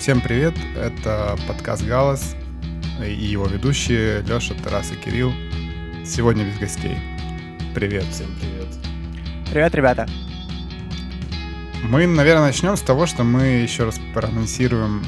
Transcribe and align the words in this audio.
Всем 0.00 0.22
привет, 0.22 0.54
это 0.78 1.36
подкаст 1.46 1.84
«Галас» 1.84 2.34
и 3.06 3.12
его 3.12 3.44
ведущие 3.44 4.22
Леша, 4.22 4.54
Тарас 4.54 4.90
и 4.92 4.94
Кирилл. 4.94 5.30
Сегодня 6.06 6.46
без 6.46 6.58
гостей. 6.58 6.96
Привет. 7.74 8.04
Всем 8.04 8.34
привет. 8.40 8.68
Привет, 9.50 9.74
ребята. 9.74 10.08
Мы, 11.82 12.06
наверное, 12.06 12.46
начнем 12.46 12.78
с 12.78 12.80
того, 12.80 13.04
что 13.04 13.24
мы 13.24 13.42
еще 13.42 13.84
раз 13.84 14.00
проанонсируем 14.14 15.04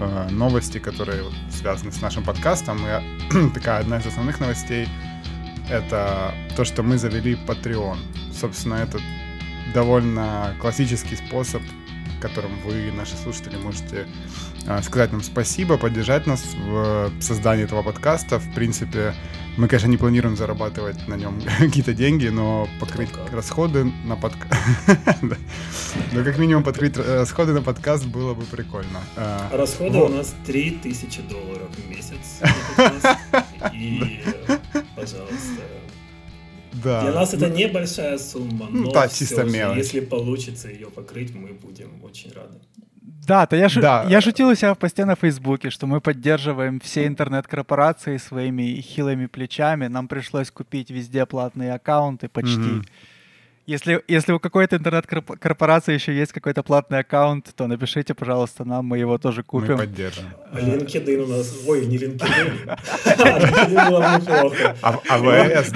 э, 0.00 0.28
новости, 0.32 0.78
которые 0.78 1.22
связаны 1.48 1.92
с 1.92 2.00
нашим 2.00 2.24
подкастом. 2.24 2.80
И 2.84 3.50
такая 3.54 3.78
одна 3.78 3.98
из 3.98 4.06
основных 4.06 4.40
новостей— 4.40 4.88
это 5.70 6.34
то, 6.56 6.64
что 6.64 6.82
мы 6.82 6.98
завели 6.98 7.38
Patreon. 7.46 7.96
Собственно, 8.32 8.74
это 8.74 8.98
довольно 9.72 10.56
классический 10.60 11.14
способ 11.14 11.62
которым 12.22 12.52
вы, 12.64 12.92
наши 12.92 13.16
слушатели, 13.16 13.56
можете 13.56 14.06
а, 14.66 14.80
сказать 14.82 15.10
нам 15.10 15.22
спасибо, 15.22 15.76
поддержать 15.76 16.26
нас 16.26 16.44
в 16.54 17.10
создании 17.20 17.64
этого 17.64 17.82
подкаста. 17.82 18.38
В 18.38 18.54
принципе, 18.54 19.12
мы, 19.56 19.66
конечно, 19.66 19.88
не 19.88 19.96
планируем 19.96 20.36
зарабатывать 20.36 21.08
на 21.08 21.14
нем 21.14 21.42
какие-то 21.58 21.92
деньги, 21.92 22.28
но 22.28 22.68
покрыть 22.80 23.10
ну 23.12 23.36
расходы 23.36 23.92
на 24.04 24.16
подкаст... 24.16 24.52
Но 26.12 26.24
как 26.24 26.38
минимум 26.38 26.62
покрыть 26.62 26.96
расходы 26.96 27.52
на 27.52 27.62
подкаст 27.62 28.06
было 28.06 28.34
бы 28.34 28.44
прикольно. 28.44 29.00
А, 29.16 29.50
расходы 29.52 29.98
у 29.98 30.08
нас 30.08 30.34
3000 30.46 31.22
долларов 31.22 31.68
в 31.76 31.90
месяц. 31.90 32.40
И, 33.74 34.22
пожалуйста, 34.94 35.62
да. 36.72 37.02
Для 37.02 37.12
нас 37.12 37.34
это 37.34 37.48
небольшая 37.48 38.18
сумма, 38.18 38.66
ну 38.70 38.78
но 38.78 38.86
ну, 38.86 38.92
да, 38.92 39.08
чисто 39.08 39.46
же, 39.48 39.56
если 39.76 40.00
получится 40.00 40.68
ее 40.68 40.86
покрыть, 40.86 41.34
мы 41.34 41.52
будем 41.52 42.02
очень 42.02 42.32
рады. 42.32 42.58
Да, 43.26 43.46
то 43.46 43.54
я, 43.54 43.68
шу- 43.68 43.80
да. 43.80 44.04
я 44.08 44.20
шутил 44.20 44.48
у 44.48 44.54
себя 44.54 44.74
в 44.74 44.78
посте 44.78 45.04
на 45.04 45.14
Фейсбуке, 45.14 45.70
что 45.70 45.86
мы 45.86 46.00
поддерживаем 46.00 46.80
все 46.80 47.06
интернет-корпорации 47.06 48.16
своими 48.16 48.80
хилыми 48.80 49.26
плечами. 49.26 49.86
Нам 49.86 50.08
пришлось 50.08 50.50
купить 50.50 50.90
везде 50.90 51.24
платные 51.24 51.72
аккаунты 51.72 52.28
почти. 52.28 52.58
Mm-hmm. 52.58 52.88
Если, 53.64 54.02
если 54.08 54.32
у 54.32 54.40
какой-то 54.40 54.74
интернет-корпорации 54.76 55.94
еще 55.94 56.12
есть 56.12 56.32
какой-то 56.32 56.64
платный 56.64 56.98
аккаунт, 56.98 57.54
то 57.54 57.68
напишите, 57.68 58.12
пожалуйста, 58.12 58.64
нам, 58.64 58.86
мы 58.86 58.98
его 58.98 59.18
тоже 59.18 59.44
купим. 59.44 59.74
Мы 59.74 59.78
поддержим. 59.78 60.24
А 60.50 60.58
LinkedIn 60.58 61.16
у 61.18 61.26
нас... 61.28 61.54
Ой, 61.68 61.86
не 61.86 61.96
LinkedIn. 61.96 62.66
LinkedIn 63.06 63.88
было 63.88 64.18
неплохо. 64.18 64.76
АВС, 64.82 65.72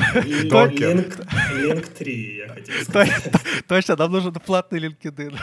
Docker. 0.51 1.15
Link3, 1.55 2.11
я 2.11 2.49
хотел 2.49 2.75
сказать. 2.83 3.33
Точно, 3.69 3.97
нам 3.97 4.11
нужен 4.11 4.33
платный 4.35 4.81
LinkedIn. 4.81 5.39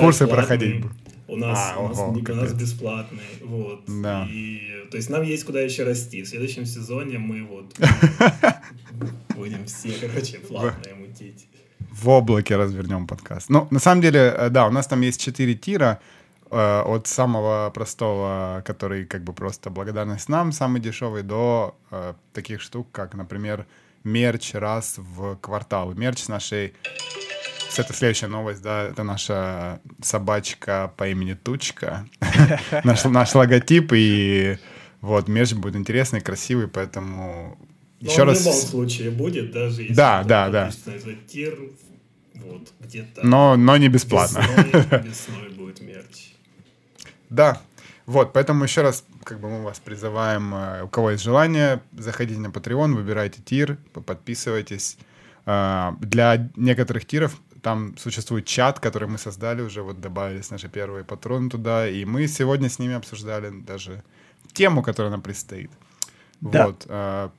Курсы 0.00 0.26
проходить. 0.26 0.84
У 1.26 1.36
нас, 1.36 1.72
а, 1.74 1.80
у 1.80 1.88
нас, 1.88 1.98
ого, 1.98 2.12
у 2.12 2.34
нас 2.34 2.52
бесплатный. 2.52 3.22
Вот. 3.42 3.84
Да. 3.86 4.26
И, 4.30 4.86
то 4.90 4.96
есть 4.96 5.10
нам 5.10 5.22
есть 5.22 5.44
куда 5.44 5.60
еще 5.60 5.84
расти. 5.84 6.22
В 6.22 6.28
следующем 6.28 6.66
сезоне 6.66 7.18
мы 7.18 7.44
вот 7.44 7.74
будем 9.36 9.64
все, 9.66 9.92
короче, 10.00 10.38
платные 10.38 10.94
мутить. 10.94 11.46
В 11.90 12.08
облаке 12.08 12.56
развернем 12.56 13.06
подкаст. 13.06 13.48
Ну, 13.48 13.68
на 13.70 13.78
самом 13.78 14.02
деле, 14.02 14.34
э, 14.36 14.50
да, 14.50 14.66
у 14.66 14.70
нас 14.70 14.86
там 14.86 15.00
есть 15.00 15.20
четыре 15.20 15.54
тира. 15.54 16.00
Э, 16.50 16.82
от 16.82 17.06
самого 17.08 17.70
простого, 17.70 18.62
который 18.64 19.06
как 19.06 19.24
бы 19.24 19.32
просто 19.32 19.70
благодарность 19.70 20.28
нам, 20.28 20.52
самый 20.52 20.80
дешевый, 20.80 21.22
до 21.22 21.74
э, 21.90 22.14
таких 22.32 22.60
штук, 22.60 22.86
как, 22.92 23.14
например, 23.14 23.66
мерч 24.04 24.54
раз 24.54 24.94
в 24.98 25.36
квартал. 25.36 25.94
Мерч 25.94 26.28
нашей 26.28 26.74
это 27.78 27.92
следующая 27.92 28.28
новость, 28.28 28.62
да, 28.62 28.84
это 28.84 29.02
наша 29.02 29.80
собачка 30.02 30.92
по 30.96 31.08
имени 31.08 31.34
Тучка, 31.34 32.06
наш, 32.84 33.04
наш 33.04 33.34
логотип, 33.34 33.92
и 33.94 34.58
вот, 35.00 35.28
мерч 35.28 35.52
будет 35.52 35.76
интересный, 35.76 36.20
красивый, 36.20 36.68
поэтому 36.68 37.58
Но 38.00 38.10
еще 38.10 38.24
раз... 38.24 38.38
в 38.38 38.46
любом 38.46 38.58
случае 38.58 39.10
будет, 39.10 39.52
даже 39.52 39.82
если 39.82 39.94
да, 39.94 40.22
да, 40.24 40.48
да. 40.48 40.70
тир, 41.28 41.58
вот, 42.34 42.72
где-то... 42.80 43.26
Но, 43.26 43.56
но 43.56 43.76
не 43.76 43.88
бесплатно. 43.88 44.40
Весной, 44.40 45.02
весной 45.02 45.48
будет 45.50 45.80
мерч. 45.80 46.34
Да, 47.30 47.60
вот, 48.06 48.32
поэтому 48.32 48.64
еще 48.64 48.82
раз, 48.82 49.04
как 49.24 49.40
бы 49.40 49.48
мы 49.48 49.62
вас 49.62 49.78
призываем, 49.78 50.54
э, 50.54 50.82
у 50.82 50.88
кого 50.88 51.12
есть 51.12 51.22
желание, 51.22 51.80
заходите 51.92 52.38
на 52.38 52.48
Patreon, 52.48 52.94
выбирайте 52.94 53.40
тир, 53.42 53.78
подписывайтесь. 53.92 54.98
Э, 55.46 55.92
для 56.00 56.50
некоторых 56.56 57.06
тиров 57.06 57.40
там 57.64 57.96
существует 57.96 58.44
чат, 58.44 58.78
который 58.78 59.08
мы 59.08 59.16
создали 59.16 59.62
уже, 59.62 59.82
вот 59.82 59.98
добавились 59.98 60.50
наши 60.50 60.68
первые 60.68 61.02
патроны 61.02 61.48
туда, 61.48 61.88
и 61.88 62.04
мы 62.04 62.28
сегодня 62.28 62.68
с 62.68 62.78
ними 62.78 62.94
обсуждали 62.94 63.50
даже 63.50 64.02
тему, 64.52 64.82
которая 64.82 65.10
нам 65.10 65.22
предстоит. 65.22 65.70
Да. 66.42 66.66
Вот. 66.66 66.86
А, 66.88 67.30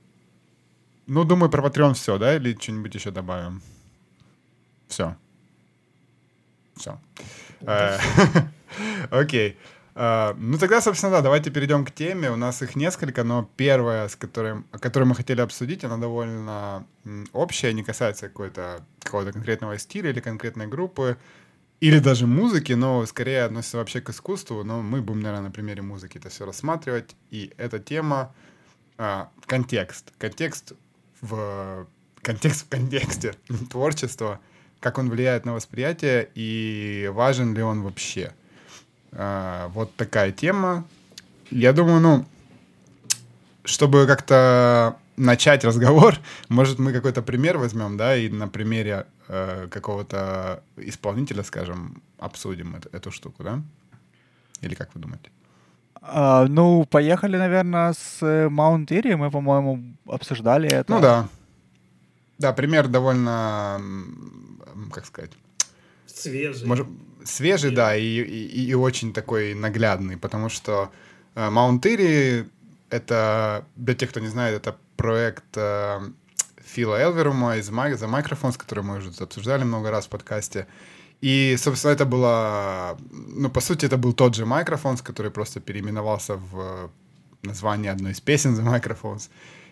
ну, 1.05 1.23
думаю, 1.25 1.51
про 1.51 1.61
Patreon 1.61 1.93
все, 1.93 2.17
да? 2.17 2.35
Или 2.35 2.57
что-нибудь 2.59 2.95
еще 2.95 3.11
добавим? 3.11 3.61
Все. 4.87 5.15
Все. 6.75 6.99
Э, 7.61 7.99
окей. 9.11 9.57
Uh, 9.93 10.35
ну 10.37 10.57
тогда, 10.57 10.81
собственно, 10.81 11.11
да, 11.13 11.21
давайте 11.21 11.51
перейдем 11.51 11.85
к 11.85 11.91
теме. 11.91 12.29
У 12.29 12.35
нас 12.35 12.61
их 12.61 12.75
несколько, 12.75 13.23
но 13.23 13.49
первая, 13.55 14.07
с 14.09 14.15
которой, 14.17 14.63
которую 14.71 15.07
мы 15.07 15.15
хотели 15.15 15.39
обсудить, 15.39 15.85
она 15.85 15.97
довольно 15.97 16.85
общая, 17.31 17.71
не 17.73 17.81
касается 17.81 18.27
какой-то, 18.27 18.83
какого-то 19.15 19.31
конкретного 19.31 19.77
стиля 19.79 20.09
или 20.09 20.19
конкретной 20.19 20.67
группы, 20.67 21.17
или 21.79 21.99
даже 21.99 22.27
музыки, 22.27 22.73
но 22.73 23.05
скорее 23.05 23.43
относится 23.45 23.77
вообще 23.77 24.01
к 24.01 24.09
искусству. 24.09 24.63
Но 24.63 24.81
мы 24.81 25.01
будем, 25.01 25.21
наверное, 25.21 25.47
на 25.47 25.51
примере 25.51 25.81
музыки 25.81 26.17
это 26.17 26.29
все 26.29 26.45
рассматривать. 26.45 27.15
И 27.31 27.53
эта 27.57 27.79
тема 27.79 28.33
uh, 28.97 29.27
контекст. 29.45 30.11
Контекст 30.17 30.73
в 31.21 31.87
контекст 32.21 32.65
в 32.65 32.69
контексте 32.69 33.35
творчества, 33.69 34.39
как 34.79 34.97
он 34.97 35.09
влияет 35.09 35.45
на 35.45 35.53
восприятие 35.53 36.29
и 36.35 37.09
важен 37.13 37.53
ли 37.53 37.61
он 37.61 37.83
вообще. 37.83 38.33
А, 39.11 39.69
вот 39.69 39.95
такая 39.95 40.31
тема. 40.31 40.85
Я 41.51 41.71
думаю, 41.71 42.01
ну, 42.01 42.25
чтобы 43.63 44.07
как-то 44.07 44.97
начать 45.17 45.63
разговор, 45.63 46.15
может, 46.49 46.79
мы 46.79 46.93
какой-то 46.93 47.21
пример 47.21 47.57
возьмем, 47.57 47.97
да, 47.97 48.15
и 48.15 48.29
на 48.29 48.47
примере 48.47 49.05
э, 49.27 49.67
какого-то 49.69 50.63
исполнителя, 50.77 51.43
скажем, 51.43 52.01
обсудим 52.17 52.75
эту, 52.75 52.89
эту 52.91 53.11
штуку, 53.11 53.43
да? 53.43 53.61
Или 54.61 54.75
как 54.75 54.89
вы 54.95 55.01
думаете? 55.01 55.29
А, 56.01 56.45
ну, 56.47 56.85
поехали, 56.85 57.37
наверное, 57.37 57.93
с 57.93 58.21
Mount 58.21 58.87
Eerie. 58.87 59.15
Мы, 59.15 59.31
по-моему, 59.31 59.83
обсуждали 60.05 60.69
это. 60.69 60.93
Ну 60.93 61.01
да. 61.01 61.27
Да, 62.37 62.53
пример 62.53 62.87
довольно, 62.87 63.81
как 64.91 65.05
сказать... 65.05 65.31
Свежий. 66.05 66.67
Может, 66.67 66.87
свежий, 67.23 67.71
да, 67.71 67.95
и, 67.95 68.03
и, 68.03 68.65
и 68.69 68.73
очень 68.73 69.13
такой 69.13 69.53
наглядный, 69.53 70.17
потому 70.17 70.49
что 70.49 70.91
э, 71.35 71.49
Mount 71.49 71.81
Eerie— 71.81 72.47
это, 72.89 73.65
для 73.75 73.95
тех, 73.95 74.09
кто 74.11 74.19
не 74.19 74.27
знает, 74.27 74.55
это 74.55 74.77
проект 74.95 75.45
э, 75.55 75.99
Фила 76.63 76.99
Элверума 77.01 77.57
из 77.57 77.69
The 77.69 78.09
Microphones, 78.09 78.57
который 78.57 78.83
мы 78.83 78.97
уже 78.97 79.11
обсуждали 79.19 79.63
много 79.63 79.91
раз 79.91 80.05
в 80.05 80.09
подкасте. 80.09 80.67
И, 81.21 81.55
собственно, 81.57 81.91
это 81.91 82.05
было... 82.05 82.97
Ну, 83.11 83.49
по 83.49 83.61
сути, 83.61 83.85
это 83.85 83.97
был 83.97 84.13
тот 84.13 84.35
же 84.35 84.45
Microphones, 84.45 85.03
который 85.03 85.31
просто 85.31 85.59
переименовался 85.59 86.35
в 86.35 86.91
название 87.41 87.91
одной 87.91 88.11
из 88.11 88.21
песен 88.21 88.55
The 88.55 88.63
Microphones. 88.63 89.29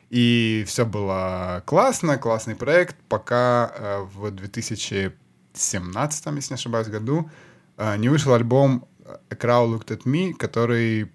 И 0.09 0.63
все 0.67 0.85
было 0.85 1.63
классно, 1.65 2.17
классный 2.17 2.55
проект, 2.55 2.95
пока 3.07 3.71
э, 3.75 4.07
в 4.13 4.31
2000 4.31 5.13
2017, 5.53 6.25
если 6.35 6.53
не 6.53 6.55
ошибаюсь, 6.55 6.87
году 6.87 7.29
э, 7.77 7.97
не 7.97 8.09
вышел 8.09 8.33
альбом 8.33 8.87
A 9.05 9.35
Crowd 9.35 9.69
Looked 9.69 9.97
at 9.97 10.03
Me, 10.03 10.33
который 10.33 11.11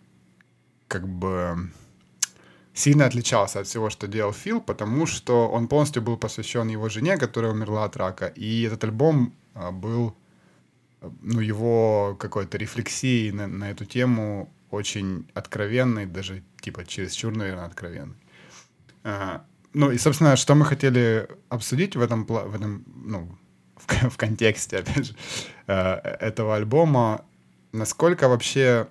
как 0.87 1.06
бы 1.08 1.70
сильно 2.78 3.06
отличался 3.06 3.60
от 3.60 3.66
всего, 3.66 3.90
что 3.90 4.06
делал 4.06 4.32
Фил, 4.32 4.60
потому 4.60 5.06
что 5.06 5.48
он 5.48 5.69
полностью 5.69 6.02
был 6.02 6.16
посвящен 6.16 6.69
его 6.69 6.88
жене, 6.88 7.16
которая 7.16 7.52
умерла 7.52 7.84
от 7.84 7.96
рака. 7.96 8.26
И 8.26 8.62
этот 8.62 8.84
альбом 8.84 9.34
э, 9.54 9.70
был 9.70 10.14
ну, 11.00 11.40
его 11.40 12.16
какой-то 12.19 12.56
рефлексией 12.58 13.32
на, 13.32 13.46
на 13.46 13.70
эту 13.70 13.84
тему 13.84 14.48
очень 14.70 15.26
откровенной, 15.34 16.06
даже 16.06 16.42
типа 16.60 16.84
чересчур, 16.86 17.36
наверное, 17.36 17.66
откровенной. 17.66 18.16
Uh, 19.04 19.40
ну 19.72 19.90
и, 19.90 19.98
собственно, 19.98 20.36
что 20.36 20.54
мы 20.54 20.64
хотели 20.64 21.28
обсудить 21.48 21.96
в 21.96 22.00
этом, 22.00 22.25
в 22.25 22.54
этом 22.54 22.84
ну, 22.94 23.38
в, 23.76 24.10
в 24.10 24.16
контексте, 24.16 24.78
опять 24.78 25.06
же, 25.06 25.14
э, 25.66 25.72
этого 26.20 26.56
альбома, 26.56 27.25
насколько 27.72 28.28
вообще 28.28 28.88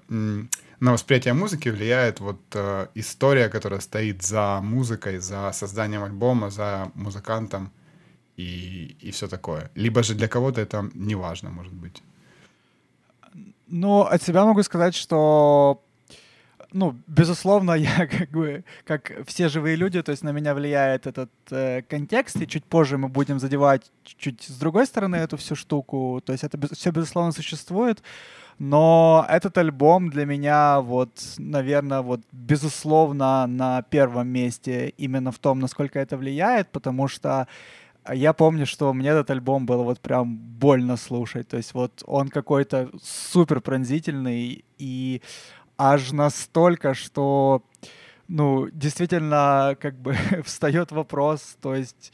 на 0.79 0.91
восприятие 0.93 1.33
музыки 1.33 1.69
влияет 1.69 2.19
вот 2.19 2.39
э, 2.53 2.87
история, 2.95 3.49
которая 3.49 3.79
стоит 3.79 4.21
за 4.21 4.59
музыкой, 4.61 5.17
за 5.17 5.51
созданием 5.51 6.03
альбома, 6.03 6.49
за 6.49 6.91
музыкантом 6.93 7.71
и, 8.37 8.95
и 9.01 9.11
все 9.11 9.27
такое. 9.27 9.71
Либо 9.75 10.03
же 10.03 10.13
для 10.13 10.27
кого-то 10.27 10.61
это 10.61 10.89
не 10.93 11.15
важно, 11.15 11.49
может 11.49 11.73
быть. 11.73 12.03
Ну, 13.67 14.01
от 14.01 14.21
себя 14.21 14.45
могу 14.45 14.63
сказать, 14.63 14.95
что 14.95 15.81
ну, 16.73 16.95
безусловно, 17.07 17.71
я 17.77 18.07
как 18.07 18.29
бы, 18.29 18.63
как 18.85 19.11
все 19.25 19.49
живые 19.49 19.75
люди, 19.75 20.01
то 20.01 20.11
есть 20.11 20.23
на 20.23 20.31
меня 20.31 20.53
влияет 20.53 21.07
этот 21.07 21.31
э, 21.49 21.81
контекст, 21.81 22.41
и 22.41 22.47
чуть 22.47 22.65
позже 22.65 22.97
мы 22.97 23.07
будем 23.09 23.39
задевать 23.39 23.91
чуть 24.03 24.43
с 24.43 24.59
другой 24.59 24.85
стороны 24.85 25.15
эту 25.15 25.37
всю 25.37 25.55
штуку, 25.55 26.21
то 26.25 26.33
есть 26.33 26.43
это 26.43 26.57
без, 26.57 26.71
все, 26.71 26.91
безусловно, 26.91 27.31
существует, 27.31 28.03
но 28.59 29.25
этот 29.29 29.57
альбом 29.57 30.09
для 30.09 30.25
меня 30.25 30.81
вот, 30.81 31.11
наверное, 31.37 32.01
вот 32.01 32.21
безусловно 32.31 33.45
на 33.45 33.83
первом 33.83 34.29
месте 34.29 34.93
именно 34.97 35.31
в 35.31 35.37
том, 35.37 35.59
насколько 35.59 35.99
это 35.99 36.17
влияет, 36.17 36.71
потому 36.71 37.07
что 37.07 37.47
я 38.13 38.33
помню, 38.33 38.65
что 38.65 38.93
мне 38.93 39.09
этот 39.09 39.29
альбом 39.29 39.65
было 39.65 39.83
вот 39.83 39.99
прям 39.99 40.37
больно 40.37 40.97
слушать. 40.97 41.47
То 41.47 41.57
есть 41.57 41.73
вот 41.73 42.03
он 42.05 42.29
какой-то 42.29 42.89
супер 43.01 43.61
пронзительный 43.61 44.65
и 44.77 45.21
аж 45.77 46.11
настолько, 46.11 46.93
что, 46.93 47.61
ну, 48.27 48.69
действительно, 48.71 49.77
как 49.79 49.95
бы 49.95 50.15
встает 50.45 50.91
вопрос, 50.91 51.57
то 51.61 51.75
есть 51.75 52.13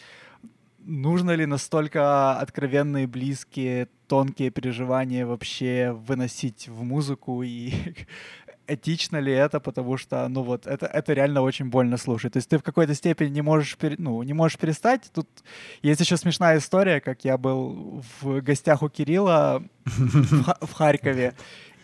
нужно 0.86 1.32
ли 1.32 1.46
настолько 1.46 2.40
откровенные, 2.40 3.08
близкие, 3.08 3.88
тонкие 4.08 4.50
переживания 4.50 5.26
вообще 5.26 5.92
выносить 5.92 6.68
в 6.68 6.84
музыку 6.84 7.44
и 7.44 7.74
этично 8.68 9.18
ли 9.18 9.32
это, 9.32 9.60
потому 9.60 9.98
что, 9.98 10.28
ну 10.28 10.44
вот, 10.44 10.68
это, 10.68 10.86
это 10.86 11.14
реально 11.14 11.42
очень 11.42 11.66
больно 11.66 11.98
слушать. 11.98 12.34
То 12.34 12.38
есть 12.38 12.50
ты 12.50 12.58
в 12.58 12.64
какой-то 12.64 12.94
степени 12.94 13.30
не 13.30 13.42
можешь, 13.42 13.78
пере, 13.78 13.96
ну, 13.98 14.22
не 14.24 14.34
можешь 14.34 14.58
перестать. 14.58 15.10
Тут 15.14 15.28
есть 15.82 16.02
еще 16.02 16.18
смешная 16.18 16.58
история, 16.58 17.02
как 17.02 17.26
я 17.26 17.38
был 17.38 18.04
в 18.22 18.42
гостях 18.42 18.84
у 18.84 18.90
Кирилла 18.90 19.64
в, 19.86 20.66
в 20.66 20.74
Харькове, 20.74 21.34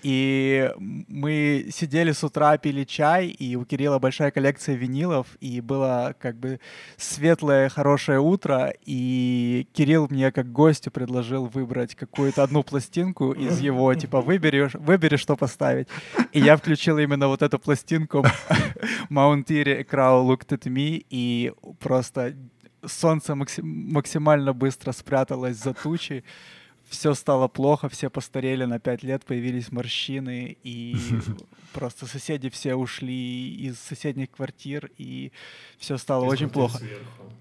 и 0.01 0.72
мы 0.78 1.68
сидели 1.72 2.12
с 2.12 2.24
утра, 2.24 2.57
пили 2.57 2.84
чай, 2.84 3.28
и 3.28 3.56
у 3.56 3.66
Кирилла 3.66 4.00
большая 4.00 4.31
коллекция 4.31 4.75
винилов, 4.75 5.28
и 5.42 5.62
было 5.62 6.16
как 6.19 6.38
бы 6.38 6.60
светлое, 6.98 7.69
хорошее 7.69 8.19
утро, 8.19 8.74
и 8.86 9.68
Кирилл 9.74 10.07
мне 10.10 10.31
как 10.31 10.51
гостю 10.51 10.92
предложил 10.92 11.46
выбрать 11.48 11.96
какую-то 11.96 12.44
одну 12.44 12.63
пластинку 12.63 13.31
из 13.31 13.60
его, 13.60 13.94
типа, 13.94 14.22
выбери, 14.22 14.69
выбери, 14.74 15.18
что 15.18 15.36
поставить. 15.36 15.88
И 16.31 16.40
я 16.40 16.56
включил 16.57 16.98
именно 16.98 17.28
вот 17.28 17.42
эту 17.42 17.60
пластинку 17.60 18.25
Mount 19.10 19.48
Erie 19.48 19.86
Crow 19.86 20.25
Looked 20.28 20.50
at 20.50 20.63
Me, 20.72 21.06
и 21.10 21.51
просто 21.80 22.36
солнце 22.86 23.36
максимально 23.36 24.54
быстро 24.54 24.92
спряталось 24.92 25.57
за 25.57 25.74
тучи 25.74 26.24
все 26.89 27.13
стало 27.13 27.47
плохо, 27.47 27.88
все 27.89 28.09
постарели 28.09 28.65
на 28.65 28.80
пять 28.80 29.03
лет, 29.03 29.24
появились 29.25 29.71
морщины, 29.71 30.57
и 30.63 30.95
просто 31.74 32.06
соседи 32.06 32.50
все 32.50 32.75
ушли 32.75 33.56
из 33.56 33.80
соседних 33.80 34.31
квартир, 34.31 34.89
и 34.97 35.31
все 35.77 35.97
стало 35.97 36.25
очень 36.25 36.50
плохо. 36.50 36.80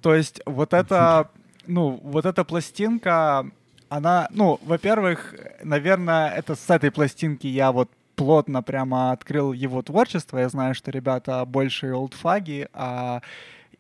То 0.03 0.15
есть 0.15 0.41
вот 0.47 0.73
это, 0.75 1.31
ну, 1.67 2.01
вот 2.03 2.27
эта 2.27 2.45
пластинка, 2.45 3.51
она, 3.89 4.29
ну, 4.31 4.61
во-первых, 4.63 5.35
наверное, 5.63 6.31
это 6.31 6.55
с 6.55 6.69
этой 6.71 6.91
пластинки 6.91 7.47
я 7.47 7.73
вот 7.73 7.91
плотно 8.17 8.63
прямо 8.63 9.13
открыл 9.13 9.53
его 9.53 9.81
творчество. 9.83 10.39
Я 10.39 10.49
знаю, 10.49 10.75
что 10.75 10.91
ребята 10.91 11.45
больше 11.45 11.93
олдфаги, 11.93 12.69
а 12.73 13.23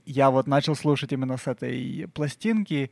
я 0.06 0.31
вот 0.31 0.47
начал 0.47 0.75
слушать 0.75 1.12
именно 1.12 1.37
с 1.37 1.47
этой 1.47 2.09
пластинки. 2.15 2.91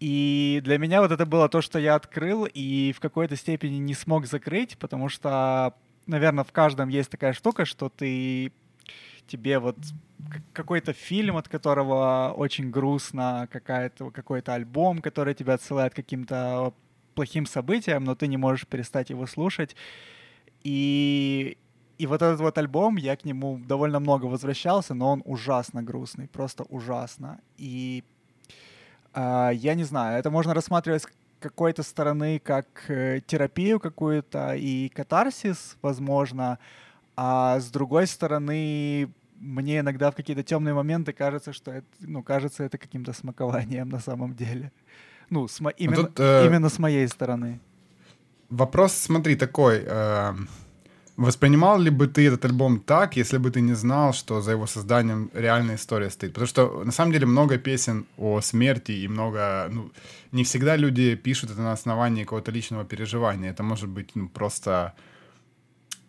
И 0.00 0.60
для 0.64 0.78
меня 0.78 1.00
вот 1.00 1.10
это 1.10 1.26
было 1.26 1.48
то, 1.48 1.60
что 1.60 1.78
я 1.78 1.96
открыл 1.96 2.46
и 2.46 2.92
в 2.92 3.00
какой-то 3.00 3.36
степени 3.36 3.78
не 3.78 3.94
смог 3.94 4.26
закрыть, 4.26 4.78
потому 4.78 5.08
что, 5.08 5.74
наверное, 6.06 6.44
в 6.44 6.52
каждом 6.52 6.88
есть 6.88 7.10
такая 7.10 7.32
штука, 7.32 7.64
что 7.64 7.88
ты 7.88 8.52
тебе 9.26 9.58
вот 9.58 9.76
какой-то 10.52 10.92
фильм, 10.92 11.36
от 11.36 11.48
которого 11.48 12.32
очень 12.36 12.70
грустно, 12.70 13.48
какая-то, 13.50 14.10
какой-то 14.10 14.54
альбом, 14.54 14.98
который 15.00 15.34
тебя 15.34 15.54
отсылает 15.54 15.92
к 15.92 15.96
каким-то 15.96 16.72
плохим 17.14 17.46
событиям, 17.46 18.04
но 18.04 18.14
ты 18.14 18.28
не 18.28 18.36
можешь 18.36 18.66
перестать 18.66 19.10
его 19.10 19.26
слушать. 19.26 19.74
И, 20.62 21.58
и 21.98 22.06
вот 22.06 22.22
этот 22.22 22.40
вот 22.40 22.56
альбом, 22.58 22.96
я 22.96 23.16
к 23.16 23.24
нему 23.24 23.58
довольно 23.58 24.00
много 24.00 24.26
возвращался, 24.26 24.94
но 24.94 25.12
он 25.12 25.22
ужасно 25.24 25.82
грустный, 25.82 26.28
просто 26.28 26.64
ужасно. 26.64 27.40
И 27.56 28.04
я 29.52 29.74
не 29.74 29.84
знаю, 29.84 30.18
это 30.18 30.30
можно 30.30 30.54
рассматривать 30.54 31.02
с 31.02 31.08
какой-то 31.40 31.82
стороны 31.82 32.38
как 32.38 32.66
э, 32.88 33.20
терапию 33.26 33.80
какую-то 33.80 34.54
и 34.54 34.88
катарсис, 34.88 35.76
возможно, 35.82 36.58
а 37.16 37.58
с 37.60 37.70
другой 37.70 38.06
стороны 38.06 39.08
мне 39.40 39.78
иногда 39.78 40.10
в 40.10 40.14
какие-то 40.14 40.42
темные 40.42 40.74
моменты 40.74 41.12
кажется, 41.12 41.52
что 41.52 41.70
это, 41.70 41.86
ну, 42.00 42.22
кажется 42.22 42.64
это 42.64 42.78
каким-то 42.78 43.12
смакованием 43.12 43.88
на 43.96 44.00
самом 44.00 44.34
деле. 44.34 44.72
Ну, 45.30 45.46
с 45.46 45.60
мо- 45.60 45.70
именно, 45.70 46.04
тут, 46.04 46.20
э, 46.20 46.46
именно 46.46 46.68
с 46.68 46.78
моей 46.78 47.06
стороны. 47.08 47.60
Вопрос, 48.50 48.92
смотри, 48.94 49.36
такой. 49.36 49.84
Э, 49.86 50.34
Воспринимал 51.18 51.80
ли 51.80 51.90
бы 51.90 52.06
ты 52.06 52.28
этот 52.28 52.44
альбом 52.44 52.78
так, 52.78 53.16
если 53.16 53.38
бы 53.38 53.50
ты 53.50 53.60
не 53.60 53.74
знал, 53.74 54.12
что 54.12 54.40
за 54.40 54.52
его 54.52 54.68
созданием 54.68 55.32
реальная 55.34 55.74
история 55.74 56.10
стоит? 56.10 56.32
Потому 56.32 56.46
что 56.46 56.84
на 56.84 56.92
самом 56.92 57.10
деле 57.10 57.26
много 57.26 57.58
песен 57.58 58.06
о 58.16 58.40
смерти 58.40 58.92
и 58.92 59.08
много, 59.08 59.68
ну, 59.68 59.90
не 60.30 60.44
всегда 60.44 60.76
люди 60.76 61.16
пишут 61.16 61.50
это 61.50 61.60
на 61.60 61.72
основании 61.72 62.22
какого-то 62.22 62.52
личного 62.52 62.84
переживания. 62.84 63.50
Это 63.50 63.64
может 63.64 63.88
быть 63.88 64.14
ну, 64.14 64.28
просто 64.28 64.94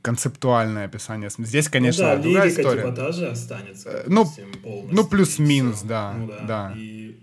концептуальное 0.03 0.85
описание. 0.85 1.31
Здесь, 1.35 1.69
конечно, 1.69 2.03
ну, 2.03 2.15
да, 2.15 2.21
другая 2.21 2.43
лирика, 2.45 2.61
история. 2.61 2.81
Типа, 2.83 2.93
даже 2.93 3.27
останется. 3.29 3.89
Э, 3.89 4.03
ну, 4.05 4.31
ну 4.91 5.07
плюс-минус, 5.07 5.81
да, 5.81 6.13
ну, 6.13 6.27
да. 6.27 6.39
да. 6.45 6.73
И... 6.77 7.17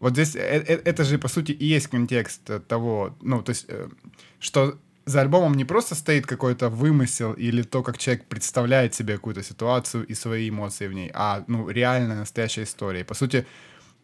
Вот 0.00 0.14
здесь 0.14 0.34
э, 0.34 0.40
э, 0.40 0.80
это 0.84 1.04
же 1.04 1.18
по 1.18 1.28
сути 1.28 1.52
и 1.52 1.64
есть 1.64 1.86
контекст 1.86 2.50
того, 2.66 3.16
ну 3.22 3.40
то 3.40 3.50
есть 3.50 3.68
что 4.40 4.78
за 5.06 5.20
альбомом 5.20 5.54
не 5.54 5.64
просто 5.64 5.94
стоит 5.94 6.26
какой-то 6.26 6.68
вымысел 6.68 7.32
или 7.34 7.62
то, 7.62 7.82
как 7.82 7.98
человек 7.98 8.24
представляет 8.24 8.94
себе 8.94 9.14
какую-то 9.14 9.42
ситуацию 9.42 10.06
и 10.06 10.14
свои 10.14 10.48
эмоции 10.48 10.86
в 10.88 10.92
ней, 10.92 11.10
а, 11.14 11.44
ну, 11.46 11.68
реальная 11.68 12.16
настоящая 12.16 12.62
история. 12.62 13.04
по 13.04 13.14
сути, 13.14 13.46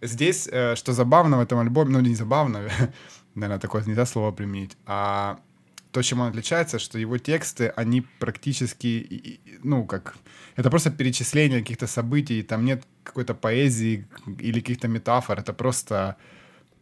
здесь, 0.02 0.48
э, 0.52 0.76
что 0.76 0.92
забавно 0.92 1.38
в 1.38 1.40
этом 1.40 1.58
альбоме, 1.58 1.90
ну, 1.90 2.00
не 2.00 2.14
забавно, 2.14 2.68
наверное, 3.34 3.58
такое 3.58 3.84
нельзя 3.84 4.06
слово 4.06 4.32
применить, 4.32 4.76
а 4.86 5.38
то, 5.90 6.02
чем 6.02 6.20
он 6.20 6.28
отличается, 6.28 6.78
что 6.78 6.98
его 6.98 7.18
тексты, 7.18 7.72
они 7.76 8.02
практически, 8.18 9.40
ну, 9.64 9.84
как... 9.84 10.16
Это 10.56 10.70
просто 10.70 10.90
перечисление 10.90 11.60
каких-то 11.60 11.86
событий, 11.86 12.42
там 12.42 12.64
нет 12.64 12.84
какой-то 13.02 13.34
поэзии 13.34 14.06
или 14.38 14.60
каких-то 14.60 14.88
метафор, 14.88 15.40
это 15.40 15.52
просто 15.52 16.16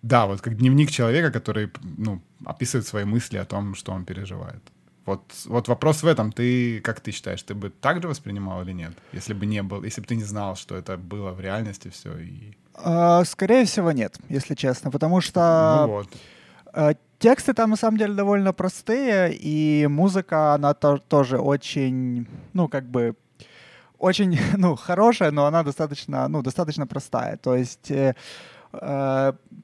да, 0.03 0.27
вот 0.27 0.41
как 0.41 0.57
дневник 0.57 0.91
человека, 0.91 1.31
который, 1.31 1.71
ну, 1.99 2.21
описывает 2.45 2.87
свои 2.87 3.05
мысли 3.05 3.39
о 3.39 3.45
том, 3.45 3.75
что 3.75 3.93
он 3.93 4.05
переживает. 4.05 4.63
Вот, 5.07 5.23
вот 5.47 5.69
вопрос 5.69 6.03
в 6.03 6.07
этом. 6.07 6.33
Ты, 6.33 6.81
как 6.81 7.01
ты 7.01 7.13
считаешь, 7.13 7.43
ты 7.43 7.55
бы 7.55 7.71
так 7.71 8.03
же 8.03 8.09
воспринимал 8.09 8.63
или 8.63 8.73
нет? 8.73 8.93
Если 9.13 9.33
бы 9.33 9.47
не 9.47 9.63
был, 9.63 9.83
если 9.83 10.03
бы 10.03 10.07
ты 10.07 10.17
не 10.17 10.25
знал, 10.25 10.55
что 10.55 10.77
это 10.77 10.99
было 10.99 11.33
в 11.33 11.41
реальности 11.41 11.89
все 11.89 12.19
и... 12.19 12.53
А, 12.75 13.25
скорее 13.25 13.65
всего, 13.65 13.93
нет, 13.93 14.19
если 14.29 14.55
честно, 14.55 14.91
потому 14.91 15.23
что... 15.23 15.85
Ну 15.87 15.93
вот. 15.93 16.09
А, 16.73 16.95
тексты 17.19 17.55
там 17.55 17.71
на 17.71 17.77
самом 17.77 17.97
деле 17.97 18.15
довольно 18.15 18.53
простые, 18.53 19.35
и 19.35 19.87
музыка, 19.87 20.55
она 20.55 20.75
то, 20.75 20.99
тоже 20.99 21.39
очень, 21.39 22.27
ну, 22.53 22.69
как 22.69 22.85
бы, 22.85 23.15
очень, 23.99 24.39
ну, 24.57 24.77
хорошая, 24.77 25.31
но 25.31 25.47
она 25.47 25.63
достаточно, 25.63 26.29
ну, 26.29 26.43
достаточно 26.43 26.87
простая. 26.87 27.37
То 27.37 27.57
есть 27.57 27.91
э, 27.91 28.15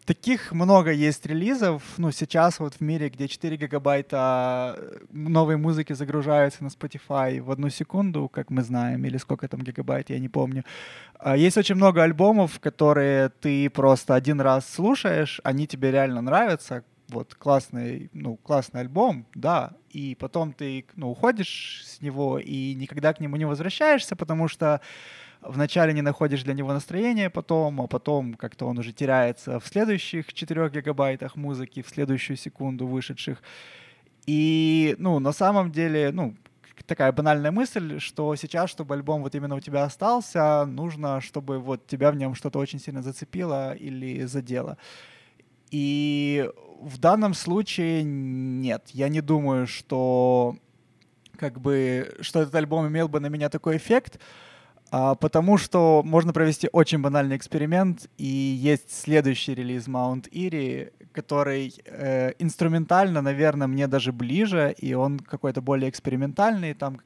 таких 0.07 0.53
много 0.53 0.91
есть 0.91 1.27
релизов. 1.27 1.83
Ну, 1.99 2.11
сейчас 2.11 2.59
вот 2.59 2.75
в 2.75 2.81
мире, 2.81 3.09
где 3.11 3.29
4 3.29 3.57
гигабайта 3.57 4.77
э, 4.79 4.99
новой 5.13 5.57
музыки 5.57 5.93
загружаются 5.93 6.65
на 6.65 6.69
Spotify 6.69 7.41
в 7.41 7.51
одну 7.51 7.69
секунду, 7.69 8.29
как 8.29 8.51
мы 8.51 8.63
знаем, 8.63 9.05
или 9.05 9.19
сколько 9.19 9.47
там 9.49 9.61
гигабайт, 9.61 10.11
я 10.11 10.19
не 10.19 10.29
помню. 10.29 10.65
А 11.19 11.37
есть 11.37 11.59
очень 11.59 11.75
много 11.75 12.03
альбомов, 12.03 12.61
которые 12.61 13.29
ты 13.29 13.69
просто 13.71 14.15
один 14.15 14.41
раз 14.41 14.67
слушаешь, 14.69 15.41
они 15.45 15.67
тебе 15.67 15.91
реально 15.91 16.23
нравятся, 16.23 16.83
вот 17.09 17.35
классный, 17.35 18.11
ну, 18.13 18.37
классный 18.37 18.81
альбом, 18.81 19.27
да, 19.35 19.73
и 19.91 20.15
потом 20.15 20.53
ты, 20.53 20.87
ну, 20.97 21.11
уходишь 21.11 21.83
с 21.87 22.01
него 22.01 22.39
и 22.39 22.75
никогда 22.75 23.13
к 23.13 23.21
нему 23.21 23.37
не 23.37 23.45
возвращаешься, 23.45 24.17
потому 24.17 24.49
что 24.49 24.81
вначале 25.47 25.93
не 25.93 26.03
находишь 26.03 26.43
для 26.43 26.55
него 26.55 26.73
настроение 26.73 27.31
потом, 27.31 27.81
а 27.81 27.87
потом 27.87 28.35
как-то 28.35 28.67
он 28.67 28.79
уже 28.79 28.93
теряется 28.93 29.61
в 29.61 29.67
следующих 29.67 30.33
4 30.33 30.69
гигабайтах 30.71 31.37
музыки, 31.37 31.83
в 31.83 31.89
следующую 31.89 32.37
секунду 32.37 32.87
вышедших. 32.87 33.43
И, 34.27 34.97
ну, 34.99 35.19
на 35.19 35.33
самом 35.33 35.71
деле, 35.71 36.11
ну, 36.13 36.35
такая 36.87 37.13
банальная 37.13 37.51
мысль, 37.51 37.99
что 37.99 38.35
сейчас, 38.37 38.71
чтобы 38.71 38.95
альбом 38.95 39.23
вот 39.23 39.35
именно 39.35 39.55
у 39.55 39.61
тебя 39.61 39.85
остался, 39.85 40.65
нужно, 40.65 41.21
чтобы 41.21 41.59
вот 41.59 41.87
тебя 41.87 42.11
в 42.11 42.17
нем 42.17 42.35
что-то 42.35 42.59
очень 42.59 42.81
сильно 42.81 43.03
зацепило 43.03 43.75
или 43.75 44.25
задело. 44.25 44.77
И 45.71 46.49
в 46.81 46.99
данном 46.99 47.35
случае 47.35 48.03
нет. 48.05 48.89
Я 48.93 49.09
не 49.09 49.21
думаю, 49.21 49.67
что 49.67 50.57
как 51.37 51.61
бы, 51.61 52.15
что 52.21 52.43
этот 52.43 52.55
альбом 52.55 52.87
имел 52.89 53.09
бы 53.09 53.21
на 53.21 53.27
меня 53.27 53.49
такой 53.49 53.77
эффект, 53.77 54.21
потому 55.21 55.59
что 55.59 56.03
можно 56.05 56.33
провести 56.33 56.69
очень 56.73 56.99
банальный 56.99 57.37
эксперимент, 57.37 58.09
и 58.19 58.27
есть 58.27 58.93
следующий 58.93 59.55
релиз 59.55 59.89
Mount 59.89 60.31
Erie, 60.31 60.93
который 61.13 61.75
э, 61.85 62.33
инструментально, 62.39 63.23
наверное, 63.23 63.67
мне 63.67 63.87
даже 63.87 64.13
ближе, 64.13 64.75
и 64.79 64.95
он 64.95 65.19
какой-то 65.19 65.61
более 65.63 65.89
экспериментальный, 65.89 66.75
там 66.75 67.01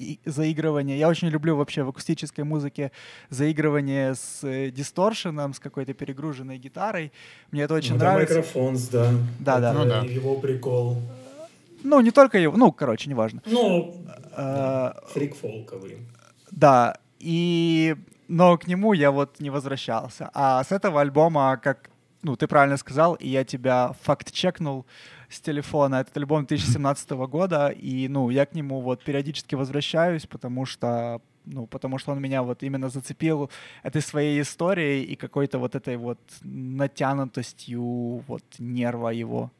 и 0.00 0.18
заигрывание. 0.24 0.98
Я 0.98 1.08
очень 1.08 1.28
люблю 1.28 1.56
вообще 1.56 1.82
в 1.82 1.88
акустической 1.90 2.44
музыке 2.44 2.90
заигрывание 3.28 4.14
с 4.14 4.42
э, 4.42 4.70
дисторшеном, 4.70 5.52
с 5.52 5.58
какой-то 5.58 5.92
перегруженной 5.92 6.58
гитарой. 6.58 7.12
Мне 7.50 7.62
это 7.62 7.74
очень 7.74 7.94
ну, 7.94 8.00
нравится. 8.00 8.38
Микрофон, 8.38 8.76
да. 8.90 9.12
Да, 9.40 9.60
да. 9.60 9.72
Ну, 9.74 9.84
да. 9.84 10.00
Его 10.00 10.36
прикол. 10.36 11.02
Ну, 11.82 12.00
не 12.00 12.10
только 12.10 12.38
его, 12.38 12.56
ну, 12.56 12.72
короче, 12.72 13.10
неважно. 13.10 13.42
Ну, 13.46 13.94
а, 14.32 14.96
фрик-фолковый. 15.14 15.98
Да, 16.50 16.96
и... 17.20 17.96
Но 18.28 18.56
к 18.56 18.68
нему 18.68 18.92
я 18.92 19.10
вот 19.10 19.40
не 19.40 19.50
возвращался. 19.50 20.30
А 20.34 20.62
с 20.62 20.70
этого 20.70 21.00
альбома, 21.00 21.60
как 21.62 21.90
ну, 22.22 22.36
ты 22.36 22.46
правильно 22.46 22.76
сказал, 22.76 23.14
и 23.14 23.28
я 23.28 23.44
тебя 23.44 23.92
факт-чекнул 24.02 24.86
с 25.28 25.40
телефона. 25.40 25.96
Этот 25.96 26.16
альбом 26.16 26.46
2017 26.46 27.10
года, 27.10 27.68
и, 27.68 28.08
ну, 28.08 28.30
я 28.30 28.46
к 28.46 28.54
нему 28.54 28.80
вот 28.80 29.02
периодически 29.02 29.54
возвращаюсь, 29.54 30.26
потому 30.26 30.66
что 30.66 31.20
ну, 31.46 31.66
потому 31.66 31.98
что 31.98 32.12
он 32.12 32.20
меня 32.20 32.42
вот 32.42 32.62
именно 32.62 32.90
зацепил 32.90 33.50
этой 33.82 34.02
своей 34.02 34.42
историей 34.42 35.04
и 35.04 35.16
какой-то 35.16 35.58
вот 35.58 35.74
этой 35.74 35.96
вот 35.96 36.18
натянутостью 36.42 37.82
вот 38.28 38.44
нерва 38.58 39.08
его. 39.08 39.50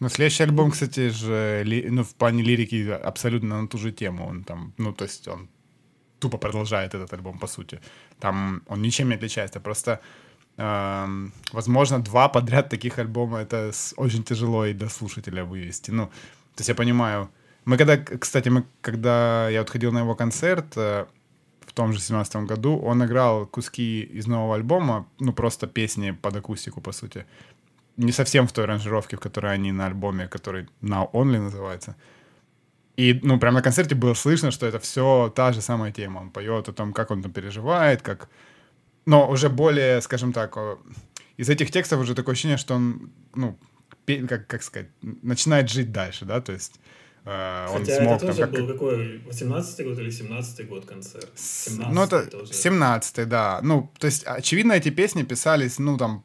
Ну, 0.00 0.08
следующий 0.08 0.42
альбом, 0.42 0.72
кстати, 0.72 1.10
же, 1.10 1.62
ну, 1.90 2.02
в 2.02 2.14
плане 2.16 2.42
лирики 2.42 2.90
абсолютно 2.90 3.62
на 3.62 3.68
ту 3.68 3.78
же 3.78 3.92
тему. 3.92 4.26
Он 4.26 4.42
там, 4.42 4.72
ну, 4.78 4.92
то 4.92 5.04
есть 5.04 5.28
он 5.28 5.48
тупо 6.20 6.38
продолжает 6.38 6.94
этот 6.94 7.12
альбом, 7.12 7.38
по 7.38 7.46
сути. 7.46 7.80
Там 8.20 8.62
он 8.68 8.82
ничем 8.82 9.08
не 9.08 9.16
отличается. 9.16 9.60
Просто 9.60 10.00
Эм, 10.62 11.32
возможно, 11.52 12.02
два 12.02 12.28
подряд 12.28 12.68
таких 12.68 12.98
альбома 12.98 13.38
это 13.38 13.70
очень 13.96 14.22
тяжело 14.22 14.66
и 14.66 14.74
для 14.74 14.90
слушателя 14.90 15.44
вывести. 15.44 15.90
Ну, 15.90 16.06
то 16.06 16.60
есть 16.60 16.68
я 16.68 16.74
понимаю. 16.74 17.30
Мы 17.64 17.78
когда, 17.78 17.96
кстати, 17.96 18.50
мы 18.50 18.64
когда 18.82 19.48
я 19.48 19.60
вот 19.60 19.74
на 19.74 20.00
его 20.00 20.14
концерт 20.14 20.76
э, 20.76 21.06
в 21.60 21.72
том 21.72 21.92
же 21.92 22.00
17 22.00 22.36
году, 22.46 22.76
он 22.76 23.02
играл 23.02 23.46
куски 23.46 24.02
из 24.02 24.26
нового 24.26 24.54
альбома, 24.54 25.06
ну 25.18 25.32
просто 25.32 25.66
песни 25.66 26.10
под 26.10 26.36
акустику, 26.36 26.82
по 26.82 26.92
сути. 26.92 27.24
Не 27.96 28.12
совсем 28.12 28.46
в 28.46 28.52
той 28.52 28.64
аранжировке, 28.64 29.16
в 29.16 29.20
которой 29.20 29.54
они 29.54 29.72
на 29.72 29.86
альбоме, 29.86 30.28
который 30.28 30.66
Now 30.82 31.10
Only 31.12 31.40
называется. 31.40 31.96
И, 33.00 33.18
ну, 33.22 33.38
прямо 33.38 33.56
на 33.56 33.62
концерте 33.62 33.94
было 33.94 34.14
слышно, 34.14 34.50
что 34.50 34.66
это 34.66 34.78
все 34.78 35.32
та 35.34 35.52
же 35.52 35.62
самая 35.62 35.90
тема. 35.90 36.20
Он 36.20 36.30
поет 36.30 36.68
о 36.68 36.72
том, 36.72 36.92
как 36.92 37.10
он 37.10 37.22
там 37.22 37.32
переживает, 37.32 38.02
как 38.02 38.28
но 39.06 39.28
уже 39.30 39.48
более, 39.48 40.00
скажем 40.02 40.32
так, 40.32 40.56
из 41.38 41.48
этих 41.48 41.70
текстов 41.70 42.00
уже 42.00 42.14
такое 42.14 42.34
ощущение, 42.34 42.58
что 42.58 42.74
он, 42.74 43.10
ну, 43.34 43.58
как, 44.28 44.46
как 44.46 44.62
сказать, 44.62 44.88
начинает 45.22 45.70
жить 45.70 45.92
дальше, 45.92 46.26
да, 46.26 46.40
то 46.40 46.52
есть 46.52 46.74
э, 47.24 47.66
он 47.70 47.80
Хотя 47.80 47.96
смог 47.96 48.16
это 48.16 48.26
тоже 48.26 48.38
там, 48.38 48.50
как... 48.50 48.60
был 48.60 48.68
какой, 48.68 49.18
18 49.26 49.86
год 49.86 49.98
или 49.98 50.10
17 50.10 50.68
год 50.68 50.84
концерт? 50.84 51.30
17 51.36 51.94
ну, 51.94 52.02
это 52.04 52.26
тоже. 52.26 52.52
17 52.52 53.28
да. 53.28 53.60
Ну, 53.62 53.90
то 53.98 54.06
есть, 54.06 54.24
очевидно, 54.26 54.72
эти 54.72 54.90
песни 54.90 55.22
писались, 55.22 55.78
ну, 55.78 55.96
там, 55.96 56.22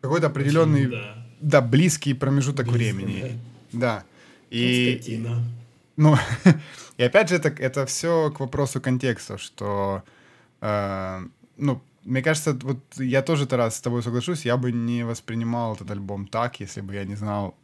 какой-то 0.00 0.28
определенный, 0.28 0.86
да. 0.86 1.26
да, 1.40 1.60
близкий 1.60 2.14
промежуток 2.14 2.66
Близко, 2.66 2.94
времени. 2.94 3.40
Да. 3.72 3.78
да. 3.80 4.04
И... 4.50 4.98
Скотина. 4.98 5.42
Ну, 5.96 6.16
и 6.96 7.02
опять 7.02 7.28
же, 7.28 7.36
это, 7.36 7.48
это 7.48 7.86
все 7.86 8.30
к 8.30 8.40
вопросу 8.40 8.80
контекста, 8.80 9.38
что, 9.38 10.02
э, 10.60 11.20
ну, 11.56 11.82
мне 12.04 12.22
кажется, 12.22 12.52
вот 12.62 12.78
я 12.96 13.22
тоже, 13.22 13.46
Тарас, 13.46 13.76
с 13.76 13.80
тобой 13.80 14.02
соглашусь, 14.02 14.44
я 14.44 14.56
бы 14.56 14.72
не 14.72 15.04
воспринимал 15.04 15.74
этот 15.74 15.90
альбом 15.90 16.26
так, 16.26 16.60
если 16.60 16.80
бы 16.82 16.94
я 16.94 17.04
не 17.04 17.14
знал, 17.14 17.56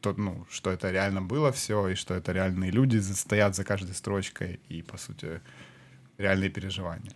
то, 0.00 0.14
ну, 0.16 0.46
что 0.50 0.70
это 0.70 0.90
реально 0.90 1.22
было 1.22 1.52
все, 1.52 1.88
и 1.88 1.94
что 1.94 2.14
это 2.14 2.32
реальные 2.32 2.70
люди 2.70 2.98
стоят 2.98 3.54
за 3.54 3.64
каждой 3.64 3.94
строчкой, 3.94 4.60
и, 4.68 4.82
по 4.82 4.96
сути, 4.96 5.40
реальные 6.18 6.50
переживания. 6.50 7.12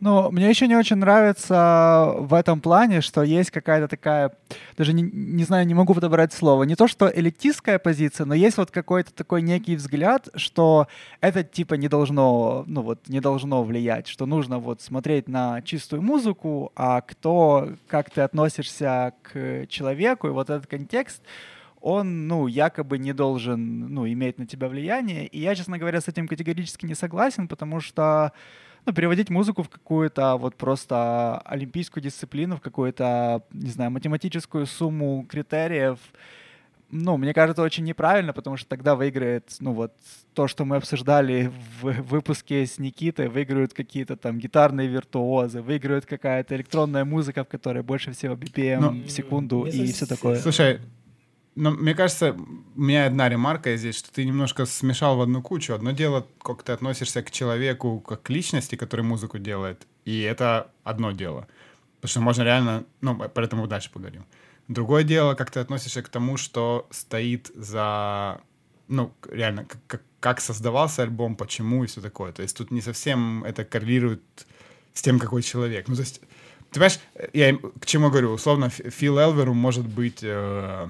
Ну, 0.00 0.30
мне 0.30 0.48
еще 0.48 0.66
не 0.66 0.76
очень 0.76 0.96
нравится 0.96 2.14
в 2.16 2.32
этом 2.32 2.62
плане, 2.62 3.02
что 3.02 3.22
есть 3.22 3.50
какая-то 3.50 3.86
такая, 3.86 4.32
даже 4.78 4.94
не, 4.94 5.02
не 5.02 5.44
знаю, 5.44 5.66
не 5.66 5.74
могу 5.74 5.92
подобрать 5.92 6.32
слово, 6.32 6.62
не 6.62 6.74
то 6.74 6.88
что 6.88 7.12
элитистская 7.14 7.78
позиция, 7.78 8.24
но 8.24 8.32
есть 8.32 8.56
вот 8.56 8.70
какой-то 8.70 9.12
такой 9.12 9.42
некий 9.42 9.76
взгляд, 9.76 10.28
что 10.34 10.88
это 11.20 11.44
типа 11.44 11.74
не 11.74 11.88
должно, 11.88 12.64
ну 12.66 12.80
вот, 12.80 13.08
не 13.08 13.20
должно 13.20 13.62
влиять, 13.62 14.08
что 14.08 14.24
нужно 14.24 14.58
вот 14.58 14.80
смотреть 14.80 15.28
на 15.28 15.60
чистую 15.60 16.00
музыку, 16.00 16.72
а 16.74 17.02
кто, 17.02 17.68
как 17.86 18.08
ты 18.08 18.22
относишься 18.22 19.12
к 19.22 19.66
человеку, 19.68 20.28
и 20.28 20.30
вот 20.30 20.48
этот 20.48 20.66
контекст, 20.66 21.20
он, 21.82 22.26
ну, 22.26 22.46
якобы 22.46 22.96
не 22.96 23.12
должен, 23.12 23.92
ну, 23.92 24.06
иметь 24.06 24.38
на 24.38 24.46
тебя 24.46 24.68
влияние. 24.68 25.26
И 25.26 25.40
я, 25.40 25.54
честно 25.54 25.78
говоря, 25.78 26.00
с 26.00 26.08
этим 26.08 26.28
категорически 26.28 26.84
не 26.86 26.94
согласен, 26.94 27.48
потому 27.48 27.80
что 27.80 28.32
ну, 28.86 28.92
переводить 28.92 29.30
музыку 29.30 29.62
в 29.62 29.68
какую-то 29.68 30.36
вот 30.36 30.56
просто 30.56 31.38
олимпийскую 31.44 32.02
дисциплину, 32.02 32.56
в 32.56 32.60
какую-то, 32.60 33.42
не 33.52 33.70
знаю, 33.70 33.90
математическую 33.90 34.66
сумму 34.66 35.26
критериев, 35.28 35.98
ну, 36.92 37.16
мне 37.16 37.32
кажется, 37.32 37.62
очень 37.62 37.84
неправильно, 37.84 38.32
потому 38.32 38.56
что 38.56 38.68
тогда 38.68 38.96
выиграет, 38.96 39.54
ну, 39.60 39.72
вот 39.72 39.92
то, 40.34 40.48
что 40.48 40.64
мы 40.64 40.76
обсуждали 40.76 41.50
в 41.80 41.92
выпуске 42.02 42.66
с 42.66 42.78
Никитой, 42.78 43.28
выиграют 43.28 43.72
какие-то 43.72 44.16
там 44.16 44.38
гитарные 44.38 44.88
виртуозы, 44.88 45.62
выиграет 45.62 46.06
какая-то 46.06 46.56
электронная 46.56 47.04
музыка, 47.04 47.44
в 47.44 47.48
которой 47.48 47.82
больше 47.82 48.12
всего 48.12 48.34
BPM 48.34 48.80
ну, 48.80 48.90
в 49.04 49.10
секунду 49.10 49.64
и 49.64 49.92
все 49.92 50.06
такое. 50.06 50.36
Слушай, 50.36 50.80
но 51.56 51.72
мне 51.72 51.94
кажется, 51.94 52.36
у 52.76 52.80
меня 52.80 53.06
одна 53.06 53.28
ремарка 53.28 53.76
здесь, 53.76 53.96
что 53.98 54.12
ты 54.12 54.24
немножко 54.24 54.66
смешал 54.66 55.16
в 55.16 55.20
одну 55.20 55.42
кучу. 55.42 55.74
Одно 55.74 55.90
дело, 55.90 56.26
как 56.42 56.62
ты 56.62 56.72
относишься 56.72 57.22
к 57.22 57.30
человеку, 57.30 58.00
как 58.00 58.22
к 58.22 58.30
личности, 58.30 58.76
который 58.76 59.02
музыку 59.02 59.38
делает, 59.38 59.86
и 60.04 60.20
это 60.20 60.70
одно 60.84 61.10
дело. 61.12 61.48
Потому 61.96 62.10
что 62.10 62.20
можно 62.20 62.42
реально... 62.42 62.84
Ну, 63.00 63.16
поэтому 63.34 63.66
дальше 63.66 63.90
поговорим. 63.90 64.24
Другое 64.68 65.02
дело, 65.02 65.34
как 65.34 65.50
ты 65.50 65.60
относишься 65.60 66.02
к 66.02 66.08
тому, 66.08 66.36
что 66.36 66.86
стоит 66.90 67.50
за... 67.54 68.40
Ну, 68.88 69.12
реально, 69.28 69.66
как, 69.86 70.02
как 70.20 70.40
создавался 70.40 71.02
альбом, 71.02 71.36
почему 71.36 71.84
и 71.84 71.86
все 71.88 72.00
такое. 72.00 72.32
То 72.32 72.42
есть 72.42 72.56
тут 72.56 72.70
не 72.70 72.80
совсем 72.80 73.44
это 73.44 73.64
коррелирует 73.64 74.22
с 74.94 75.02
тем, 75.02 75.18
какой 75.18 75.42
человек. 75.42 75.88
Ну, 75.88 75.96
то 75.96 76.02
есть, 76.02 76.20
ты 76.70 76.74
понимаешь, 76.74 77.00
я 77.32 77.56
к 77.56 77.86
чему 77.86 78.08
говорю? 78.08 78.30
Условно, 78.30 78.70
Фил 78.70 79.18
Элверу 79.18 79.52
может 79.52 79.86
быть... 79.86 80.20
Э, 80.22 80.88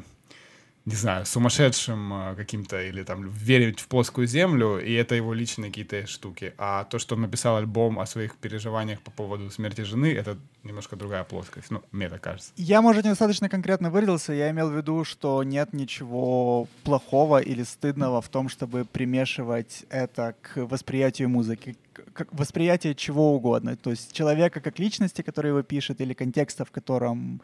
не 0.86 0.94
знаю, 0.94 1.26
сумасшедшим 1.26 2.12
э, 2.12 2.34
каким-то 2.36 2.82
или 2.82 3.02
там 3.02 3.28
верить 3.28 3.80
в 3.80 3.88
плоскую 3.88 4.26
землю, 4.26 4.78
и 4.78 4.92
это 4.94 5.14
его 5.14 5.34
личные 5.34 5.70
какие-то 5.70 6.06
штуки. 6.06 6.54
А 6.56 6.84
то, 6.84 6.98
что 6.98 7.14
он 7.14 7.22
написал 7.22 7.56
альбом 7.56 7.98
о 7.98 8.06
своих 8.06 8.36
переживаниях 8.36 9.00
по 9.02 9.10
поводу 9.10 9.50
смерти 9.50 9.82
жены, 9.82 10.12
это 10.12 10.38
немножко 10.62 10.96
другая 10.96 11.24
плоскость. 11.24 11.70
Ну, 11.70 11.82
мне 11.92 12.08
так 12.08 12.22
кажется. 12.22 12.52
Я, 12.56 12.80
может, 12.80 13.04
недостаточно 13.04 13.48
конкретно 13.48 13.90
выразился. 13.90 14.32
Я 14.32 14.50
имел 14.50 14.70
в 14.70 14.76
виду, 14.76 15.04
что 15.04 15.42
нет 15.42 15.72
ничего 15.72 16.66
плохого 16.84 17.40
или 17.40 17.62
стыдного 17.62 18.22
в 18.22 18.28
том, 18.28 18.48
чтобы 18.48 18.84
примешивать 18.84 19.84
это 19.90 20.34
к 20.40 20.56
восприятию 20.56 21.28
музыки, 21.28 21.76
к 21.92 22.26
восприятию 22.32 22.94
чего 22.94 23.34
угодно. 23.34 23.76
То 23.76 23.90
есть 23.90 24.12
человека 24.12 24.60
как 24.60 24.78
личности, 24.78 25.22
который 25.22 25.48
его 25.48 25.62
пишет, 25.62 26.00
или 26.00 26.14
контекста, 26.14 26.64
в 26.64 26.70
котором 26.70 27.42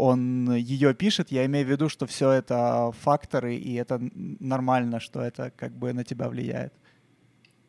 он 0.00 0.54
ее 0.54 0.94
пишет, 0.94 1.30
я 1.30 1.44
имею 1.46 1.66
в 1.66 1.70
виду, 1.70 1.88
что 1.88 2.06
все 2.06 2.30
это 2.30 2.92
факторы, 3.00 3.54
и 3.56 3.74
это 3.74 4.00
нормально, 4.40 5.00
что 5.00 5.20
это 5.20 5.50
как 5.56 5.72
бы 5.72 5.92
на 5.92 6.04
тебя 6.04 6.28
влияет. 6.28 6.72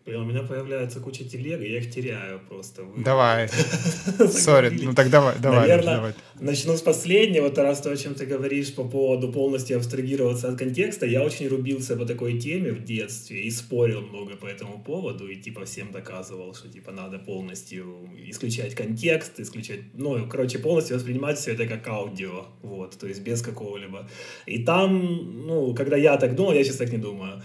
У 0.04 0.24
меня 0.24 0.42
появляется 0.42 1.00
куча 1.00 1.24
телег, 1.24 1.62
и 1.62 1.72
я 1.72 1.78
их 1.78 1.94
теряю 1.94 2.40
просто. 2.50 2.84
Вы... 2.84 3.04
Давай. 3.04 3.48
Сори, 4.30 4.70
ну 4.82 4.96
так 4.96 5.12
давай, 5.12 5.36
давай. 5.40 5.60
Наверное, 5.60 5.96
давай. 5.96 6.14
начну 6.40 6.76
с 6.76 6.82
последнего, 6.82 7.54
раз 7.56 7.82
то, 7.82 7.92
о 7.92 7.98
чем 7.98 8.16
ты 8.16 8.26
говоришь 8.26 8.74
по 8.74 8.84
поводу 8.84 9.32
полностью 9.32 9.78
абстрагироваться 9.78 10.50
от 10.50 10.58
контекста. 10.58 11.06
Я 11.06 11.24
очень 11.24 11.48
рубился 11.48 11.96
по 11.96 12.06
такой 12.06 12.40
теме 12.40 12.72
в 12.72 12.84
детстве 12.84 13.42
и 13.42 13.52
спорил 13.52 14.02
много 14.02 14.36
по 14.36 14.48
этому 14.48 14.82
поводу, 14.84 15.28
и 15.28 15.36
типа 15.36 15.66
всем 15.66 15.92
доказывал, 15.92 16.56
что 16.56 16.68
типа 16.68 16.92
надо 16.92 17.20
полностью 17.20 18.10
исключать 18.26 18.74
контекст, 18.74 19.40
исключать, 19.40 19.82
ну, 19.94 20.28
короче, 20.28 20.58
полностью 20.58 20.96
воспринимать 20.96 21.38
все 21.38 21.54
это 21.54 21.68
как 21.68 21.88
аудио, 21.88 22.48
вот, 22.64 22.98
то 22.98 23.06
есть 23.06 23.22
без 23.22 23.44
какого-либо. 23.44 24.10
И 24.48 24.64
там, 24.64 25.46
ну, 25.46 25.76
когда 25.76 25.96
я 25.96 26.18
так 26.18 26.36
думал, 26.36 26.54
я 26.54 26.64
сейчас 26.64 26.78
так 26.78 26.92
не 26.92 26.98
думаю, 26.98 27.44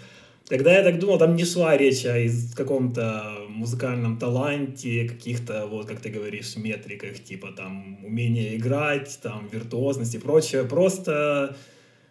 Тогда 0.48 0.76
я 0.76 0.84
так 0.84 1.00
думал, 1.00 1.18
там 1.18 1.34
не 1.34 1.44
шла 1.44 1.76
речь 1.76 2.04
о 2.06 2.16
из 2.18 2.54
каком-то 2.54 3.46
музыкальном 3.48 4.16
таланте, 4.16 5.08
каких-то, 5.08 5.66
вот 5.66 5.86
как 5.86 5.98
ты 5.98 6.08
говоришь, 6.08 6.56
метриках, 6.56 7.18
типа 7.18 7.48
там 7.50 7.98
умение 8.04 8.56
играть, 8.56 9.18
там 9.22 9.48
виртуозность 9.52 10.14
и 10.14 10.18
прочее. 10.18 10.62
Просто, 10.62 11.56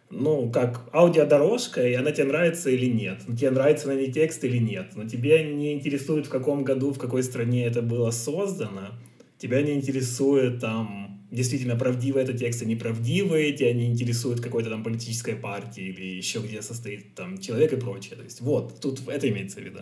ну, 0.09 0.49
как 0.51 0.89
аудиодорожка, 0.93 1.87
и 1.87 1.93
она 1.93 2.11
тебе 2.11 2.27
нравится 2.27 2.69
или 2.69 2.87
нет. 2.87 3.19
Ну, 3.25 3.37
тебе 3.37 3.51
нравится 3.51 3.87
на 3.87 3.95
ней 3.95 4.11
текст 4.11 4.43
или 4.43 4.57
нет. 4.57 4.87
Но 4.95 5.07
тебе 5.07 5.41
не 5.43 5.71
интересует, 5.71 6.27
в 6.27 6.29
каком 6.29 6.65
году, 6.65 6.91
в 6.91 6.99
какой 6.99 7.23
стране 7.23 7.65
это 7.65 7.81
было 7.81 8.11
создано. 8.11 8.95
Тебя 9.37 9.61
не 9.61 9.75
интересует 9.75 10.59
там 10.59 11.04
действительно 11.31 11.75
правдивый 11.75 12.23
это 12.23 12.33
текст, 12.33 12.61
а 12.61 12.65
неправдивые, 12.65 13.53
тебя 13.53 13.73
не 13.73 13.87
интересует 13.87 14.41
какой-то 14.41 14.69
там 14.69 14.83
политической 14.83 15.35
партии 15.35 15.83
или 15.83 16.05
еще 16.17 16.39
где 16.39 16.61
состоит 16.61 17.15
там 17.15 17.39
человек 17.39 17.73
и 17.73 17.77
прочее. 17.77 18.15
То 18.15 18.23
есть 18.23 18.41
вот, 18.41 18.79
тут 18.79 19.07
это 19.07 19.29
имеется 19.29 19.59
в 19.59 19.63
виду. 19.63 19.79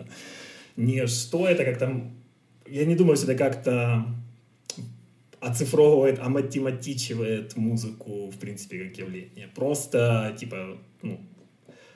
Не 0.76 1.06
что 1.06 1.46
это 1.46 1.64
как 1.64 1.78
там... 1.78 2.16
Я 2.66 2.84
не 2.84 2.96
думаю, 2.96 3.16
что 3.16 3.30
это 3.30 3.36
как-то 3.36 4.06
оцифровывает, 5.40 6.18
аматематичивает 6.18 7.56
музыку, 7.56 8.30
в 8.30 8.38
принципе, 8.38 8.86
как 8.86 8.96
явление. 8.98 9.48
Просто, 9.54 10.34
типа, 10.38 10.78
ну, 11.02 11.20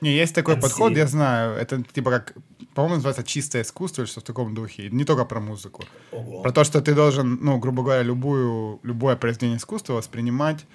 не, 0.01 0.11
есть 0.11 0.35
такой 0.35 0.55
Отсей. 0.55 0.69
подход, 0.69 0.97
я 0.97 1.07
знаю. 1.07 1.55
Это 1.55 1.83
типа 1.83 2.11
как, 2.11 2.33
по-моему, 2.73 2.95
называется 2.95 3.23
чистое 3.23 3.63
искусство 3.63 4.03
или 4.03 4.09
что 4.09 4.21
в 4.21 4.23
таком 4.23 4.53
духе. 4.55 4.89
Не 4.89 5.03
только 5.03 5.25
про 5.25 5.39
музыку. 5.39 5.83
Ого. 6.11 6.41
Про 6.41 6.51
то, 6.51 6.63
что 6.63 6.81
ты 6.81 6.93
должен, 6.93 7.39
ну, 7.41 7.59
грубо 7.59 7.83
говоря, 7.83 8.03
любую, 8.03 8.79
любое 8.83 9.15
произведение 9.15 9.57
искусства 9.57 9.93
воспринимать 9.93 10.65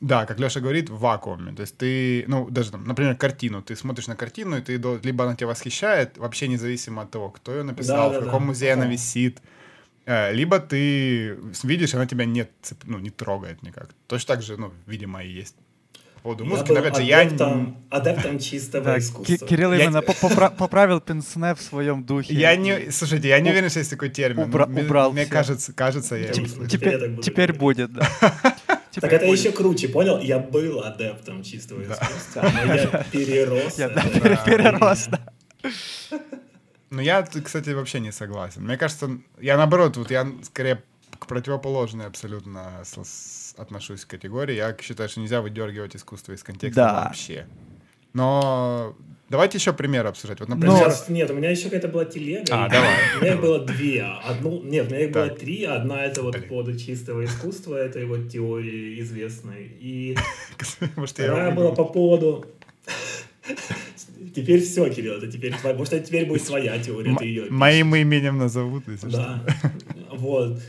да, 0.00 0.26
как 0.26 0.38
Леша 0.38 0.60
говорит, 0.60 0.90
в 0.90 0.98
вакууме. 0.98 1.52
То 1.52 1.62
есть 1.62 1.76
ты, 1.76 2.24
ну, 2.28 2.48
даже 2.50 2.70
там, 2.70 2.84
например, 2.84 3.16
картину. 3.16 3.62
Ты 3.62 3.74
смотришь 3.74 4.06
на 4.06 4.14
картину, 4.14 4.56
и 4.56 4.60
ты 4.60 4.80
либо 5.02 5.24
она 5.24 5.34
тебя 5.34 5.48
восхищает, 5.48 6.18
вообще 6.18 6.48
независимо 6.48 7.02
от 7.02 7.10
того, 7.10 7.30
кто 7.30 7.52
ее 7.52 7.64
написал, 7.64 8.12
да, 8.12 8.20
в 8.20 8.24
каком 8.24 8.42
да. 8.42 8.46
музее 8.46 8.74
она 8.74 8.86
висит. 8.86 9.42
Э, 10.06 10.32
либо 10.32 10.60
ты 10.60 11.36
видишь, 11.64 11.94
она 11.94 12.06
тебя 12.06 12.26
не, 12.26 12.46
ну, 12.84 12.98
не 12.98 13.10
трогает 13.10 13.62
никак. 13.62 13.90
Точно 14.06 14.34
так 14.34 14.42
же, 14.42 14.56
ну, 14.56 14.72
видимо, 14.86 15.22
и 15.22 15.32
есть 15.32 15.56
поводу 16.20 16.44
музыки, 16.44 16.72
но 16.72 16.80
опять 16.80 16.96
же, 16.96 17.02
я... 17.02 17.28
Адептом 17.90 18.38
чистого 18.38 18.98
искусства. 18.98 19.46
Кирилл 19.46 19.72
именно 19.72 20.02
поправил 20.02 21.00
пенсне 21.00 21.54
в 21.54 21.60
своем 21.60 22.04
духе. 22.04 22.34
Я 22.34 22.56
не... 22.56 22.90
Слушайте, 22.90 23.28
я 23.28 23.40
не 23.40 23.50
уверен, 23.50 23.70
что 23.70 23.78
есть 23.80 23.90
такой 23.90 24.10
термин. 24.10 24.52
Убрал 24.54 25.12
Мне 25.12 25.26
кажется, 25.26 25.72
кажется, 25.72 26.16
я. 26.16 26.32
Теперь 26.32 27.52
будет, 27.52 27.92
да. 27.92 28.08
Так 29.00 29.12
это 29.12 29.26
еще 29.26 29.52
круче, 29.52 29.88
понял? 29.88 30.18
Я 30.18 30.38
был 30.38 30.80
адептом 30.80 31.42
чистого 31.42 31.82
искусства, 31.82 32.50
но 32.64 32.74
я 32.74 32.86
перерос. 33.12 33.78
Я 33.78 33.88
перерос, 33.88 35.08
да. 35.08 35.20
Ну, 36.90 37.02
я, 37.02 37.22
кстати, 37.22 37.68
вообще 37.70 38.00
не 38.00 38.12
согласен. 38.12 38.64
Мне 38.64 38.78
кажется, 38.78 39.10
я 39.38 39.58
наоборот, 39.58 39.98
вот 39.98 40.10
я 40.10 40.26
скорее 40.42 40.82
к 41.18 41.26
противоположной 41.26 42.06
абсолютно 42.06 42.82
отношусь 43.58 44.04
к 44.04 44.08
категории. 44.08 44.54
Я 44.54 44.76
считаю, 44.80 45.08
что 45.08 45.20
нельзя 45.20 45.40
выдергивать 45.40 45.96
искусство 45.96 46.32
из 46.32 46.42
контекста 46.42 46.80
да. 46.80 47.04
вообще. 47.04 47.46
Но 48.14 48.96
давайте 49.28 49.58
еще 49.58 49.72
пример 49.72 50.06
обсуждать. 50.06 50.40
Вот, 50.40 50.48
например... 50.48 50.88
Но... 50.88 51.14
Нет, 51.14 51.30
у 51.30 51.34
меня 51.34 51.50
еще 51.50 51.64
какая-то 51.64 51.88
была 51.88 52.04
телега. 52.04 52.44
А, 52.50 52.68
давай. 52.68 52.94
У 53.16 53.22
меня 53.22 53.34
их 53.34 53.40
было 53.40 53.60
две. 53.60 54.02
Одну... 54.02 54.62
Нет, 54.62 54.86
у 54.86 54.90
меня 54.90 55.04
их 55.04 55.12
было 55.12 55.28
три. 55.28 55.64
Одна 55.64 56.04
это 56.04 56.22
вот 56.22 56.48
под 56.48 56.78
чистого 56.78 57.24
искусства, 57.24 57.74
этой 57.76 58.06
вот 58.06 58.30
теории 58.30 59.00
известной. 59.00 59.70
И 59.80 60.16
вторая 61.06 61.54
была 61.54 61.74
по 61.74 61.84
поводу... 61.84 62.46
Теперь 64.34 64.60
все, 64.62 64.88
Кирилл, 64.90 65.14
это 65.14 65.30
теперь 65.30 65.54
твоя... 65.54 65.74
Может, 65.76 65.94
это 65.94 66.06
теперь 66.06 66.26
будет 66.26 66.42
своя 66.42 66.78
теория, 66.78 67.16
ты 67.16 67.24
ее 67.24 67.46
Моим 67.50 67.94
именем 67.94 68.38
назовут, 68.38 68.86
если 68.88 69.10
да. 69.10 69.44
что. 69.46 69.70
Вот. 70.16 70.60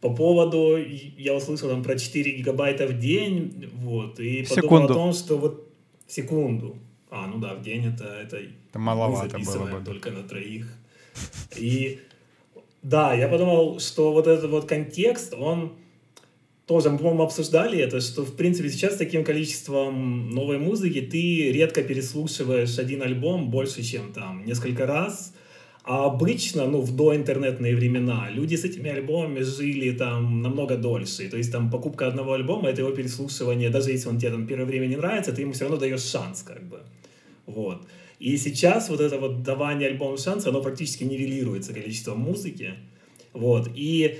По 0.00 0.14
поводу, 0.14 0.76
я 0.76 1.34
услышал 1.34 1.68
там 1.68 1.82
про 1.82 1.98
4 1.98 2.30
гигабайта 2.38 2.86
в 2.86 2.98
день, 2.98 3.68
вот, 3.74 4.20
и 4.20 4.44
подумал 4.44 4.62
секунду. 4.62 4.92
о 4.92 4.96
том, 4.96 5.12
что 5.12 5.38
вот 5.38 5.68
секунду. 6.06 6.76
А, 7.10 7.26
ну 7.26 7.38
да, 7.38 7.54
в 7.54 7.62
день 7.62 7.86
это, 7.86 8.04
это, 8.04 8.36
это 8.36 8.78
маловато 8.78 9.24
мы 9.24 9.44
записываем 9.44 9.70
было 9.70 9.78
бы. 9.80 9.84
только 9.84 10.10
на 10.10 10.22
троих. 10.22 10.72
И 11.56 11.98
да, 12.82 13.14
я 13.14 13.28
подумал, 13.28 13.80
что 13.80 14.12
вот 14.12 14.26
этот 14.26 14.50
вот 14.50 14.68
контекст, 14.68 15.34
он 15.34 15.72
тоже, 16.66 16.90
мы, 16.90 16.98
по-моему, 16.98 17.22
обсуждали 17.22 17.78
это, 17.78 18.00
что, 18.00 18.24
в 18.24 18.36
принципе, 18.36 18.68
сейчас 18.68 18.94
с 18.94 18.98
таким 18.98 19.24
количеством 19.24 20.30
новой 20.30 20.58
музыки 20.58 21.00
ты 21.00 21.50
редко 21.50 21.82
переслушиваешь 21.82 22.78
один 22.78 23.02
альбом 23.02 23.50
больше, 23.50 23.82
чем 23.82 24.12
там 24.12 24.44
несколько 24.44 24.86
раз, 24.86 25.34
а 25.88 26.04
обычно, 26.04 26.66
ну, 26.66 26.82
в 26.82 26.94
доинтернетные 26.94 27.74
времена 27.74 28.28
люди 28.30 28.56
с 28.56 28.64
этими 28.64 28.90
альбомами 28.90 29.40
жили 29.40 29.96
там 29.96 30.42
намного 30.42 30.76
дольше. 30.76 31.30
То 31.30 31.38
есть 31.38 31.50
там 31.50 31.70
покупка 31.70 32.06
одного 32.06 32.34
альбома— 32.34 32.68
это 32.70 32.82
его 32.82 32.90
переслушивание, 32.90 33.70
даже 33.70 33.92
если 33.92 34.10
он 34.10 34.18
тебе 34.18 34.32
там 34.32 34.46
первое 34.46 34.66
время 34.66 34.86
не 34.86 34.96
нравится, 34.96 35.32
ты 35.32 35.40
ему 35.40 35.52
все 35.52 35.64
равно 35.64 35.78
даешь 35.78 36.02
шанс, 36.02 36.42
как 36.42 36.62
бы. 36.68 36.80
Вот. 37.46 37.86
И 38.18 38.36
сейчас 38.36 38.90
вот 38.90 39.00
это 39.00 39.16
вот 39.18 39.42
давание 39.42 39.88
альбома 39.88 40.18
шанса, 40.18 40.50
оно 40.50 40.60
практически 40.60 41.04
нивелируется 41.04 41.72
количеством 41.72 42.20
музыки. 42.20 42.74
Вот. 43.32 43.70
И 43.74 44.18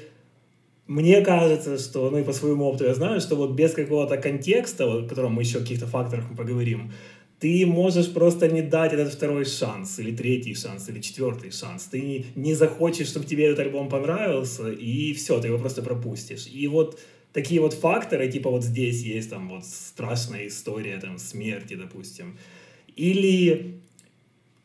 мне 0.87 1.20
кажется, 1.20 1.76
что, 1.76 2.11
ну 2.11 2.16
и 2.16 2.24
по 2.24 2.33
своему 2.33 2.64
опыту 2.64 2.85
я 2.85 2.94
знаю, 2.94 3.20
что 3.20 3.37
вот 3.37 3.50
без 3.50 3.74
какого-то 3.74 4.16
контекста, 4.16 4.87
вот, 4.87 5.04
о 5.04 5.09
котором 5.09 5.35
мы 5.35 5.42
еще 5.42 5.59
о 5.59 5.61
каких-то 5.61 5.87
факторах 5.87 6.35
поговорим, 6.35 6.92
ты 7.40 7.66
можешь 7.66 8.12
просто 8.12 8.48
не 8.48 8.62
дать 8.62 8.92
этот 8.92 9.12
второй 9.12 9.44
шанс, 9.44 9.98
или 9.98 10.14
третий 10.14 10.55
шанс, 10.55 10.88
или 10.88 11.01
четвертый 11.01 11.53
шанс. 11.53 11.85
Ты 11.85 12.27
не 12.35 12.55
захочешь, 12.55 13.09
чтобы 13.09 13.27
тебе 13.27 13.46
этот 13.46 13.61
альбом 13.61 13.88
понравился, 13.88 14.70
и 14.70 15.12
все, 15.12 15.40
ты 15.40 15.48
его 15.48 15.59
просто 15.59 15.83
пропустишь. 15.83 16.48
И 16.53 16.66
вот 16.66 16.98
такие 17.33 17.61
вот 17.61 17.74
факторы, 17.74 18.29
типа 18.29 18.51
вот 18.51 18.64
здесь 18.64 19.03
есть 19.03 19.31
там 19.31 19.48
вот 19.48 19.64
страшная 19.64 20.48
история 20.48 20.98
там 20.98 21.18
смерти, 21.18 21.74
допустим. 21.74 22.37
Или 22.96 23.81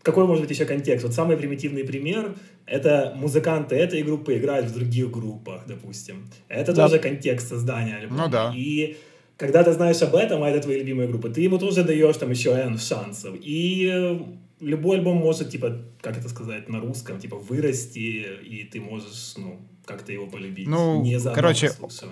какой 0.02 0.26
может 0.26 0.42
быть 0.42 0.52
еще 0.52 0.66
контекст? 0.66 1.06
Вот 1.06 1.14
самый 1.14 1.38
примитивный 1.38 1.84
пример— 1.84 2.36
это 2.66 3.14
музыканты 3.16 3.76
этой 3.76 4.02
группы 4.02 4.36
играют 4.38 4.66
в 4.68 4.74
других 4.74 5.12
группах, 5.12 5.66
допустим. 5.68 6.28
Это 6.48 6.74
да. 6.74 6.88
тоже 6.88 7.00
контекст 7.00 7.50
создания 7.50 7.98
альбома. 7.98 8.24
Ну 8.24 8.30
да. 8.32 8.54
И 8.56 8.98
когда 9.44 9.62
ты 9.62 9.74
знаешь 9.74 10.02
об 10.02 10.16
этом, 10.16 10.42
а 10.42 10.50
это 10.50 10.62
твои 10.62 10.80
любимые 10.80 11.10
группы, 11.10 11.30
ты 11.30 11.42
ему 11.42 11.58
тоже 11.60 11.84
даешь 11.84 12.16
там 12.16 12.30
еще 12.30 12.52
N 12.52 12.78
шансов. 12.78 13.36
И 13.42 13.92
э, 13.94 14.18
любой 14.62 15.00
альбом 15.00 15.18
может, 15.18 15.50
типа, 15.50 15.82
как 16.00 16.18
это 16.18 16.30
сказать 16.30 16.70
на 16.70 16.80
русском, 16.80 17.20
типа, 17.20 17.36
вырасти, 17.36 18.26
и 18.42 18.64
ты 18.64 18.80
можешь, 18.80 19.34
ну, 19.36 19.60
как-то 19.86 20.12
его 20.12 20.28
полюбить. 20.28 20.68
Ну, 20.68 21.02
не 21.02 21.20
за 21.20 21.34
короче, 21.34 21.72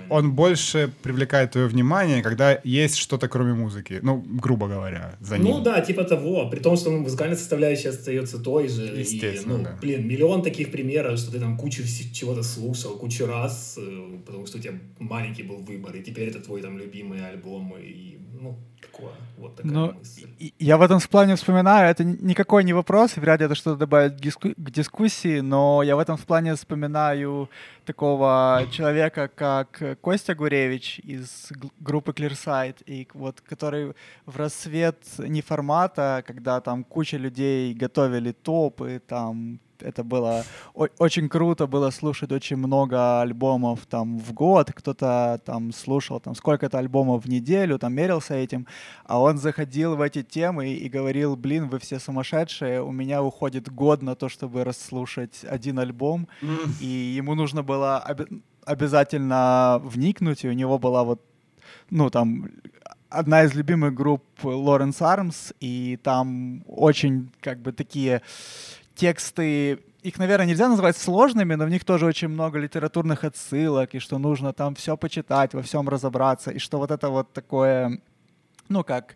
он 0.10 0.34
больше 0.34 0.91
привлекает 1.01 1.51
твое 1.51 1.67
внимание, 1.67 2.21
когда 2.21 2.60
есть 2.63 2.97
что-то 2.97 3.27
кроме 3.27 3.53
музыки. 3.53 3.99
Ну, 4.01 4.17
грубо 4.17 4.67
говоря, 4.67 5.15
за 5.21 5.38
ним. 5.38 5.57
Ну 5.57 5.62
да, 5.62 5.81
типа 5.81 6.03
того. 6.03 6.49
При 6.49 6.60
том, 6.60 6.77
что 6.77 6.91
музыкальная 6.91 7.38
составляющая 7.38 7.89
остается 7.89 8.39
той 8.39 8.67
же. 8.67 8.84
Естественно, 8.84 9.53
и, 9.53 9.57
ну, 9.57 9.63
да. 9.63 9.77
Блин, 9.81 10.07
миллион 10.07 10.43
таких 10.43 10.71
примеров, 10.71 11.17
что 11.19 11.31
ты 11.31 11.39
там 11.39 11.57
кучу 11.57 11.84
чего-то 12.13 12.43
слушал, 12.43 12.97
кучу 12.97 13.25
раз, 13.25 13.77
э, 13.77 14.19
потому 14.25 14.45
что 14.45 14.57
у 14.57 14.62
тебя 14.62 14.73
маленький 14.99 15.43
был 15.43 15.57
выбор, 15.57 15.95
и 15.95 16.03
теперь 16.03 16.29
это 16.29 16.39
твой 16.39 16.62
там 16.62 16.77
любимый 16.77 17.25
альбом, 17.25 17.73
и, 17.79 18.17
ну, 18.39 18.57
такое. 18.81 19.13
Вот 19.38 19.55
такая 19.55 19.71
Но 19.71 19.93
мысль. 19.93 20.27
Я 20.60 20.77
в 20.77 20.81
этом 20.81 20.99
плане 20.99 21.36
вспоминаю, 21.36 21.89
это 21.89 22.03
никакой 22.03 22.63
не 22.63 22.73
вопрос, 22.73 23.15
вряд 23.15 23.39
ли 23.39 23.45
это 23.45 23.55
что-то 23.55 23.77
добавит 23.77 24.15
к 24.15 24.71
дискуссии, 24.71 25.39
но 25.39 25.84
я 25.84 25.95
в 25.95 25.99
этом 25.99 26.17
плане 26.17 26.55
вспоминаю 26.55 27.49
такого 27.86 28.67
человека, 28.71 29.28
как 29.28 30.00
Костя 30.02 30.36
Гуревич 30.36 31.00
из 31.00 31.52
группы 31.80 32.12
Clearside, 32.12 32.84
и 32.86 33.08
вот 33.13 33.41
который 33.41 33.93
в 34.26 34.38
рассвет 34.38 34.97
неформата, 35.17 36.24
когда 36.26 36.62
там 36.62 36.84
куча 36.84 37.17
людей 37.17 37.74
готовили 37.74 38.32
топы, 38.32 39.02
там 39.08 39.60
это 39.82 40.04
было 40.04 40.44
очень 40.74 41.30
круто 41.30 41.67
было 41.67 41.89
слушать 41.91 42.32
очень 42.32 42.58
много 42.58 43.22
альбомов 43.22 43.86
там 43.86 44.20
в 44.20 44.34
год, 44.34 44.72
кто-то 44.74 45.39
там 45.46 45.72
слушал 45.74 46.20
там 46.20 46.36
сколько-то 46.36 46.78
альбомов 46.78 47.26
в 47.26 47.30
неделю, 47.30 47.80
там 47.80 47.94
мерился 47.94 48.36
этим, 48.36 48.67
а 49.06 49.20
он 49.20 49.38
заходил 49.38 49.96
в 49.96 50.02
эти 50.02 50.24
темы 50.24 50.70
и 50.74 50.89
говорил, 50.89 51.36
блин, 51.36 51.70
вы 51.70 51.80
все 51.80 52.00
сумасшедшие, 52.00 52.82
у 52.82 52.91
меня 52.91 53.24
уходит 53.24 53.72
год 53.74 54.02
на 54.02 54.15
то, 54.15 54.30
чтобы 54.30 54.63
расслушать 54.63 55.44
один 55.44 55.80
альбом, 55.80 56.28
mm. 56.41 56.82
и 56.82 56.86
ему 56.86 57.36
нужно 57.36 57.63
было 57.63 57.98
об 57.98 58.22
обязательно 58.65 59.82
вникнуть, 59.84 60.46
и 60.46 60.48
у 60.48 60.54
него 60.54 60.78
была 60.78 61.04
вот, 61.04 61.22
ну 61.89 62.10
там 62.10 62.50
одна 63.10 63.44
из 63.44 63.54
любимых 63.54 63.94
групп 63.94 64.24
Лоренс 64.44 65.02
Армс, 65.02 65.54
и 65.60 66.00
там 66.02 66.63
очень 66.67 67.30
как 67.41 67.60
бы 67.60 67.72
такие 67.72 68.22
тексты, 69.02 69.80
их, 70.04 70.20
наверное, 70.20 70.46
нельзя 70.46 70.70
назвать 70.70 70.96
сложными, 70.96 71.56
но 71.56 71.66
в 71.66 71.70
них 71.70 71.84
тоже 71.84 72.06
очень 72.06 72.28
много 72.28 72.60
литературных 72.60 73.24
отсылок, 73.24 73.96
и 73.96 74.00
что 74.00 74.20
нужно 74.20 74.54
там 74.54 74.76
все 74.76 74.96
почитать, 74.96 75.56
во 75.56 75.62
всем 75.64 75.90
разобраться, 75.90 76.52
и 76.52 76.60
что 76.60 76.78
вот 76.78 76.92
это 76.92 77.10
вот 77.10 77.34
такое, 77.34 78.00
ну 78.70 78.84
как, 78.84 79.16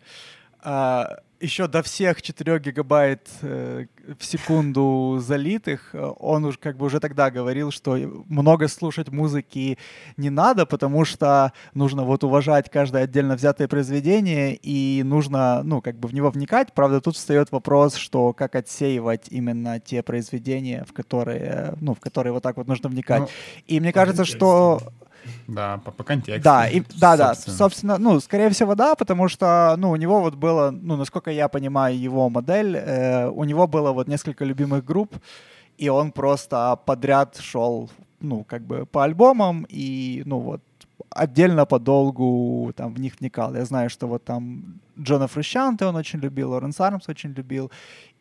э, 0.64 1.04
еще 1.40 1.68
до 1.68 1.84
всех 1.84 2.22
4 2.22 2.60
гигабайт 2.60 3.30
э, 3.42 3.86
в 4.20 4.26
секунду 4.26 5.20
залитых, 5.20 5.90
э, 5.94 6.12
он 6.20 6.46
уже 6.46 6.58
как 6.58 6.78
бы 6.78 6.86
уже 6.86 7.00
тогда 7.00 7.32
говорил, 7.32 7.72
что 7.72 7.96
много 8.28 8.68
слушать 8.68 9.10
музыки 9.10 9.78
не 10.18 10.30
надо, 10.30 10.66
потому 10.66 11.06
что 11.06 11.52
нужно 11.74 12.04
вот 12.04 12.24
уважать 12.24 12.70
каждое 12.70 13.04
отдельно 13.04 13.36
взятое 13.36 13.68
произведение 13.68 14.56
и 14.56 15.04
нужно, 15.04 15.62
ну, 15.64 15.82
как 15.82 15.98
бы 15.98 16.08
в 16.08 16.14
него 16.14 16.30
вникать. 16.30 16.74
Правда, 16.74 17.02
тут 17.02 17.16
встает 17.16 17.52
вопрос, 17.52 17.96
что 17.96 18.34
как 18.34 18.56
отсеивать 18.56 19.28
именно 19.30 19.80
те 19.80 20.04
произведения, 20.04 20.86
в 20.88 20.94
которые, 20.94 21.76
ну, 21.82 21.94
в 21.94 22.00
которые 22.00 22.34
вот 22.34 22.44
так 22.44 22.58
вот 22.58 22.68
нужно 22.68 22.90
вникать. 22.90 23.22
Ну, 23.22 23.30
и 23.68 23.80
мне 23.80 23.92
кажется, 23.92 24.26
что 24.26 24.82
да, 25.48 25.78
по, 25.78 25.92
по 25.92 26.04
контексту. 26.04 26.44
Да, 26.44 26.68
и, 26.68 26.82
да, 27.00 27.18
да, 27.18 27.36
собственно, 27.36 27.98
ну, 27.98 28.20
скорее 28.20 28.50
всего, 28.50 28.76
да, 28.76 28.96
потому 28.96 29.28
что, 29.28 29.76
ну, 29.78 29.92
у 29.92 29.96
него 29.96 30.22
вот 30.22 30.36
было, 30.36 30.72
ну, 30.72 30.96
насколько 30.96 31.32
я 31.32 31.48
понимаю 31.48 31.98
его 31.98 32.30
модель, 32.30 32.76
э, 32.76 33.30
у 33.30 33.44
него 33.44 33.68
было 33.68 33.92
вот 33.92 34.08
несколько 34.08 34.46
любимых 34.46 34.84
групп, 34.86 35.16
и 35.78 35.90
он 35.90 36.12
просто 36.12 36.80
подряд 36.86 37.38
шел, 37.38 37.90
ну, 38.20 38.44
как 38.44 38.62
бы 38.62 38.86
по 38.86 39.04
альбомам, 39.04 39.66
и, 39.70 40.24
ну, 40.26 40.40
вот, 40.40 40.62
отдельно 41.10 41.66
подолгу 41.66 42.72
там 42.76 42.94
в 42.94 43.00
них 43.00 43.14
вникал. 43.20 43.56
Я 43.56 43.66
знаю, 43.66 43.90
что 43.90 44.08
вот 44.08 44.24
там 44.24 44.80
Джона 45.00 45.28
Фрущанте 45.28 45.86
он 45.86 45.96
очень 45.96 46.20
любил, 46.20 46.52
Лоренс 46.52 46.80
Армс 46.80 47.10
очень 47.10 47.32
любил, 47.32 47.72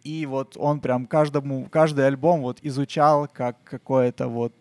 и 0.05 0.27
вот 0.27 0.57
он 0.59 0.81
прям 0.81 1.07
каждому, 1.07 1.67
каждый 1.71 2.07
альбом 2.07 2.43
вот 2.43 2.59
изучал 2.63 3.29
как 3.33 3.57
какое-то 3.65 4.29
вот, 4.29 4.53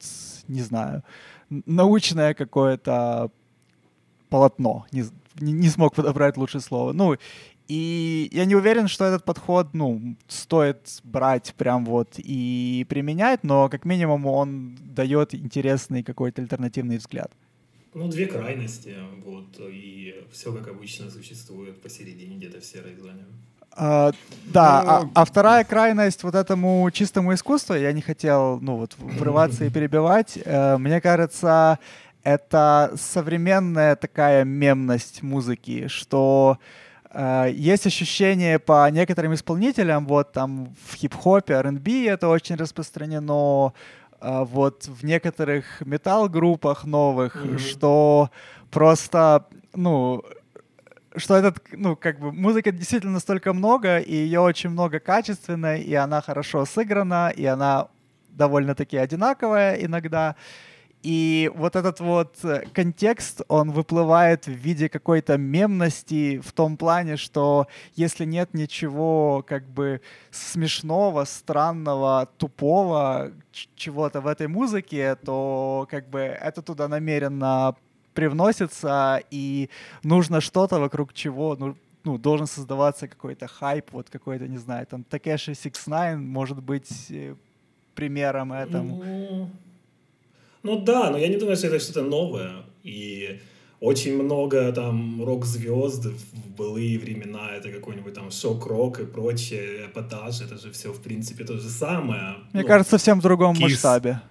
не 0.47 0.61
знаю, 0.61 1.03
научное 1.65 2.33
какое-то 2.33 3.31
полотно. 4.29 4.85
Не, 4.91 5.03
не 5.39 5.69
смог 5.69 5.95
подобрать 5.95 6.37
лучшее 6.37 6.61
слово. 6.61 6.93
Ну, 6.93 7.15
и 7.67 8.29
я 8.31 8.45
не 8.45 8.55
уверен, 8.55 8.87
что 8.87 9.05
этот 9.05 9.23
подход, 9.23 9.73
ну, 9.73 10.15
стоит 10.27 10.99
брать 11.03 11.53
прям 11.57 11.85
вот 11.85 12.15
и 12.17 12.85
применять, 12.89 13.43
но 13.43 13.69
как 13.69 13.85
минимум 13.85 14.25
он 14.25 14.77
дает 14.81 15.33
интересный 15.33 16.03
какой-то 16.03 16.41
альтернативный 16.41 16.97
взгляд. 16.97 17.31
Ну, 17.93 18.09
две 18.09 18.25
крайности, 18.25 18.95
вот, 19.23 19.59
и 19.59 20.15
все 20.31 20.51
как 20.51 20.67
обычно 20.67 21.11
существует 21.11 21.81
посередине 21.81 22.37
где-то 22.37 22.59
в 22.59 22.65
серой 22.65 22.95
зоне. 22.95 23.25
А, 23.75 24.11
да, 24.45 24.81
а, 24.81 25.09
а 25.15 25.25
вторая 25.25 25.63
крайность 25.63 26.23
вот 26.23 26.35
этому 26.35 26.89
чистому 26.91 27.33
искусству, 27.33 27.75
я 27.75 27.91
не 27.91 28.01
хотел, 28.01 28.59
ну 28.61 28.77
вот, 28.77 28.95
врываться 28.97 29.65
и 29.65 29.69
перебивать, 29.69 30.37
э, 30.43 30.77
мне 30.77 31.01
кажется, 31.01 31.79
это 32.23 32.93
современная 32.95 33.95
такая 33.95 34.43
мемность 34.43 35.23
музыки, 35.23 35.87
что 35.87 36.59
э, 37.09 37.49
есть 37.51 37.87
ощущение 37.87 38.59
по 38.59 38.87
некоторым 38.91 39.33
исполнителям, 39.33 40.05
вот 40.05 40.33
там 40.33 40.75
в 40.87 40.95
хип-хопе, 40.95 41.53
R&B 41.53 42.07
это 42.07 42.27
очень 42.27 42.55
распространено, 42.55 43.73
э, 44.21 44.43
вот 44.43 44.85
в 44.85 45.03
некоторых 45.03 45.81
метал-группах 45.81 46.85
новых, 46.85 47.43
mm-hmm. 47.43 47.57
что 47.57 48.29
просто, 48.69 49.47
ну, 49.73 50.23
что 51.15 51.35
этот, 51.35 51.57
ну, 51.71 51.95
как 51.95 52.19
бы, 52.19 52.31
музыка 52.31 52.71
действительно 52.71 53.19
столько 53.19 53.53
много, 53.53 53.99
и 53.99 54.13
ее 54.15 54.39
очень 54.39 54.69
много 54.69 54.99
качественной, 54.99 55.81
и 55.81 55.93
она 55.93 56.21
хорошо 56.21 56.65
сыграна, 56.65 57.31
и 57.35 57.45
она 57.45 57.87
довольно-таки 58.29 58.97
одинаковая 58.97 59.75
иногда. 59.75 60.35
И 61.03 61.51
вот 61.53 61.75
этот 61.75 61.99
вот 61.99 62.37
э, 62.43 62.63
контекст, 62.73 63.41
он 63.49 63.71
выплывает 63.71 64.45
в 64.45 64.51
виде 64.51 64.87
какой-то 64.87 65.37
мемности 65.37 66.39
в 66.39 66.53
том 66.53 66.77
плане, 66.77 67.17
что 67.17 67.67
если 67.95 68.23
нет 68.23 68.53
ничего 68.53 69.43
как 69.45 69.67
бы 69.67 69.99
смешного, 70.31 71.25
странного, 71.25 72.29
тупого 72.37 73.33
чего-то 73.75 74.21
в 74.21 74.27
этой 74.27 74.47
музыке, 74.47 75.15
то 75.17 75.85
как 75.91 76.09
бы 76.09 76.19
это 76.19 76.61
туда 76.61 76.87
намеренно 76.87 77.75
привносится, 78.13 79.21
и 79.31 79.69
нужно 80.03 80.41
что-то, 80.41 80.79
вокруг 80.79 81.13
чего, 81.13 81.55
ну, 81.59 81.75
ну, 82.03 82.17
должен 82.17 82.47
создаваться 82.47 83.07
какой-то 83.07 83.47
хайп, 83.47 83.91
вот 83.91 84.09
какой-то, 84.09 84.47
не 84.47 84.57
знаю, 84.57 84.85
там, 84.85 85.05
Takeshi 85.09 85.55
69 85.55 86.17
может 86.17 86.61
быть 86.61 86.89
э, 87.09 87.35
примером 87.95 88.51
этому. 88.51 89.03
Ну, 89.03 89.49
ну 90.63 90.81
да, 90.81 91.09
но 91.09 91.17
я 91.17 91.27
не 91.27 91.37
думаю, 91.37 91.55
что 91.55 91.67
это 91.67 91.79
что-то 91.79 92.03
новое, 92.03 92.63
и 92.83 93.39
очень 93.79 94.23
много 94.23 94.71
там 94.71 95.23
рок-звезд 95.25 96.05
в 96.05 96.55
былые 96.57 96.97
времена, 96.99 97.49
это 97.57 97.69
какой-нибудь 97.69 98.13
там 98.13 98.31
шок-рок 98.31 98.99
и 98.99 99.05
прочее, 99.05 99.87
эпатаж, 99.87 100.41
это 100.41 100.57
же 100.57 100.71
все, 100.71 100.91
в 100.91 101.01
принципе, 101.01 101.43
то 101.43 101.57
же 101.57 101.69
самое. 101.69 102.35
Мне 102.53 102.61
ну, 102.61 102.67
кажется, 102.67 102.91
совсем 102.91 103.19
в 103.19 103.23
другом 103.23 103.55
Kiss. 103.55 103.61
масштабе. 103.61 104.21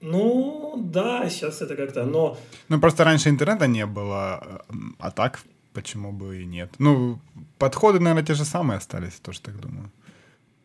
Ну, 0.00 0.74
да, 0.76 1.28
сейчас 1.28 1.62
это 1.62 1.76
как-то, 1.76 2.04
но... 2.04 2.36
Ну, 2.68 2.80
просто 2.80 3.04
раньше 3.04 3.28
интернета 3.28 3.66
не 3.66 3.86
было, 3.86 4.64
а 4.98 5.10
так 5.10 5.40
почему 5.72 6.12
бы 6.12 6.42
и 6.42 6.46
нет? 6.46 6.70
Ну, 6.78 7.18
подходы, 7.58 7.98
наверное, 7.98 8.26
те 8.26 8.34
же 8.34 8.44
самые 8.44 8.78
остались, 8.78 9.20
тоже 9.20 9.40
так 9.40 9.60
думаю. 9.60 9.90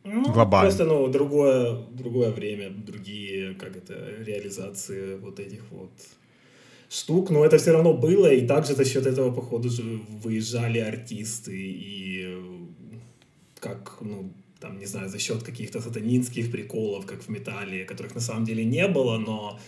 Ну, 0.04 0.34
Глобально. 0.34 0.70
Просто, 0.70 0.86
ну, 0.86 1.08
другое, 1.08 1.78
другое 1.92 2.32
время, 2.32 2.70
другие, 2.70 3.54
как 3.56 3.76
это, 3.76 3.94
реализации 4.26 5.16
вот 5.16 5.40
этих 5.40 5.62
вот 5.72 5.92
штук, 6.90 7.32
но 7.32 7.44
это 7.46 7.58
все 7.58 7.72
равно 7.72 7.94
было, 7.94 8.28
и 8.28 8.48
также 8.48 8.76
за 8.76 8.86
счет 8.86 9.06
этого, 9.06 9.32
походу, 9.32 9.70
же 9.70 10.02
выезжали 10.24 10.80
артисты, 10.80 11.56
и 11.56 12.38
как, 13.60 13.98
ну, 14.02 14.32
там, 14.64 14.80
не 14.80 14.86
знаю, 14.86 15.10
за 15.10 15.20
счет 15.20 15.44
каких-то 15.44 15.82
сатанинских 15.82 16.50
приколов, 16.50 17.06
как 17.06 17.22
в 17.22 17.30
металле, 17.30 17.84
которых 17.84 18.16
на 18.16 18.22
самом 18.22 18.46
деле 18.46 18.64
не 18.64 18.88
было, 18.88 19.18
но 19.18 19.60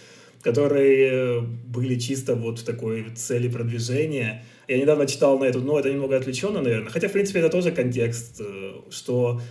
которые 0.41 1.41
были 1.41 1.99
чисто 1.99 2.35
вот 2.35 2.59
в 2.59 2.63
такой 2.63 3.05
цели 3.15 3.49
продвижения. 3.49 4.45
Я 4.69 4.77
недавно 4.77 5.05
читал 5.05 5.37
на 5.39 5.45
эту, 5.45 5.59
ну, 5.59 5.77
это 5.77 5.91
немного 5.91 6.15
отвлеченно, 6.15 6.61
наверное, 6.61 6.91
хотя, 6.91 7.07
в 7.07 7.11
принципе, 7.11 7.39
это 7.39 7.49
тоже 7.49 7.71
контекст, 7.71 8.39
э, 8.39 8.73
что 8.89 9.41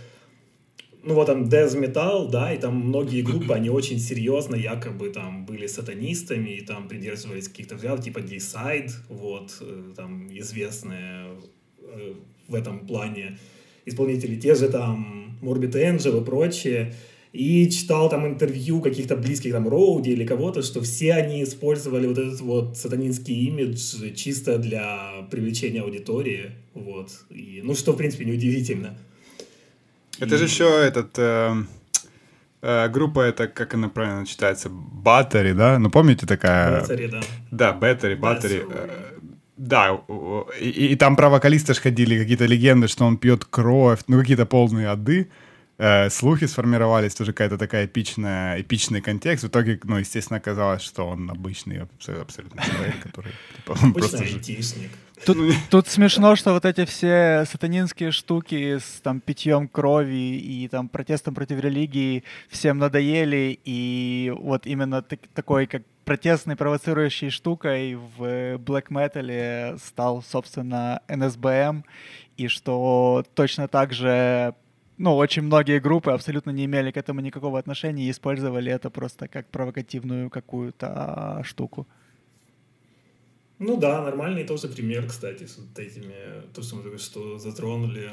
ну 1.03 1.13
вот 1.13 1.27
там 1.27 1.43
Death 1.43 1.75
Metal, 1.79 2.29
да, 2.31 2.51
и 2.53 2.57
там 2.57 2.75
многие 2.75 3.21
группы, 3.21 3.53
они 3.53 3.69
очень 3.69 3.99
серьезно 3.99 4.55
якобы 4.55 5.11
там 5.11 5.45
были 5.45 5.67
сатанистами 5.67 6.57
и 6.57 6.65
там 6.65 6.87
придерживались 6.87 7.47
каких-то 7.47 7.75
взглядов, 7.75 8.03
типа 8.03 8.19
Decide, 8.19 8.91
вот, 9.09 9.57
э, 9.61 9.93
там 9.95 10.27
известные 10.39 11.27
э, 11.81 12.13
в 12.47 12.55
этом 12.55 12.87
плане 12.87 13.37
исполнители, 13.85 14.35
те 14.35 14.55
же 14.55 14.69
там 14.69 15.37
Morbid 15.41 15.73
Angel 15.73 16.21
и 16.21 16.25
прочее, 16.25 16.93
и 17.35 17.69
читал 17.69 18.09
там 18.09 18.25
интервью 18.25 18.81
каких-то 18.81 19.17
близких 19.17 19.51
там 19.51 19.67
Роуди 19.67 20.11
или 20.11 20.25
кого-то, 20.25 20.61
что 20.61 20.81
все 20.81 21.13
они 21.13 21.43
использовали 21.43 22.07
вот 22.07 22.17
этот 22.17 22.39
вот 22.41 22.77
сатанинский 22.77 23.47
имидж 23.47 24.13
чисто 24.15 24.57
для 24.57 25.27
привлечения 25.29 25.81
аудитории, 25.81 26.51
вот, 26.73 27.11
и, 27.29 27.61
ну, 27.63 27.75
что, 27.75 27.91
в 27.91 27.97
принципе, 27.97 28.25
неудивительно. 28.25 28.97
Это 30.19 30.35
и... 30.35 30.37
же 30.37 30.45
еще 30.45 30.63
этот... 30.63 31.19
Э, 31.19 31.55
э, 32.61 32.87
группа 32.87 33.19
это, 33.19 33.47
как 33.47 33.73
она 33.73 33.89
правильно 33.89 34.25
читается, 34.25 34.69
Battery, 34.69 35.53
да? 35.53 35.77
Ну, 35.77 35.89
помните 35.89 36.25
такая... 36.25 36.83
Battery, 36.83 37.09
да. 37.09 37.21
Да, 37.51 37.77
Battery, 37.77 38.17
Battery. 38.17 39.04
Да, 39.57 40.01
и, 40.59 40.69
и 40.69 40.95
там 40.95 41.15
про 41.15 41.29
вокалиста 41.29 41.73
ж 41.73 41.79
ходили 41.79 42.19
какие-то 42.19 42.45
легенды, 42.45 42.87
что 42.87 43.05
он 43.05 43.17
пьет 43.17 43.45
кровь, 43.45 43.99
ну 44.07 44.19
какие-то 44.19 44.45
полные 44.45 44.87
ады. 44.87 45.29
Э, 45.77 46.09
слухи 46.09 46.47
сформировались, 46.47 47.15
тоже 47.15 47.33
какая-то 47.33 47.57
такая 47.57 47.85
эпичная, 47.85 48.61
эпичный 48.61 49.01
контекст. 49.01 49.43
В 49.43 49.47
итоге, 49.47 49.79
ну, 49.83 49.97
естественно, 49.97 50.37
оказалось, 50.37 50.81
что 50.81 51.07
он 51.07 51.29
обычный 51.29 51.81
абсолютно 51.81 52.61
человек, 52.63 52.95
который 53.03 53.31
типа, 53.55 53.77
просто 53.93 54.23
айтишник. 54.23 54.91
Тут, 55.25 55.37
тут 55.69 55.87
смешно, 55.87 56.35
что 56.35 56.53
вот 56.53 56.65
эти 56.65 56.85
все 56.85 57.45
сатанинские 57.49 58.11
штуки 58.11 58.77
с 58.77 58.99
там 59.01 59.21
питьем 59.21 59.67
крови 59.67 60.37
и 60.37 60.67
там 60.67 60.89
протестом 60.89 61.33
против 61.33 61.59
религии 61.59 62.23
всем 62.49 62.79
надоели, 62.79 63.57
и 63.63 64.33
вот 64.37 64.65
именно 64.65 65.01
так, 65.01 65.19
такой, 65.33 65.67
как 65.67 65.83
протестной 66.03 66.55
провоцирующей 66.55 67.29
штукой 67.29 67.95
в 67.95 68.57
блэк 68.57 68.87
метале 68.89 69.77
стал, 69.83 70.21
собственно, 70.21 71.01
НСБМ, 71.07 71.85
и 72.37 72.47
что 72.47 73.23
точно 73.33 73.67
так 73.67 73.93
же 73.93 74.53
ну, 74.97 75.15
очень 75.15 75.41
многие 75.41 75.79
группы 75.79 76.11
абсолютно 76.11 76.51
не 76.51 76.65
имели 76.65 76.91
к 76.91 76.97
этому 76.97 77.19
никакого 77.19 77.59
отношения 77.59 78.05
и 78.05 78.11
использовали 78.11 78.71
это 78.71 78.89
просто 78.89 79.27
как 79.27 79.47
провокативную 79.47 80.29
какую-то 80.29 80.87
а, 80.87 81.43
штуку. 81.43 81.85
Ну 83.59 83.77
да, 83.77 84.01
нормальный 84.01 84.43
тоже 84.43 84.67
пример, 84.67 85.07
кстати, 85.07 85.45
с 85.45 85.57
вот 85.57 85.79
этими, 85.79 86.13
то, 86.53 86.61
что 86.61 86.75
мы 86.75 86.83
только 86.83 86.97
что 86.97 87.39
затронули. 87.39 88.09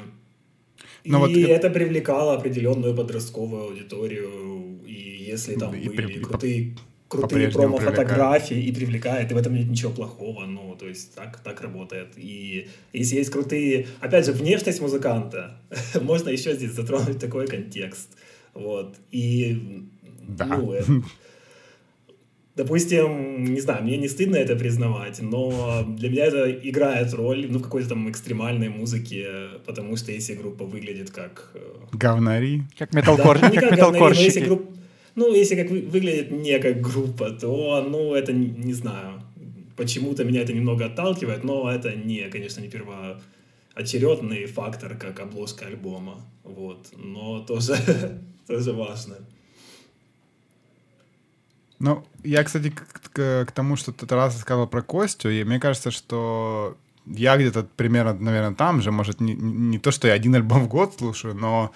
Но 1.05 1.19
ну 1.19 1.27
и 1.27 1.43
вот... 1.43 1.51
это 1.51 1.69
привлекало 1.69 2.35
определенную 2.35 2.95
подростковую 2.95 3.63
аудиторию, 3.63 4.79
и 4.85 5.25
если 5.27 5.55
там 5.55 5.75
и, 5.75 5.89
были 5.89 6.13
и, 6.13 6.19
крутые 6.19 6.75
крутые 7.13 7.49
промо-фотографии 7.49 8.57
и 8.57 8.71
привлекает, 8.71 9.31
и 9.31 9.33
в 9.33 9.37
этом 9.37 9.53
нет 9.53 9.67
ничего 9.69 9.91
плохого, 9.91 10.45
ну, 10.45 10.75
то 10.75 10.87
есть 10.87 11.13
так, 11.15 11.39
так 11.39 11.61
работает. 11.61 12.13
И 12.17 12.67
если 12.91 13.17
есть 13.17 13.29
крутые, 13.29 13.87
опять 13.99 14.25
же, 14.25 14.31
внешность 14.31 14.81
музыканта, 14.81 15.59
можно 16.01 16.29
еще 16.29 16.53
здесь 16.53 16.71
затронуть 16.71 17.19
такой 17.19 17.47
контекст, 17.47 18.09
вот, 18.53 18.95
и, 19.11 19.83
да. 20.27 20.45
ну, 20.45 20.73
это, 20.73 21.03
допустим, 22.55 23.45
не 23.45 23.61
знаю, 23.61 23.83
мне 23.83 23.97
не 23.97 24.07
стыдно 24.07 24.35
это 24.35 24.55
признавать, 24.55 25.21
но 25.21 25.83
для 25.87 26.09
меня 26.09 26.25
это 26.25 26.51
играет 26.51 27.13
роль, 27.13 27.47
ну, 27.49 27.59
в 27.59 27.63
какой-то 27.63 27.89
там 27.89 28.09
экстремальной 28.09 28.69
музыке, 28.69 29.27
потому 29.65 29.97
что 29.97 30.11
если 30.11 30.35
группа 30.35 30.65
выглядит 30.65 31.11
как... 31.11 31.51
Э, 31.55 31.59
Говнари. 31.93 32.63
Как 32.77 32.93
металкор, 32.93 33.39
да, 33.39 33.49
как, 33.49 33.59
как 33.59 33.71
металкорщики. 33.71 34.59
Ну, 35.15 35.33
если 35.33 35.55
как 35.55 35.69
выглядит 35.69 36.31
не 36.31 36.59
как 36.59 36.81
группа, 36.81 37.29
то, 37.31 37.85
ну, 37.87 38.15
это, 38.15 38.33
не 38.33 38.73
знаю, 38.73 39.21
почему-то 39.75 40.23
меня 40.23 40.41
это 40.41 40.53
немного 40.53 40.85
отталкивает, 40.85 41.43
но 41.43 41.71
это 41.71 41.95
не, 41.95 42.29
конечно, 42.29 42.61
не 42.61 42.69
первоочередный 42.69 44.45
фактор, 44.45 44.95
как 44.95 45.19
обложка 45.19 45.67
альбома, 45.67 46.25
вот, 46.43 46.87
но 46.97 47.41
тоже, 47.41 47.75
тоже 48.47 48.73
важно. 48.73 49.17
Ну, 51.83 52.01
я, 52.23 52.45
кстати, 52.45 52.69
к, 52.69 53.11
к, 53.11 53.45
к 53.45 53.51
тому, 53.51 53.75
что 53.75 53.91
ты 53.91 54.07
раз 54.15 54.39
сказал 54.39 54.67
про 54.67 54.81
Костю, 54.81 55.29
и 55.29 55.43
мне 55.43 55.59
кажется, 55.59 55.91
что 55.91 56.77
я 57.05 57.35
где-то 57.35 57.67
примерно, 57.75 58.13
наверное, 58.13 58.55
там 58.55 58.81
же, 58.81 58.89
может, 58.91 59.19
не, 59.19 59.33
не 59.33 59.79
то, 59.79 59.91
что 59.91 60.07
я 60.07 60.13
один 60.13 60.33
альбом 60.33 60.63
в 60.63 60.67
год 60.69 60.95
слушаю, 60.97 61.35
но 61.35 61.73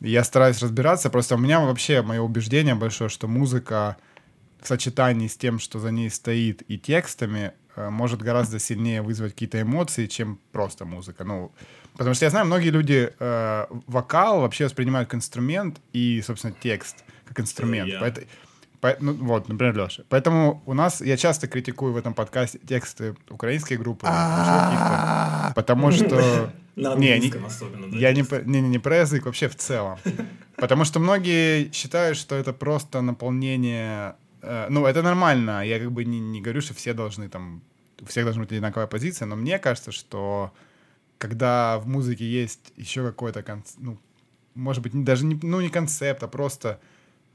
я 0.00 0.24
стараюсь 0.24 0.60
разбираться. 0.60 1.08
Просто 1.08 1.36
у 1.36 1.38
меня 1.38 1.60
вообще 1.60 2.02
мое 2.02 2.20
убеждение 2.20 2.74
большое, 2.74 3.08
что 3.08 3.28
музыка 3.28 3.96
в 4.60 4.68
сочетании 4.68 5.26
с 5.26 5.38
тем, 5.38 5.58
что 5.58 5.78
за 5.78 5.90
ней 5.90 6.10
стоит, 6.10 6.62
и 6.68 6.78
текстами, 6.78 7.52
э, 7.76 7.88
может 7.88 8.20
гораздо 8.20 8.58
сильнее 8.58 9.00
вызвать 9.00 9.32
какие-то 9.32 9.62
эмоции, 9.62 10.04
чем 10.04 10.38
просто 10.52 10.84
музыка. 10.84 11.24
Ну, 11.24 11.50
потому 11.96 12.14
что 12.14 12.26
я 12.26 12.30
знаю, 12.30 12.44
многие 12.44 12.68
люди 12.68 13.10
э, 13.18 13.66
вокал 13.86 14.42
вообще 14.42 14.64
воспринимают 14.64 15.08
как 15.08 15.16
инструмент 15.16 15.80
и, 15.94 16.22
собственно, 16.26 16.54
текст 16.62 17.04
как 17.24 17.40
инструмент. 17.40 17.90
Yeah. 17.90 18.00
Поэтому, 18.00 18.26
по, 18.86 18.96
ну, 19.00 19.12
вот, 19.14 19.48
например, 19.48 19.76
Леша. 19.76 20.04
Поэтому 20.08 20.62
у 20.66 20.74
нас, 20.74 21.00
я 21.00 21.16
часто 21.16 21.48
критикую 21.48 21.92
в 21.92 21.96
этом 21.96 22.14
подкасте 22.14 22.58
тексты 22.58 23.16
украинской 23.30 23.74
группы, 23.74 24.06
потому 25.54 25.90
что 25.90 26.52
на 26.76 26.92
английском 26.92 27.40
не, 27.40 27.46
особенно, 27.46 27.90
да? 27.90 27.98
Я 27.98 28.12
не, 28.12 28.24
не, 28.44 28.60
не, 28.60 28.68
не 28.68 28.78
про 28.78 28.98
язык, 28.98 29.26
вообще 29.26 29.48
в 29.48 29.56
целом. 29.56 29.98
Потому 30.56 30.84
что 30.84 31.00
многие 31.00 31.72
считают, 31.72 32.16
что 32.16 32.34
это 32.36 32.52
просто 32.52 33.02
наполнение... 33.02 34.14
Э, 34.42 34.66
ну, 34.68 34.86
это 34.86 35.02
нормально. 35.02 35.66
Я 35.66 35.78
как 35.78 35.90
бы 35.90 36.04
не, 36.04 36.20
не 36.20 36.40
говорю, 36.40 36.60
что 36.60 36.74
все 36.74 36.92
должны 36.92 37.28
там... 37.28 37.62
У 38.00 38.06
всех 38.06 38.24
должна 38.24 38.42
быть 38.42 38.52
одинаковая 38.52 38.86
позиция, 38.86 39.26
но 39.26 39.36
мне 39.36 39.58
кажется, 39.58 39.90
что 39.90 40.52
когда 41.18 41.78
в 41.78 41.88
музыке 41.88 42.24
есть 42.24 42.72
еще 42.76 43.04
какой-то... 43.04 43.42
Конц... 43.42 43.74
Ну, 43.78 43.98
может 44.54 44.82
быть, 44.82 45.04
даже 45.04 45.24
не, 45.24 45.38
ну, 45.42 45.60
не 45.60 45.70
концепт, 45.70 46.22
а 46.22 46.28
просто 46.28 46.78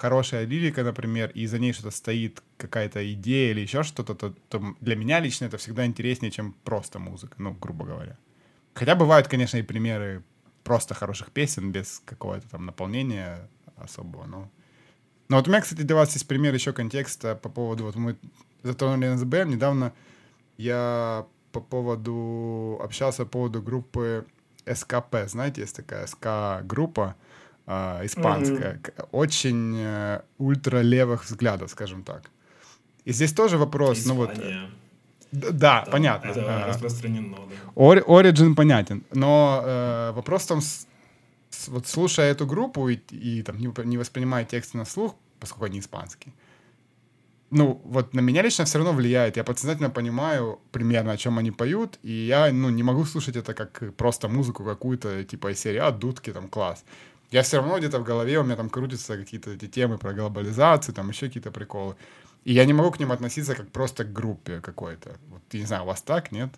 хорошая 0.02 0.46
лирика, 0.46 0.84
например, 0.84 1.32
и 1.38 1.48
за 1.48 1.60
ней 1.60 1.74
что-то 1.74 1.92
стоит, 1.92 2.42
какая-то 2.58 3.14
идея 3.14 3.52
или 3.52 3.62
еще 3.62 3.84
что-то, 3.84 4.16
то, 4.16 4.34
то 4.50 4.76
для 4.82 4.96
меня 4.96 5.20
лично 5.20 5.46
это 5.46 5.58
всегда 5.58 5.86
интереснее, 5.86 6.32
чем 6.32 6.54
просто 6.64 7.00
музыка, 7.00 7.36
ну, 7.38 7.54
грубо 7.62 7.86
говоря. 7.86 8.18
Хотя 8.74 8.96
бывают, 8.96 9.28
конечно, 9.28 9.58
и 9.58 9.62
примеры 9.62 10.24
просто 10.64 10.96
хороших 10.96 11.32
песен 11.32 11.72
без 11.72 12.02
какого-то 12.06 12.50
там 12.50 12.66
наполнения 12.66 13.48
особого, 13.78 14.26
но... 14.26 14.50
Но 15.30 15.38
вот 15.38 15.48
у 15.48 15.52
меня, 15.52 15.62
кстати, 15.62 15.84
для 15.84 15.96
вас 15.96 16.14
есть 16.14 16.28
пример 16.28 16.54
еще 16.54 16.74
контекста 16.74 17.36
по 17.36 17.50
поводу... 17.50 17.84
Вот 17.84 17.96
мы 17.96 18.18
затронули 18.64 19.08
НСБМ. 19.08 19.50
Недавно 19.50 19.94
я 20.58 21.26
по 21.52 21.62
поводу... 21.62 22.80
Общался 22.84 23.24
по 23.24 23.32
поводу 23.32 23.62
группы 23.62 24.26
СКП. 24.66 25.16
Знаете, 25.28 25.62
есть 25.62 25.76
такая 25.76 26.06
СК-группа 26.06 27.16
э, 27.68 28.06
испанская. 28.06 28.80
Mm-hmm. 28.82 29.08
Очень 29.12 29.76
э, 29.78 30.22
ультралевых 30.38 31.26
взглядов, 31.26 31.72
скажем 31.72 32.04
так. 32.04 32.30
И 33.06 33.14
здесь 33.14 33.34
тоже 33.34 33.58
вопрос, 33.58 34.00
Испания. 34.00 34.14
ну 34.14 34.26
вот... 34.26 34.72
Да, 35.32 35.84
Там 35.84 35.92
понятно. 35.92 36.30
Это 36.30 36.66
распространено, 36.68 37.38
да. 37.38 37.82
Origin 37.82 38.54
понятен. 38.54 39.04
Но 39.14 39.62
э, 39.64 40.12
вопрос 40.14 40.46
там, 40.46 40.60
с, 40.62 40.88
с, 41.50 41.70
вот 41.70 41.88
слушая 41.88 42.32
эту 42.32 42.46
группу 42.46 42.90
и, 42.90 43.00
и 43.12 43.42
там 43.42 43.58
не, 43.58 43.72
не 43.86 43.98
воспринимая 43.98 44.44
тексты 44.44 44.78
на 44.78 44.86
слух, 44.86 45.16
поскольку 45.40 45.66
они 45.66 45.80
испанские, 45.80 46.34
ну, 47.52 47.82
вот 47.84 48.14
на 48.14 48.22
меня 48.22 48.42
лично 48.42 48.64
все 48.64 48.78
равно 48.78 48.94
влияет. 48.94 49.38
Я 49.38 49.44
подсознательно 49.44 49.90
понимаю 49.90 50.60
примерно, 50.72 51.12
о 51.12 51.18
чем 51.18 51.38
они 51.38 51.52
поют, 51.52 52.00
и 52.02 52.12
я, 52.12 52.52
ну, 52.54 52.70
не 52.70 52.82
могу 52.84 53.06
слушать 53.06 53.36
это 53.36 53.54
как 53.54 53.94
просто 53.96 54.30
музыку 54.30 54.64
какую-то, 54.64 55.24
типа 55.26 55.52
из 55.52 55.60
серии 55.60 55.80
«А, 55.80 55.92
дудки, 55.92 56.32
там, 56.32 56.48
класс». 56.48 56.86
Я 57.32 57.44
все 57.44 57.58
равно 57.58 57.78
где-то 57.78 58.00
в 58.00 58.04
голове 58.04 58.40
у 58.40 58.44
меня 58.44 58.56
там 58.56 58.70
крутятся 58.70 59.18
какие-то 59.18 59.52
эти 59.52 59.68
темы 59.68 59.98
про 59.98 60.14
глобализацию, 60.14 60.94
там 60.94 61.10
еще 61.10 61.28
какие-то 61.28 61.52
приколы. 61.52 61.96
И 62.44 62.54
я 62.54 62.66
не 62.66 62.74
могу 62.74 62.92
к 62.92 63.00
ним 63.00 63.12
относиться 63.12 63.56
как 63.56 63.70
просто 63.72 64.04
к 64.04 64.12
группе 64.12 64.60
какой-то. 64.60 65.18
Вот, 65.30 65.42
не 65.54 65.66
знаю, 65.66 65.84
у 65.84 65.86
вас 65.86 66.02
так, 66.02 66.32
нет? 66.32 66.50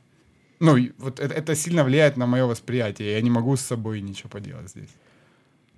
Ну, 0.59 0.77
вот 0.97 1.19
это, 1.19 1.33
это 1.33 1.55
сильно 1.55 1.83
влияет 1.83 2.17
на 2.17 2.25
мое 2.25 2.45
восприятие. 2.45 3.13
Я 3.13 3.21
не 3.21 3.29
могу 3.29 3.55
с 3.55 3.61
собой 3.61 4.01
ничего 4.01 4.29
поделать 4.29 4.69
здесь. 4.69 4.89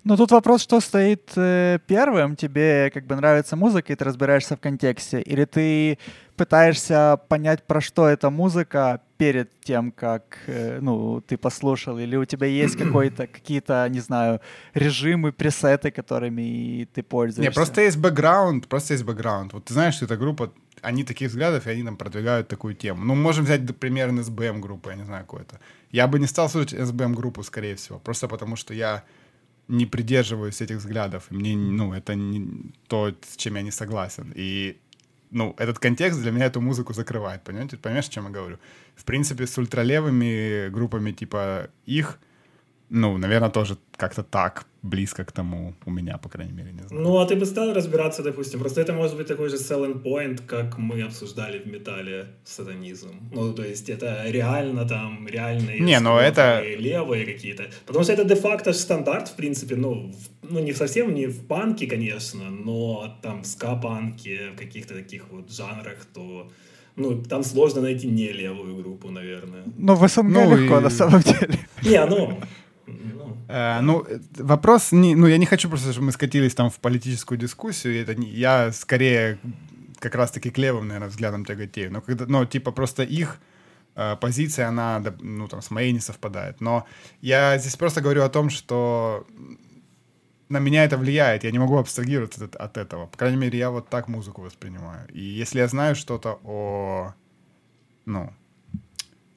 Ну, 0.03 0.15
тут 0.15 0.31
вопрос, 0.31 0.61
что 0.61 0.79
стоит 0.79 1.31
э, 1.35 1.79
первым. 1.87 2.35
Тебе 2.35 2.91
как 2.93 3.07
бы 3.07 3.15
нравится 3.15 3.55
музыка, 3.55 3.91
и 3.91 3.95
ты 3.95 4.05
разбираешься 4.05 4.55
в 4.55 4.59
контексте. 4.59 5.19
Или 5.19 5.45
ты 5.45 5.97
пытаешься 6.35 7.19
понять, 7.27 7.63
про 7.63 7.81
что 7.81 8.07
эта 8.07 8.29
музыка 8.29 9.01
перед 9.17 9.49
тем, 9.61 9.91
как 9.91 10.37
э, 10.47 10.79
ну, 10.81 11.21
ты 11.21 11.37
послушал. 11.37 11.97
Или 11.97 12.15
у 12.15 12.25
тебя 12.25 12.47
есть 12.47 12.75
какой-то, 12.83 13.27
какие-то, 13.27 13.87
не 13.89 13.99
знаю, 13.99 14.41
режимы, 14.73 15.31
пресеты, 15.31 15.91
которыми 15.91 16.87
ты 16.93 17.03
пользуешься. 17.03 17.49
Не, 17.49 17.51
просто 17.51 17.81
есть 17.81 17.97
бэкграунд, 17.97 18.67
просто 18.67 18.93
есть 18.93 19.05
бэкграунд. 19.05 19.53
Вот 19.53 19.65
ты 19.65 19.73
знаешь, 19.73 19.95
что 19.95 20.05
эта 20.05 20.17
группа, 20.17 20.51
они 20.81 21.03
таких 21.03 21.29
взглядов, 21.29 21.67
и 21.67 21.69
они 21.69 21.83
там 21.83 21.97
продвигают 21.97 22.47
такую 22.47 22.75
тему. 22.75 23.05
Ну, 23.05 23.15
можем 23.15 23.45
взять, 23.45 23.61
например, 23.61 24.11
НСБМ 24.11 24.61
группу, 24.61 24.89
я 24.89 24.95
не 24.95 25.05
знаю, 25.05 25.23
какой-то. 25.23 25.59
Я 25.91 26.07
бы 26.07 26.19
не 26.19 26.27
стал 26.27 26.49
слушать 26.49 26.79
СБМ 26.87 27.15
группу, 27.15 27.43
скорее 27.43 27.75
всего, 27.75 27.99
просто 27.99 28.27
потому 28.27 28.55
что 28.55 28.73
я 28.73 29.03
не 29.67 29.85
придерживаюсь 29.85 30.61
этих 30.61 30.77
взглядов. 30.77 31.23
Мне, 31.29 31.55
ну, 31.55 31.93
это 31.93 32.15
не 32.15 32.71
то, 32.87 33.13
с 33.27 33.35
чем 33.35 33.55
я 33.55 33.61
не 33.63 33.71
согласен. 33.71 34.31
И, 34.35 34.77
ну, 35.31 35.55
этот 35.57 35.79
контекст 35.79 36.21
для 36.21 36.31
меня 36.31 36.45
эту 36.45 36.61
музыку 36.61 36.93
закрывает, 36.93 37.43
понимаете? 37.43 37.77
Понимаешь, 37.77 38.07
о 38.07 38.11
чем 38.11 38.25
я 38.25 38.29
говорю? 38.29 38.57
В 38.95 39.03
принципе, 39.03 39.47
с 39.47 39.57
ультралевыми 39.57 40.69
группами 40.69 41.11
типа 41.11 41.69
их, 41.85 42.19
ну, 42.89 43.17
наверное, 43.17 43.49
тоже 43.49 43.77
как-то 43.97 44.23
так 44.23 44.65
близко 44.85 45.25
к 45.25 45.31
тому 45.31 45.73
у 45.85 45.91
меня, 45.91 46.17
по 46.17 46.29
крайней 46.29 46.53
мере, 46.53 46.71
не 46.71 46.87
знаю. 46.87 47.03
Ну, 47.03 47.17
а 47.17 47.25
ты 47.25 47.35
бы 47.35 47.45
стал 47.45 47.73
разбираться, 47.73 48.23
допустим, 48.23 48.59
просто 48.59 48.81
это 48.81 48.93
может 48.93 49.17
быть 49.17 49.27
такой 49.27 49.49
же 49.49 49.57
selling 49.57 50.01
point, 50.03 50.41
как 50.45 50.77
мы 50.77 51.01
обсуждали 51.01 51.59
в 51.59 51.67
металле 51.67 52.27
сатанизм. 52.43 53.09
Ну, 53.33 53.53
то 53.53 53.63
есть 53.63 53.89
это 53.89 54.23
реально 54.27 54.87
там, 54.87 55.27
реальные 55.27 55.79
не, 55.79 55.99
но 55.99 56.19
это... 56.19 56.63
левые 56.77 57.25
какие-то. 57.25 57.63
Потому 57.85 58.03
что 58.03 58.13
это 58.13 58.23
де-факто 58.23 58.73
стандарт, 58.73 59.29
в 59.29 59.35
принципе, 59.35 59.75
ну, 59.75 60.11
в, 60.11 60.51
ну, 60.51 60.59
не 60.59 60.73
совсем 60.73 61.13
не 61.13 61.27
в 61.27 61.47
панке, 61.47 61.87
конечно, 61.87 62.49
но 62.49 63.17
там 63.21 63.41
в 63.41 63.45
ска-панке, 63.45 64.51
в 64.55 64.59
каких-то 64.59 64.93
таких 64.93 65.29
вот 65.31 65.51
жанрах, 65.51 66.05
то 66.13 66.51
ну, 66.95 67.23
там 67.23 67.43
сложно 67.43 67.81
найти 67.81 68.07
не 68.07 68.31
левую 68.31 68.75
группу, 68.75 69.09
наверное. 69.09 69.63
Но 69.77 69.95
в 69.95 70.07
СНГ 70.07 70.29
ну, 70.29 70.55
легко, 70.55 70.77
и... 70.77 70.81
на 70.81 70.89
самом 70.89 71.21
деле. 71.21 71.59
Не, 71.83 72.05
ну, 72.05 72.39
Э, 73.47 73.79
ну, 73.81 74.05
вопрос 74.37 74.91
не... 74.91 75.15
Ну, 75.15 75.27
я 75.27 75.37
не 75.37 75.45
хочу 75.45 75.69
просто, 75.69 75.91
чтобы 75.91 76.07
мы 76.07 76.11
скатились 76.11 76.55
там 76.55 76.69
в 76.69 76.79
политическую 76.79 77.37
дискуссию. 77.37 78.01
Это 78.01 78.15
не, 78.15 78.27
я 78.27 78.71
скорее 78.71 79.39
как 79.99 80.15
раз-таки 80.15 80.49
к 80.49 80.57
левым, 80.57 80.87
наверное, 80.87 81.09
взглядам 81.09 81.45
тяготею. 81.45 81.91
Но 81.91 82.01
когда, 82.01 82.25
ну, 82.27 82.45
типа, 82.45 82.71
просто 82.71 83.03
их 83.03 83.39
э, 83.95 84.15
позиция, 84.19 84.67
она, 84.67 85.03
ну, 85.19 85.47
там, 85.47 85.61
с 85.61 85.71
моей 85.71 85.91
не 85.91 85.99
совпадает. 85.99 86.61
Но 86.61 86.85
я 87.21 87.57
здесь 87.57 87.75
просто 87.75 88.01
говорю 88.01 88.23
о 88.23 88.29
том, 88.29 88.49
что 88.49 89.25
на 90.49 90.59
меня 90.59 90.83
это 90.83 90.97
влияет. 90.97 91.43
Я 91.43 91.51
не 91.51 91.59
могу 91.59 91.77
абстрагироваться 91.77 92.45
от, 92.45 92.55
от 92.55 92.77
этого. 92.77 93.07
По 93.07 93.17
крайней 93.17 93.37
мере, 93.37 93.57
я 93.57 93.69
вот 93.69 93.89
так 93.89 94.07
музыку 94.07 94.41
воспринимаю. 94.41 95.07
И 95.11 95.21
если 95.21 95.59
я 95.59 95.67
знаю 95.67 95.95
что-то 95.95 96.39
о, 96.43 97.13
ну, 98.05 98.33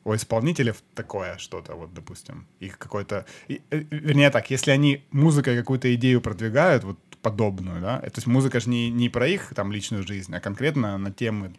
у 0.09 0.15
исполнителей 0.15 0.73
такое 0.95 1.37
что-то, 1.39 1.75
вот, 1.75 1.95
допустим, 1.95 2.47
их 2.61 2.79
какой-то... 2.79 3.25
Э, 3.49 3.59
вернее 3.71 4.31
так, 4.31 4.51
если 4.51 4.71
они 4.71 5.05
музыкой 5.11 5.57
какую-то 5.57 5.95
идею 5.95 6.21
продвигают, 6.21 6.85
вот 6.85 6.99
подобную, 7.23 7.81
да, 7.81 7.99
то 7.99 8.13
есть 8.17 8.27
музыка 8.27 8.61
же 8.61 8.71
не, 8.71 8.91
не 8.91 9.09
про 9.09 9.27
их 9.27 9.55
там 9.55 9.73
личную 9.73 10.07
жизнь, 10.07 10.35
а 10.35 10.41
конкретно 10.41 10.99
на 10.99 11.11
темы 11.11 11.53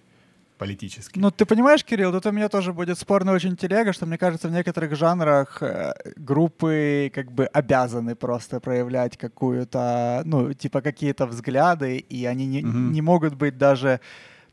политически. 0.57 1.19
Ну, 1.19 1.31
ты 1.31 1.45
понимаешь, 1.45 1.83
Кирилл, 1.83 2.11
тут 2.11 2.25
у 2.25 2.31
меня 2.31 2.49
тоже 2.49 2.73
будет 2.73 2.99
спорный 2.99 3.33
очень 3.33 3.55
телега, 3.55 3.93
что, 3.93 4.05
мне 4.05 4.17
кажется, 4.17 4.47
в 4.47 4.51
некоторых 4.51 4.95
жанрах 4.95 5.63
э, 5.63 5.93
группы 6.17 7.11
как 7.15 7.31
бы 7.31 7.45
обязаны 7.45 8.15
просто 8.15 8.59
проявлять 8.59 9.17
какую-то, 9.17 10.21
ну, 10.25 10.53
типа 10.53 10.81
какие-то 10.81 11.25
взгляды, 11.25 11.97
и 11.97 12.25
они 12.25 12.45
не, 12.45 12.61
mm-hmm. 12.61 12.91
не 12.91 13.01
могут 13.01 13.33
быть 13.35 13.57
даже... 13.57 13.99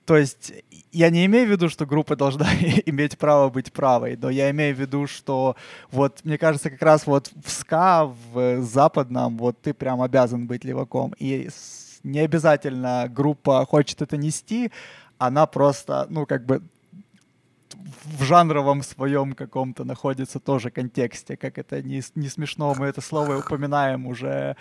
То 0.07 0.17
есть 0.17 0.53
я 0.93 1.11
не 1.11 1.27
имею 1.27 1.49
в 1.49 1.51
виду, 1.51 1.69
что 1.69 1.85
группа 1.85 2.17
должна 2.17 2.47
иметь 2.87 3.19
право 3.19 3.51
быть 3.51 3.73
правой, 3.73 4.17
но 4.17 4.31
я 4.31 4.51
имею 4.51 4.75
в 4.75 4.79
виду, 4.79 5.07
что 5.07 5.57
вот, 5.91 6.21
мне 6.25 6.39
кажется, 6.39 6.71
как 6.71 6.81
раз 6.81 7.07
вот 7.07 7.31
в 7.45 7.51
ска, 7.51 8.07
в 8.07 8.63
западном, 8.63 9.37
вот 9.37 9.61
ты 9.61 9.75
прям 9.75 10.01
обязан 10.01 10.47
быть 10.47 10.65
леваком. 10.65 11.15
И 11.19 11.51
не 12.05 12.21
обязательно 12.21 13.09
группа 13.11 13.67
хочет 13.67 14.01
это 14.01 14.17
нести, 14.17 14.71
она 15.19 15.47
просто, 15.47 16.07
ну, 16.09 16.25
как 16.25 16.47
бы 16.47 16.63
в 18.19 18.23
жанровом 18.23 18.83
своем 18.83 19.35
каком-то 19.35 19.85
находится 19.85 20.39
тоже 20.39 20.71
контексте, 20.71 21.37
как 21.37 21.59
это 21.59 21.83
не, 21.83 22.03
не 22.15 22.29
смешно, 22.29 22.75
мы 22.79 22.87
это 22.87 23.01
слово 23.01 23.39
упоминаем 23.39 24.07
уже 24.07 24.57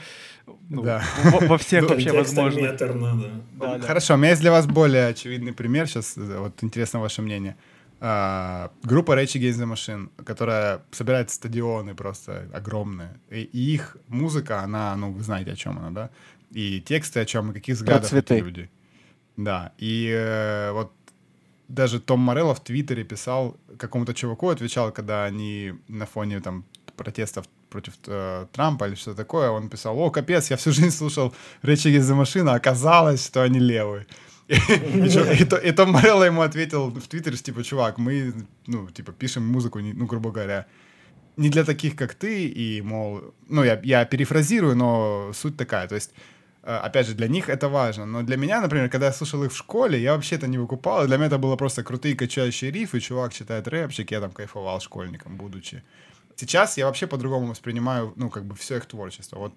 ну, 0.70 0.84
да. 0.84 1.04
во, 1.24 1.40
во 1.48 1.58
всех 1.58 1.90
вообще 1.90 2.12
возможных. 2.12 2.78
Да, 2.78 3.78
да. 3.78 3.80
Хорошо, 3.80 4.16
у 4.16 4.18
меня 4.18 4.30
есть 4.30 4.42
для 4.42 4.52
вас 4.52 4.66
более 4.66 5.08
очевидный 5.08 5.54
пример, 5.54 5.88
сейчас 5.88 6.16
вот 6.18 6.64
интересно 6.64 7.00
ваше 7.00 7.22
мнение. 7.22 7.56
А, 8.00 8.72
группа 8.84 9.14
Rage 9.14 9.40
Against 9.40 9.60
the 9.60 9.74
Machine, 9.74 10.24
которая 10.24 10.82
собирает 10.92 11.30
стадионы 11.30 11.96
просто 11.96 12.50
огромные, 12.54 13.18
и, 13.30 13.42
и 13.42 13.74
их 13.74 13.98
музыка, 14.08 14.62
она, 14.62 14.96
ну, 14.96 15.12
вы 15.12 15.24
знаете, 15.24 15.52
о 15.52 15.56
чем 15.56 15.78
она, 15.78 15.90
да? 15.92 16.10
И 16.52 16.82
тексты 16.82 17.22
о 17.22 17.26
чем, 17.26 17.52
и 17.52 17.54
каких 17.54 17.76
взглядов 17.76 18.14
эти 18.14 18.34
люди. 18.34 18.70
Да, 19.38 19.74
и 19.78 20.10
э, 20.14 20.72
вот 20.72 20.92
даже 21.68 22.00
Том 22.00 22.20
Морелло 22.20 22.54
в 22.54 22.64
Твиттере 22.64 23.04
писал 23.04 23.58
какому-то 23.78 24.14
чуваку, 24.14 24.50
отвечал, 24.50 24.92
когда 24.92 25.26
они 25.26 25.74
на 25.88 26.06
фоне 26.06 26.40
там 26.40 26.64
протестов 26.96 27.46
против 27.70 27.94
э, 28.08 28.46
Трампа 28.52 28.88
или 28.88 28.96
что 28.96 29.14
такое, 29.14 29.50
он 29.50 29.70
писал, 29.70 30.00
о, 30.00 30.10
капец, 30.10 30.52
я 30.52 30.56
всю 30.58 30.72
жизнь 30.72 30.92
слушал 30.92 31.34
речи 31.64 31.90
из 31.90 32.06
за 32.06 32.16
машины, 32.16 32.50
а 32.50 32.56
оказалось, 32.56 33.26
что 33.26 33.42
они 33.44 33.60
левые. 33.60 34.06
И 34.48 35.72
Том 35.72 35.92
Морелло 35.92 36.24
ему 36.24 36.42
ответил 36.42 36.90
в 36.90 37.08
Твиттере, 37.08 37.38
типа, 37.38 37.64
чувак, 37.64 37.98
мы, 37.98 38.34
ну, 38.68 38.90
типа, 38.90 39.12
пишем 39.12 39.46
музыку, 39.48 39.80
ну, 39.80 40.06
грубо 40.06 40.32
говоря, 40.32 40.66
не 41.38 41.50
для 41.50 41.64
таких, 41.64 41.96
как 41.96 42.14
ты, 42.14 42.48
и, 42.48 42.82
мол, 42.82 43.34
ну, 43.50 43.64
я, 43.64 43.80
я 43.84 44.06
перефразирую, 44.06 44.76
но 44.76 45.32
суть 45.34 45.58
такая, 45.58 45.88
то 45.88 45.96
есть 45.96 46.12
опять 46.66 47.08
же, 47.08 47.14
для 47.14 47.28
них 47.28 47.50
это 47.50 47.70
важно. 47.70 48.06
Но 48.06 48.24
для 48.24 48.38
меня, 48.38 48.62
например, 48.62 48.90
когда 48.90 49.08
я 49.08 49.14
слушал 49.14 49.44
их 49.44 49.52
в 49.52 49.58
школе, 49.58 50.02
я 50.02 50.14
вообще 50.14 50.36
это 50.36 50.48
не 50.48 50.58
выкупал. 50.58 51.06
Для 51.06 51.18
меня 51.18 51.28
это 51.28 51.38
было 51.38 51.56
просто 51.56 51.84
крутые 51.84 52.16
качающие 52.16 52.72
рифы, 52.72 53.00
чувак 53.00 53.34
читает 53.34 53.68
рэпчик, 53.68 54.12
я 54.12 54.20
там 54.20 54.32
кайфовал 54.32 54.80
школьником, 54.80 55.38
будучи. 55.38 55.84
Сейчас 56.36 56.78
я 56.78 56.86
вообще 56.86 57.08
по-другому 57.08 57.48
воспринимаю, 57.48 58.14
ну, 58.16 58.30
как 58.30 58.44
бы 58.46 58.56
все 58.56 58.78
их 58.78 58.86
творчество. 58.86 59.38
Вот 59.38 59.54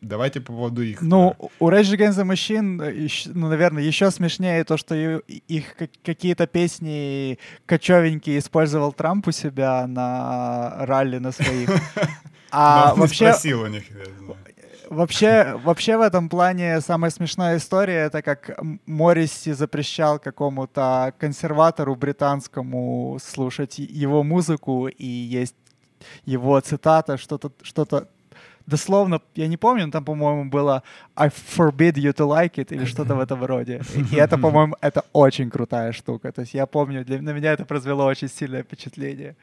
давайте 0.00 0.40
по 0.40 0.52
поводу 0.52 0.82
их. 0.82 1.02
Ну, 1.02 1.34
у 1.58 1.68
Rage 1.68 1.96
Against 1.96 2.16
the 2.16 2.24
Machine, 2.24 2.82
э, 2.82 3.32
ну, 3.34 3.48
наверное, 3.48 3.82
еще 3.82 4.10
смешнее 4.10 4.64
то, 4.64 4.76
что 4.76 4.94
их 4.94 5.76
какие-то 6.04 6.46
песни 6.46 7.38
кочевенькие 7.66 8.38
использовал 8.38 8.92
Трамп 8.92 9.28
у 9.28 9.32
себя 9.32 9.86
на 9.86 10.86
ралли 10.86 11.18
на 11.18 11.32
своих. 11.32 11.70
А 12.58 12.94
вообще... 12.94 13.32
спросил 13.32 13.62
у 13.62 13.66
них, 13.66 13.82
Вообще, 14.90 15.58
вообще 15.64 15.96
в 15.96 16.00
этом 16.00 16.28
плане 16.28 16.80
самая 16.80 17.10
смешная 17.10 17.56
история 17.56 18.06
это 18.06 18.22
как 18.22 18.58
Морриси 18.86 19.52
запрещал 19.52 20.18
какому-то 20.18 21.12
консерватору 21.18 21.96
британскому 21.96 23.18
слушать 23.20 23.78
его 23.78 24.22
музыку, 24.22 24.88
и 24.88 25.06
есть 25.06 25.56
его 26.24 26.60
цитата, 26.60 27.16
что-то, 27.16 27.50
что-то 27.62 28.08
дословно, 28.66 29.20
я 29.34 29.48
не 29.48 29.56
помню, 29.56 29.90
там, 29.90 30.04
по-моему, 30.04 30.50
было 30.50 30.82
I 31.14 31.28
forbid 31.28 31.94
you 31.94 32.12
to 32.12 32.26
like 32.26 32.54
it 32.54 32.74
или 32.74 32.84
что-то 32.84 33.14
в 33.14 33.20
этом 33.20 33.44
роде. 33.44 33.80
И 34.12 34.16
это, 34.16 34.38
по-моему, 34.38 34.76
это 34.80 35.02
очень 35.12 35.50
крутая 35.50 35.92
штука. 35.92 36.32
То 36.32 36.42
есть 36.42 36.54
я 36.54 36.66
помню, 36.66 37.04
для, 37.04 37.22
на 37.22 37.32
меня 37.32 37.52
это 37.52 37.64
произвело 37.64 38.04
очень 38.04 38.28
сильное 38.28 38.62
впечатление. 38.62 39.36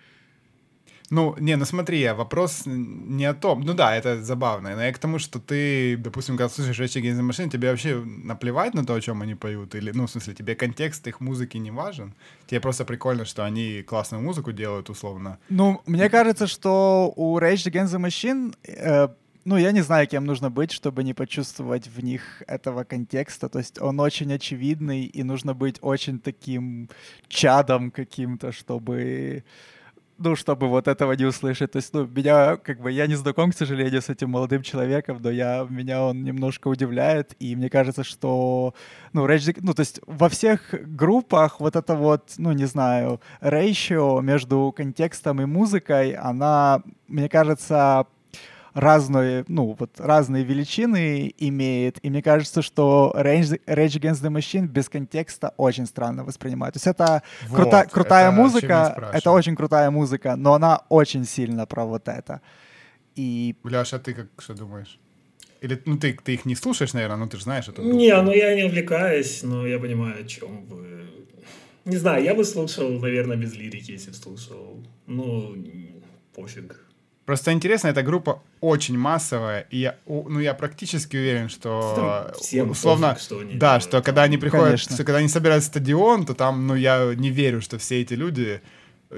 Ну, 1.09 1.35
не, 1.39 1.57
ну 1.57 1.65
смотри, 1.65 2.09
вопрос 2.11 2.63
не 2.65 3.25
о 3.25 3.33
том. 3.33 3.61
Ну 3.61 3.73
да, 3.73 3.95
это 3.95 4.23
забавно. 4.23 4.75
Но 4.75 4.83
я 4.83 4.91
к 4.91 4.99
тому, 4.99 5.19
что 5.19 5.39
ты, 5.39 5.97
допустим, 5.97 6.37
когда 6.37 6.49
слушаешь 6.49 6.79
Rage 6.79 7.01
Against 7.01 7.19
the 7.19 7.29
Machine, 7.29 7.49
тебе 7.49 7.69
вообще 7.69 8.03
наплевать 8.03 8.73
на 8.73 8.85
то, 8.85 8.93
о 8.93 9.01
чем 9.01 9.21
они 9.21 9.35
поют? 9.35 9.75
Или, 9.75 9.91
ну, 9.93 10.05
в 10.05 10.09
смысле, 10.09 10.33
тебе 10.33 10.55
контекст 10.55 11.07
их 11.07 11.21
музыки 11.21 11.57
не 11.57 11.71
важен? 11.71 12.13
Тебе 12.47 12.59
просто 12.59 12.85
прикольно, 12.85 13.25
что 13.25 13.43
они 13.43 13.83
классную 13.83 14.23
музыку 14.23 14.51
делают, 14.51 14.89
условно? 14.89 15.37
Ну, 15.49 15.81
мне 15.85 16.09
кажется, 16.09 16.47
что 16.47 17.13
у 17.15 17.39
Rage 17.39 17.71
Against 17.71 17.95
the 17.95 17.99
Machine 17.99 18.55
э, 18.63 19.09
ну, 19.45 19.57
я 19.57 19.71
не 19.71 19.81
знаю, 19.81 20.07
кем 20.07 20.25
нужно 20.25 20.49
быть, 20.49 20.71
чтобы 20.71 21.03
не 21.03 21.13
почувствовать 21.13 21.87
в 21.87 22.03
них 22.03 22.43
этого 22.47 22.83
контекста. 22.85 23.49
То 23.49 23.59
есть 23.59 23.81
он 23.81 23.99
очень 23.99 24.33
очевидный, 24.33 25.03
и 25.03 25.23
нужно 25.23 25.53
быть 25.53 25.77
очень 25.81 26.19
таким 26.19 26.89
чадом 27.27 27.91
каким-то, 27.91 28.51
чтобы 28.51 29.43
ну, 30.23 30.35
чтобы 30.35 30.67
вот 30.69 30.87
этого 30.87 31.13
не 31.13 31.25
услышать. 31.25 31.71
То 31.71 31.77
есть, 31.77 31.93
ну, 31.93 32.05
меня, 32.07 32.57
как 32.57 32.79
бы, 32.79 32.91
я 32.91 33.07
не 33.07 33.15
знаком, 33.15 33.51
к 33.51 33.55
сожалению, 33.55 34.01
с 34.01 34.09
этим 34.09 34.29
молодым 34.29 34.63
человеком, 34.63 35.19
но 35.21 35.29
я, 35.29 35.67
меня 35.69 36.03
он 36.03 36.23
немножко 36.23 36.69
удивляет, 36.69 37.35
и 37.39 37.55
мне 37.55 37.69
кажется, 37.69 38.03
что, 38.03 38.73
ну, 39.13 39.25
речь, 39.25 39.45
ну, 39.61 39.73
то 39.73 39.81
есть 39.81 39.99
во 40.07 40.29
всех 40.29 40.73
группах 40.95 41.59
вот 41.59 41.75
это 41.75 41.95
вот, 41.95 42.33
ну, 42.37 42.53
не 42.53 42.65
знаю, 42.65 43.19
рейшио 43.41 44.21
между 44.21 44.73
контекстом 44.75 45.41
и 45.41 45.45
музыкой, 45.45 46.13
она, 46.13 46.81
мне 47.07 47.29
кажется, 47.29 48.07
разные, 48.73 49.45
ну, 49.47 49.75
вот 49.79 49.99
разные 49.99 50.43
величины 50.43 51.33
имеет, 51.37 52.03
и 52.03 52.09
мне 52.09 52.21
кажется, 52.21 52.61
что 52.61 53.13
Rage, 53.15 53.61
Rage 53.65 53.99
Against 53.99 54.21
the 54.23 54.31
Machine 54.31 54.67
без 54.67 54.89
контекста 54.89 55.53
очень 55.57 55.85
странно 55.85 56.23
воспринимают. 56.23 56.73
То 56.73 56.77
есть 56.77 56.87
это 56.87 57.21
вот, 57.47 57.55
крута, 57.55 57.85
крутая 57.85 58.27
это 58.29 58.35
музыка, 58.35 59.09
это 59.13 59.31
очень 59.31 59.55
крутая 59.55 59.91
музыка, 59.91 60.35
но 60.35 60.53
она 60.53 60.81
очень 60.89 61.25
сильно 61.25 61.65
про 61.65 61.85
вот 61.85 62.07
это. 62.07 62.41
И... 63.15 63.55
Бляш, 63.63 63.93
а 63.93 63.99
ты 63.99 64.13
как 64.13 64.27
что 64.39 64.53
думаешь? 64.53 64.99
Или 65.61 65.81
ну 65.85 65.97
ты, 65.97 66.13
ты 66.13 66.33
их 66.33 66.45
не 66.45 66.55
слушаешь, 66.55 66.93
наверное, 66.93 67.17
но 67.17 67.27
ты 67.27 67.37
же 67.37 67.43
знаешь 67.43 67.69
это. 67.69 67.81
Не, 67.81 68.21
ну 68.21 68.33
я 68.33 68.55
не 68.55 68.63
увлекаюсь, 68.65 69.43
но 69.43 69.65
я 69.65 69.79
понимаю, 69.79 70.21
о 70.21 70.27
чем 70.27 70.65
вы. 70.65 71.03
Не 71.85 71.97
знаю, 71.97 72.23
я 72.23 72.33
бы 72.33 72.43
слушал, 72.43 72.89
наверное, 72.99 73.37
без 73.37 73.55
лирики, 73.55 73.91
если 73.91 74.09
бы 74.09 74.15
слушал. 74.15 74.83
Ну, 75.07 75.55
пофиг. 76.33 76.82
Просто 77.25 77.53
интересно, 77.53 77.87
эта 77.87 78.03
группа 78.03 78.43
очень 78.59 78.97
массовая, 78.97 79.61
и 79.69 79.77
я, 79.77 79.97
ну, 80.05 80.39
я 80.39 80.53
практически 80.53 81.15
уверен, 81.15 81.47
что 81.47 82.33
Всем 82.37 82.71
условно, 82.71 83.09
пофиг, 83.09 83.23
что 83.23 83.39
они 83.39 83.53
да, 83.53 83.67
делают. 83.67 83.83
что 83.83 84.01
когда 84.01 84.23
они 84.23 84.37
приходят, 84.37 84.79
что 84.79 84.97
когда 84.97 85.17
они 85.19 85.29
собирают 85.29 85.63
стадион, 85.63 86.25
то 86.25 86.33
там, 86.33 86.67
ну, 86.67 86.75
я 86.75 87.13
не 87.15 87.29
верю, 87.29 87.61
что 87.61 87.77
все 87.77 88.01
эти 88.01 88.13
люди, 88.13 88.61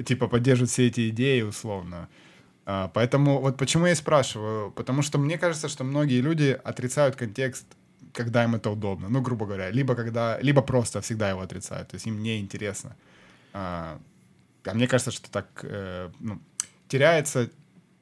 типа, 0.05 0.27
поддерживают 0.27 0.69
все 0.69 0.85
эти 0.85 1.09
идеи, 1.09 1.41
условно. 1.41 2.07
А, 2.67 2.91
поэтому 2.93 3.39
вот 3.39 3.57
почему 3.57 3.87
я 3.87 3.93
и 3.93 3.95
спрашиваю, 3.95 4.71
потому 4.71 5.01
что 5.01 5.17
мне 5.17 5.39
кажется, 5.39 5.67
что 5.67 5.83
многие 5.83 6.21
люди 6.21 6.59
отрицают 6.63 7.15
контекст, 7.15 7.65
когда 8.13 8.43
им 8.43 8.53
это 8.53 8.69
удобно, 8.69 9.09
ну, 9.09 9.21
грубо 9.21 9.47
говоря, 9.47 9.71
либо 9.71 9.95
когда, 9.95 10.39
либо 10.41 10.61
просто 10.61 11.01
всегда 11.01 11.31
его 11.31 11.41
отрицают, 11.41 11.89
то 11.89 11.95
есть 11.95 12.05
им 12.05 12.21
не 12.21 12.39
интересно. 12.39 12.95
А, 13.53 13.99
а 14.63 14.73
мне 14.75 14.87
кажется, 14.87 15.11
что 15.11 15.29
так, 15.31 15.47
э, 15.63 16.11
ну, 16.19 16.39
теряется 16.87 17.49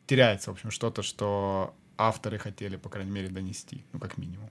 теряется, 0.05 0.51
в 0.51 0.53
общем, 0.53 0.71
что-то, 0.71 1.03
что 1.03 1.73
авторы 1.97 2.37
хотели, 2.37 2.75
по 2.75 2.89
крайней 2.89 3.11
мере, 3.11 3.29
донести, 3.29 3.85
ну, 3.93 3.99
как 3.99 4.17
минимум. 4.17 4.49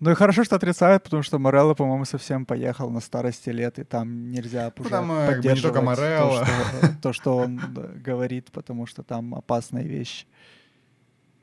Ну 0.00 0.10
и 0.10 0.14
хорошо, 0.14 0.42
что 0.42 0.56
отрицают, 0.56 1.04
потому 1.04 1.22
что 1.22 1.38
Морелло, 1.38 1.74
по-моему, 1.74 2.04
совсем 2.04 2.44
поехал 2.44 2.90
на 2.90 3.00
старости 3.00 3.50
лет, 3.50 3.78
и 3.78 3.84
там 3.84 4.32
нельзя 4.32 4.72
ну, 4.76 4.82
уже 4.82 4.90
там, 4.90 5.12
э, 5.12 5.26
поддерживать 5.28 5.56
не 5.56 5.62
только 5.62 5.80
Морелло. 5.80 6.40
То, 6.40 6.44
что, 6.44 7.02
то, 7.02 7.12
что 7.12 7.36
он 7.36 7.60
говорит, 8.04 8.50
потому 8.50 8.86
что 8.86 9.04
там 9.04 9.32
опасные 9.32 9.86
вещи. 9.86 10.26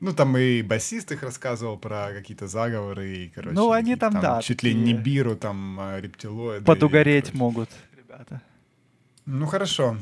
Ну, 0.00 0.12
там 0.12 0.36
и 0.36 0.60
басист 0.60 1.10
их 1.10 1.22
рассказывал 1.22 1.78
про 1.78 2.10
какие-то 2.12 2.48
заговоры, 2.48 3.08
и, 3.08 3.28
короче... 3.28 3.54
Ну, 3.54 3.70
они 3.70 3.96
там, 3.96 4.12
там 4.12 4.22
да. 4.22 4.42
Чуть 4.42 4.62
ли 4.62 4.74
не 4.74 4.92
биру, 4.92 5.36
там, 5.36 5.80
э, 5.80 6.00
рептилоиды. 6.02 6.64
Подугореть 6.64 7.30
и, 7.32 7.36
могут, 7.38 7.70
ребята. 7.96 8.42
Ну, 9.24 9.46
хорошо. 9.46 9.96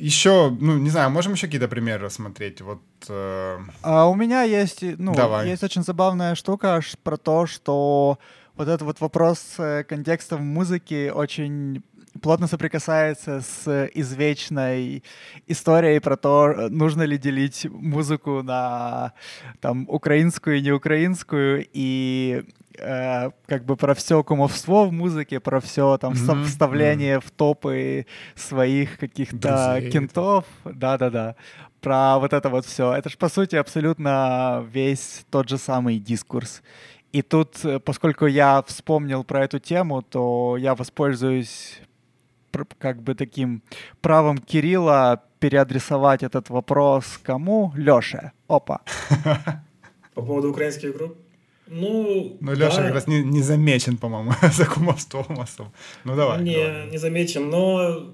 Еще, 0.00 0.56
ну, 0.60 0.78
не 0.78 0.90
знаю, 0.90 1.10
можем 1.10 1.32
еще 1.34 1.46
какие-то 1.46 1.68
примеры 1.68 2.04
рассмотреть? 2.04 2.60
Вот, 2.60 2.80
э... 3.08 3.58
а 3.82 4.06
у 4.06 4.14
меня 4.14 4.42
есть, 4.42 4.82
ну, 4.98 5.14
Давай. 5.14 5.48
есть 5.48 5.62
очень 5.62 5.82
забавная 5.82 6.34
штука 6.34 6.80
про 7.02 7.16
то, 7.16 7.46
что 7.46 8.18
вот 8.56 8.68
этот 8.68 8.82
вот 8.82 9.00
вопрос 9.00 9.54
э, 9.58 9.84
контекста 9.84 10.36
в 10.36 10.42
музыке 10.42 11.12
очень 11.12 11.82
плотно 12.20 12.46
соприкасается 12.46 13.40
с 13.40 13.88
извечной 13.94 15.02
историей 15.46 16.00
про 16.00 16.16
то, 16.16 16.68
нужно 16.68 17.02
ли 17.02 17.18
делить 17.18 17.66
музыку 17.70 18.42
на 18.42 19.12
там 19.60 19.86
украинскую 19.88 20.58
и 20.58 20.62
неукраинскую. 20.62 21.66
И 21.72 22.42
э, 22.80 23.30
как 23.46 23.64
бы 23.64 23.76
про 23.76 23.94
все 23.94 24.22
кумовство 24.22 24.86
в 24.86 24.92
музыке, 24.92 25.40
про 25.40 25.60
все 25.60 25.98
там 25.98 26.14
mm-hmm. 26.14 26.44
вставление 26.44 27.16
mm-hmm. 27.16 27.26
в 27.26 27.30
топы 27.30 28.06
своих 28.34 28.98
каких-то 28.98 29.80
кентов. 29.92 30.44
Да-да-да. 30.64 31.36
Про 31.80 32.18
вот 32.18 32.32
это 32.32 32.48
вот 32.48 32.66
все. 32.66 32.92
Это 32.92 33.08
же, 33.08 33.16
по 33.16 33.28
сути, 33.28 33.56
абсолютно 33.56 34.66
весь 34.72 35.24
тот 35.30 35.48
же 35.48 35.58
самый 35.58 35.98
дискурс. 35.98 36.62
И 37.12 37.22
тут, 37.22 37.64
э, 37.64 37.80
поскольку 37.80 38.26
я 38.26 38.62
вспомнил 38.66 39.24
про 39.24 39.44
эту 39.44 39.58
тему, 39.58 40.02
то 40.02 40.56
я 40.58 40.74
воспользуюсь 40.74 41.80
как 42.78 43.02
бы 43.02 43.14
таким 43.14 43.62
правом 44.00 44.38
Кирилла 44.38 45.22
переадресовать 45.38 46.22
этот 46.22 46.50
вопрос 46.50 47.18
кому? 47.22 47.72
Лёше. 47.76 48.32
Опа. 48.48 48.80
По 50.14 50.22
поводу 50.22 50.50
украинских 50.50 50.96
групп? 50.96 51.16
Ну, 51.70 52.36
Но 52.40 52.52
Леша 52.52 52.76
да. 52.78 52.82
как 52.82 52.94
раз 52.94 53.06
не, 53.06 53.22
не 53.22 53.42
замечен, 53.42 53.96
по-моему, 53.96 54.32
за 54.52 54.66
кумовством. 54.66 55.72
Ну 56.04 56.16
давай. 56.16 56.42
Не, 56.42 56.56
давай. 56.56 56.90
не 56.90 56.98
замечен, 56.98 57.48
но 57.48 58.12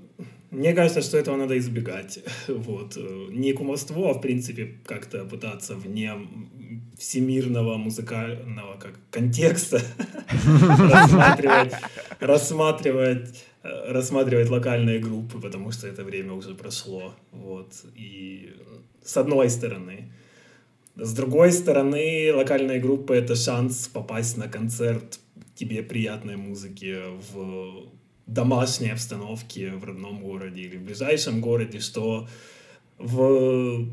мне 0.51 0.75
кажется, 0.75 1.01
что 1.01 1.17
этого 1.17 1.37
надо 1.37 1.57
избегать. 1.59 2.21
Вот. 2.49 2.99
Не 3.31 3.53
кумовство, 3.53 4.11
а 4.11 4.15
в 4.15 4.21
принципе 4.21 4.75
как-то 4.85 5.25
пытаться 5.25 5.75
вне 5.75 6.13
всемирного 6.99 7.77
музыкального 7.77 8.77
как 8.79 8.95
контекста 9.11 9.81
рассматривать, 10.29 11.75
рассматривать 12.21 13.45
рассматривать 13.89 14.51
локальные 14.51 14.99
группы, 14.99 15.41
потому 15.41 15.73
что 15.73 15.87
это 15.87 16.05
время 16.05 16.33
уже 16.33 16.55
прошло. 16.55 17.15
Вот. 17.33 17.73
И 17.95 18.55
с 19.05 19.17
одной 19.17 19.51
стороны. 19.51 20.13
С 20.97 21.13
другой 21.13 21.53
стороны, 21.53 22.33
локальные 22.35 22.81
группы— 22.81 23.15
это 23.17 23.37
шанс 23.37 23.87
попасть 23.87 24.39
на 24.39 24.49
концерт 24.49 25.21
тебе 25.55 25.83
приятной 25.83 26.37
музыки 26.37 26.97
в 27.33 27.89
домашней 28.27 28.91
обстановке 28.91 29.73
в 29.73 29.85
родном 29.85 30.23
городе 30.23 30.63
или 30.63 30.77
в 30.79 30.83
ближайшем 30.83 31.41
городе, 31.43 31.81
что 31.81 32.27
в 32.99 33.87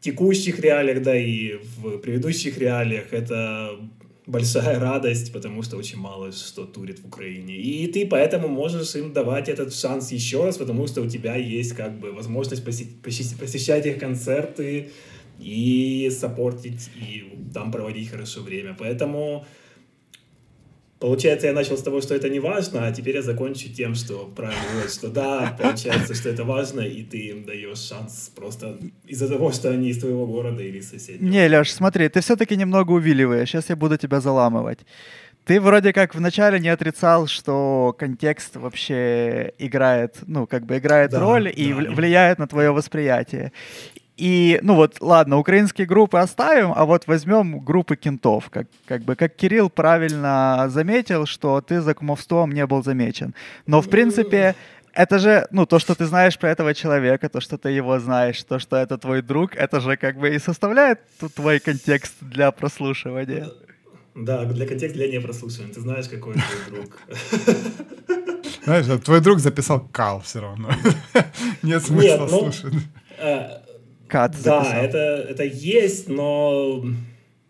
текущих 0.00 0.58
реалиях, 0.58 1.02
да 1.02 1.16
и 1.16 1.58
в 1.76 1.98
предыдущих 1.98 2.58
реалиях 2.58 3.12
это 3.12 3.78
большая 4.26 4.80
радость, 4.80 5.32
потому 5.32 5.62
что 5.62 5.76
очень 5.76 5.98
мало 5.98 6.32
что 6.32 6.64
турит 6.64 6.98
в 6.98 7.06
Украине. 7.06 7.56
И 7.56 7.86
ты 7.86 8.04
поэтому 8.04 8.48
можешь 8.48 8.96
им 8.96 9.12
давать 9.12 9.48
этот 9.48 9.72
шанс 9.72 10.10
еще 10.10 10.44
раз, 10.44 10.58
потому 10.58 10.88
что 10.88 11.02
у 11.02 11.08
тебя 11.08 11.36
есть 11.36 11.72
как 11.74 12.00
бы 12.00 12.10
возможность 12.10 12.64
посещать 12.64 13.86
их 13.86 14.00
концерты 14.00 14.90
и 15.38 16.10
саппортить, 16.10 16.90
и 16.96 17.24
там 17.52 17.72
проводить 17.72 18.10
хорошо 18.10 18.42
время. 18.42 18.76
Поэтому 18.78 19.44
Получается, 20.98 21.46
я 21.46 21.52
начал 21.52 21.76
с 21.76 21.82
того, 21.82 22.00
что 22.00 22.14
это 22.14 22.30
не 22.30 22.40
важно, 22.40 22.86
а 22.86 22.92
теперь 22.92 23.16
я 23.16 23.22
закончу 23.22 23.68
тем, 23.68 23.94
что 23.94 24.32
правильно, 24.34 24.88
что 24.88 25.08
да, 25.08 25.54
получается, 25.60 26.14
что 26.14 26.30
это 26.30 26.44
важно, 26.44 26.80
и 26.80 27.02
ты 27.02 27.18
им 27.18 27.44
даешь 27.44 27.80
шанс 27.80 28.32
просто 28.34 28.78
из-за 29.06 29.28
того, 29.28 29.52
что 29.52 29.68
они 29.68 29.90
из 29.90 29.98
твоего 29.98 30.26
города 30.26 30.62
или 30.62 30.80
соседнего. 30.80 31.30
Не, 31.30 31.48
Леш, 31.48 31.70
смотри, 31.70 32.08
ты 32.08 32.22
все-таки 32.22 32.56
немного 32.56 32.92
увиливаешь, 32.92 33.50
сейчас 33.50 33.68
я 33.68 33.76
буду 33.76 33.98
тебя 33.98 34.20
заламывать. 34.22 34.78
Ты 35.44 35.60
вроде 35.60 35.92
как 35.92 36.14
вначале 36.14 36.58
не 36.58 36.70
отрицал, 36.70 37.28
что 37.28 37.94
контекст 37.96 38.56
вообще 38.56 39.52
играет, 39.58 40.16
ну, 40.26 40.46
как 40.46 40.64
бы 40.64 40.78
играет 40.78 41.12
да, 41.12 41.20
роль 41.20 41.52
и 41.54 41.72
да. 41.72 41.92
влияет 41.92 42.38
на 42.38 42.48
твое 42.48 42.72
восприятие. 42.72 43.52
И, 44.16 44.58
ну 44.62 44.74
вот, 44.74 44.96
ладно, 45.00 45.36
украинские 45.36 45.86
группы 45.86 46.18
оставим, 46.18 46.72
а 46.74 46.86
вот 46.86 47.06
возьмем 47.06 47.60
группы 47.60 47.96
кентов. 47.96 48.48
Как, 48.50 48.66
как 48.86 49.02
бы, 49.02 49.14
как 49.14 49.36
Кирилл 49.36 49.68
правильно 49.68 50.66
заметил, 50.70 51.26
что 51.26 51.60
ты 51.60 51.82
за 51.82 51.94
кумовством 51.94 52.52
не 52.52 52.66
был 52.66 52.82
замечен. 52.82 53.34
Но, 53.66 53.82
в 53.82 53.90
принципе, 53.90 54.54
это 54.94 55.18
же, 55.18 55.46
ну, 55.50 55.66
то, 55.66 55.78
что 55.78 55.94
ты 55.94 56.06
знаешь 56.06 56.38
про 56.38 56.48
этого 56.48 56.72
человека, 56.72 57.28
то, 57.28 57.40
что 57.40 57.58
ты 57.58 57.70
его 57.70 57.98
знаешь, 57.98 58.42
то, 58.42 58.58
что 58.58 58.76
это 58.76 58.96
твой 58.96 59.20
друг, 59.20 59.54
это 59.54 59.80
же 59.80 59.98
как 59.98 60.16
бы 60.16 60.34
и 60.34 60.38
составляет 60.38 61.00
твой 61.34 61.60
контекст 61.60 62.14
для 62.22 62.50
прослушивания. 62.50 63.48
Да, 64.14 64.46
для 64.46 64.66
контекста 64.66 64.98
для 64.98 65.08
непрослушивания. 65.08 65.74
Ты 65.74 65.80
знаешь, 65.82 66.08
какой 66.08 66.32
твой 66.34 66.44
друг. 66.70 66.98
Знаешь, 68.64 68.86
твой 69.04 69.20
друг 69.20 69.40
записал 69.40 69.80
кал 69.92 70.22
все 70.22 70.40
равно. 70.40 70.70
Нет 71.62 71.84
смысла 71.84 72.26
ну, 72.30 72.38
слушать. 72.38 72.72
Э, 74.16 74.28
Кат 74.28 74.36
Да, 74.42 74.82
это, 74.82 75.26
это 75.28 75.44
есть, 75.44 76.08
но 76.08 76.84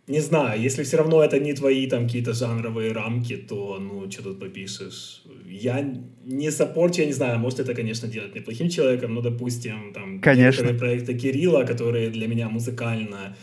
не 0.09 0.21
знаю, 0.21 0.61
если 0.61 0.83
все 0.83 0.97
равно 0.97 1.23
это 1.23 1.39
не 1.41 1.53
твои 1.53 1.87
там 1.87 2.07
какие-то 2.07 2.33
жанровые 2.33 2.93
рамки, 2.93 3.37
то 3.37 3.79
ну 3.81 4.11
что 4.11 4.23
тут 4.23 4.41
попишешь. 4.41 5.23
Я 5.49 5.95
не 6.25 6.51
саппорт, 6.51 6.99
я 6.99 7.07
не 7.07 7.13
знаю, 7.13 7.39
может 7.39 7.61
это, 7.61 7.75
конечно, 7.75 8.09
делать 8.09 8.35
неплохим 8.35 8.69
человеком, 8.69 9.15
но, 9.15 9.21
допустим, 9.21 9.93
там 9.93 10.21
конечно. 10.21 10.63
некоторые 10.63 10.79
проекты 10.79 11.15
Кирилла, 11.15 11.65
которые 11.65 12.11
для 12.11 12.29
меня 12.29 12.49
музыкально 12.49 13.37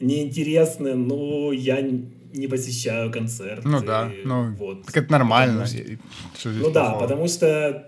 неинтересны, 0.00 0.94
но 0.94 1.52
я 1.52 1.80
не 1.80 2.48
посещаю 2.48 3.10
концерты. 3.10 3.68
Ну 3.68 3.80
да, 3.80 4.10
ну 4.24 4.54
вот. 4.54 4.86
так 4.86 4.96
это 4.96 5.12
нормально. 5.12 5.66
Что, 5.66 6.50
ну 6.50 6.70
да, 6.70 6.92
потому 6.92 7.28
что 7.28 7.86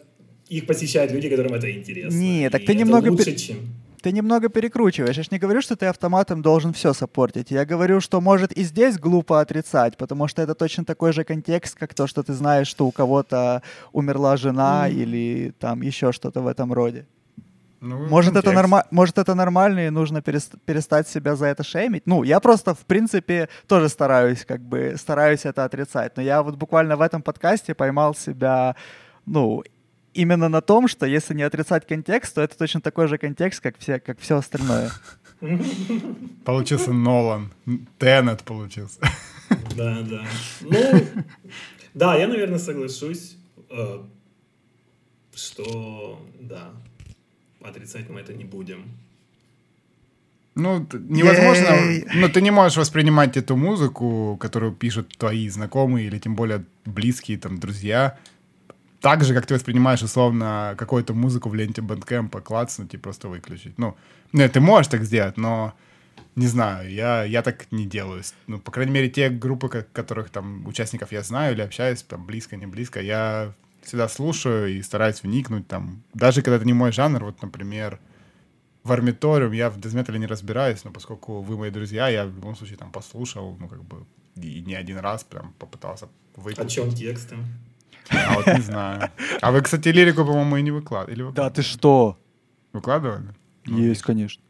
их 0.48 0.66
посещают 0.66 1.12
люди, 1.12 1.28
которым 1.28 1.54
это 1.54 1.70
интересно. 1.70 2.18
Не, 2.18 2.50
так 2.50 2.64
ты 2.64 2.74
немного... 2.74 3.10
лучше, 3.10 3.34
чем 3.36 3.56
ты 4.02 4.12
немного 4.12 4.48
перекручиваешь. 4.48 5.16
Я 5.16 5.22
же 5.22 5.28
не 5.30 5.38
говорю, 5.38 5.60
что 5.60 5.76
ты 5.76 5.86
автоматом 5.86 6.42
должен 6.42 6.72
все 6.72 6.92
саппортить. 6.92 7.50
Я 7.50 7.64
говорю, 7.64 8.00
что 8.00 8.20
может 8.20 8.52
и 8.52 8.62
здесь 8.62 8.98
глупо 8.98 9.40
отрицать, 9.40 9.96
потому 9.96 10.28
что 10.28 10.42
это 10.42 10.54
точно 10.54 10.84
такой 10.84 11.12
же 11.12 11.24
контекст, 11.24 11.78
как 11.78 11.94
то, 11.94 12.06
что 12.06 12.22
ты 12.22 12.32
знаешь, 12.32 12.68
что 12.68 12.86
у 12.86 12.92
кого-то 12.92 13.62
умерла 13.92 14.36
жена 14.36 14.88
mm. 14.88 14.92
или 14.92 15.54
там 15.58 15.82
еще 15.82 16.12
что-то 16.12 16.40
в 16.40 16.46
этом 16.46 16.72
роде. 16.72 17.06
Ну, 17.80 18.08
может, 18.08 18.36
это 18.36 18.52
норма... 18.52 18.84
Может, 18.90 19.18
это 19.18 19.34
нормально, 19.34 19.86
и 19.86 19.90
нужно 19.90 20.20
перест... 20.20 20.54
перестать 20.64 21.08
себя 21.08 21.36
за 21.36 21.46
это 21.46 21.62
шеймить. 21.62 22.02
Ну, 22.06 22.24
я 22.24 22.40
просто, 22.40 22.74
в 22.74 22.84
принципе, 22.86 23.48
тоже 23.66 23.88
стараюсь, 23.88 24.44
как 24.44 24.60
бы, 24.60 24.94
стараюсь 24.96 25.44
это 25.44 25.64
отрицать. 25.64 26.16
Но 26.16 26.22
я 26.22 26.42
вот 26.42 26.56
буквально 26.56 26.96
в 26.96 27.00
этом 27.00 27.22
подкасте 27.22 27.74
поймал 27.74 28.14
себя, 28.14 28.74
ну, 29.26 29.62
именно 30.14 30.48
на 30.48 30.60
том, 30.60 30.88
что 30.88 31.06
если 31.06 31.34
не 31.34 31.42
отрицать 31.42 31.86
контекст, 31.86 32.34
то 32.34 32.42
это 32.42 32.56
точно 32.56 32.80
такой 32.80 33.08
же 33.08 33.18
контекст, 33.18 33.60
как 33.60 33.78
все, 33.78 34.00
как 34.00 34.18
все 34.20 34.36
остальное. 34.36 34.90
Получился 36.44 36.92
Нолан. 36.92 37.52
Теннет 37.98 38.42
получился. 38.42 38.98
Да, 39.76 40.02
да. 40.02 40.24
Ну, 40.60 41.02
да, 41.94 42.16
я, 42.16 42.26
наверное, 42.26 42.58
соглашусь, 42.58 43.36
э, 43.70 43.98
что, 45.34 46.20
да, 46.40 46.70
отрицать 47.62 48.08
мы 48.10 48.20
это 48.20 48.34
не 48.34 48.44
будем. 48.44 48.84
Ну, 50.54 50.84
невозможно, 50.92 51.70
но 52.14 52.26
ну, 52.26 52.28
ты 52.28 52.40
не 52.40 52.50
можешь 52.50 52.76
воспринимать 52.76 53.36
эту 53.36 53.56
музыку, 53.56 54.36
которую 54.40 54.72
пишут 54.72 55.16
твои 55.16 55.48
знакомые 55.48 56.08
или 56.08 56.18
тем 56.18 56.34
более 56.34 56.64
близкие 56.84 57.38
там 57.38 57.60
друзья, 57.60 58.18
так 59.00 59.24
же, 59.24 59.34
как 59.34 59.46
ты 59.46 59.54
воспринимаешь, 59.54 60.02
условно, 60.02 60.74
какую-то 60.76 61.14
музыку 61.14 61.48
в 61.48 61.54
ленте 61.54 61.82
Bandcamp, 61.82 62.40
клацнуть 62.42 62.94
и 62.94 62.96
просто 62.96 63.28
выключить. 63.28 63.78
Ну, 63.78 63.96
нет, 64.32 64.52
ты 64.52 64.60
можешь 64.60 64.88
так 64.88 65.04
сделать, 65.04 65.36
но 65.36 65.72
не 66.34 66.46
знаю, 66.46 66.90
я, 66.90 67.24
я 67.24 67.42
так 67.42 67.70
не 67.70 67.86
делаю. 67.86 68.22
Ну, 68.46 68.58
по 68.58 68.70
крайней 68.70 68.92
мере, 68.92 69.08
те 69.08 69.28
группы, 69.28 69.86
которых 69.92 70.30
там 70.30 70.66
участников 70.66 71.12
я 71.12 71.22
знаю 71.22 71.54
или 71.54 71.62
общаюсь, 71.62 72.02
там, 72.02 72.26
близко, 72.26 72.56
не 72.56 72.66
близко, 72.66 73.00
я 73.00 73.52
всегда 73.82 74.08
слушаю 74.08 74.68
и 74.68 74.82
стараюсь 74.82 75.22
вникнуть 75.22 75.68
там. 75.68 76.02
Даже 76.14 76.42
когда 76.42 76.56
это 76.56 76.66
не 76.66 76.74
мой 76.74 76.92
жанр, 76.92 77.24
вот, 77.24 77.42
например, 77.42 78.00
в 78.84 78.92
армиториум 78.92 79.52
я 79.52 79.70
в 79.70 79.80
дезметале 79.80 80.18
не 80.18 80.26
разбираюсь, 80.26 80.84
но 80.84 80.90
поскольку 80.90 81.40
вы 81.40 81.56
мои 81.56 81.70
друзья, 81.70 82.08
я 82.08 82.24
в 82.24 82.34
любом 82.34 82.56
случае 82.56 82.78
там 82.78 82.90
послушал, 82.90 83.56
ну, 83.60 83.68
как 83.68 83.84
бы, 83.84 84.06
и 84.36 84.60
не 84.60 84.74
один 84.74 84.98
раз 84.98 85.24
прям 85.24 85.52
попытался 85.58 86.08
выкупить. 86.36 86.58
О 86.58 86.68
чем 86.68 86.92
тексты? 86.92 87.36
А 88.10 88.34
вот 88.34 88.46
не 88.46 88.62
знаю. 88.62 89.10
А 89.40 89.50
вы, 89.52 89.60
кстати, 89.62 89.88
лирику, 89.88 90.24
по-моему, 90.24 90.56
и 90.56 90.62
не 90.62 90.70
выкладывали. 90.70 91.32
Да 91.32 91.50
ты 91.50 91.62
что? 91.62 92.18
Выкладывали? 92.72 93.34
Ну, 93.66 93.78
Есть, 93.78 94.02
конечно. 94.02 94.42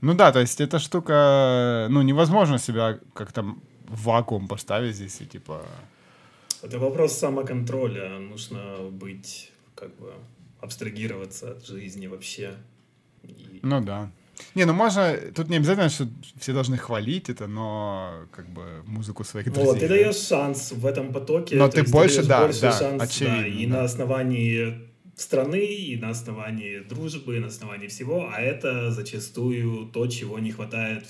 Ну 0.00 0.14
да, 0.14 0.32
то 0.32 0.40
есть 0.40 0.60
эта 0.60 0.78
штука, 0.78 1.86
ну 1.90 2.02
невозможно 2.02 2.58
себя 2.58 2.98
как-то 3.14 3.42
в 3.88 4.02
вакуум 4.04 4.48
поставить 4.48 4.96
здесь 4.96 5.20
и 5.20 5.26
типа... 5.26 5.64
Это 6.62 6.78
вопрос 6.78 7.12
самоконтроля. 7.18 8.18
Нужно 8.18 8.90
быть, 8.90 9.52
как 9.74 9.94
бы, 9.96 10.12
абстрагироваться 10.60 11.52
от 11.52 11.66
жизни 11.66 12.08
вообще. 12.08 12.54
И... 13.22 13.60
Ну 13.62 13.80
да. 13.80 14.10
Не, 14.54 14.64
ну 14.64 14.72
можно, 14.72 15.16
тут 15.34 15.48
не 15.48 15.56
обязательно, 15.56 15.88
что 15.88 16.08
все 16.38 16.52
должны 16.52 16.76
хвалить 16.76 17.28
это, 17.30 17.46
но 17.46 18.26
как 18.32 18.48
бы 18.48 18.82
музыку 18.86 19.24
своих 19.24 19.46
друзей. 19.46 19.64
Вот, 19.64 19.80
ты 19.80 19.88
даешь 19.88 20.16
шанс 20.16 20.72
в 20.72 20.84
этом 20.86 21.12
потоке. 21.12 21.56
Но 21.56 21.68
ты 21.68 21.82
больше, 21.84 22.22
да, 22.22 22.44
больше 22.44 22.60
да, 22.60 22.78
шанс, 22.78 23.02
очевидно. 23.02 23.36
Да, 23.36 23.46
и 23.46 23.66
да. 23.66 23.72
на 23.72 23.84
основании 23.84 24.92
страны, 25.16 25.64
и 25.64 25.96
на 25.96 26.10
основании 26.10 26.80
дружбы, 26.80 27.36
и 27.36 27.40
на 27.40 27.46
основании 27.48 27.86
всего, 27.88 28.30
а 28.32 28.40
это 28.40 28.90
зачастую 28.90 29.86
то, 29.86 30.06
чего 30.06 30.38
не 30.38 30.52
хватает 30.52 31.04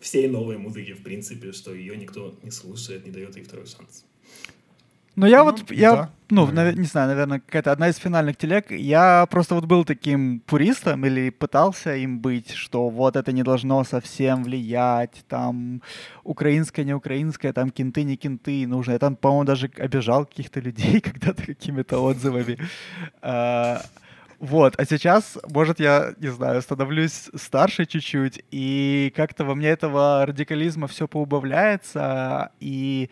всей 0.00 0.28
новой 0.28 0.58
музыки, 0.58 0.92
в 0.92 1.02
принципе, 1.02 1.52
что 1.52 1.74
ее 1.74 1.96
никто 1.96 2.38
не 2.42 2.50
слушает, 2.50 3.06
не 3.06 3.10
дает 3.10 3.36
ей 3.36 3.44
второй 3.44 3.66
шанс. 3.66 4.04
Ну, 5.16 5.26
я 5.26 5.38
ну, 5.38 5.44
вот, 5.44 5.70
я, 5.70 5.92
да. 5.92 6.10
ну, 6.30 6.46
нав- 6.46 6.76
не 6.76 6.86
знаю, 6.86 7.08
наверное, 7.08 7.40
какая-то 7.40 7.70
одна 7.70 7.88
из 7.88 7.96
финальных 7.96 8.36
телег. 8.36 8.70
Я 8.70 9.26
просто 9.30 9.54
вот 9.54 9.64
был 9.64 9.84
таким 9.84 10.40
пуристом 10.40 11.06
или 11.06 11.30
пытался 11.30 11.94
им 11.94 12.18
быть, 12.18 12.50
что 12.50 12.88
вот 12.88 13.16
это 13.16 13.32
не 13.32 13.44
должно 13.44 13.84
совсем 13.84 14.42
влиять, 14.42 15.24
там, 15.28 15.82
украинское, 16.24 16.84
не 16.84 16.94
украинское, 16.94 17.52
там, 17.52 17.70
кенты, 17.70 18.02
не 18.02 18.16
кенты, 18.16 18.66
нужно. 18.66 18.92
Я 18.92 18.98
там, 18.98 19.14
по-моему, 19.14 19.44
даже 19.44 19.70
обижал 19.78 20.26
каких-то 20.26 20.60
людей 20.60 21.00
когда-то 21.12 21.46
какими-то 21.46 22.00
отзывами. 22.00 22.58
А, 23.22 23.82
вот, 24.40 24.74
а 24.78 24.84
сейчас, 24.84 25.38
может, 25.48 25.80
я, 25.80 26.14
не 26.18 26.28
знаю, 26.28 26.60
становлюсь 26.60 27.30
старше 27.34 27.86
чуть-чуть, 27.86 28.44
и 28.50 29.12
как-то 29.16 29.44
во 29.44 29.54
мне 29.54 29.68
этого 29.68 30.26
радикализма 30.26 30.86
все 30.88 31.06
поубавляется, 31.06 32.50
и 32.60 33.10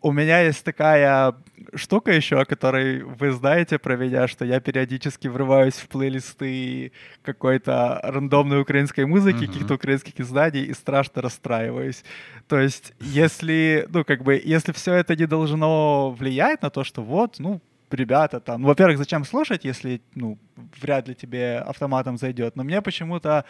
у 0.00 0.12
меня 0.12 0.40
есть 0.40 0.64
такая 0.64 1.34
штука 1.74 2.12
еще, 2.12 2.40
о 2.40 2.44
которой 2.44 3.02
вы 3.02 3.32
знаете 3.32 3.78
про 3.78 3.96
меня, 3.96 4.28
что 4.28 4.44
я 4.44 4.60
периодически 4.60 5.28
врываюсь 5.28 5.74
в 5.74 5.88
плейлисты 5.88 6.92
какой-то 7.22 8.00
рандомной 8.02 8.60
украинской 8.60 9.04
музыки, 9.04 9.44
uh-huh. 9.44 9.46
каких-то 9.46 9.74
украинских 9.74 10.20
изданий 10.20 10.64
и 10.64 10.74
страшно 10.74 11.22
расстраиваюсь. 11.22 12.04
То 12.46 12.58
есть, 12.60 12.92
если, 13.00 13.86
ну, 13.88 14.04
как 14.04 14.22
бы, 14.22 14.40
если 14.44 14.72
все 14.72 14.94
это 14.94 15.16
не 15.16 15.26
должно 15.26 16.10
влиять 16.10 16.62
на 16.62 16.70
то, 16.70 16.84
что 16.84 17.02
вот, 17.02 17.36
ну, 17.38 17.60
ребята 17.90 18.40
там, 18.40 18.62
ну, 18.62 18.68
во-первых, 18.68 18.98
зачем 18.98 19.24
слушать, 19.24 19.64
если, 19.64 20.00
ну, 20.14 20.38
вряд 20.80 21.08
ли 21.08 21.14
тебе 21.14 21.58
автоматом 21.58 22.16
зайдет, 22.18 22.56
но 22.56 22.64
мне 22.64 22.82
почему-то 22.82 23.44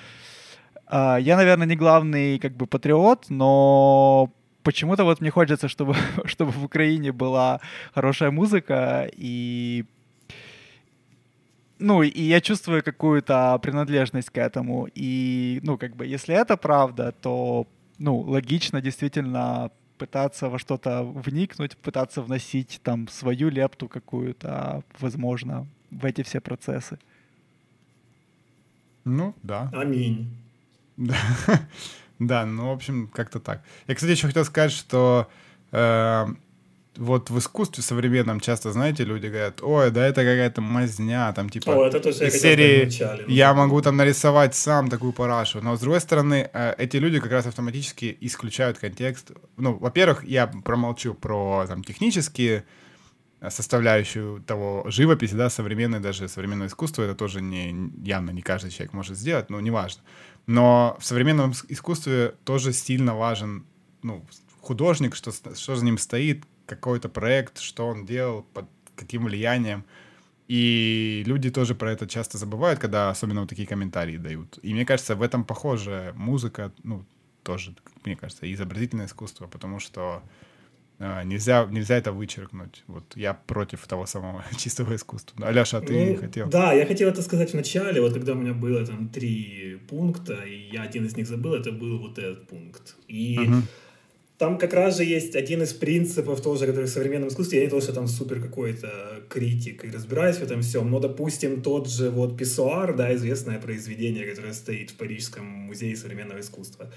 Uh, 0.89 1.21
я, 1.21 1.37
наверное, 1.37 1.67
не 1.67 1.75
главный 1.75 2.39
как 2.39 2.53
бы 2.53 2.69
патриот, 2.69 3.25
но 3.29 4.31
почему-то 4.67 5.05
вот 5.05 5.21
мне 5.21 5.31
хочется, 5.31 5.69
чтобы, 5.69 5.95
чтобы 6.25 6.51
в 6.51 6.65
Украине 6.65 7.13
была 7.13 7.61
хорошая 7.95 8.31
музыка 8.31 9.09
и 9.17 9.85
ну, 11.79 12.03
и 12.03 12.23
я 12.23 12.41
чувствую 12.41 12.83
какую-то 12.83 13.59
принадлежность 13.59 14.31
к 14.31 14.39
этому. 14.39 14.89
И, 14.95 15.61
ну, 15.63 15.77
как 15.77 15.95
бы, 15.95 16.07
если 16.07 16.35
это 16.35 16.57
правда, 16.57 17.13
то, 17.21 17.67
ну, 17.99 18.19
логично 18.19 18.81
действительно 18.81 19.71
пытаться 19.99 20.49
во 20.49 20.59
что-то 20.59 21.03
вникнуть, 21.03 21.77
пытаться 21.77 22.23
вносить 22.23 22.81
там 22.83 23.09
свою 23.09 23.51
лепту 23.51 23.89
какую-то, 23.89 24.83
возможно, 25.01 25.67
в 25.91 26.07
эти 26.07 26.23
все 26.23 26.41
процессы. 26.41 26.99
Ну, 29.05 29.35
да. 29.43 29.71
Аминь. 29.75 30.27
Да. 30.97 31.17
Да, 32.19 32.47
ну, 32.47 32.71
в 32.71 32.73
общем, 32.73 33.09
как-то 33.13 33.41
так. 33.41 33.63
Я, 33.87 33.95
кстати, 33.95 34.13
еще 34.13 34.27
хотел 34.27 34.45
сказать, 34.45 34.73
что 34.73 35.29
э, 35.73 36.27
вот 36.97 37.31
в 37.31 37.39
искусстве 37.39 37.83
современном 37.83 38.41
часто, 38.41 38.73
знаете, 38.73 39.05
люди 39.05 39.27
говорят, 39.27 39.63
ой, 39.63 39.91
да 39.91 40.07
это 40.07 40.23
какая-то 40.23 40.61
мазня, 40.61 41.33
там 41.35 41.49
типа 41.51 41.71
О, 41.71 41.87
это 41.87 42.01
тоже 42.01 42.29
из 42.29 42.41
серии 42.41 42.85
начале, 42.85 43.25
я 43.29 43.55
могу 43.55 43.81
там 43.83 43.97
нарисовать 43.97 44.55
сам 44.55 44.89
такую 44.89 45.13
парашу. 45.13 45.61
Но 45.61 45.77
с 45.77 45.81
другой 45.81 46.01
стороны, 46.01 46.49
э, 46.53 46.75
эти 46.79 46.97
люди 46.97 47.21
как 47.21 47.33
раз 47.33 47.47
автоматически 47.47 48.17
исключают 48.21 48.79
контекст. 48.79 49.33
Ну, 49.57 49.75
во-первых, 49.75 50.25
я 50.25 50.47
промолчу 50.47 51.15
про 51.15 51.67
там 51.69 51.85
технические 51.85 52.65
составляющую 53.51 54.41
того 54.41 54.85
живописи, 54.89 55.35
да, 55.35 55.51
современное 55.51 56.01
даже 56.01 56.29
современное 56.29 56.69
искусство, 56.69 57.03
это 57.03 57.15
тоже 57.15 57.43
не, 57.43 57.93
явно 58.03 58.31
не 58.31 58.43
каждый 58.43 58.71
человек 58.71 58.93
может 58.93 59.17
сделать, 59.17 59.51
но 59.51 59.61
неважно. 59.61 60.03
Но 60.47 60.97
в 61.01 61.05
современном 61.05 61.53
искусстве 61.69 62.35
тоже 62.45 62.73
сильно 62.73 63.17
важен 63.17 63.67
ну, 64.03 64.25
художник, 64.61 65.15
что, 65.17 65.33
что 65.33 65.77
за 65.77 65.85
ним 65.85 65.99
стоит, 65.99 66.45
какой-то 66.67 67.09
проект, 67.09 67.59
что 67.59 67.87
он 67.87 68.07
делал, 68.07 68.43
под 68.55 68.67
каким 68.95 69.25
влиянием. 69.25 69.85
И 70.49 71.25
люди 71.27 71.51
тоже 71.51 71.75
про 71.75 71.91
это 71.91 72.07
часто 72.07 72.39
забывают, 72.39 72.79
когда 72.79 73.11
особенно 73.11 73.41
вот 73.41 73.49
такие 73.49 73.67
комментарии 73.67 74.17
дают. 74.17 74.59
И 74.63 74.73
мне 74.73 74.85
кажется, 74.85 75.17
в 75.17 75.23
этом 75.23 75.45
похоже 75.45 76.13
музыка, 76.17 76.73
ну, 76.85 77.05
тоже, 77.43 77.75
мне 78.05 78.17
кажется, 78.17 78.53
изобразительное 78.53 79.07
искусство, 79.07 79.47
потому 79.47 79.81
что 79.81 80.23
а, 80.99 81.25
нельзя, 81.25 81.67
нельзя 81.71 81.97
это 81.97 82.13
вычеркнуть. 82.13 82.83
Вот 82.87 83.05
я 83.17 83.35
против 83.35 83.87
того 83.87 84.07
самого 84.07 84.45
чистого 84.57 84.95
искусства. 84.95 85.47
Алеша, 85.47 85.79
а 85.79 85.81
ты 85.81 86.13
ну, 86.13 86.17
хотел? 86.17 86.49
Да, 86.49 86.73
я 86.73 86.87
хотел 86.87 87.09
это 87.09 87.23
сказать 87.23 87.51
в 87.51 87.55
начале, 87.55 88.01
вот 88.01 88.15
когда 88.15 88.33
у 88.33 88.37
меня 88.37 88.55
было 88.55 88.85
там 88.87 89.09
три 89.09 89.79
пункта, 89.89 90.35
и 90.47 90.71
я 90.73 90.83
один 90.83 91.05
из 91.07 91.17
них 91.17 91.27
забыл, 91.27 91.55
это 91.55 91.71
был 91.71 91.99
вот 91.99 92.19
этот 92.19 92.49
пункт. 92.49 92.97
И 93.09 93.39
угу. 93.39 93.63
там 94.39 94.57
как 94.57 94.73
раз 94.73 94.97
же 94.97 95.05
есть 95.05 95.37
один 95.37 95.63
из 95.63 95.75
принципов 95.75 96.41
тоже, 96.41 96.67
который 96.67 96.87
в 96.87 96.91
современном 96.91 97.29
искусстве, 97.29 97.59
я 97.59 97.65
не 97.67 97.71
то, 97.71 97.81
что 97.83 97.93
там 97.93 98.07
супер 98.07 98.41
какой-то 98.41 99.23
критик 99.29 99.85
и 99.85 99.91
разбираюсь 99.91 100.37
в 100.37 100.43
этом 100.43 100.63
всем, 100.63 100.91
но, 100.91 100.99
допустим, 100.99 101.61
тот 101.61 101.91
же 101.91 102.09
вот 102.09 102.39
Писсуар, 102.39 102.97
да, 102.97 103.15
известное 103.15 103.59
произведение, 103.59 104.25
которое 104.25 104.55
стоит 104.55 104.93
в 104.93 104.95
Парижском 104.95 105.45
музее 105.45 105.95
современного 105.95 106.41
искусства, 106.41 106.91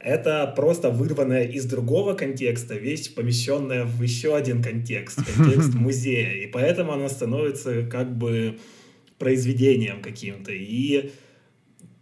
это 0.00 0.50
просто 0.56 0.90
вырванная 0.90 1.44
из 1.44 1.66
другого 1.66 2.14
контекста 2.14 2.74
вещь, 2.74 3.12
помещенная 3.14 3.84
в 3.84 4.02
еще 4.02 4.34
один 4.34 4.62
контекст, 4.62 5.18
контекст 5.36 5.74
музея. 5.74 6.32
И 6.42 6.46
поэтому 6.46 6.92
она 6.92 7.08
становится 7.08 7.82
как 7.82 8.16
бы 8.16 8.58
произведением 9.18 10.00
каким-то. 10.00 10.52
И 10.52 11.10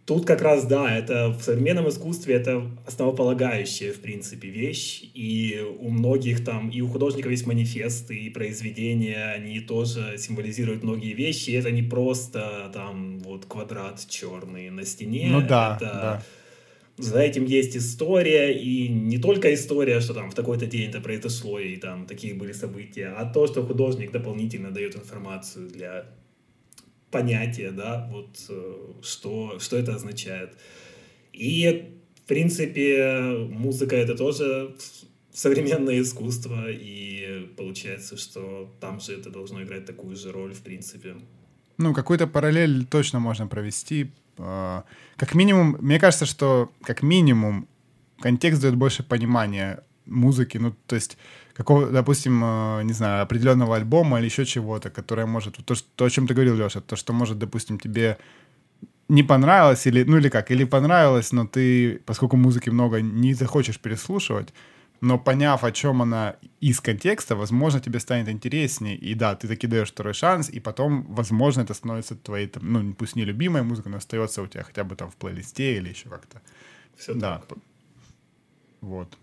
тут 0.05 0.25
как 0.25 0.41
раз, 0.41 0.65
да, 0.65 0.97
это 0.97 1.27
в 1.27 1.43
современном 1.43 1.89
искусстве 1.89 2.35
это 2.35 2.71
основополагающая, 2.87 3.91
в 3.91 3.97
принципе, 3.99 4.47
вещь. 4.47 5.03
И 5.13 5.61
у 5.79 5.89
многих 5.89 6.45
там, 6.45 6.69
и 6.69 6.79
у 6.79 6.87
художников 6.87 7.31
есть 7.31 7.47
манифесты, 7.47 8.15
и 8.15 8.29
произведения, 8.29 9.33
они 9.35 9.59
тоже 9.59 10.15
символизируют 10.17 10.83
многие 10.83 11.11
вещи. 11.11 11.49
И 11.49 11.53
это 11.53 11.69
не 11.69 11.83
просто 11.83 12.71
там 12.73 13.19
вот 13.19 13.45
квадрат 13.45 13.99
черный 14.07 14.69
на 14.69 14.85
стене. 14.85 15.27
Ну 15.31 15.41
да, 15.45 15.75
это, 15.75 15.85
да 15.85 16.23
за 16.99 17.19
этим 17.19 17.45
есть 17.45 17.77
история, 17.77 18.53
и 18.53 18.89
не 18.89 19.17
только 19.17 19.53
история, 19.53 20.01
что 20.01 20.13
там 20.13 20.29
в 20.29 20.35
такой-то 20.35 20.65
день 20.65 20.89
это 20.89 20.99
произошло, 20.99 21.59
и 21.59 21.77
там 21.77 22.05
такие 22.05 22.33
были 22.33 22.51
события, 22.51 23.07
а 23.17 23.25
то, 23.25 23.47
что 23.47 23.65
художник 23.65 24.11
дополнительно 24.11 24.71
дает 24.71 24.95
информацию 24.95 25.69
для 25.69 26.05
понятия, 27.09 27.71
да, 27.71 28.07
вот 28.11 28.45
э, 28.49 28.75
что, 29.01 29.59
что 29.59 29.77
это 29.77 29.95
означает. 29.95 30.51
И, 31.31 31.95
в 32.15 32.27
принципе, 32.27 33.47
музыка— 33.49 33.95
это 33.97 34.15
тоже 34.15 34.75
современное 35.31 36.01
искусство, 36.01 36.69
и 36.69 37.47
получается, 37.55 38.17
что 38.17 38.69
там 38.81 38.99
же 38.99 39.13
это 39.13 39.29
должно 39.29 39.63
играть 39.63 39.85
такую 39.85 40.15
же 40.15 40.31
роль, 40.31 40.53
в 40.53 40.61
принципе. 40.61 41.15
Ну, 41.77 41.93
какую-то 41.93 42.27
параллель 42.27 42.85
точно 42.85 43.19
можно 43.19 43.47
провести, 43.47 44.11
как 44.39 45.35
минимум, 45.35 45.77
мне 45.81 45.99
кажется, 45.99 46.25
что 46.25 46.71
как 46.83 47.03
минимум 47.03 47.67
контекст 48.21 48.61
дает 48.61 48.75
больше 48.75 49.03
понимания 49.03 49.83
музыки, 50.05 50.57
ну, 50.57 50.73
то 50.87 50.95
есть 50.95 51.17
какого, 51.53 51.87
допустим, 51.87 52.41
а, 52.43 52.81
не 52.81 52.93
знаю, 52.93 53.21
определенного 53.21 53.75
альбома 53.75 54.19
или 54.19 54.25
еще 54.25 54.45
чего-то, 54.45 54.89
которое 54.89 55.25
может, 55.25 55.57
то, 55.65 55.75
что, 55.75 55.87
то, 55.95 56.05
о 56.05 56.09
чем 56.09 56.25
ты 56.25 56.33
говорил, 56.33 56.55
Леша, 56.55 56.81
то, 56.81 56.95
что 56.95 57.13
может, 57.13 57.37
допустим, 57.37 57.79
тебе 57.79 58.17
не 59.09 59.23
понравилось, 59.23 59.85
или, 59.87 60.03
ну 60.03 60.17
или 60.17 60.29
как, 60.29 60.51
или 60.51 60.63
понравилось, 60.63 61.31
но 61.31 61.45
ты, 61.45 61.99
поскольку 62.05 62.37
музыки 62.37 62.69
много, 62.69 63.01
не 63.01 63.33
захочешь 63.33 63.79
переслушивать, 63.79 64.53
но 65.01 65.17
поняв, 65.17 65.63
о 65.63 65.71
чем 65.71 66.01
она 66.01 66.35
из 66.59 66.81
контекста, 66.81 67.35
возможно, 67.35 67.79
тебе 67.79 67.99
станет 67.99 68.29
интереснее. 68.29 68.95
И 68.95 69.13
да, 69.15 69.35
ты 69.35 69.47
таки 69.47 69.67
даешь 69.67 69.91
второй 69.91 70.13
шанс, 70.13 70.49
и 70.49 70.59
потом, 70.59 71.03
возможно, 71.13 71.61
это 71.61 71.73
становится 71.73 72.15
твоей, 72.15 72.47
там, 72.47 72.71
ну, 72.71 72.93
пусть 72.93 73.15
не 73.15 73.25
любимая 73.25 73.63
музыка, 73.63 73.89
но 73.89 73.97
остается 73.97 74.41
у 74.41 74.47
тебя 74.47 74.63
хотя 74.63 74.83
бы 74.83 74.95
там 74.95 75.09
в 75.09 75.15
плейлисте 75.15 75.77
или 75.77 75.89
еще 75.89 76.09
как-то. 76.09 76.41
Все 76.97 77.13
да. 77.13 77.39
Так. 77.47 77.57
Вот. 78.81 79.17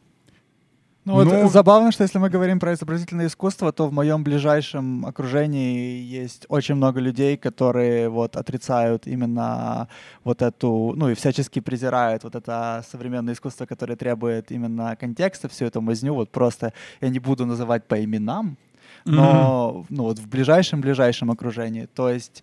Ну, 1.07 1.15
вот 1.15 1.25
ну, 1.27 1.49
забавно, 1.49 1.93
что 1.93 2.03
если 2.03 2.19
мы 2.19 2.29
говорим 2.29 2.59
про 2.59 2.75
изобразительное 2.75 3.29
искусство, 3.29 3.73
то 3.73 3.87
в 3.87 3.93
моем 3.93 4.25
ближайшем 4.25 5.07
окружении 5.07 6.01
есть 6.01 6.47
очень 6.49 6.75
много 6.75 6.99
людей, 6.99 7.37
которые 7.37 8.09
вот 8.09 8.37
отрицают 8.37 9.07
именно 9.07 9.87
вот 10.25 10.43
эту, 10.43 10.95
ну 10.97 11.09
и 11.09 11.15
всячески 11.15 11.61
презирают 11.61 12.25
вот 12.25 12.35
это 12.35 12.85
современное 12.91 13.35
искусство, 13.35 13.67
которое 13.67 13.95
требует 13.95 14.51
именно 14.51 14.97
контекста, 14.97 15.49
всю 15.49 15.67
эту 15.67 15.81
мазню. 15.81 16.13
Вот 16.13 16.33
просто 16.33 16.73
я 17.01 17.09
не 17.09 17.21
буду 17.21 17.47
называть 17.47 17.85
по 17.85 18.03
именам, 18.03 18.57
но 19.05 19.77
mm-hmm. 19.77 19.87
ну 19.91 20.03
вот 20.03 20.19
в 20.19 20.29
ближайшем 20.29 20.81
ближайшем 20.81 21.31
окружении. 21.31 21.87
То 21.87 22.11
есть, 22.11 22.43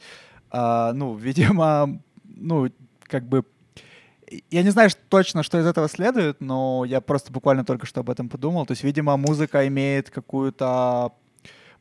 э, 0.53 0.91
ну, 0.93 1.15
видимо, 1.15 1.99
ну 2.23 2.69
как 3.09 3.27
бы 3.27 3.43
я 4.51 4.63
не 4.63 4.69
знаю 4.69 4.89
точно, 5.09 5.43
что 5.43 5.59
из 5.59 5.65
этого 5.65 5.89
следует, 5.89 6.41
но 6.41 6.85
я 6.85 7.01
просто 7.01 7.31
буквально 7.31 7.65
только 7.65 7.85
что 7.85 8.01
об 8.01 8.09
этом 8.09 8.29
подумал. 8.29 8.65
То 8.65 8.71
есть, 8.71 8.83
видимо, 8.83 9.17
музыка 9.17 9.67
имеет 9.67 10.09
какую-то 10.09 11.13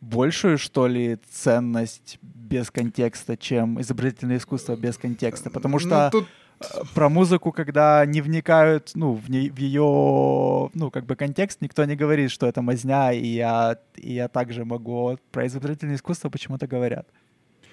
большую, 0.01 0.59
что 0.59 0.87
ли, 0.87 1.19
ценность 1.31 2.19
без 2.23 2.71
контекста, 2.71 3.37
чем 3.37 3.81
изобразительное 3.81 4.39
искусство 4.39 4.77
без 4.77 4.99
контекста. 4.99 5.51
Потому 5.51 5.75
ну, 5.75 5.79
что... 5.79 6.11
Ну, 6.13 6.21
тут 6.21 6.29
про 6.95 7.09
музыку, 7.09 7.53
когда 7.53 8.05
не 8.07 8.21
вникают, 8.21 8.93
ну, 8.95 9.15
в, 9.15 9.31
не, 9.31 9.49
в 9.49 9.59
ее, 9.59 10.71
ну, 10.75 10.91
как 10.91 11.07
бы 11.07 11.17
контекст, 11.17 11.61
никто 11.61 11.85
не 11.85 11.97
говорит, 11.97 12.31
что 12.31 12.47
это 12.47 12.63
мазня, 12.63 13.13
и 13.13 13.27
я, 13.27 13.79
и 13.97 14.15
я 14.15 14.29
также 14.29 14.65
могу. 14.65 15.19
Про 15.31 15.47
изобретательное 15.47 15.97
искусство 15.97 16.31
почему-то 16.31 16.67
говорят. 16.67 17.09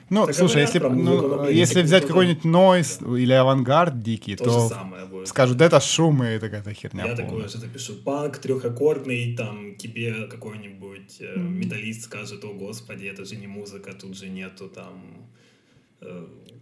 Ну, 0.10 0.26
так 0.26 0.36
слушай, 0.36 0.62
если, 0.62 0.80
ну, 0.80 1.48
если 1.48 1.82
взять 1.82 2.08
какой-нибудь 2.08 2.46
нойз 2.46 3.00
или 3.02 3.34
авангард 3.34 4.02
дикий, 4.02 4.36
то, 4.36 4.44
то 4.46 4.70
самое 4.70 5.00
скажут, 5.26 5.58
да 5.58 5.66
это 5.66 5.80
шум 5.80 6.24
и 6.24 6.40
такая 6.40 6.64
херня. 6.74 7.06
Я 7.06 7.16
такое 7.16 7.48
что-то 7.48 7.68
пишу. 7.68 7.94
Панк 8.04 8.38
трехаккордный, 8.38 9.36
там 9.36 9.76
тебе 9.76 10.28
какой-нибудь 10.28 11.18
э, 11.20 11.40
металлист 11.40 12.04
скажет, 12.04 12.44
о 12.44 12.54
господи, 12.54 13.06
это 13.06 13.26
же 13.26 13.36
не 13.36 13.48
музыка, 13.48 13.94
тут 13.94 14.18
же 14.18 14.30
нету 14.30 14.68
там 14.68 15.30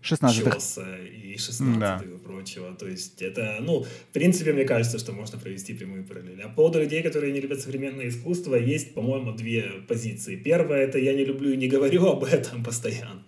16 0.01 0.43
Чоса 0.43 0.85
и 0.97 1.37
16 1.37 1.79
да. 1.79 2.01
и 2.03 2.17
прочего. 2.17 2.73
То 2.75 2.87
есть 2.87 3.21
это, 3.21 3.57
ну, 3.59 3.83
в 3.83 4.13
принципе, 4.13 4.53
мне 4.53 4.63
кажется, 4.63 4.99
что 4.99 5.11
можно 5.11 5.37
провести 5.37 5.73
прямые 5.73 6.03
параллели. 6.03 6.41
А 6.41 6.49
по 6.49 6.55
поводу 6.55 6.79
людей, 6.79 7.03
которые 7.03 7.33
не 7.33 7.41
любят 7.41 7.61
современное 7.61 8.07
искусство, 8.07 8.55
есть, 8.55 8.93
по-моему, 8.93 9.33
две 9.33 9.63
позиции. 9.87 10.35
Первая— 10.35 10.87
это 10.87 10.97
я 10.97 11.13
не 11.13 11.25
люблю 11.25 11.51
и 11.51 11.57
не 11.57 11.67
говорю 11.67 12.05
об 12.05 12.23
этом 12.23 12.63
постоянно. 12.63 13.23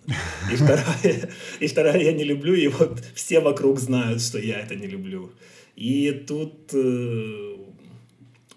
И 0.52 0.56
вторая, 0.56 1.30
и 1.60 1.66
вторая 1.66 2.02
я 2.02 2.12
не 2.12 2.24
люблю, 2.24 2.54
и 2.54 2.68
вот 2.68 3.00
все 3.14 3.40
вокруг 3.40 3.78
знают, 3.78 4.22
что 4.22 4.38
я 4.38 4.60
это 4.60 4.76
не 4.76 4.86
люблю. 4.86 5.32
И 5.76 6.10
тут 6.26 6.70
э, 6.72 7.56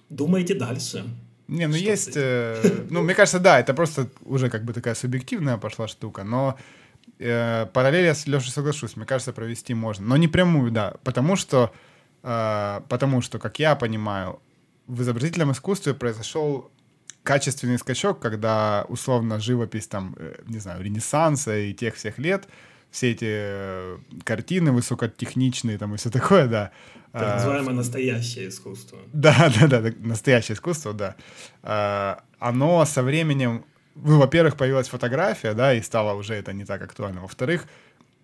думайте 0.09 0.53
дальше. 0.53 1.03
Не, 1.47 1.67
ну 1.67 1.75
есть, 1.75 2.13
э, 2.15 2.85
ну, 2.89 3.01
мне 3.01 3.13
кажется, 3.13 3.39
да, 3.39 3.59
это 3.59 3.73
просто 3.73 4.07
уже 4.25 4.49
как 4.49 4.63
бы 4.63 4.73
такая 4.73 4.95
субъективная 4.95 5.57
пошла 5.57 5.87
штука, 5.87 6.23
но 6.23 6.57
э, 6.57 6.82
параллель 7.73 8.05
я 8.05 8.15
с 8.15 8.27
Лешей 8.27 8.51
соглашусь, 8.51 8.95
мне 8.95 9.05
кажется, 9.05 9.33
провести 9.33 9.73
можно. 9.73 10.05
Но 10.05 10.17
не 10.17 10.27
прямую, 10.27 10.71
да. 10.71 10.95
Потому 11.03 11.35
что, 11.35 11.73
э, 12.23 12.81
потому 12.89 13.21
что, 13.21 13.39
как 13.39 13.59
я 13.59 13.75
понимаю, 13.75 14.41
в 14.87 15.01
изобразительном 15.01 15.51
искусстве 15.51 15.93
произошел 15.93 16.71
качественный 17.23 17.77
скачок, 17.77 18.19
когда 18.19 18.85
условно 18.89 19.39
живопись 19.39 19.87
там, 19.87 20.15
э, 20.17 20.35
не 20.47 20.59
знаю, 20.59 20.83
Ренессанса 20.83 21.57
и 21.57 21.73
тех 21.73 21.95
всех 21.95 22.19
лет, 22.19 22.47
все 22.91 23.11
эти 23.11 23.25
э, 23.27 23.97
картины 24.23 24.71
высокотехничные 24.71 25.77
там 25.77 25.95
и 25.95 25.97
все 25.97 26.09
такое, 26.09 26.47
да. 26.47 26.71
Так 27.11 27.23
а, 27.23 27.35
называемое 27.35 27.75
настоящее 27.75 28.49
искусство. 28.49 28.99
Да, 29.13 29.51
да, 29.59 29.67
да, 29.67 29.91
настоящее 29.99 30.55
искусство, 30.55 30.93
да. 30.93 31.15
А, 31.61 32.23
оно 32.39 32.83
со 32.85 33.01
временем 33.01 33.65
ну, 33.95 34.19
во-первых, 34.19 34.57
появилась 34.57 34.87
фотография, 34.87 35.53
да, 35.53 35.73
и 35.73 35.81
стало 35.81 36.13
уже 36.13 36.33
это 36.33 36.53
не 36.53 36.65
так 36.65 36.81
актуально. 36.81 37.21
Во-вторых, 37.21 37.67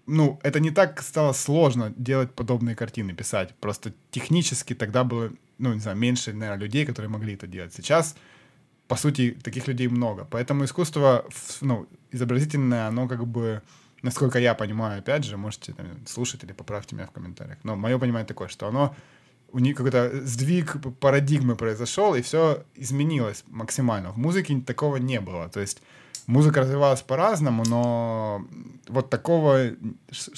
ну, 0.05 0.39
это 0.43 0.59
не 0.59 0.71
так 0.71 1.01
стало 1.01 1.33
сложно 1.33 1.93
делать 1.95 2.33
подобные 2.33 2.75
картины, 2.75 3.13
писать. 3.13 3.53
Просто 3.59 3.93
технически 4.11 4.73
тогда 4.73 5.03
было, 5.03 5.31
ну, 5.59 5.73
не 5.73 5.79
знаю, 5.79 5.97
меньше, 5.97 6.33
наверное, 6.33 6.65
людей, 6.65 6.85
которые 6.85 7.09
могли 7.09 7.35
это 7.35 7.45
делать. 7.47 7.73
Сейчас, 7.73 8.15
по 8.87 8.95
сути, 8.95 9.37
таких 9.43 9.67
людей 9.67 9.87
много. 9.87 10.25
Поэтому 10.25 10.65
искусство, 10.65 11.25
ну, 11.61 11.87
изобразительное, 12.11 12.87
оно 12.87 13.07
как 13.07 13.27
бы, 13.27 13.61
насколько 14.01 14.39
я 14.39 14.55
понимаю, 14.55 14.99
опять 14.99 15.25
же, 15.25 15.37
можете 15.37 15.73
там, 15.73 15.85
слушать 16.07 16.43
или 16.43 16.53
поправьте 16.53 16.95
меня 16.95 17.05
в 17.05 17.11
комментариях, 17.11 17.59
но 17.63 17.75
мое 17.75 17.99
понимание 17.99 18.27
такое, 18.27 18.47
что 18.47 18.67
оно 18.67 18.95
у 19.51 19.59
них 19.59 19.75
какой-то 19.75 20.11
сдвиг 20.25 20.77
парадигмы 20.99 21.55
произошел, 21.55 22.15
и 22.15 22.21
все 22.21 22.63
изменилось 22.75 23.43
максимально. 23.47 24.11
В 24.11 24.17
музыке 24.17 24.61
такого 24.65 24.97
не 24.97 25.19
было. 25.19 25.49
То 25.49 25.59
есть 25.59 25.81
музыка 26.27 26.61
развивалась 26.61 27.01
по-разному, 27.01 27.63
но 27.67 28.45
вот 28.87 29.09
такого, 29.09 29.71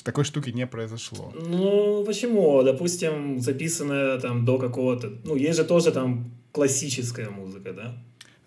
такой 0.04 0.24
штуки 0.24 0.52
не 0.52 0.68
произошло. 0.68 1.34
Ну, 1.36 2.04
почему? 2.06 2.64
Допустим, 2.64 3.40
записанная 3.40 4.20
там 4.20 4.46
до 4.46 4.58
какого-то... 4.58 5.12
Ну, 5.26 5.36
есть 5.36 5.58
же 5.58 5.66
тоже 5.66 5.92
там 5.92 6.32
классическая 6.52 7.30
музыка, 7.30 7.74
да? 7.74 7.94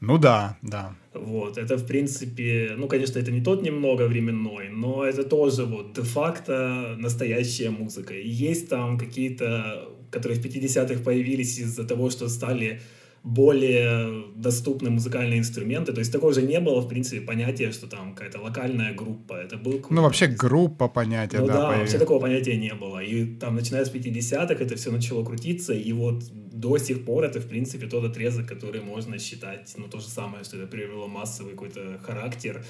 Ну 0.00 0.18
да, 0.18 0.56
да. 0.62 0.94
Вот, 1.14 1.56
это 1.56 1.76
в 1.78 1.86
принципе, 1.86 2.74
ну, 2.76 2.88
конечно, 2.88 3.18
это 3.18 3.30
не 3.30 3.40
тот 3.40 3.62
немного 3.62 4.06
временной, 4.06 4.68
но 4.68 5.04
это 5.04 5.24
тоже 5.24 5.64
вот 5.64 5.94
де-факто 5.94 6.96
настоящая 6.98 7.70
музыка. 7.70 8.14
И 8.14 8.28
есть 8.28 8.68
там 8.68 8.98
какие-то 8.98 9.88
которые 10.14 10.40
в 10.40 10.44
50-х 10.44 11.02
появились 11.02 11.58
из-за 11.58 11.84
того, 11.84 12.10
что 12.10 12.28
стали 12.28 12.80
более 13.24 14.24
доступны 14.36 14.90
музыкальные 14.90 15.38
инструменты. 15.38 15.92
То 15.92 16.00
есть 16.00 16.12
такого 16.12 16.34
же 16.34 16.42
не 16.42 16.60
было, 16.60 16.80
в 16.80 16.88
принципе, 16.88 17.22
понятия, 17.22 17.72
что 17.72 17.86
там 17.86 18.14
какая-то 18.14 18.38
локальная 18.38 18.94
группа. 18.94 19.32
Это 19.32 19.56
был... 19.56 19.82
Ну, 19.90 20.02
вообще 20.02 20.26
группа 20.26 20.88
понятия, 20.88 21.40
ну, 21.40 21.46
да. 21.46 21.54
да, 21.54 21.78
вообще 21.78 21.98
такого 21.98 22.20
понятия 22.20 22.56
не 22.56 22.74
было. 22.74 23.02
И 23.02 23.24
там, 23.24 23.54
начиная 23.56 23.84
с 23.84 23.90
50-х, 23.94 24.64
это 24.64 24.76
все 24.76 24.90
начало 24.90 25.24
крутиться, 25.24 25.72
и 25.72 25.92
вот 25.92 26.22
до 26.52 26.78
сих 26.78 27.04
пор 27.06 27.24
это, 27.24 27.40
в 27.40 27.46
принципе, 27.46 27.86
тот 27.86 28.04
отрезок, 28.04 28.46
который 28.46 28.82
можно 28.82 29.18
считать, 29.18 29.74
ну, 29.78 29.88
то 29.88 30.00
же 30.00 30.08
самое, 30.08 30.44
что 30.44 30.58
это 30.58 30.66
приобрело 30.66 31.08
массовый 31.08 31.52
какой-то 31.52 31.98
характер. 32.02 32.62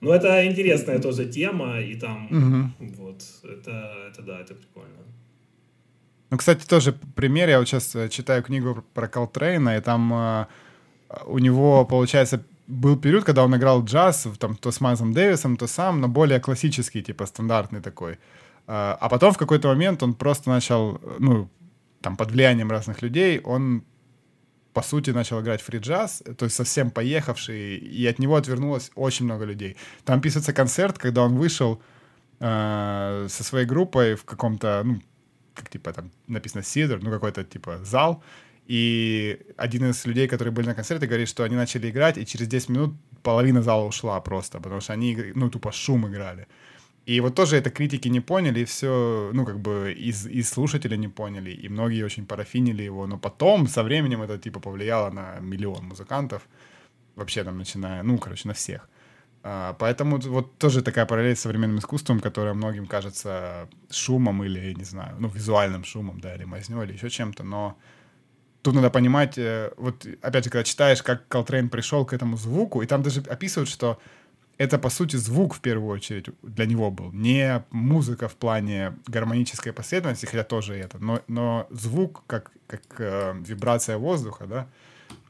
Но 0.00 0.14
это 0.14 0.46
интересная 0.46 0.98
тоже 1.00 1.26
тема, 1.26 1.80
и 1.80 1.94
там, 1.96 2.26
угу. 2.26 2.94
вот, 2.96 3.22
это, 3.44 3.92
это 4.10 4.22
да, 4.22 4.40
это 4.40 4.54
прикольно. 4.54 5.04
Ну, 6.30 6.36
кстати, 6.36 6.66
тоже 6.66 6.92
пример. 6.92 7.48
Я 7.48 7.58
вот 7.58 7.68
сейчас 7.68 7.94
э, 7.94 8.08
читаю 8.08 8.42
книгу 8.42 8.84
про 8.94 9.08
Колтрейна, 9.08 9.76
и 9.76 9.80
там 9.80 10.12
э, 10.12 10.46
у 11.26 11.38
него, 11.38 11.84
получается, 11.84 12.42
был 12.66 12.96
период, 12.96 13.24
когда 13.24 13.44
он 13.44 13.54
играл 13.54 13.84
джаз, 13.84 14.26
там, 14.38 14.56
то 14.56 14.72
с 14.72 14.80
Майлзом 14.80 15.12
Дэвисом, 15.12 15.56
то 15.56 15.66
сам, 15.68 16.00
но 16.00 16.08
более 16.08 16.40
классический, 16.40 17.02
типа, 17.02 17.26
стандартный 17.26 17.80
такой. 17.80 18.12
Э, 18.66 18.96
а 19.00 19.08
потом 19.08 19.32
в 19.32 19.38
какой-то 19.38 19.68
момент 19.68 20.02
он 20.02 20.14
просто 20.14 20.50
начал, 20.50 21.00
ну, 21.18 21.48
там, 22.00 22.16
под 22.16 22.32
влиянием 22.32 22.70
разных 22.70 23.02
людей, 23.02 23.40
он, 23.44 23.84
по 24.72 24.82
сути, 24.82 25.10
начал 25.10 25.40
играть 25.40 25.62
фри-джаз, 25.62 26.24
то 26.36 26.44
есть 26.44 26.56
совсем 26.56 26.90
поехавший, 26.90 27.76
и 27.76 28.06
от 28.06 28.18
него 28.18 28.34
отвернулось 28.34 28.90
очень 28.96 29.26
много 29.26 29.44
людей. 29.44 29.76
Там 30.04 30.20
писается 30.20 30.52
концерт, 30.52 30.98
когда 30.98 31.22
он 31.22 31.36
вышел 31.36 31.80
э, 32.40 33.26
со 33.28 33.44
своей 33.44 33.66
группой 33.66 34.16
в 34.16 34.24
каком-то, 34.24 34.82
ну, 34.84 35.00
как 35.56 35.68
типа 35.70 35.92
там 35.92 36.10
написано 36.28 36.62
Сидор, 36.62 37.02
ну 37.02 37.10
какой-то 37.10 37.42
типа 37.44 37.78
зал, 37.84 38.22
и 38.66 39.38
один 39.56 39.90
из 39.90 40.06
людей, 40.06 40.28
которые 40.28 40.52
были 40.52 40.66
на 40.66 40.74
концерте, 40.74 41.06
говорит, 41.06 41.28
что 41.28 41.44
они 41.44 41.56
начали 41.56 41.88
играть, 41.88 42.18
и 42.18 42.26
через 42.26 42.48
10 42.48 42.68
минут 42.68 42.94
половина 43.22 43.62
зала 43.62 43.84
ушла 43.84 44.20
просто, 44.20 44.60
потому 44.60 44.80
что 44.80 44.92
они, 44.92 45.16
ну, 45.34 45.50
тупо 45.50 45.72
шум 45.72 46.06
играли. 46.06 46.46
И 47.06 47.20
вот 47.20 47.36
тоже 47.36 47.56
это 47.56 47.70
критики 47.70 48.08
не 48.08 48.20
поняли, 48.20 48.60
и 48.60 48.64
все, 48.64 49.30
ну, 49.32 49.46
как 49.46 49.60
бы, 49.60 49.92
из, 49.92 50.26
из 50.26 50.48
слушателей 50.48 50.98
не 50.98 51.08
поняли, 51.08 51.50
и 51.50 51.68
многие 51.68 52.04
очень 52.04 52.26
парафинили 52.26 52.82
его, 52.82 53.06
но 53.06 53.18
потом, 53.18 53.68
со 53.68 53.84
временем, 53.84 54.22
это, 54.22 54.36
типа, 54.38 54.58
повлияло 54.58 55.10
на 55.10 55.38
миллион 55.40 55.84
музыкантов, 55.84 56.42
вообще 57.14 57.44
там, 57.44 57.58
начиная, 57.58 58.02
ну, 58.02 58.18
короче, 58.18 58.48
на 58.48 58.54
всех. 58.54 58.88
А, 59.48 59.74
поэтому 59.74 60.18
вот 60.18 60.58
тоже 60.58 60.82
такая 60.82 61.06
параллель 61.06 61.36
с 61.36 61.40
современным 61.40 61.78
искусством, 61.78 62.18
которая 62.18 62.52
многим 62.52 62.88
кажется 62.88 63.68
шумом 63.92 64.42
или, 64.42 64.74
не 64.74 64.82
знаю, 64.82 65.14
ну, 65.20 65.28
визуальным 65.28 65.84
шумом, 65.84 66.20
да, 66.20 66.34
или 66.34 66.42
мазнёй, 66.42 66.84
или 66.84 66.94
еще 66.94 67.08
чем-то, 67.08 67.44
но 67.44 67.78
тут 68.62 68.74
надо 68.74 68.90
понимать, 68.90 69.38
э, 69.38 69.72
вот 69.76 70.04
опять 70.20 70.44
же, 70.44 70.50
когда 70.50 70.64
читаешь, 70.64 71.00
как 71.00 71.28
Колтрейн 71.28 71.68
пришел 71.68 72.04
к 72.04 72.12
этому 72.12 72.36
звуку, 72.36 72.82
и 72.82 72.86
там 72.86 73.04
даже 73.04 73.20
описывают, 73.20 73.68
что 73.68 74.00
это, 74.58 74.80
по 74.80 74.90
сути, 74.90 75.14
звук 75.14 75.54
в 75.54 75.60
первую 75.60 75.90
очередь 75.90 76.26
для 76.42 76.66
него 76.66 76.90
был, 76.90 77.12
не 77.12 77.64
музыка 77.70 78.28
в 78.28 78.34
плане 78.34 78.96
гармонической 79.06 79.72
последовательности, 79.72 80.26
хотя 80.26 80.42
тоже 80.42 80.74
это, 80.74 80.98
но, 80.98 81.20
но 81.28 81.68
звук 81.70 82.24
как, 82.26 82.50
как 82.66 82.82
э, 82.98 83.34
вибрация 83.46 83.96
воздуха, 83.96 84.46
да, 84.46 84.66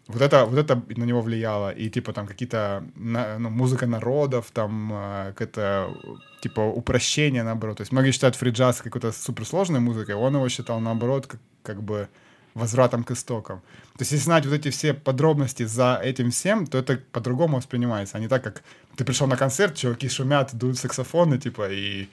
вот 0.09 0.23
это, 0.23 0.45
вот 0.47 0.59
это 0.59 0.83
на 0.97 1.05
него 1.05 1.21
влияло, 1.21 1.71
и 1.71 1.91
типа 1.91 2.13
там 2.13 2.27
какие-то, 2.27 2.85
ну, 2.95 3.51
музыка 3.51 3.87
народов, 3.87 4.51
там 4.53 4.93
э, 4.93 5.33
какое-то, 5.33 5.93
типа, 6.43 6.61
упрощение, 6.61 7.43
наоборот. 7.43 7.79
То 7.79 7.83
есть 7.83 7.93
многие 7.93 8.13
считают 8.13 8.37
фриджаз 8.37 8.83
какой-то 8.83 9.11
суперсложной 9.11 9.81
музыкой, 9.81 10.15
он 10.15 10.37
его 10.37 10.49
считал, 10.49 10.79
наоборот, 10.81 11.27
как, 11.27 11.41
как 11.63 11.83
бы 11.83 12.09
возвратом 12.55 13.05
к 13.05 13.11
истокам. 13.11 13.61
То 13.97 14.03
есть 14.03 14.13
если 14.13 14.25
знать 14.25 14.47
вот 14.47 14.55
эти 14.55 14.71
все 14.71 14.95
подробности 14.95 15.65
за 15.65 16.01
этим 16.03 16.31
всем, 16.31 16.67
то 16.67 16.79
это 16.79 16.97
по-другому 17.13 17.57
воспринимается, 17.57 18.17
а 18.17 18.21
не 18.21 18.29
так, 18.29 18.45
как 18.45 18.63
ты 18.97 19.05
пришел 19.05 19.27
на 19.27 19.37
концерт, 19.37 19.75
чуваки 19.75 20.09
шумят, 20.09 20.55
дуют 20.55 20.79
саксофоны, 20.79 21.39
типа, 21.39 21.69
и 21.71 22.09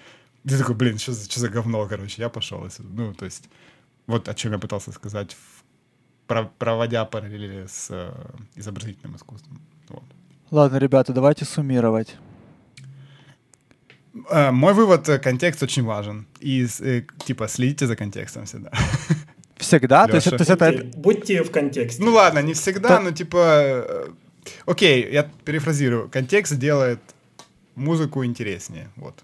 ты 0.48 0.58
такой, 0.58 0.76
блин, 0.76 0.98
что, 0.98 1.14
что 1.14 1.40
за 1.40 1.48
говно, 1.48 1.88
короче, 1.88 2.22
я 2.22 2.30
пошел. 2.30 2.68
Ну, 2.80 3.14
то 3.14 3.26
есть 3.26 3.50
вот 4.08 4.28
о 4.28 4.34
чем 4.34 4.52
я 4.52 4.58
пытался 4.58 4.92
сказать 4.92 5.38
проводя 6.28 7.06
параллели 7.06 7.66
с 7.68 7.88
э, 7.90 8.12
изобразительным 8.56 9.16
искусством. 9.16 9.62
Вот. 9.90 10.04
Ладно, 10.52 10.78
ребята, 10.78 11.14
давайте 11.14 11.46
суммировать. 11.46 12.16
Э, 14.30 14.52
мой 14.52 14.74
вывод, 14.74 15.10
э, 15.10 15.20
контекст 15.20 15.64
очень 15.64 15.84
важен. 15.84 16.26
И, 16.40 16.68
типа, 17.26 17.48
следите 17.48 17.88
за 17.88 17.96
контекстом 17.96 18.46
всегда. 18.46 18.72
Всегда? 19.58 20.08
То 20.08 20.16
есть, 20.16 20.30
то 20.30 20.36
есть 20.36 20.50
это... 20.50 20.84
Будьте 20.98 21.42
в 21.42 21.52
контексте. 21.52 22.04
Ну 22.04 22.12
ладно, 22.12 22.40
не 22.40 22.54
всегда, 22.54 23.00
но 23.00 23.12
типа... 23.12 24.10
Окей, 24.66 25.10
я 25.10 25.24
перефразирую. 25.46 26.10
Контекст 26.10 26.58
делает 26.58 27.00
музыку 27.76 28.26
интереснее. 28.26 28.90
Вот. 28.98 29.24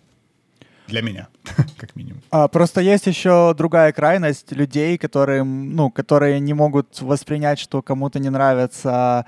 Для 0.89 1.01
меня. 1.01 1.27
как 1.77 1.95
минимум. 1.95 2.21
А, 2.31 2.47
просто 2.47 2.81
есть 2.81 3.07
еще 3.07 3.53
другая 3.55 3.91
крайность 3.93 4.51
людей, 4.51 4.97
которые, 4.97 5.43
ну, 5.43 5.91
которые 5.91 6.39
не 6.39 6.53
могут 6.53 7.01
воспринять, 7.01 7.59
что 7.59 7.81
кому-то 7.81 8.19
не 8.19 8.29
нравится, 8.29 9.25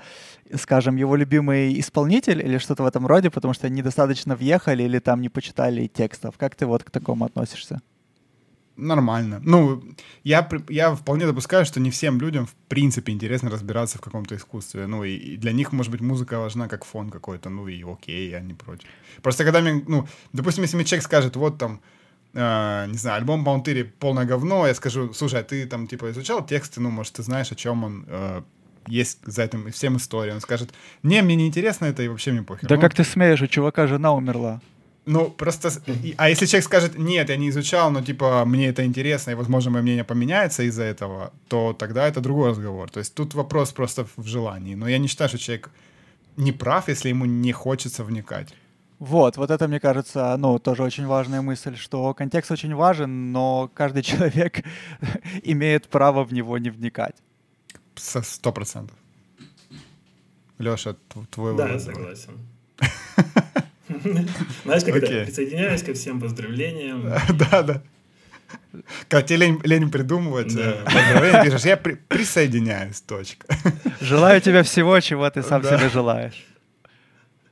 скажем, 0.56 0.96
его 0.96 1.16
любимый 1.16 1.78
исполнитель 1.78 2.40
или 2.44 2.58
что-то 2.58 2.82
в 2.82 2.86
этом 2.86 3.06
роде, 3.06 3.30
потому 3.30 3.54
что 3.54 3.66
они 3.66 3.76
недостаточно 3.76 4.34
въехали 4.34 4.82
или 4.82 4.98
там 4.98 5.20
не 5.20 5.28
почитали 5.28 5.86
текстов. 5.86 6.34
Как 6.36 6.54
ты 6.56 6.66
вот 6.66 6.82
к 6.82 6.90
такому 6.90 7.24
относишься? 7.24 7.80
Нормально. 8.76 9.40
Ну, 9.44 9.82
я, 10.24 10.48
я 10.68 10.94
вполне 10.94 11.26
допускаю, 11.26 11.64
что 11.66 11.80
не 11.80 11.90
всем 11.90 12.20
людям, 12.20 12.46
в 12.46 12.54
принципе, 12.68 13.12
интересно 13.12 13.50
разбираться 13.50 13.98
в 13.98 14.00
каком-то 14.00 14.34
искусстве. 14.34 14.86
Ну, 14.86 15.04
и, 15.04 15.14
и 15.14 15.36
для 15.36 15.52
них, 15.52 15.72
может 15.72 15.92
быть, 15.92 16.00
музыка 16.00 16.38
важна 16.38 16.68
как 16.68 16.84
фон 16.84 17.10
какой-то. 17.10 17.50
Ну, 17.50 17.68
и 17.68 17.82
окей, 17.84 18.30
я 18.30 18.40
не 18.40 18.54
против. 18.54 18.88
Просто 19.22 19.44
когда 19.44 19.60
мне, 19.60 19.82
ну, 19.86 20.08
допустим, 20.32 20.62
если 20.62 20.76
мне 20.76 20.86
человек 20.86 21.04
скажет, 21.04 21.36
вот 21.36 21.58
там, 21.58 21.80
э, 22.32 22.86
не 22.88 22.96
знаю, 22.96 23.18
альбом 23.18 23.44
Баунтыри 23.44 23.82
полное 23.82 24.24
говно, 24.24 24.66
я 24.66 24.74
скажу, 24.74 25.12
слушай, 25.12 25.40
а 25.40 25.42
ты 25.42 25.66
там, 25.66 25.86
типа, 25.86 26.10
изучал 26.10 26.44
тексты, 26.44 26.80
ну, 26.80 26.90
может, 26.90 27.12
ты 27.12 27.22
знаешь, 27.22 27.52
о 27.52 27.54
чем 27.54 27.84
он, 27.84 28.04
э, 28.08 28.42
есть 28.88 29.18
за 29.24 29.42
этим 29.42 29.70
всем 29.70 29.96
история. 29.96 30.32
Он 30.32 30.40
скажет, 30.40 30.72
не, 31.02 31.22
мне 31.22 31.36
не 31.36 31.46
интересно 31.46 31.86
это, 31.86 32.02
и 32.02 32.08
вообще 32.08 32.32
мне 32.32 32.42
похер. 32.42 32.68
Да 32.68 32.76
ну, 32.76 32.80
как 32.80 32.94
ты 32.94 33.04
смеешь, 33.04 33.42
у 33.42 33.46
чувака 33.46 33.86
жена 33.86 34.12
умерла. 34.14 34.60
Ну, 35.04 35.30
просто... 35.30 35.70
А 36.16 36.28
если 36.28 36.46
человек 36.46 36.64
скажет, 36.64 36.98
нет, 36.98 37.28
я 37.28 37.36
не 37.36 37.48
изучал, 37.48 37.90
но, 37.90 38.02
типа, 38.02 38.44
мне 38.44 38.68
это 38.68 38.84
интересно, 38.84 39.32
и, 39.32 39.34
возможно, 39.34 39.70
мое 39.70 39.82
мнение 39.82 40.04
поменяется 40.04 40.62
из-за 40.62 40.84
этого, 40.84 41.32
то 41.48 41.72
тогда 41.72 42.06
это 42.06 42.20
другой 42.20 42.50
разговор. 42.50 42.88
То 42.90 43.00
есть 43.00 43.14
тут 43.14 43.34
вопрос 43.34 43.72
просто 43.72 44.06
в 44.16 44.24
желании. 44.24 44.76
Но 44.76 44.88
я 44.88 44.98
не 44.98 45.08
считаю, 45.08 45.28
что 45.28 45.38
человек 45.38 45.70
не 46.36 46.52
прав, 46.52 46.88
если 46.88 47.08
ему 47.08 47.24
не 47.24 47.52
хочется 47.52 48.04
вникать. 48.04 48.54
Вот, 49.00 49.36
вот 49.36 49.50
это, 49.50 49.66
мне 49.66 49.80
кажется, 49.80 50.36
ну, 50.38 50.60
тоже 50.60 50.84
очень 50.84 51.06
важная 51.06 51.42
мысль, 51.42 51.76
что 51.76 52.14
контекст 52.14 52.52
очень 52.52 52.72
важен, 52.72 53.32
но 53.32 53.68
каждый 53.74 54.02
человек 54.04 54.64
имеет 55.42 55.88
право 55.88 56.22
в 56.22 56.32
него 56.32 56.58
не 56.58 56.70
вникать. 56.70 57.16
Сто 57.96 58.52
процентов. 58.52 58.96
Леша, 60.58 60.94
твой 61.30 61.56
Да, 61.56 61.70
я 61.70 61.80
согласен. 61.80 62.38
Знаешь, 64.64 64.84
как 64.84 64.96
это? 64.96 65.24
Присоединяюсь 65.24 65.82
ко 65.82 65.94
всем 65.94 66.20
поздравлениям. 66.20 67.12
Да, 67.32 67.62
да. 67.62 67.82
Когда 69.08 69.22
тебе 69.22 69.38
лень, 69.38 69.60
лень 69.64 69.90
придумывать 69.90 70.54
э, 70.56 70.84
поздравления, 70.84 71.44
пишешь, 71.44 71.64
я 71.64 71.76
при, 71.76 71.94
присоединяюсь, 71.94 73.00
точка. 73.00 73.46
Желаю 74.00 74.40
тебе 74.40 74.62
всего, 74.62 75.00
чего 75.00 75.28
ты 75.30 75.42
сам 75.42 75.62
себе 75.62 75.88
желаешь. 75.88 76.44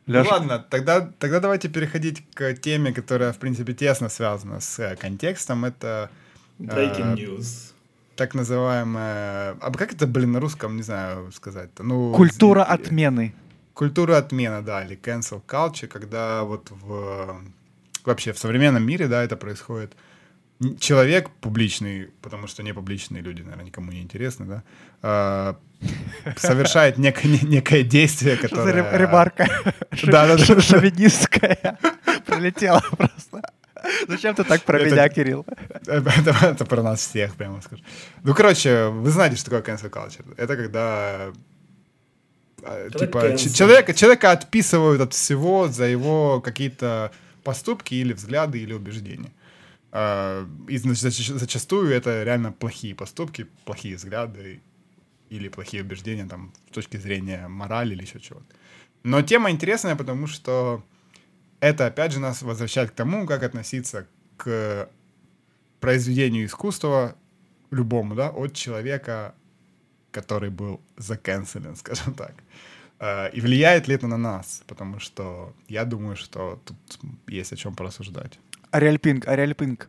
Леша? 0.07 0.25
Ну 0.25 0.31
ладно, 0.31 0.59
тогда, 0.59 1.01
тогда 1.19 1.41
давайте 1.41 1.69
переходить 1.69 2.23
к 2.35 2.55
теме, 2.55 2.93
которая, 2.93 3.33
в 3.33 3.39
принципе, 3.39 3.73
тесно 3.75 4.09
связана 4.09 4.61
с 4.61 4.79
э, 4.79 4.97
контекстом. 4.97 5.65
Это... 5.65 6.11
Breaking 6.59 7.13
э, 7.13 7.17
news. 7.17 7.73
Так 8.17 8.35
называемая... 8.35 9.57
А 9.61 9.73
как 9.73 9.93
это, 9.93 10.07
блин, 10.07 10.33
на 10.33 10.41
русском, 10.41 10.77
не 10.77 10.83
знаю 10.83 11.31
сказать-то? 11.33 11.83
Ну, 11.83 12.13
Культура 12.13 12.65
отмены. 12.65 13.35
Культура 13.81 14.19
отмена, 14.19 14.63
да, 14.63 14.85
или 14.85 14.95
cancel 14.95 15.41
culture, 15.43 15.87
когда 15.87 16.45
вот 16.45 16.71
в 16.71 17.41
вообще 18.05 18.35
в 18.35 18.39
современном 18.39 18.83
мире, 18.83 19.09
да, 19.09 19.25
это 19.25 19.39
происходит. 19.39 19.97
Человек 20.79 21.31
публичный, 21.41 22.11
потому 22.21 22.47
что 22.47 22.63
не 22.63 22.75
публичные 22.75 23.23
люди, 23.23 23.41
наверное, 23.41 23.65
никому 23.65 23.91
не 23.91 24.03
интересны, 24.03 24.45
да, 24.45 24.63
э, 25.03 25.55
совершает 26.37 26.99
некое, 27.07 27.39
некое 27.43 27.83
действие, 27.83 28.37
которое... 28.37 28.83
За 28.83 28.97
ремарка? 28.99 29.49
Да, 30.03 30.27
да, 30.27 30.37
да. 30.37 30.61
Шовинистская. 30.61 31.79
Прилетела 32.27 32.83
просто. 32.99 33.41
Зачем 34.09 34.35
ты 34.35 34.45
так 34.45 34.63
про 34.65 34.79
это, 34.79 34.91
меня, 34.91 35.09
Кирилл? 35.09 35.47
Это, 35.87 36.13
это, 36.21 36.37
это 36.43 36.65
про 36.67 36.83
нас 36.83 37.01
всех, 37.01 37.35
прямо 37.35 37.63
скажу. 37.63 37.83
Ну, 38.25 38.35
короче, 38.35 38.89
вы 38.89 39.11
знаете, 39.11 39.37
что 39.37 39.51
такое 39.51 39.75
cancel 39.75 39.91
culture. 39.91 40.35
Это 40.37 40.55
когда 40.55 41.33
а, 42.63 42.91
типа 42.91 43.37
человека, 43.37 43.95
человека 43.95 44.33
отписывают 44.33 45.01
от 45.01 45.15
всего 45.15 45.69
за 45.69 45.85
его 45.85 46.41
какие-то 46.41 47.13
поступки 47.43 47.95
или 47.95 48.13
взгляды 48.13 48.61
или 48.61 48.73
убеждения. 48.73 49.33
А, 49.93 50.47
и 50.69 50.79
зачастую 50.79 51.93
это 51.93 52.23
реально 52.23 52.53
плохие 52.53 52.95
поступки, 52.95 53.47
плохие 53.65 53.97
взгляды 53.97 54.61
или 55.31 55.49
плохие 55.49 55.83
убеждения 55.83 56.27
там 56.27 56.53
с 56.71 56.75
точки 56.75 56.97
зрения 56.97 57.49
морали 57.49 57.95
или 57.95 58.03
еще 58.03 58.21
чего-то. 58.21 58.47
Но 59.03 59.23
тема 59.23 59.51
интересная, 59.51 59.97
потому 59.97 60.27
что 60.27 60.83
это 61.61 61.87
опять 61.87 62.13
же 62.13 62.21
нас 62.21 62.43
возвращает 62.43 62.91
к 62.91 62.95
тому, 62.95 63.27
как 63.27 63.43
относиться 63.43 64.07
к 64.37 64.89
произведению 65.81 66.47
искусства 66.47 67.17
любому, 67.71 68.15
да, 68.15 68.31
от 68.31 68.55
человека, 68.55 69.35
который 70.11 70.51
был 70.51 70.81
заканцелен, 70.97 71.77
скажем 71.77 72.15
так. 72.15 72.35
Э, 73.01 73.31
и 73.33 73.41
влияет 73.41 73.89
ли 73.89 73.95
это 73.95 74.07
на 74.07 74.19
нас? 74.19 74.63
Потому 74.67 75.01
что 75.01 75.53
я 75.69 75.85
думаю, 75.85 76.17
что 76.17 76.61
тут 76.65 76.77
есть 77.29 77.53
о 77.53 77.57
чем 77.57 77.75
порассуждать. 77.75 78.39
Ариэль 78.71 78.99
Пинг, 78.99 79.27
Ариэль 79.27 79.55
Пинг. 79.55 79.89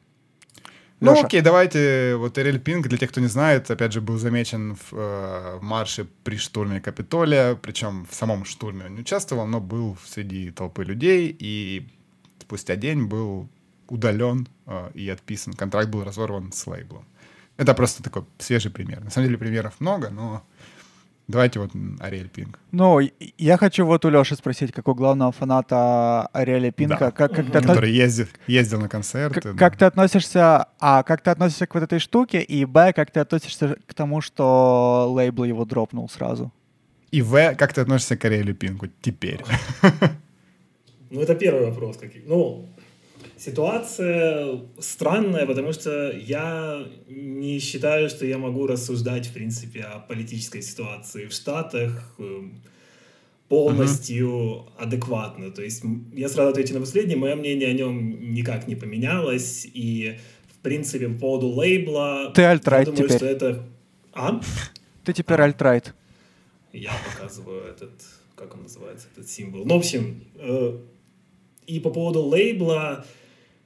Ну 1.01 1.14
Леша. 1.14 1.26
окей, 1.26 1.41
давайте, 1.41 2.16
вот 2.16 2.38
Ариэль 2.38 2.59
Пинг, 2.59 2.88
для 2.88 2.97
тех, 2.97 3.09
кто 3.09 3.22
не 3.22 3.28
знает, 3.28 3.70
опять 3.72 3.91
же, 3.91 4.01
был 4.01 4.18
замечен 4.18 4.76
в, 4.76 4.93
э, 4.93 5.57
в 5.57 5.64
марше 5.64 6.07
при 6.24 6.38
штурме 6.38 6.80
Капитолия, 6.80 7.55
причем 7.55 8.05
в 8.09 8.14
самом 8.14 8.45
штурме 8.45 8.86
он 8.86 8.95
не 8.95 9.01
участвовал, 9.01 9.47
но 9.47 9.59
был 9.59 9.97
среди 10.05 10.51
толпы 10.51 10.84
людей, 10.84 11.36
и 11.39 11.88
спустя 12.39 12.76
день 12.76 13.07
был 13.07 13.49
удален 13.88 14.47
э, 14.68 14.91
и 14.93 15.09
отписан, 15.09 15.53
контракт 15.53 15.89
был 15.89 16.03
разорван 16.03 16.51
с 16.51 16.68
лейблом. 16.68 17.05
Это 17.57 17.74
просто 17.74 18.03
такой 18.03 18.24
свежий 18.38 18.72
пример. 18.72 19.03
На 19.03 19.09
самом 19.09 19.28
деле 19.28 19.38
примеров 19.38 19.80
много, 19.80 20.09
но 20.12 20.43
Давайте 21.32 21.59
вот 21.59 21.71
Ариэль 21.99 22.27
Пинк. 22.27 22.59
Ну, 22.71 22.99
я 23.38 23.57
хочу 23.57 23.86
вот 23.86 24.03
у 24.03 24.09
Леши 24.09 24.36
спросить, 24.36 24.73
как 24.73 24.88
у 24.89 24.93
главного 24.93 25.32
фаната 25.32 26.27
Ариэля 26.34 26.71
Пинка. 26.71 26.97
Да. 26.99 27.11
Как, 27.11 27.34
как 27.34 27.45
ты 27.45 27.51
Который 27.51 27.91
ездил, 27.91 28.27
ездил 28.47 28.82
на 28.82 28.89
концерты. 28.89 29.39
Как, 29.39 29.53
да. 29.53 29.57
как 29.57 29.77
ты 29.77 29.86
относишься, 29.86 30.65
а, 30.79 31.03
как 31.03 31.21
ты 31.21 31.29
относишься 31.29 31.67
к 31.67 31.73
вот 31.73 31.84
этой 31.84 31.99
штуке, 31.99 32.41
и, 32.41 32.65
б, 32.65 32.91
как 32.93 33.11
ты 33.11 33.21
относишься 33.21 33.77
к 33.88 33.93
тому, 33.93 34.19
что 34.19 35.07
лейбл 35.09 35.45
его 35.45 35.63
дропнул 35.63 36.09
сразу? 36.09 36.51
И, 37.11 37.21
в, 37.21 37.55
как 37.55 37.73
ты 37.73 37.82
относишься 37.82 38.17
к 38.17 38.25
Ариэлю 38.25 38.53
Пинку 38.53 38.88
теперь? 39.01 39.41
Ну, 41.09 41.21
это 41.21 41.36
первый 41.36 41.65
вопрос. 41.65 41.97
Ну, 42.25 42.65
Ситуация 43.43 44.59
странная, 44.77 45.47
потому 45.47 45.73
что 45.73 46.11
я 46.11 46.85
не 47.09 47.57
считаю, 47.57 48.07
что 48.07 48.23
я 48.23 48.37
могу 48.37 48.67
рассуждать, 48.67 49.25
в 49.25 49.33
принципе, 49.33 49.81
о 49.81 49.97
политической 49.97 50.61
ситуации 50.61 51.25
в 51.25 51.31
Штатах 51.31 52.13
эм, 52.19 52.61
полностью 53.49 54.29
uh-huh. 54.29 54.77
адекватно. 54.77 55.49
То 55.49 55.63
есть 55.63 55.81
я 56.13 56.29
сразу 56.29 56.51
отвечу 56.51 56.75
на 56.75 56.81
последнее, 56.81 57.17
мое 57.17 57.35
мнение 57.35 57.69
о 57.69 57.73
нем 57.73 58.31
никак 58.31 58.67
не 58.67 58.75
поменялось, 58.75 59.65
и 59.73 60.19
в 60.53 60.59
принципе 60.59 61.09
по 61.09 61.19
поводу 61.21 61.47
лейбла... 61.47 62.31
Ты 62.35 62.43
альтрайт 62.43 62.89
я 62.89 62.93
думаю, 62.93 63.07
теперь. 63.07 63.17
что 63.17 63.25
это... 63.25 63.63
А? 64.13 64.39
Ты 65.03 65.13
теперь 65.13 65.41
а. 65.41 65.45
альтрайт. 65.45 65.95
Я 66.73 66.91
показываю 67.11 67.63
этот, 67.63 68.03
как 68.35 68.53
он 68.53 68.61
называется, 68.61 69.07
этот 69.11 69.27
символ. 69.27 69.65
Ну, 69.65 69.73
в 69.73 69.79
общем, 69.79 70.25
э, 70.35 70.77
и 71.65 71.79
по 71.79 71.89
поводу 71.89 72.21
лейбла, 72.21 73.03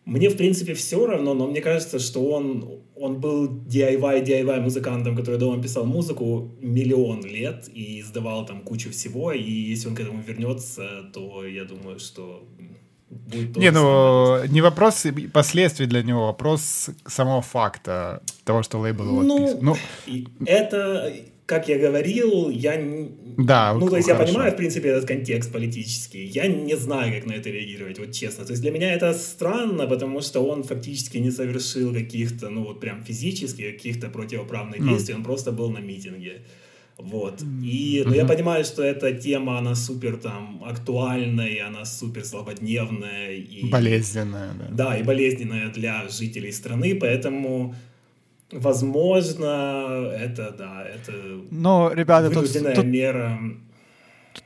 мне, 0.05 0.29
в 0.29 0.37
принципе, 0.37 0.73
все 0.75 1.05
равно, 1.05 1.33
но 1.33 1.47
мне 1.47 1.61
кажется, 1.61 1.99
что 1.99 2.23
он, 2.29 2.83
он 2.95 3.19
был 3.19 3.47
DIY, 3.47 4.23
DIY 4.23 4.61
музыкантом, 4.61 5.15
который 5.15 5.39
дома 5.39 5.61
писал 5.61 5.85
музыку 5.85 6.51
миллион 6.61 7.25
лет 7.25 7.67
и 7.73 8.01
издавал 8.01 8.45
там 8.45 8.61
кучу 8.61 8.91
всего, 8.91 9.31
и 9.31 9.51
если 9.51 9.87
он 9.89 9.95
к 9.95 9.99
этому 9.99 10.21
вернется, 10.21 11.09
то 11.11 11.43
я 11.45 11.65
думаю, 11.65 11.97
что 11.99 12.47
будет 13.09 13.57
Не, 13.57 13.71
ну, 13.71 14.45
не 14.45 14.61
вопрос 14.61 15.07
последствий 15.33 15.87
для 15.87 16.03
него, 16.03 16.27
вопрос 16.27 16.89
самого 17.07 17.41
факта 17.41 18.21
того, 18.43 18.61
что 18.61 18.79
лейбл 18.79 19.05
его 19.05 19.23
ну, 19.23 19.35
отписывает. 19.35 19.63
Ну, 19.63 20.45
это 20.45 21.13
как 21.45 21.69
я 21.69 21.77
говорил, 21.77 22.49
я... 22.49 22.81
Да, 23.37 23.73
Ну, 23.73 23.89
то 23.89 23.97
есть 23.97 24.07
хорошо. 24.07 24.23
я 24.23 24.27
понимаю, 24.27 24.51
в 24.53 24.55
принципе, 24.55 24.89
этот 24.89 25.05
контекст 25.05 25.51
политический. 25.51 26.25
Я 26.25 26.47
не 26.47 26.75
знаю, 26.77 27.13
как 27.13 27.25
на 27.25 27.33
это 27.33 27.49
реагировать, 27.49 27.99
вот 27.99 28.11
честно. 28.11 28.45
То 28.45 28.51
есть 28.53 28.61
для 28.61 28.71
меня 28.71 28.93
это 28.93 29.13
странно, 29.13 29.87
потому 29.87 30.21
что 30.21 30.39
он 30.39 30.63
фактически 30.63 31.17
не 31.17 31.31
совершил 31.31 31.93
каких-то, 31.93 32.49
ну, 32.49 32.63
вот 32.63 32.79
прям 32.79 33.03
физически 33.03 33.71
каких-то 33.71 34.09
противоправных 34.09 34.79
mm. 34.79 34.89
действий, 34.89 35.15
он 35.15 35.23
просто 35.23 35.51
был 35.51 35.69
на 35.69 35.79
митинге. 35.79 36.41
Вот. 36.97 37.41
И, 37.41 38.03
ну, 38.05 38.11
mm-hmm. 38.11 38.17
я 38.17 38.25
понимаю, 38.25 38.63
что 38.63 38.81
эта 38.81 39.11
тема, 39.11 39.57
она 39.57 39.75
супер 39.75 40.15
там 40.15 40.63
актуальная, 40.65 41.67
она 41.67 41.85
супер 41.85 42.23
злободневная. 42.23 43.33
И, 43.33 43.69
болезненная, 43.69 44.53
да. 44.53 44.67
Да, 44.71 44.97
и 44.97 45.03
болезненная 45.03 45.69
для 45.69 46.07
жителей 46.07 46.53
страны, 46.53 46.95
поэтому 46.95 47.75
Возможно, 48.51 50.11
это, 50.13 50.51
да, 50.51 50.85
это 50.85 51.11
Но, 51.49 51.91
ребята, 51.91 52.29
тут, 52.29 52.51
тут, 52.53 52.85
мера. 52.85 53.39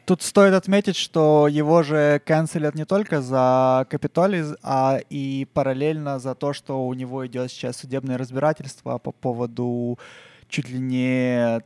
Тут 0.06 0.22
стоит 0.22 0.54
отметить, 0.54 0.96
что 0.96 1.48
его 1.48 1.84
же 1.84 2.22
канцелят 2.26 2.76
не 2.76 2.86
только 2.86 3.22
за 3.22 3.86
Капитолий, 3.90 4.44
а 4.64 5.00
и 5.10 5.48
параллельно 5.54 6.20
за 6.20 6.34
то, 6.36 6.54
что 6.54 6.88
у 6.88 6.94
него 6.94 7.28
идет 7.28 7.52
сейчас 7.52 7.78
судебное 7.78 8.18
разбирательство 8.18 9.00
по 9.00 9.12
поводу 9.12 10.00
чуть 10.48 10.70
ли 10.70 10.80
не 10.80 11.62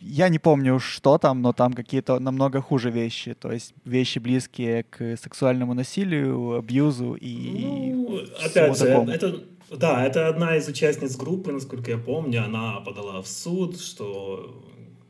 я 0.00 0.28
не 0.28 0.38
помню, 0.38 0.78
что 0.78 1.18
там, 1.18 1.42
но 1.42 1.52
там 1.52 1.72
какие-то 1.72 2.20
намного 2.20 2.60
хуже 2.60 2.90
вещи. 2.90 3.34
То 3.34 3.50
есть 3.52 3.74
вещи 3.84 4.20
близкие 4.20 4.84
к 4.84 5.16
сексуальному 5.16 5.74
насилию, 5.74 6.56
абьюзу 6.56 7.14
и... 7.14 7.92
Ну, 7.94 8.20
опять 8.44 8.78
же, 8.78 8.86
это, 8.86 9.40
да, 9.70 10.06
это 10.06 10.28
одна 10.28 10.56
из 10.56 10.68
участниц 10.68 11.16
группы, 11.16 11.52
насколько 11.52 11.90
я 11.90 11.98
помню. 11.98 12.44
Она 12.44 12.80
подала 12.80 13.20
в 13.20 13.28
суд, 13.28 13.80
что 13.80 14.64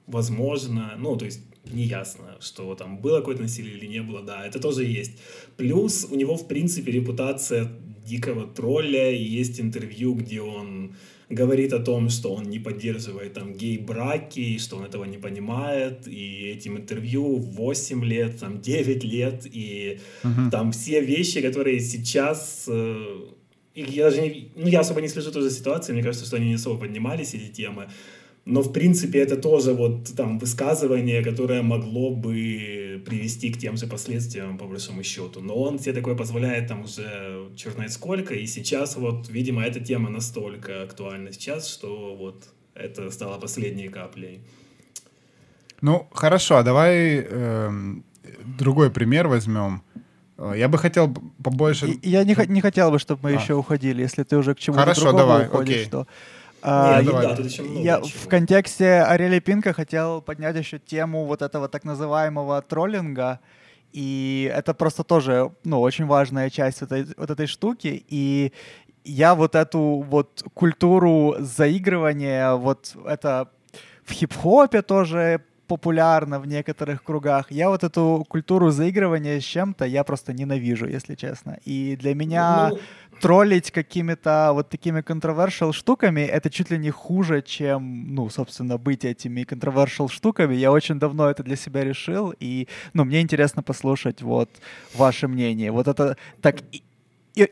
возможно, 0.06 0.94
ну, 0.98 1.16
то 1.16 1.24
есть 1.24 1.40
неясно, 1.70 2.36
что 2.40 2.74
там 2.74 2.98
было 2.98 3.18
какое-то 3.18 3.42
насилие 3.42 3.76
или 3.76 3.86
не 3.86 4.02
было, 4.02 4.22
да, 4.22 4.46
это 4.46 4.58
тоже 4.58 4.84
есть. 4.84 5.18
Плюс 5.56 6.06
у 6.10 6.14
него, 6.14 6.36
в 6.36 6.48
принципе, 6.48 6.92
репутация 6.92 7.70
дикого 8.04 8.46
тролля, 8.46 9.10
и 9.10 9.22
есть 9.22 9.60
интервью, 9.60 10.14
где 10.14 10.40
он 10.40 10.94
говорит 11.28 11.74
о 11.74 11.78
том, 11.78 12.08
что 12.08 12.32
он 12.32 12.44
не 12.44 12.58
поддерживает 12.58 13.34
там 13.34 13.52
гей-браки, 13.52 14.56
что 14.58 14.76
он 14.76 14.84
этого 14.84 15.04
не 15.04 15.18
понимает, 15.18 16.08
и 16.08 16.48
этим 16.56 16.78
интервью 16.78 17.36
8 17.36 18.04
лет, 18.04 18.40
там 18.40 18.62
9 18.62 19.04
лет, 19.04 19.42
и 19.44 20.00
uh-huh. 20.22 20.50
там 20.50 20.72
все 20.72 21.00
вещи, 21.00 21.42
которые 21.42 21.80
сейчас... 21.80 22.68
Я 23.86 24.04
даже 24.04 24.20
не, 24.22 24.50
ну, 24.56 24.66
я 24.66 24.80
особо 24.80 25.00
не 25.00 25.08
слежу 25.08 25.30
тоже 25.30 25.50
за 25.50 25.56
ситуацией, 25.56 25.94
мне 25.94 26.02
кажется, 26.02 26.26
что 26.26 26.36
они 26.36 26.48
не 26.48 26.54
особо 26.54 26.80
поднимались, 26.80 27.34
эти 27.34 27.50
темы, 27.52 27.88
но, 28.44 28.62
в 28.62 28.72
принципе, 28.72 29.18
это 29.18 29.36
тоже 29.36 29.74
вот 29.74 30.16
там 30.16 30.38
высказывание, 30.38 31.22
которое 31.22 31.62
могло 31.62 32.10
бы 32.10 33.02
привести 33.04 33.52
к 33.52 33.58
тем 33.58 33.76
же 33.76 33.86
последствиям, 33.86 34.56
по 34.56 34.64
большому 34.64 35.02
счету. 35.02 35.40
Но 35.40 35.54
он 35.54 35.78
себе 35.78 35.92
такое 35.92 36.14
позволяет 36.14 36.66
там 36.66 36.84
уже 36.84 37.50
черт 37.56 37.74
знает 37.74 37.92
сколько, 37.92 38.34
и 38.34 38.46
сейчас 38.46 38.96
вот, 38.96 39.28
видимо, 39.28 39.62
эта 39.62 39.80
тема 39.80 40.08
настолько 40.08 40.82
актуальна 40.82 41.30
сейчас, 41.30 41.68
что 41.68 42.16
вот 42.16 42.48
это 42.74 43.10
стало 43.10 43.38
последней 43.38 43.88
каплей. 43.88 44.40
Ну, 45.82 46.08
хорошо, 46.12 46.56
а 46.56 46.62
давай 46.62 47.26
э, 47.28 47.70
другой 48.58 48.90
пример 48.90 49.28
возьмем. 49.28 49.82
Э, 50.38 50.54
я 50.56 50.68
бы 50.68 50.78
хотел 50.78 51.12
побольше... 51.42 51.98
Я 52.02 52.24
не, 52.24 52.36
не 52.48 52.60
хотел 52.60 52.90
бы, 52.90 52.98
чтобы 52.98 53.20
мы 53.24 53.30
а. 53.30 53.40
еще 53.40 53.54
уходили, 53.54 54.02
если 54.02 54.22
ты 54.22 54.36
уже 54.36 54.54
к 54.54 54.58
чему-то 54.58 54.82
Хорошо, 54.82 55.02
другому 55.02 55.18
давай, 55.26 55.46
уходишь, 55.46 55.74
окей. 55.74 55.86
что 55.86 56.06
а, 56.60 57.02
ну, 57.02 57.12
да, 57.12 57.36
я 57.80 58.00
в 58.00 58.26
контексте 58.28 59.02
Ариэля 59.02 59.40
Пинка 59.40 59.72
хотел 59.72 60.20
поднять 60.20 60.56
еще 60.56 60.78
тему 60.78 61.24
вот 61.24 61.42
этого 61.42 61.68
так 61.68 61.84
называемого 61.84 62.62
троллинга. 62.62 63.40
И 63.92 64.50
это 64.52 64.74
просто 64.74 65.04
тоже, 65.04 65.52
ну, 65.64 65.80
очень 65.80 66.06
важная 66.06 66.50
часть 66.50 66.80
вот 66.80 66.92
этой, 66.92 67.14
вот 67.16 67.30
этой 67.30 67.46
штуки. 67.46 68.04
И 68.08 68.52
я 69.04 69.34
вот 69.34 69.54
эту 69.54 70.04
вот 70.08 70.44
культуру 70.52 71.36
заигрывания, 71.38 72.54
вот 72.54 72.94
это 73.06 73.48
в 74.04 74.12
хип-хопе 74.12 74.82
тоже 74.82 75.42
популярно 75.68 76.40
в 76.40 76.46
некоторых 76.46 77.04
кругах. 77.04 77.52
Я 77.52 77.68
вот 77.68 77.84
эту 77.84 78.24
культуру 78.28 78.70
заигрывания 78.70 79.38
с 79.40 79.44
чем-то 79.44 79.84
я 79.84 80.02
просто 80.02 80.32
ненавижу, 80.32 80.86
если 80.88 81.14
честно. 81.14 81.58
И 81.64 81.96
для 81.96 82.14
меня 82.14 82.70
ну, 82.70 82.78
троллить 83.20 83.70
какими-то 83.70 84.50
вот 84.54 84.68
такими 84.70 85.00
controversial 85.00 85.72
штуками 85.72 86.22
это 86.22 86.50
чуть 86.50 86.70
ли 86.70 86.78
не 86.78 86.90
хуже, 86.90 87.42
чем, 87.42 88.14
ну, 88.14 88.30
собственно, 88.30 88.78
быть 88.78 89.04
этими 89.04 89.42
controversial 89.42 90.08
штуками. 90.10 90.54
Я 90.54 90.72
очень 90.72 90.98
давно 90.98 91.30
это 91.30 91.42
для 91.42 91.56
себя 91.56 91.84
решил, 91.84 92.34
и, 92.40 92.66
ну, 92.94 93.04
мне 93.04 93.20
интересно 93.20 93.62
послушать 93.62 94.22
вот 94.22 94.50
ваше 94.94 95.28
мнение. 95.28 95.70
Вот 95.70 95.88
это 95.88 96.16
так 96.40 96.56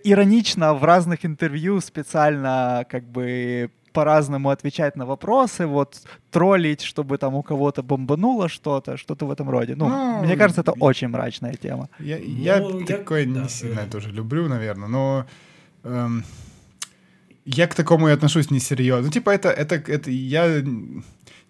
иронично 0.05 0.75
в 0.75 0.85
разных 0.85 1.25
интервью 1.25 1.81
специально 1.81 2.85
как 2.89 3.05
бы 3.05 3.71
по-разному 3.97 4.51
отвечать 4.51 4.97
на 4.97 5.07
вопросы, 5.07 5.67
вот 5.67 6.03
троллить, 6.31 6.83
чтобы 6.83 7.17
там 7.19 7.35
у 7.35 7.43
кого-то 7.43 7.83
бомбануло 7.83 8.49
что-то, 8.49 8.97
что-то 8.97 9.27
в 9.27 9.31
этом 9.31 9.51
роде. 9.51 9.75
Ну, 9.75 9.89
ну 9.89 10.23
мне 10.23 10.37
кажется, 10.37 10.61
это 10.61 10.73
очень 10.81 11.09
мрачная 11.09 11.55
тема. 11.55 11.89
Я, 12.01 12.19
я 12.19 12.61
ну, 12.61 12.85
такое 12.85 13.21
я, 13.21 13.27
не 13.27 13.35
да, 13.35 13.49
сильно 13.49 13.83
да. 13.83 13.91
тоже 13.91 14.13
люблю, 14.13 14.49
наверное, 14.49 14.89
но 14.89 15.25
эм, 15.85 16.25
я 17.47 17.67
к 17.67 17.75
такому 17.75 18.09
и 18.09 18.13
отношусь 18.13 18.51
несерьезно. 18.51 19.07
Ну, 19.07 19.13
типа, 19.13 19.31
это, 19.31 19.49
это, 19.49 19.75
это 19.75 20.11
я 20.11 20.63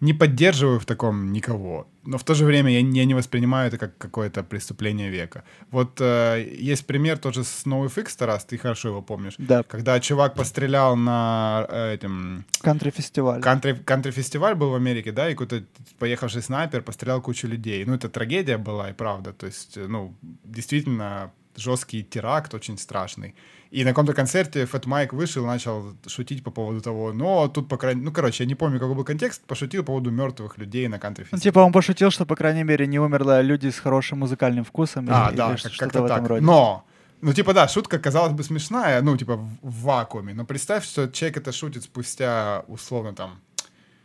не 0.01 0.13
поддерживаю 0.13 0.79
в 0.79 0.85
таком 0.85 1.33
никого, 1.33 1.87
но 2.05 2.19
в 2.19 2.25
то 2.25 2.35
же 2.35 2.45
время 2.45 2.71
я, 2.71 2.79
я 2.81 3.05
не 3.05 3.15
воспринимаю 3.15 3.69
это 3.69 3.79
как 3.79 3.99
какое-то 3.99 4.43
преступление 4.43 5.11
века. 5.11 5.43
Вот 5.71 6.01
э, 6.01 6.47
есть 6.59 6.87
пример 6.87 7.19
тоже 7.19 7.45
с 7.45 7.67
NoFX, 7.67 8.17
Тарас, 8.19 8.45
ты 8.45 8.59
хорошо 8.59 8.89
его 8.89 9.03
помнишь. 9.03 9.35
Да. 9.39 9.63
Когда 9.63 9.99
чувак 10.01 10.35
пострелял 10.35 10.97
на 10.97 11.67
э, 11.69 11.95
этом... 11.95 12.45
Кантри-фестиваль. 12.61 13.41
Кантри, 13.41 13.73
кантри-фестиваль 13.73 14.55
был 14.55 14.71
в 14.71 14.75
Америке, 14.75 15.13
да, 15.13 15.31
и 15.31 15.35
какой-то 15.35 15.65
поехавший 15.99 16.43
снайпер 16.43 16.83
пострелял 16.83 17.23
кучу 17.23 17.49
людей. 17.49 17.85
Ну, 17.85 17.95
это 17.95 18.09
трагедия 18.09 18.59
была, 18.59 18.91
и 18.91 18.93
правда. 18.93 19.33
То 19.33 19.47
есть, 19.47 19.77
ну, 19.77 20.15
действительно 20.45 21.33
жесткий 21.57 22.05
теракт, 22.05 22.55
очень 22.55 22.79
страшный. 22.79 23.35
И 23.77 23.85
на 23.85 23.91
каком-то 23.91 24.15
концерте 24.15 24.65
Фэт 24.65 24.87
Майк 24.87 25.13
вышел 25.13 25.45
и 25.45 25.47
начал 25.47 25.95
шутить 26.07 26.43
по 26.43 26.51
поводу 26.51 26.81
того, 26.81 27.13
ну, 27.13 27.47
тут, 27.49 27.69
по 27.69 27.77
крайней 27.77 28.01
ну, 28.01 28.11
короче, 28.11 28.45
я 28.45 28.49
не 28.49 28.55
помню, 28.55 28.81
какой 28.81 28.95
был 28.95 29.05
контекст, 29.05 29.43
пошутил 29.47 29.83
по 29.83 29.89
поводу 29.89 30.11
мертвых 30.11 30.57
людей 30.57 30.89
на 30.89 30.99
кантри 30.99 31.27
Ну, 31.31 31.39
типа 31.39 31.59
он 31.59 31.73
пошутил, 31.73 32.11
что, 32.11 32.25
по 32.25 32.37
крайней 32.37 32.65
мере, 32.65 32.87
не 32.87 32.99
умерли 32.99 33.43
люди 33.43 33.69
с 33.69 33.79
хорошим 33.79 34.21
музыкальным 34.21 34.65
вкусом. 34.65 35.07
А, 35.11 35.29
или, 35.29 35.37
да, 35.37 35.53
или 35.53 35.61
как- 35.61 35.77
как-то 35.77 36.09
так. 36.09 36.27
Роде. 36.27 36.41
Но, 36.41 36.85
ну, 37.21 37.35
типа, 37.35 37.53
да, 37.53 37.69
шутка, 37.69 37.99
казалось 37.99 38.33
бы, 38.33 38.45
смешная, 38.45 39.03
ну, 39.03 39.15
типа, 39.15 39.37
в 39.37 39.83
вакууме, 39.83 40.33
но 40.33 40.47
представь, 40.47 40.87
что 40.87 41.09
человек 41.09 41.37
это 41.37 41.53
шутит 41.53 41.83
спустя, 41.83 42.65
условно, 42.69 43.13
там, 43.13 43.41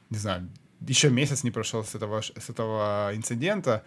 не 0.09 0.17
знаю, 0.17 0.49
еще 0.85 1.09
месяц 1.09 1.45
не 1.45 1.51
прошел 1.51 1.85
с 1.85 1.95
этого, 1.95 2.21
с 2.21 2.49
этого 2.49 3.11
инцидента, 3.13 3.83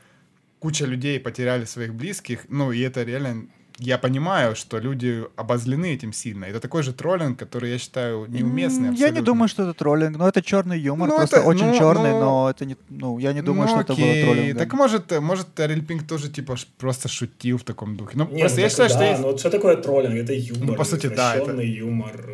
куча 0.61 0.87
людей 0.87 1.21
потеряли 1.21 1.67
своих 1.67 1.93
близких, 1.95 2.47
ну, 2.49 2.73
и 2.73 2.81
это 2.81 3.03
реально 3.03 3.49
я 3.79 3.99
понимаю, 3.99 4.55
что 4.55 4.79
люди 4.79 5.25
обозлены 5.37 5.95
этим 5.95 6.13
сильно. 6.13 6.45
Это 6.45 6.61
такой 6.61 6.83
же 6.83 6.93
троллинг, 6.93 7.39
который 7.39 7.71
я 7.71 7.79
считаю 7.79 8.27
неуместный. 8.27 8.91
Абсолютно. 8.91 9.05
Я 9.05 9.11
не 9.11 9.21
думаю, 9.21 9.49
что 9.49 9.63
это 9.65 9.75
троллинг, 9.75 10.17
но 10.17 10.29
это 10.29 10.43
черный 10.43 10.79
юмор, 10.79 11.09
ну, 11.09 11.17
просто 11.17 11.37
это, 11.37 11.47
очень 11.47 11.67
ну, 11.67 11.79
черный, 11.79 12.13
ну, 12.13 12.21
но 12.21 12.51
это 12.51 12.65
не, 12.65 12.77
ну, 12.89 13.19
я 13.19 13.33
не 13.33 13.43
думаю, 13.43 13.69
ну, 13.69 13.83
что 13.83 13.93
окей. 13.93 14.05
это 14.05 14.27
было 14.27 14.35
троллингом. 14.35 14.59
Так 14.59 14.73
может, 14.75 15.21
может, 15.21 15.61
Ариль 15.61 15.85
Пинк 15.85 16.07
тоже 16.07 16.29
типа 16.29 16.57
просто 16.79 17.09
шутил 17.09 17.59
в 17.59 17.65
таком 17.65 17.97
духе. 17.97 18.13
Ну, 18.15 18.29
Нет, 18.29 18.41
просто 18.41 18.59
ну, 18.59 18.63
я 18.63 18.69
считаю, 18.71 18.89
да, 18.89 18.95
что 18.95 19.05
есть... 19.05 19.23
ну, 19.23 19.39
что 19.39 19.51
такое 19.51 19.77
троллинг? 19.77 20.15
Это 20.15 20.33
юмор. 20.33 20.67
Ну, 20.67 20.75
по 20.77 20.85
сути, 20.85 21.09
да. 21.09 21.35
Это... 21.35 21.61
юмор. 21.61 22.31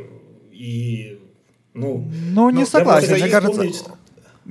И, 0.52 1.18
ну... 1.74 2.10
Ну, 2.32 2.50
не 2.50 2.60
ну, 2.60 2.66
согласен. 2.66 3.14
Мне 3.14 3.28
кажется... 3.28 3.56
Помнить, 3.56 3.84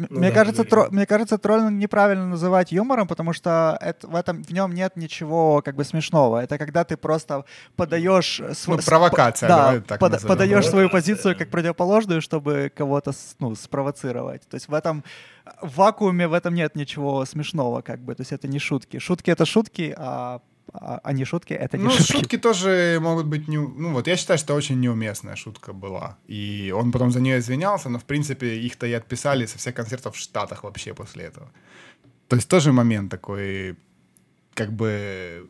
ну, 0.10 0.20
мне, 0.20 0.30
да, 0.30 0.36
кажется, 0.36 0.64
тро, 0.64 0.88
мне 0.92 1.06
кажется, 1.06 1.38
троллинг 1.38 1.72
неправильно 1.72 2.26
называть 2.28 2.72
юмором, 2.72 3.08
потому 3.08 3.34
что 3.34 3.78
это, 3.82 4.08
в 4.08 4.16
этом 4.16 4.44
в 4.44 4.52
нем 4.52 4.74
нет 4.74 4.96
ничего 4.96 5.62
как 5.62 5.76
бы 5.76 5.84
смешного. 5.84 6.42
Это 6.42 6.58
когда 6.58 6.84
ты 6.84 6.96
просто 6.96 7.44
подаешь 7.76 8.42
свой 8.54 8.78
ну, 8.78 8.84
провокация, 8.84 9.50
да, 9.50 9.82
так 9.82 10.00
под, 10.00 10.26
подаешь 10.26 10.68
свою 10.68 10.90
позицию 10.90 11.38
как 11.38 11.50
противоположную, 11.50 12.22
чтобы 12.22 12.72
кого-то 12.74 13.12
ну, 13.40 13.56
спровоцировать. 13.56 14.48
То 14.48 14.56
есть 14.56 14.70
в 14.70 14.74
этом 14.74 15.04
в 15.62 15.76
вакууме 15.76 16.28
в 16.28 16.34
этом 16.34 16.54
нет 16.54 16.76
ничего 16.76 17.26
смешного, 17.26 17.82
как 17.82 18.00
бы. 18.00 18.16
То 18.16 18.22
есть 18.22 18.32
это 18.32 18.48
не 18.48 18.60
шутки. 18.60 19.00
Шутки 19.00 19.32
это 19.32 19.46
шутки, 19.46 19.94
а 19.98 20.42
а, 20.74 21.00
а 21.04 21.14
не 21.14 21.26
шутки, 21.26 21.54
это 21.54 21.78
не 21.78 21.84
ну, 21.84 21.92
шутки. 21.92 22.12
шутки 22.12 22.38
тоже 22.38 23.00
могут 23.02 23.26
быть 23.26 23.48
не... 23.48 23.58
Ну 23.58 23.94
вот 23.94 24.08
я 24.08 24.16
считаю, 24.16 24.38
что 24.38 24.56
очень 24.56 24.80
неуместная 24.80 25.36
шутка 25.36 25.74
была. 25.74 26.18
И 26.28 26.74
он 26.76 26.92
потом 26.92 27.12
за 27.12 27.22
нее 27.22 27.40
извинялся, 27.40 27.90
но 27.90 28.00
в 28.00 28.04
принципе 28.04 28.58
их-то 28.58 28.86
и 28.88 28.94
отписали 28.94 29.46
со 29.46 29.58
всех 29.58 29.76
концертов 29.76 30.16
в 30.16 30.20
Штатах 30.20 30.64
вообще 30.64 30.94
после 30.94 31.26
этого. 31.26 31.52
То 32.28 32.36
есть 32.36 32.48
тоже 32.48 32.72
момент 32.72 33.12
такой, 33.12 33.76
как 34.54 34.72
бы, 34.72 35.48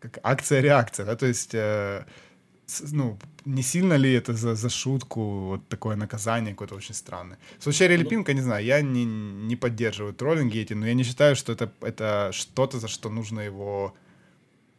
как 0.00 0.18
акция-реакция, 0.22 1.06
да, 1.06 1.14
то 1.14 1.26
есть, 1.26 1.54
э, 1.54 2.04
ну, 2.90 3.18
не 3.44 3.62
сильно 3.62 3.94
ли 3.94 4.12
это 4.12 4.34
за, 4.34 4.54
за 4.54 4.68
шутку 4.68 5.20
вот 5.20 5.68
такое 5.68 5.96
наказание 5.96 6.52
какое-то 6.52 6.74
очень 6.74 6.94
странное. 6.94 7.38
В 7.58 7.62
случае 7.62 7.88
Релипинка, 7.88 8.34
не 8.34 8.42
знаю, 8.42 8.64
я 8.64 8.82
не, 8.82 9.04
не 9.04 9.56
поддерживаю 9.56 10.12
троллинги 10.12 10.58
эти, 10.58 10.74
но 10.74 10.86
я 10.86 10.94
не 10.94 11.04
считаю, 11.04 11.36
что 11.36 11.52
это, 11.52 11.72
это 11.80 12.30
что-то, 12.32 12.80
за 12.80 12.88
что 12.88 13.10
нужно 13.10 13.40
его 13.40 13.94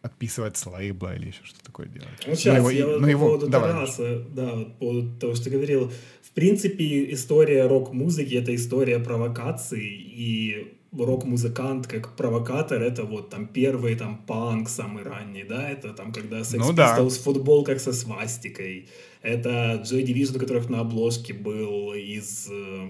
отписывать 0.02 0.58
с 0.58 0.66
лейбла 0.66 1.16
или 1.16 1.28
еще 1.28 1.43
что 1.43 1.64
такое 1.64 1.88
делать. 1.88 2.10
Ну, 2.26 2.36
сейчас, 2.36 2.58
его, 2.58 2.70
я 2.70 2.88
ну, 2.88 3.02
по 3.02 3.06
его, 3.06 3.26
поводу 3.28 3.47
давай. 3.47 3.72
Тараса, 3.72 4.24
да, 4.34 4.52
по 4.52 4.66
поводу 4.80 5.20
того, 5.20 5.36
что 5.36 5.45
ты 5.45 5.50
говорил. 5.52 5.91
В 6.22 6.32
принципе, 6.32 7.12
история 7.14 7.68
рок-музыки— 7.68 8.34
это 8.36 8.56
история 8.56 9.00
провокаций, 9.00 9.86
и 9.86 10.74
рок-музыкант 10.91 11.88
как 11.88 12.16
провокатор— 12.16 12.82
это 12.84 13.04
вот 13.04 13.30
там 13.30 13.47
первый 13.47 13.95
там 13.95 14.18
панк 14.26 14.70
самый 14.70 15.04
ранний, 15.04 15.43
да, 15.43 15.70
это 15.70 15.93
там 15.93 16.14
когда 16.14 16.39
Sex 16.41 16.58
ну, 16.58 16.72
Pistols 16.72 17.18
да. 17.18 17.24
футбол 17.24 17.64
как 17.64 17.80
со 17.80 17.91
свастикой, 17.91 18.88
это 19.22 19.84
Joy 19.84 20.04
Division, 20.06 20.38
у 20.38 20.39
которых 20.39 20.70
на 20.70 20.80
обложке 20.80 21.34
был 21.34 21.93
из... 21.93 22.47
Э, 22.50 22.89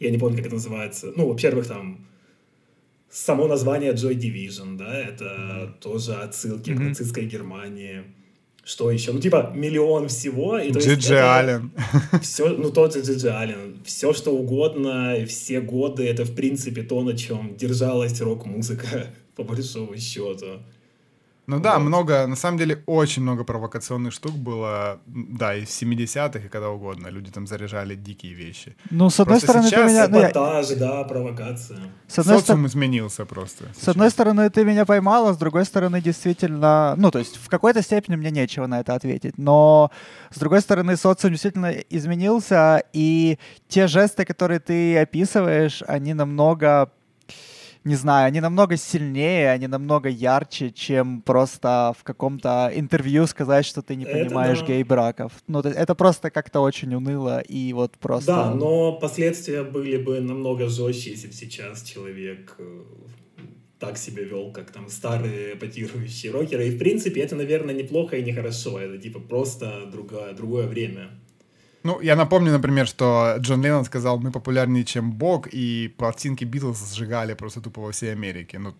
я 0.00 0.10
не 0.10 0.18
помню, 0.18 0.38
как 0.38 0.46
это 0.46 0.54
называется. 0.54 1.12
Ну, 1.16 1.28
во-первых, 1.28 1.66
там 1.66 2.07
само 3.10 3.46
название 3.46 3.92
Joy 3.92 4.14
Division, 4.14 4.76
да, 4.76 4.94
это 4.94 5.74
тоже 5.80 6.14
отсылки 6.14 6.70
mm-hmm. 6.70 6.76
к 6.76 6.80
нацистской 6.80 7.26
Германии. 7.26 8.04
Что 8.64 8.90
еще? 8.90 9.12
Ну, 9.12 9.20
типа, 9.20 9.50
миллион 9.54 10.08
всего. 10.08 10.58
И, 10.58 10.70
Джиджи 10.70 11.16
Аллен. 11.16 11.70
Все, 12.22 12.50
ну, 12.50 12.70
тот 12.70 12.92
же 12.92 13.00
Джиджи 13.00 13.30
Аллен. 13.30 13.78
Все, 13.82 14.12
что 14.12 14.32
угодно, 14.32 15.24
все 15.26 15.62
годы, 15.62 16.06
это, 16.06 16.24
в 16.24 16.34
принципе, 16.34 16.82
то, 16.82 17.02
на 17.02 17.16
чем 17.16 17.56
держалась 17.56 18.20
рок-музыка, 18.20 19.06
по 19.36 19.42
большому 19.42 19.96
счету. 19.96 20.60
Ну 21.48 21.60
да, 21.60 21.78
вот. 21.78 21.86
много, 21.86 22.26
на 22.26 22.36
самом 22.36 22.58
деле, 22.58 22.82
очень 22.84 23.22
много 23.22 23.42
провокационных 23.42 24.12
штук 24.12 24.32
было, 24.32 25.00
да, 25.06 25.54
и 25.54 25.64
в 25.64 25.68
70-х, 25.68 26.40
и 26.40 26.48
когда 26.48 26.68
угодно. 26.68 27.08
Люди 27.08 27.30
там 27.30 27.46
заряжали 27.46 27.94
дикие 27.94 28.34
вещи. 28.34 28.76
Ну, 28.90 29.08
с 29.08 29.18
одной 29.18 29.40
просто 29.40 29.46
стороны, 29.46 29.68
сейчас... 29.68 29.80
ты 29.80 29.88
меня... 29.88 30.04
Саботаж, 30.04 30.66
ну, 30.68 30.74
я... 30.74 30.78
да, 30.78 31.04
провокация. 31.04 31.78
С 32.06 32.18
одной 32.18 32.38
Социум 32.40 32.58
стор... 32.60 32.68
изменился 32.68 33.24
просто. 33.24 33.64
Сейчас. 33.72 33.84
С 33.84 33.88
одной 33.88 34.10
стороны, 34.10 34.50
ты 34.50 34.62
меня 34.62 34.84
поймала, 34.84 35.32
с 35.32 35.38
другой 35.38 35.64
стороны, 35.64 36.02
действительно... 36.02 36.94
Ну, 36.98 37.10
то 37.10 37.18
есть, 37.18 37.36
в 37.36 37.48
какой-то 37.48 37.80
степени 37.80 38.16
мне 38.16 38.30
нечего 38.30 38.66
на 38.66 38.80
это 38.80 38.94
ответить. 38.94 39.38
Но, 39.38 39.90
с 40.30 40.38
другой 40.38 40.60
стороны, 40.60 40.98
социум 40.98 41.32
действительно 41.32 41.70
изменился, 41.70 42.82
и 42.92 43.38
те 43.68 43.86
жесты, 43.86 44.26
которые 44.26 44.60
ты 44.60 44.98
описываешь, 44.98 45.82
они 45.86 46.12
намного 46.12 46.90
не 47.84 47.94
знаю, 47.94 48.26
они 48.26 48.40
намного 48.40 48.76
сильнее, 48.76 49.50
они 49.50 49.66
намного 49.66 50.08
ярче, 50.08 50.70
чем 50.70 51.22
просто 51.22 51.94
в 51.98 52.04
каком-то 52.04 52.70
интервью 52.74 53.26
сказать, 53.26 53.66
что 53.66 53.82
ты 53.82 53.96
не 53.96 54.04
понимаешь 54.04 54.60
да. 54.60 54.66
гей-браков. 54.66 55.32
Ну, 55.46 55.60
это 55.60 55.94
просто 55.94 56.30
как-то 56.30 56.60
очень 56.60 56.94
уныло 56.94 57.40
и 57.40 57.72
вот 57.72 57.92
просто... 57.98 58.32
Да, 58.32 58.54
но 58.54 58.92
последствия 58.92 59.62
были 59.62 59.96
бы 59.96 60.20
намного 60.20 60.68
жестче, 60.68 61.10
если 61.10 61.28
бы 61.28 61.32
сейчас 61.32 61.82
человек 61.82 62.54
э, 62.58 62.82
так 63.78 63.98
себя 63.98 64.24
вел, 64.24 64.52
как 64.52 64.70
там 64.70 64.88
старые 64.88 65.54
эпатирующие 65.54 66.32
рокеры. 66.32 66.68
И, 66.68 66.70
в 66.70 66.78
принципе, 66.78 67.20
это, 67.20 67.36
наверное, 67.36 67.74
неплохо 67.74 68.16
и 68.16 68.22
нехорошо. 68.22 68.78
Это, 68.80 68.98
типа, 68.98 69.20
просто 69.20 69.86
другое, 69.90 70.32
другое 70.32 70.66
время. 70.66 71.10
Ну, 71.82 72.00
я 72.00 72.16
напомню, 72.16 72.52
например, 72.52 72.86
что 72.86 73.36
Джон 73.38 73.62
Леннон 73.62 73.84
сказал, 73.84 74.18
мы 74.18 74.30
популярнее, 74.30 74.84
чем 74.84 75.12
Бог, 75.12 75.48
и 75.52 75.94
пластинки 75.96 76.44
Битлз 76.44 76.94
сжигали 76.94 77.34
просто 77.34 77.60
тупо 77.60 77.80
во 77.80 77.92
всей 77.92 78.12
Америке. 78.12 78.58
Ну, 78.58 78.74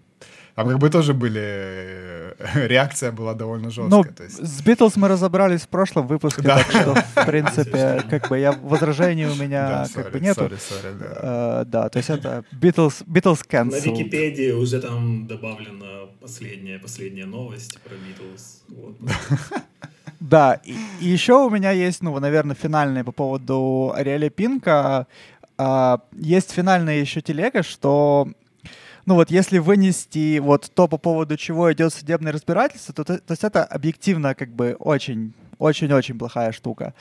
там 0.59 0.69
как 0.69 0.79
бы 0.79 0.91
тоже 0.91 1.15
были... 1.15 1.41
Э, 1.41 2.35
реакция 2.67 3.13
была 3.13 3.35
довольно 3.35 3.71
жесткая. 3.71 3.91
Ну, 3.91 4.25
есть... 4.25 4.45
с 4.45 4.61
Битлз 4.63 4.97
мы 4.97 5.07
разобрались 5.07 5.61
в 5.63 5.69
прошлом 5.69 6.09
выпуске, 6.09 6.43
да. 6.43 6.57
так 6.57 6.71
что, 6.71 6.95
в 6.95 7.27
принципе, 7.27 8.03
как 8.11 8.29
бы 8.29 8.39
я 8.41 8.51
возражений 8.51 9.27
у 9.27 9.37
меня 9.37 9.69
да, 9.69 9.89
как 9.95 10.07
sorry, 10.07 10.11
бы 10.11 10.21
нету. 10.21 10.41
Sorry, 10.47 10.59
sorry, 10.59 10.99
да. 10.99 11.07
Uh, 11.07 11.65
да, 11.65 11.89
то 11.89 11.99
есть 11.99 12.11
это 12.11 12.45
Beatles, 12.53 13.05
Beatles 13.07 13.47
cancelled. 13.49 13.71
На 13.71 13.77
Википедии 13.77 14.51
уже 14.51 14.81
там 14.81 15.29
добавлена 15.29 16.09
последняя, 16.21 16.81
последняя 16.81 17.27
новость 17.27 17.79
про 17.79 17.95
Битлз. 17.95 18.63
Вот. 18.69 18.97
Да, 20.21 20.61
и, 20.65 20.75
еще 21.01 21.35
у 21.35 21.51
меня 21.51 21.71
есть, 21.71 22.03
ну, 22.03 22.19
наверное, 22.19 22.57
финальные 22.57 23.05
по 23.05 23.13
поводу 23.13 23.93
Ариэля 23.95 24.31
Пинка. 24.31 25.07
А, 25.57 26.01
есть 26.13 26.53
финальная 26.53 27.01
еще 27.01 27.21
телега, 27.21 27.63
что 27.63 28.29
ну 29.07 29.15
вот 29.15 29.31
если 29.31 29.59
вынести 29.59 30.39
вот 30.39 30.71
то, 30.75 30.87
по 30.87 30.99
поводу 30.99 31.37
чего 31.37 31.73
идет 31.73 31.95
судебное 31.95 32.31
разбирательство, 32.31 32.93
то, 32.93 33.05
то, 33.05 33.19
то 33.19 33.33
есть 33.33 33.43
это 33.43 33.65
объективно 33.65 34.35
как 34.35 34.51
бы 34.51 34.77
очень, 34.79 35.33
очень-очень 35.59 36.19
плохая 36.19 36.53
штука. 36.53 36.93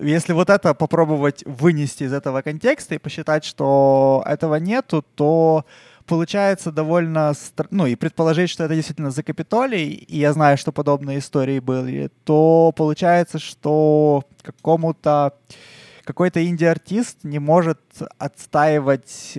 Если 0.00 0.32
вот 0.32 0.48
это 0.48 0.74
попробовать 0.74 1.44
вынести 1.44 2.04
из 2.04 2.12
этого 2.12 2.40
контекста 2.42 2.94
и 2.94 2.98
посчитать, 2.98 3.44
что 3.44 4.24
этого 4.26 4.54
нету, 4.56 5.04
то 5.14 5.66
получается 6.06 6.72
довольно... 6.72 7.32
Ну, 7.70 7.86
и 7.86 7.94
предположить, 7.94 8.50
что 8.50 8.64
это 8.64 8.74
действительно 8.74 9.10
за 9.10 9.22
Капитолий, 9.22 9.88
и 9.88 10.18
я 10.18 10.32
знаю, 10.32 10.58
что 10.58 10.72
подобные 10.72 11.18
истории 11.18 11.58
были, 11.58 12.10
то 12.24 12.72
получается, 12.76 13.38
что 13.38 14.24
какому-то... 14.42 15.34
Какой-то 16.04 16.46
инди-артист 16.46 17.24
не 17.24 17.38
может 17.38 17.80
отстаивать 18.18 19.38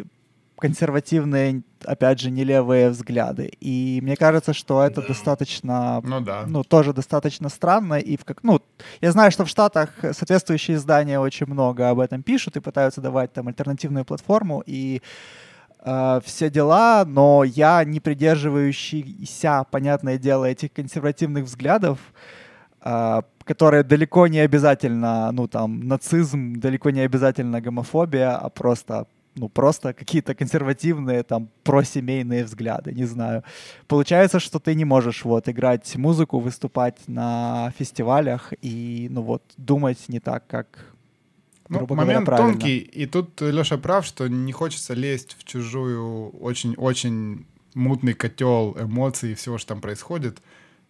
консервативные, 0.58 1.62
опять 1.84 2.20
же, 2.20 2.32
не 2.32 2.44
левые 2.44 2.90
взгляды. 2.90 3.52
И 3.60 4.00
мне 4.02 4.16
кажется, 4.16 4.54
что 4.54 4.82
это 4.82 5.02
да. 5.02 5.10
достаточно, 5.10 6.02
ну, 6.04 6.22
да. 6.22 6.46
ну, 6.48 6.64
тоже 6.64 6.94
достаточно 6.94 7.50
странно. 7.50 7.96
И 7.96 8.18
в 8.18 8.26
как, 8.26 8.44
ну, 8.44 8.62
я 9.02 9.12
знаю, 9.12 9.32
что 9.32 9.46
в 9.46 9.50
Штатах 9.50 9.90
соответствующие 10.02 10.78
издания 10.78 11.20
очень 11.20 11.46
много 11.46 11.90
об 11.90 12.00
этом 12.00 12.24
пишут 12.24 12.58
и 12.58 12.62
пытаются 12.62 13.02
давать 13.02 13.34
там 13.34 13.48
альтернативную 13.48 14.06
платформу. 14.06 14.64
И 14.66 15.02
э, 15.86 16.20
все 16.26 16.50
дела, 16.50 17.06
но 17.06 17.44
я, 17.44 17.84
не 17.86 18.00
придерживающийся, 18.00 19.66
понятное 19.72 20.18
дело, 20.18 20.46
этих 20.46 20.74
консервативных 20.74 21.46
взглядов, 21.46 22.00
э, 22.82 23.22
которые 23.46 23.84
далеко 23.84 24.28
не 24.28 24.40
обязательно, 24.40 25.32
ну 25.32 25.48
там, 25.48 25.88
нацизм, 25.88 26.60
далеко 26.60 26.90
не 26.90 27.02
обязательно 27.02 27.62
гомофобия, 27.62 28.36
а 28.36 28.50
просто 28.50 29.06
ну, 29.36 29.50
просто 29.50 29.94
какие-то 29.94 30.34
консервативные, 30.34 31.24
там, 31.24 31.50
просемейные 31.64 32.46
взгляды, 32.46 32.94
не 32.94 33.06
знаю. 33.06 33.44
Получается, 33.88 34.40
что 34.40 34.60
ты 34.60 34.74
не 34.76 34.86
можешь 34.86 35.26
вот 35.26 35.50
играть 35.50 35.96
музыку, 35.98 36.40
выступать 36.40 36.96
на 37.08 37.72
фестивалях 37.78 38.54
и, 38.62 39.08
ну 39.12 39.22
вот, 39.22 39.44
думать 39.58 40.06
не 40.08 40.20
так, 40.20 40.48
как 40.48 40.95
ну, 41.68 41.80
грубо 41.80 41.96
момент 41.96 42.26
говоря, 42.26 42.44
тонкий, 42.44 42.78
и 42.78 43.06
тут 43.06 43.42
Леша 43.42 43.78
прав, 43.78 44.06
что 44.06 44.28
не 44.28 44.52
хочется 44.52 44.94
лезть 44.94 45.36
в 45.40 45.44
чужую 45.44 46.30
очень-очень 46.40 47.46
мутный 47.74 48.14
котел 48.14 48.76
эмоций 48.80 49.32
и 49.32 49.36
всего, 49.36 49.58
что 49.58 49.70
там 49.70 49.82
происходит, 49.82 50.40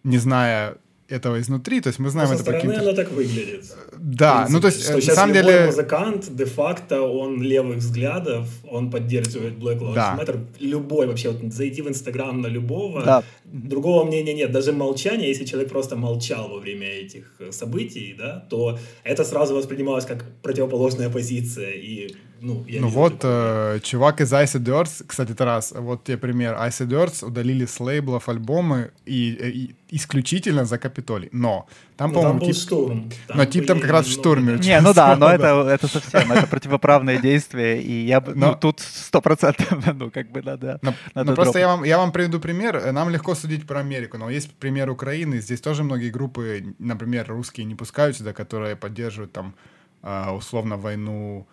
не 0.04 0.18
зная 0.18 0.76
этого 1.08 1.40
изнутри, 1.40 1.80
то 1.80 1.88
есть 1.88 1.98
мы 1.98 2.10
знаем 2.10 2.28
Но 2.28 2.34
это 2.34 2.44
со 2.44 2.50
стороны 2.50 2.74
оно 2.74 2.92
так 2.92 3.10
выглядит. 3.12 3.64
Да, 3.96 4.46
ну 4.50 4.60
то 4.60 4.66
есть, 4.66 4.82
что 4.82 4.94
на 4.94 5.00
самом 5.00 5.34
любой 5.34 5.52
деле... 5.52 5.66
музыкант, 5.66 6.26
де-факто, 6.30 7.02
он 7.02 7.42
левых 7.42 7.78
взглядов, 7.78 8.48
он 8.68 8.90
поддерживает 8.90 9.54
Black 9.54 9.78
Lives 9.78 9.94
да. 9.94 10.18
Matter. 10.20 10.44
Любой 10.60 11.06
вообще, 11.06 11.30
вот 11.30 11.52
зайди 11.52 11.82
в 11.82 11.88
Инстаграм 11.88 12.40
на 12.40 12.48
любого, 12.48 13.02
да. 13.04 13.22
другого 13.44 14.04
мнения 14.04 14.34
нет. 14.34 14.50
Даже 14.50 14.72
молчание, 14.72 15.28
если 15.28 15.44
человек 15.44 15.70
просто 15.70 15.96
молчал 15.96 16.48
во 16.48 16.58
время 16.58 16.86
этих 16.86 17.34
э, 17.38 17.52
событий, 17.52 18.14
да, 18.18 18.46
то 18.50 18.78
это 19.04 19.24
сразу 19.24 19.54
воспринималось 19.54 20.06
как 20.06 20.24
противоположная 20.42 21.10
позиция, 21.10 21.72
и 21.72 22.14
ну, 22.40 22.64
я 22.68 22.80
ну 22.80 22.88
вот, 22.88 23.20
э, 23.22 23.80
чувак 23.82 24.20
из 24.20 24.32
Ice 24.32 24.60
Earth, 24.60 25.04
кстати, 25.06 25.32
Тарас, 25.32 25.72
вот 25.76 26.04
тебе 26.04 26.18
пример. 26.18 26.54
Ice 26.54 26.86
Earth 26.86 27.24
удалили 27.24 27.64
с 27.64 27.80
лейблов 27.80 28.28
альбомы 28.28 28.90
и, 29.06 29.74
и 29.90 29.96
исключительно 29.96 30.64
за 30.64 30.78
Капитолий. 30.78 31.28
Но 31.32 31.66
там, 31.96 32.10
ну, 32.10 32.16
по-моему, 32.16 32.40
там 32.40 32.48
тип... 32.48 32.56
Штурм. 32.56 33.10
Там 33.26 33.36
но 33.38 33.44
тип 33.46 33.66
там 33.66 33.80
как 33.80 33.90
раз 33.90 34.06
в 34.06 34.12
штурме 34.12 34.58
Не, 34.58 34.80
ну 34.80 34.92
да, 34.92 35.16
но 35.16 35.30
это, 35.30 35.66
это 35.68 35.88
совсем, 35.88 36.30
это 36.30 36.46
противоправное 36.46 37.18
действие, 37.18 37.82
и 37.82 38.06
я 38.06 38.20
бы, 38.20 38.34
ну, 38.34 38.54
тут 38.54 38.80
сто 38.80 39.22
процентов, 39.22 39.68
ну, 39.94 40.10
как 40.10 40.30
бы 40.30 40.42
надо... 40.42 40.78
Но, 40.82 40.94
надо 41.14 41.30
но 41.30 41.36
просто 41.36 41.58
я 41.58 41.68
вам, 41.68 41.84
я 41.84 41.96
вам 41.98 42.12
приведу 42.12 42.38
пример. 42.38 42.92
Нам 42.92 43.08
легко 43.08 43.34
судить 43.34 43.66
про 43.66 43.80
Америку, 43.80 44.18
но 44.18 44.28
есть 44.28 44.52
пример 44.54 44.90
Украины. 44.90 45.40
Здесь 45.40 45.60
тоже 45.60 45.84
многие 45.84 46.10
группы, 46.10 46.74
например, 46.78 47.26
русские 47.28 47.64
не 47.64 47.74
пускают 47.74 48.16
сюда, 48.16 48.32
которые 48.32 48.76
поддерживают 48.76 49.32
там 49.32 49.54
а, 50.02 50.32
условно 50.34 50.76
войну 50.76 51.46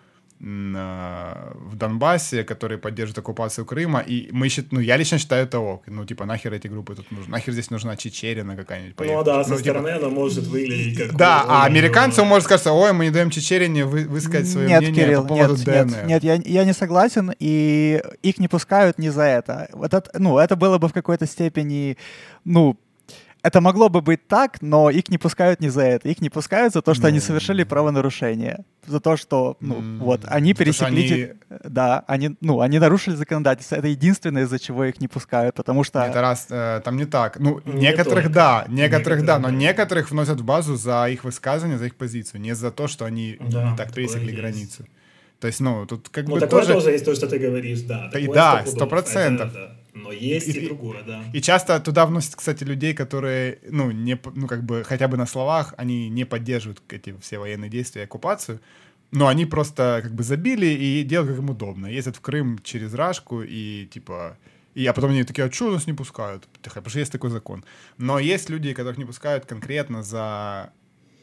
в 0.43 1.75
Донбассе, 1.75 2.43
которые 2.43 2.77
поддерживают 2.77 3.17
оккупацию 3.19 3.65
Крыма, 3.65 4.01
и 4.01 4.27
мы 4.33 4.49
считаем, 4.49 4.69
ну, 4.71 4.79
я 4.81 4.97
лично 4.97 5.17
считаю 5.17 5.45
это 5.45 5.59
ок, 5.59 5.83
ну, 5.87 6.05
типа, 6.05 6.25
нахер 6.25 6.51
эти 6.51 6.67
группы 6.67 6.95
тут 6.95 7.09
нужны, 7.11 7.31
нахер 7.31 7.53
здесь 7.53 7.69
нужна 7.69 7.95
Чечерина 7.95 8.57
какая-нибудь 8.57 8.95
поехать. 8.95 9.17
Ну, 9.19 9.23
да, 9.23 9.43
со 9.45 9.51
ну, 9.51 9.55
типа... 9.55 9.69
стороны 9.69 9.89
она 9.89 10.09
может 10.09 10.45
выглядеть 10.45 10.97
как... 10.97 11.15
Да, 11.15 11.45
а 11.47 11.63
американцам 11.63 12.27
может 12.27 12.43
сказать, 12.43 12.67
ой, 12.67 12.91
мы 12.91 13.05
не 13.05 13.11
даем 13.11 13.29
Чечерине 13.29 13.85
вы, 13.85 14.05
высказать 14.05 14.49
свое 14.49 14.67
нет, 14.67 14.81
мнение 14.81 15.05
Кирилл, 15.05 15.21
по 15.21 15.29
поводу 15.29 15.53
нет, 15.53 15.65
ДНР. 15.65 16.05
Нет, 16.05 16.05
нет 16.07 16.23
я, 16.23 16.33
я 16.43 16.65
не 16.65 16.73
согласен, 16.73 17.31
и 17.39 18.03
их 18.21 18.37
не 18.37 18.49
пускают 18.49 18.99
не 18.99 19.11
за 19.11 19.23
это. 19.23 19.69
Вот 19.71 19.93
это. 19.93 20.11
Ну, 20.19 20.39
это 20.39 20.57
было 20.57 20.77
бы 20.77 20.89
в 20.89 20.93
какой-то 20.93 21.25
степени, 21.25 21.97
ну, 22.43 22.77
это 23.43 23.61
могло 23.61 23.89
бы 23.89 24.01
быть 24.01 24.27
так, 24.27 24.61
но 24.61 24.89
их 24.89 25.09
не 25.09 25.17
пускают 25.17 25.59
не 25.59 25.69
за 25.69 25.81
это. 25.81 26.09
Их 26.09 26.21
не 26.21 26.29
пускают 26.29 26.73
за 26.73 26.81
то, 26.81 26.93
что 26.93 27.03
mm. 27.03 27.09
они 27.09 27.19
совершили 27.19 27.63
правонарушение. 27.63 28.65
За 28.87 28.99
то, 28.99 29.17
что, 29.17 29.57
ну, 29.59 29.75
mm. 29.75 29.99
вот, 29.99 30.21
они 30.25 30.53
пересекли... 30.53 31.35
Они... 31.49 31.59
Да, 31.63 32.03
они, 32.07 32.35
ну, 32.41 32.61
они 32.61 32.79
нарушили 32.79 33.15
законодательство. 33.15 33.75
Это 33.75 33.87
единственное, 33.87 34.43
из-за 34.43 34.59
чего 34.59 34.85
их 34.85 34.99
не 35.01 35.07
пускают, 35.07 35.55
потому 35.55 35.83
что... 35.83 36.05
Нет, 36.07 36.15
раз, 36.15 36.47
э, 36.49 36.81
там 36.83 36.97
не 36.97 37.05
так. 37.05 37.39
Ну, 37.39 37.61
не 37.65 37.81
некоторых 37.81 38.23
только. 38.23 38.29
да, 38.29 38.65
некоторых 38.69 39.03
некоторых, 39.03 39.25
да, 39.25 39.39
но 39.39 39.49
некоторых 39.49 40.11
вносят 40.11 40.39
в 40.39 40.45
базу 40.45 40.75
за 40.75 41.07
их 41.09 41.23
высказывание, 41.23 41.77
за 41.77 41.85
их 41.85 41.95
позицию, 41.95 42.41
не 42.41 42.55
за 42.55 42.71
то, 42.71 42.87
что 42.87 43.05
они 43.05 43.37
да, 43.39 43.71
не 43.71 43.77
так 43.77 43.93
пересекли 43.93 44.27
есть. 44.27 44.37
границу. 44.37 44.85
То 45.39 45.47
есть, 45.47 45.59
ну, 45.59 45.85
тут 45.85 46.09
как 46.09 46.27
ну, 46.27 46.35
бы 46.35 46.39
такое 46.39 46.61
тоже... 46.61 46.73
тоже 46.73 46.91
есть 46.91 47.05
то, 47.05 47.13
что 47.15 47.27
ты 47.27 47.37
говоришь, 47.37 47.81
да. 47.81 48.09
И 48.17 48.27
да, 48.27 48.63
сто 48.65 48.87
процентов. 48.87 49.53
Да. 49.53 49.75
Но 49.93 50.11
есть 50.11 50.47
и, 50.47 50.59
и 50.59 50.65
другое, 50.67 51.03
да. 51.03 51.23
И 51.33 51.41
часто 51.41 51.79
туда 51.79 52.05
вносят, 52.05 52.35
кстати, 52.35 52.63
людей, 52.63 52.93
которые, 52.93 53.59
ну, 53.69 53.91
не, 53.91 54.19
ну, 54.35 54.47
как 54.47 54.63
бы, 54.63 54.83
хотя 54.83 55.07
бы 55.07 55.17
на 55.17 55.25
словах, 55.25 55.73
они 55.77 56.09
не 56.09 56.25
поддерживают 56.25 56.81
эти 56.89 57.15
все 57.21 57.37
военные 57.37 57.69
действия 57.69 58.01
и 58.01 58.05
оккупацию, 58.05 58.59
но 59.11 59.27
они 59.27 59.45
просто, 59.45 59.99
как 60.03 60.13
бы, 60.13 60.23
забили 60.23 60.65
и 60.65 61.03
делают, 61.03 61.31
как 61.31 61.39
им 61.39 61.49
удобно. 61.51 61.85
Ездят 61.87 62.15
в 62.15 62.21
Крым 62.21 62.59
через 62.63 62.93
Рашку 62.95 63.43
и, 63.43 63.87
типа, 63.91 64.37
И, 64.73 64.85
а 64.87 64.93
потом 64.93 65.11
они 65.11 65.23
такие, 65.23 65.45
а 65.47 65.51
что 65.51 65.71
нас 65.71 65.85
не 65.87 65.93
пускают? 65.93 66.47
Потому 66.63 66.89
что 66.89 66.99
есть 66.99 67.11
такой 67.11 67.29
закон. 67.29 67.63
Но 67.97 68.17
есть 68.17 68.49
люди, 68.49 68.73
которых 68.73 68.97
не 68.97 69.05
пускают 69.05 69.45
конкретно 69.45 70.01
за 70.01 70.71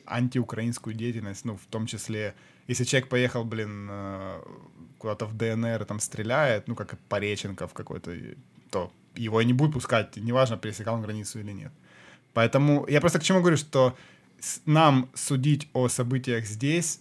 антиукраинскую 0.07 0.95
деятельность, 0.95 1.45
ну, 1.45 1.57
в 1.57 1.67
том 1.67 1.87
числе, 1.87 2.35
если 2.69 2.85
человек 2.85 3.09
поехал, 3.09 3.45
блин, 3.45 3.89
э, 3.91 4.43
куда-то 4.99 5.27
в 5.27 5.37
ДНР 5.37 5.83
и 5.83 5.85
там 5.85 6.01
стреляет, 6.01 6.69
ну, 6.69 6.77
как 6.77 6.99
Пореченков 7.09 7.73
какой-то, 7.73 8.13
то 8.71 8.93
его 9.17 9.43
не 9.43 9.53
будет 9.53 9.73
пускать, 9.73 10.17
неважно, 10.17 10.57
пересекал 10.57 10.95
он 10.95 11.03
границу 11.03 11.41
или 11.41 11.53
нет. 11.53 11.73
Поэтому 12.33 12.87
я 12.89 13.01
просто 13.01 13.19
к 13.19 13.23
чему 13.23 13.41
говорю, 13.41 13.57
что 13.57 13.97
нам 14.65 15.11
судить 15.15 15.69
о 15.73 15.89
событиях 15.89 16.47
здесь 16.47 17.01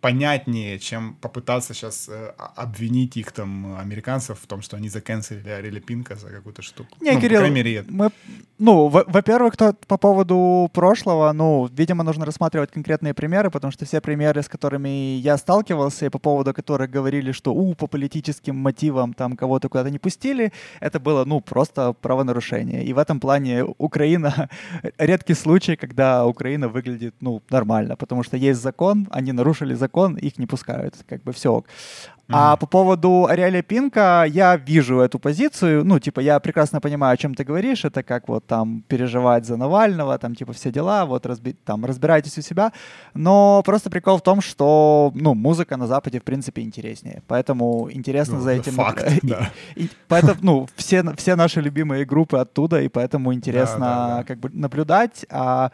понятнее, 0.00 0.78
чем 0.78 1.14
попытаться 1.20 1.74
сейчас 1.74 2.08
э, 2.08 2.32
обвинить 2.56 3.16
их 3.16 3.32
там, 3.32 3.76
американцев, 3.78 4.38
в 4.40 4.46
том, 4.46 4.62
что 4.62 4.76
они 4.76 4.88
заканцелили 4.88 5.50
Ариэля 5.50 5.80
Пинка 5.80 6.16
за 6.16 6.28
какую-то 6.28 6.62
штуку. 6.62 6.96
Не, 7.00 7.12
ну, 7.12 7.20
Кирилл, 7.20 7.46
мере, 7.50 7.84
мы, 7.88 8.10
ну, 8.58 8.88
во-первых, 8.88 9.56
то, 9.56 9.74
по 9.86 9.98
поводу 9.98 10.70
прошлого, 10.72 11.32
ну, 11.32 11.68
видимо, 11.76 12.04
нужно 12.04 12.24
рассматривать 12.24 12.70
конкретные 12.70 13.14
примеры, 13.14 13.50
потому 13.50 13.72
что 13.72 13.84
все 13.84 14.00
примеры, 14.00 14.42
с 14.42 14.48
которыми 14.48 15.18
я 15.18 15.36
сталкивался, 15.36 16.06
и 16.06 16.08
по 16.08 16.18
поводу 16.18 16.54
которых 16.54 16.90
говорили, 16.90 17.32
что, 17.32 17.52
у, 17.54 17.74
по 17.74 17.86
политическим 17.86 18.56
мотивам 18.56 19.12
там 19.12 19.36
кого-то 19.36 19.68
куда-то 19.68 19.90
не 19.90 19.98
пустили, 19.98 20.52
это 20.80 20.98
было, 21.00 21.24
ну, 21.24 21.40
просто 21.40 21.92
правонарушение. 21.92 22.84
И 22.84 22.92
в 22.92 22.98
этом 22.98 23.20
плане 23.20 23.64
Украина— 23.78 24.48
редкий 24.98 25.34
случай, 25.34 25.76
когда 25.76 26.26
Украина 26.26 26.68
выглядит, 26.68 27.14
ну, 27.20 27.42
нормально, 27.50 27.96
потому 27.96 28.22
что 28.22 28.36
есть 28.36 28.60
закон, 28.62 29.06
они 29.10 29.32
нарушили 29.32 29.74
закон, 29.74 29.89
закон, 29.90 30.16
их 30.16 30.38
не 30.38 30.46
пускают, 30.46 30.94
как 31.08 31.22
бы 31.22 31.32
все. 31.32 31.50
Mm-hmm. 31.50 32.36
А 32.36 32.56
по 32.56 32.66
поводу 32.66 33.26
Ариэля 33.28 33.62
Пинка, 33.62 34.24
я 34.28 34.56
вижу 34.56 35.00
эту 35.00 35.18
позицию, 35.18 35.84
ну, 35.84 35.98
типа, 35.98 36.20
я 36.20 36.38
прекрасно 36.38 36.80
понимаю, 36.80 37.14
о 37.14 37.16
чем 37.16 37.34
ты 37.34 37.42
говоришь, 37.42 37.84
это 37.84 38.04
как 38.04 38.28
вот 38.28 38.46
там 38.46 38.82
переживать 38.88 39.44
за 39.44 39.56
Навального, 39.56 40.16
там, 40.18 40.34
типа, 40.34 40.52
все 40.52 40.70
дела, 40.70 41.04
вот, 41.06 41.26
разби- 41.26 41.56
там, 41.64 41.84
разбирайтесь 41.84 42.38
у 42.38 42.42
себя, 42.42 42.72
но 43.14 43.62
просто 43.64 43.90
прикол 43.90 44.16
в 44.16 44.22
том, 44.22 44.40
что, 44.40 45.10
ну, 45.14 45.34
музыка 45.34 45.76
на 45.76 45.86
Западе, 45.86 46.18
в 46.18 46.22
принципе, 46.22 46.62
интереснее, 46.62 47.22
поэтому 47.26 47.88
интересно 47.90 48.36
ну, 48.36 48.42
за 48.42 48.50
этим... 48.50 48.72
Факт, 48.74 49.12
и, 49.22 49.26
да. 49.26 49.50
И, 49.74 49.84
и, 49.84 49.90
поэтому, 50.06 50.36
ну, 50.42 50.68
все, 50.76 51.02
все 51.16 51.34
наши 51.34 51.60
любимые 51.60 52.04
группы 52.04 52.38
оттуда, 52.38 52.80
и 52.80 52.88
поэтому 52.88 53.34
интересно, 53.34 53.80
да, 53.80 54.08
да, 54.08 54.16
да. 54.16 54.22
как 54.22 54.38
бы, 54.38 54.50
наблюдать, 54.52 55.26
а 55.30 55.72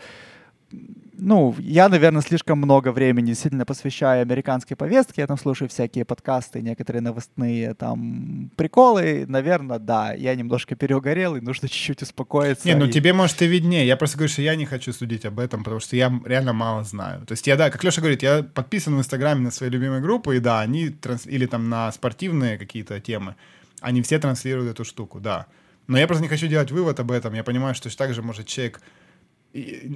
ну, 1.18 1.54
я, 1.58 1.88
наверное, 1.88 2.22
слишком 2.22 2.58
много 2.58 2.92
времени 2.92 3.32
сильно 3.32 3.64
посвящаю 3.64 4.22
американской 4.22 4.76
повестке. 4.76 5.22
Я 5.22 5.26
там 5.26 5.38
слушаю 5.38 5.68
всякие 5.68 6.04
подкасты, 6.04 6.60
некоторые 6.60 7.02
новостные 7.02 7.74
там 7.74 8.50
приколы. 8.56 9.24
Наверное, 9.26 9.78
да, 9.78 10.12
я 10.12 10.34
немножко 10.34 10.76
перегорел, 10.76 11.36
и 11.36 11.40
нужно 11.40 11.68
чуть-чуть 11.68 12.02
успокоиться. 12.02 12.66
Не, 12.68 12.74
ну 12.74 12.86
и... 12.86 12.90
тебе, 12.90 13.12
может, 13.12 13.40
и 13.42 13.46
виднее. 13.46 13.86
Я 13.86 13.96
просто 13.96 14.18
говорю, 14.18 14.32
что 14.32 14.42
я 14.42 14.56
не 14.56 14.66
хочу 14.66 14.92
судить 14.92 15.24
об 15.24 15.38
этом, 15.38 15.64
потому 15.64 15.80
что 15.80 15.96
я 15.96 16.12
реально 16.24 16.52
мало 16.52 16.84
знаю. 16.84 17.24
То 17.26 17.32
есть 17.32 17.46
я, 17.46 17.56
да, 17.56 17.70
как 17.70 17.82
Леша 17.82 18.00
говорит, 18.00 18.22
я 18.22 18.42
подписан 18.42 18.94
в 18.96 18.98
Инстаграме 18.98 19.40
на 19.40 19.50
свои 19.50 19.70
любимые 19.70 20.00
группы, 20.00 20.36
и 20.36 20.40
да, 20.40 20.60
они, 20.60 20.90
транс... 20.90 21.26
или 21.26 21.46
там 21.46 21.68
на 21.68 21.90
спортивные 21.92 22.58
какие-то 22.58 23.00
темы, 23.00 23.36
они 23.80 24.02
все 24.02 24.18
транслируют 24.18 24.70
эту 24.70 24.84
штуку, 24.84 25.20
да. 25.20 25.46
Но 25.86 25.98
я 25.98 26.06
просто 26.06 26.22
не 26.22 26.28
хочу 26.28 26.46
делать 26.48 26.72
вывод 26.72 26.98
об 27.00 27.10
этом. 27.12 27.34
Я 27.34 27.44
понимаю, 27.44 27.74
что 27.74 27.94
так 27.96 28.12
же 28.12 28.22
может 28.22 28.46
человек 28.46 28.80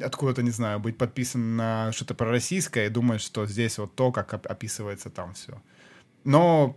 откуда-то, 0.03 0.43
не 0.43 0.51
знаю, 0.51 0.81
быть 0.81 0.97
подписан 0.97 1.57
на 1.57 1.93
что-то 1.93 2.15
пророссийское 2.15 2.87
и 2.87 2.91
думать, 2.91 3.21
что 3.21 3.47
здесь 3.47 3.79
вот 3.79 3.95
то, 3.95 4.13
как 4.13 4.35
описывается 4.35 5.11
там 5.11 5.35
все. 5.35 5.61
Но 6.25 6.75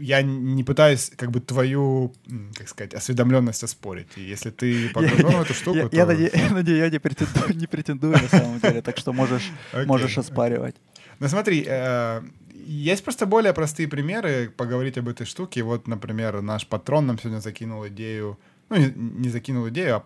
я 0.00 0.22
не 0.22 0.64
пытаюсь 0.64 1.10
как 1.16 1.30
бы 1.30 1.40
твою, 1.40 2.12
как 2.54 2.68
сказать, 2.68 2.94
осведомленность 2.94 3.62
оспорить. 3.64 4.08
И 4.16 4.22
если 4.22 4.50
ты 4.50 4.88
погружен 4.94 5.30
в 5.30 5.40
эту 5.42 5.54
штуку, 5.54 5.78
я, 5.78 5.88
то... 5.88 5.96
Я 5.96 6.06
надеюсь, 6.50 6.80
я 6.80 6.90
не 6.90 6.98
претендую, 6.98 7.56
не 7.56 7.66
претендую 7.66 8.12
на 8.12 8.28
самом 8.28 8.60
деле, 8.60 8.82
так 8.82 8.96
что 8.98 9.12
можешь, 9.12 9.50
okay, 9.72 9.86
можешь 9.86 10.18
оспаривать. 10.18 10.76
Ну 11.18 11.28
смотри, 11.28 11.64
э, 11.66 12.22
есть 12.54 13.04
просто 13.04 13.26
более 13.26 13.52
простые 13.52 13.88
примеры 13.88 14.52
поговорить 14.56 14.98
об 14.98 15.08
этой 15.08 15.26
штуке. 15.26 15.62
Вот, 15.62 15.88
например, 15.88 16.42
наш 16.42 16.66
патрон 16.66 17.06
нам 17.06 17.18
сегодня 17.18 17.40
закинул 17.40 17.86
идею, 17.88 18.38
ну, 18.68 18.76
не, 18.76 18.92
не 18.94 19.28
закинул 19.30 19.68
идею, 19.68 19.96
а 19.96 20.00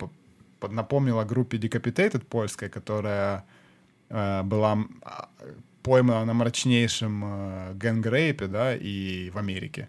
напомнила 0.69 1.25
группе 1.25 1.59
Decapitated 1.59 2.25
польской, 2.25 2.69
которая 2.69 3.45
э, 4.11 4.43
была 4.43 4.79
поймана 5.83 6.25
на 6.25 6.35
мрачнейшем 6.35 7.25
э, 7.25 7.75
гэнгрейпе, 7.75 8.47
да, 8.47 8.77
и 8.77 9.31
в 9.31 9.39
Америке. 9.39 9.89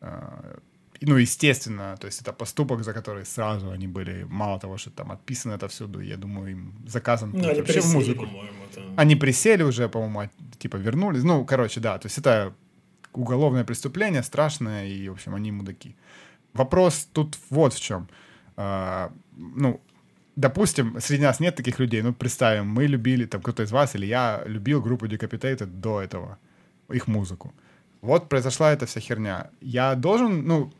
Э, 0.00 0.58
ну, 1.02 1.16
естественно, 1.16 1.96
то 1.96 2.06
есть 2.06 2.22
это 2.22 2.32
поступок, 2.32 2.82
за 2.82 2.92
который 2.92 3.24
сразу 3.24 3.70
они 3.70 3.86
были, 3.86 4.26
мало 4.30 4.58
того, 4.58 4.78
что 4.78 4.90
там 4.90 5.12
отписано 5.12 5.54
это 5.54 5.68
всюду, 5.68 6.00
я 6.00 6.16
думаю, 6.16 6.52
им 6.52 6.72
заказан 6.86 7.30
ну, 7.32 7.48
они 7.48 7.60
вообще 7.60 7.74
присели, 7.74 7.94
музыку. 7.94 8.26
Они 8.96 9.16
присели 9.16 9.62
уже, 9.62 9.88
по-моему, 9.88 10.30
типа 10.58 10.76
вернулись. 10.76 11.24
Ну, 11.24 11.44
короче, 11.44 11.80
да, 11.80 11.98
то 11.98 12.06
есть 12.06 12.18
это 12.18 12.54
уголовное 13.12 13.64
преступление, 13.64 14.22
страшное, 14.22 14.86
и, 14.86 15.08
в 15.08 15.12
общем, 15.12 15.34
они 15.34 15.52
мудаки. 15.52 15.96
Вопрос 16.54 17.08
тут 17.12 17.38
вот 17.50 17.74
в 17.74 17.80
чем. 17.80 18.08
А, 18.56 19.12
ну, 19.36 19.80
допустим, 20.36 21.00
среди 21.00 21.22
нас 21.22 21.40
нет 21.40 21.56
таких 21.56 21.80
людей, 21.80 22.02
ну, 22.02 22.12
представим, 22.12 22.68
мы 22.68 22.86
любили, 22.86 23.24
там, 23.24 23.40
кто-то 23.42 23.62
из 23.62 23.72
вас 23.72 23.94
или 23.94 24.06
я 24.06 24.42
любил 24.46 24.82
группу 24.82 25.06
Decapitated 25.06 25.66
до 25.66 26.00
этого, 26.00 26.38
их 26.92 27.08
музыку. 27.08 27.52
Вот 28.02 28.28
произошла 28.28 28.72
эта 28.72 28.86
вся 28.86 29.00
херня. 29.00 29.50
Я 29.60 29.94
должен, 29.94 30.46
ну, 30.46 30.72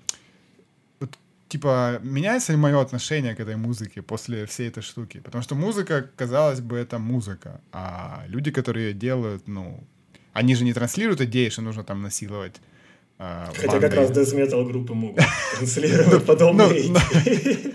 вот, 1.01 1.19
типа, 1.49 1.99
меняется 2.03 2.53
ли 2.53 2.59
мое 2.59 2.81
отношение 2.81 3.35
к 3.35 3.41
этой 3.41 3.57
музыке 3.57 4.03
после 4.03 4.45
всей 4.45 4.69
этой 4.69 4.83
штуки? 4.83 5.21
Потому 5.21 5.43
что 5.43 5.55
музыка, 5.55 6.11
казалось 6.17 6.61
бы, 6.61 6.77
это 6.77 6.99
музыка, 6.99 7.61
а 7.73 8.25
люди, 8.29 8.51
которые 8.51 8.89
ее 8.89 8.95
делают, 8.95 9.49
ну, 9.49 9.83
они 10.33 10.55
же 10.55 10.65
не 10.65 10.75
транслируют 10.75 11.21
идеи, 11.23 11.49
что 11.49 11.63
нужно 11.63 11.83
там 11.83 12.03
насиловать 12.03 12.61
а, 13.19 13.51
Хотя 13.55 13.81
как 13.81 13.95
раз 13.95 14.11
death 14.11 14.37
metal 14.37 14.63
группы 14.67 14.93
могут 14.93 15.25
транслировать 15.57 16.27
подобные 16.27 16.91
ну, 16.91 16.99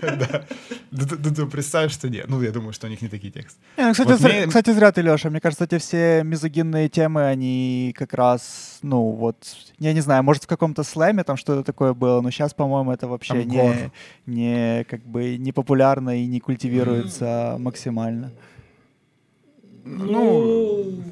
Да. 0.00 0.46
Ты 0.92 1.46
представь, 1.46 1.92
что 1.92 2.08
нет. 2.08 2.26
Ну, 2.28 2.40
я 2.42 2.52
думаю, 2.52 2.72
что 2.72 2.86
у 2.86 2.90
них 2.90 3.02
не 3.02 3.08
такие 3.08 3.32
тексты. 3.32 3.58
Ну, 3.76 3.92
кстати, 3.92 4.70
зря 4.70 4.92
ты, 4.92 5.00
Леша. 5.00 5.30
Мне 5.30 5.40
кажется, 5.40 5.64
эти 5.64 5.78
все 5.78 6.22
мизогинные 6.22 6.88
темы, 6.88 7.24
они 7.24 7.92
как 7.98 8.14
раз, 8.14 8.78
ну, 8.82 9.10
вот, 9.10 9.36
я 9.80 9.92
не 9.92 10.00
знаю, 10.00 10.22
может, 10.22 10.44
в 10.44 10.46
каком-то 10.46 10.84
слэме 10.84 11.24
там 11.24 11.36
что-то 11.36 11.64
такое 11.64 11.92
было, 11.92 12.20
но 12.20 12.30
сейчас, 12.30 12.54
по-моему, 12.54 12.92
это 12.92 13.08
вообще 13.08 13.44
не, 13.44 13.90
не, 14.26 14.84
как 14.84 15.04
бы, 15.04 15.38
не 15.38 15.50
популярно 15.50 16.22
и 16.22 16.26
не 16.26 16.38
культивируется 16.38 17.56
максимально. 17.58 18.30
Ну, 19.84 21.02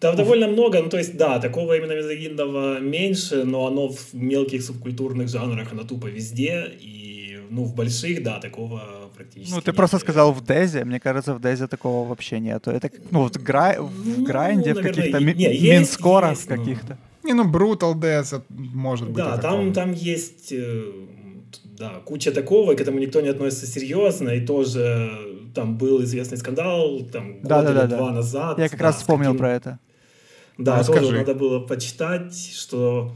там 0.00 0.16
довольно 0.16 0.46
много, 0.46 0.80
ну 0.80 0.88
то 0.88 0.98
есть, 0.98 1.16
да, 1.16 1.40
такого 1.40 1.76
именно 1.76 1.96
мизогинного 1.96 2.78
меньше, 2.78 3.44
но 3.44 3.66
оно 3.66 3.88
в 3.88 4.14
мелких 4.14 4.62
субкультурных 4.62 5.28
жанрах, 5.28 5.72
оно 5.72 5.82
тупо 5.82 6.06
везде, 6.06 6.70
и, 6.80 7.38
ну, 7.50 7.64
в 7.64 7.74
больших, 7.74 8.22
да, 8.22 8.38
такого 8.38 9.10
практически 9.16 9.54
Ну, 9.54 9.60
ты 9.60 9.70
нет. 9.70 9.76
просто 9.76 9.98
сказал 9.98 10.32
в 10.32 10.44
Дезе, 10.44 10.84
мне 10.84 11.00
кажется, 11.00 11.34
в 11.34 11.40
Дезе 11.40 11.66
такого 11.66 12.08
вообще 12.08 12.38
нету. 12.38 12.70
Это, 12.70 12.90
ну, 13.10 13.22
вот 13.22 13.36
грай, 13.38 13.78
в 13.80 14.18
ну, 14.18 14.24
грайнде, 14.24 14.74
наверное, 14.74 14.92
в 14.92 14.96
каких-то 14.96 15.20
ми- 15.20 15.34
минскорах 15.34 16.38
каких-то. 16.46 16.96
Не, 17.24 17.34
ну, 17.34 17.50
Brutal 17.50 17.94
Death 17.94 18.42
может 18.48 19.08
быть. 19.08 19.16
Да, 19.16 19.36
там, 19.38 19.72
там 19.72 19.92
есть, 19.92 20.52
э, 20.52 20.82
да, 21.76 22.00
куча 22.04 22.30
такого, 22.30 22.72
и 22.72 22.76
к 22.76 22.80
этому 22.80 23.00
никто 23.00 23.20
не 23.20 23.28
относится 23.28 23.66
серьезно, 23.66 24.30
и 24.30 24.46
тоже 24.46 25.10
там 25.54 25.76
был 25.76 26.02
известный 26.04 26.38
скандал, 26.38 27.00
там, 27.12 27.40
год 27.40 27.48
да, 27.48 27.62
да, 27.62 27.70
или 27.70 27.78
да, 27.78 27.86
два 27.86 28.08
да. 28.08 28.14
назад. 28.14 28.58
Я 28.58 28.68
как 28.68 28.78
да, 28.78 28.84
раз 28.86 28.96
вспомнил 28.96 29.30
каким... 29.30 29.38
про 29.38 29.52
это. 29.52 29.78
Да, 30.58 30.82
ну, 30.86 30.92
тоже 30.92 31.12
надо 31.12 31.34
было 31.34 31.60
почитать, 31.60 32.34
что 32.34 33.12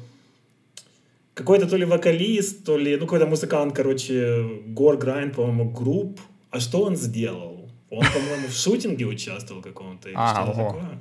какой-то 1.35 1.67
то 1.67 1.77
ли 1.77 1.85
вокалист, 1.85 2.65
то 2.65 2.77
ли, 2.77 2.97
ну, 2.97 3.07
какой-то 3.07 3.27
музыкант, 3.27 3.75
короче, 3.75 4.63
Гор 4.67 4.97
Грайн, 4.97 5.33
по-моему, 5.33 5.71
групп. 5.71 6.21
А 6.51 6.61
что 6.61 6.83
он 6.83 6.97
сделал? 6.97 7.69
Он, 7.91 8.05
по-моему, 8.15 8.49
в 8.49 8.53
шутинге 8.53 9.07
участвовал 9.07 9.61
каком-то 9.63 10.09
или 10.09 10.17
что-то 10.17 10.53
такое. 10.53 10.99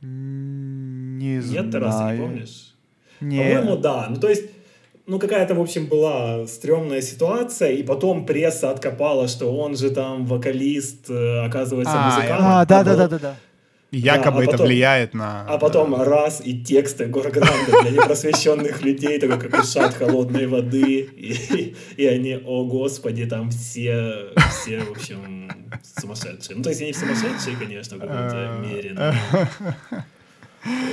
Не 0.00 1.40
знаю. 1.40 1.64
Нет, 1.64 1.72
Тарас, 1.72 2.12
не 2.12 2.18
помнишь? 2.18 2.74
Нет. 3.20 3.62
По-моему, 3.62 3.80
да. 3.80 4.06
Ну, 4.10 4.16
то 4.16 4.28
есть, 4.28 4.44
ну, 5.06 5.18
какая-то, 5.18 5.54
в 5.54 5.60
общем, 5.60 5.86
была 5.86 6.46
стрёмная 6.46 7.00
ситуация, 7.00 7.72
и 7.72 7.82
потом 7.82 8.26
пресса 8.26 8.70
откопала, 8.70 9.28
что 9.28 9.54
он 9.56 9.76
же 9.76 9.90
там 9.90 10.26
вокалист, 10.26 11.10
э, 11.10 11.46
оказывается, 11.46 11.94
а, 11.94 12.06
музыкант. 12.06 12.40
А, 12.42 12.66
да-да-да-да-да. 12.66 13.36
Якобы 13.94 14.38
да, 14.38 14.42
а 14.42 14.46
потом, 14.46 14.54
это 14.54 14.64
влияет 14.64 15.14
на... 15.14 15.46
А 15.46 15.58
потом 15.58 16.02
раз, 16.02 16.42
и 16.44 16.62
тексты 16.62 17.06
Горгранда 17.06 17.82
для 17.82 17.90
непросвещенных 17.90 18.82
людей, 18.82 19.18
такой 19.20 19.38
как 19.38 19.62
ушат 19.62 19.94
холодной 19.94 20.46
воды, 20.46 21.00
и, 21.16 21.76
и 21.96 22.06
они, 22.06 22.36
о 22.44 22.64
господи, 22.64 23.26
там 23.26 23.50
все, 23.50 24.32
все, 24.50 24.80
в 24.80 24.90
общем, 24.90 25.50
сумасшедшие. 26.00 26.56
Ну, 26.56 26.62
то 26.62 26.70
есть 26.70 26.82
они 26.82 26.92
сумасшедшие, 26.92 27.56
конечно, 27.56 27.96
в 27.96 28.00
какой-то 28.00 28.58
мере. 28.62 28.92
Но... 28.94 29.12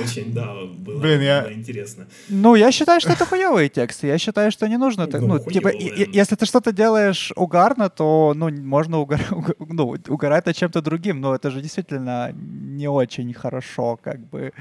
Очень, 0.04 0.32
да, 0.34 0.54
было, 0.54 1.00
Блин, 1.00 1.20
я... 1.20 1.42
было 1.42 1.52
интересно. 1.52 2.06
Ну, 2.28 2.54
я 2.54 2.72
считаю, 2.72 3.00
что 3.00 3.12
это 3.12 3.24
хуевые 3.24 3.68
тексты. 3.68 4.06
Я 4.06 4.18
считаю, 4.18 4.50
что 4.50 4.68
не 4.68 4.76
нужно... 4.76 5.06
Ну, 5.06 5.26
ну 5.26 5.38
типа, 5.38 5.68
и, 5.68 6.18
если 6.18 6.36
ты 6.36 6.46
что-то 6.46 6.72
делаешь 6.72 7.32
угарно, 7.36 7.88
то, 7.88 8.32
ну, 8.34 8.50
можно 8.50 8.98
угор... 8.98 9.20
ну, 9.58 9.96
угорать 10.08 10.46
над 10.46 10.56
чем-то 10.56 10.82
другим, 10.82 11.20
но 11.20 11.34
это 11.34 11.50
же 11.50 11.60
действительно 11.60 12.32
не 12.32 12.88
очень 12.88 13.32
хорошо, 13.34 13.98
как 14.02 14.20
бы... 14.30 14.52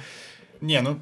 Не, 0.61 0.81
ну 0.81 0.95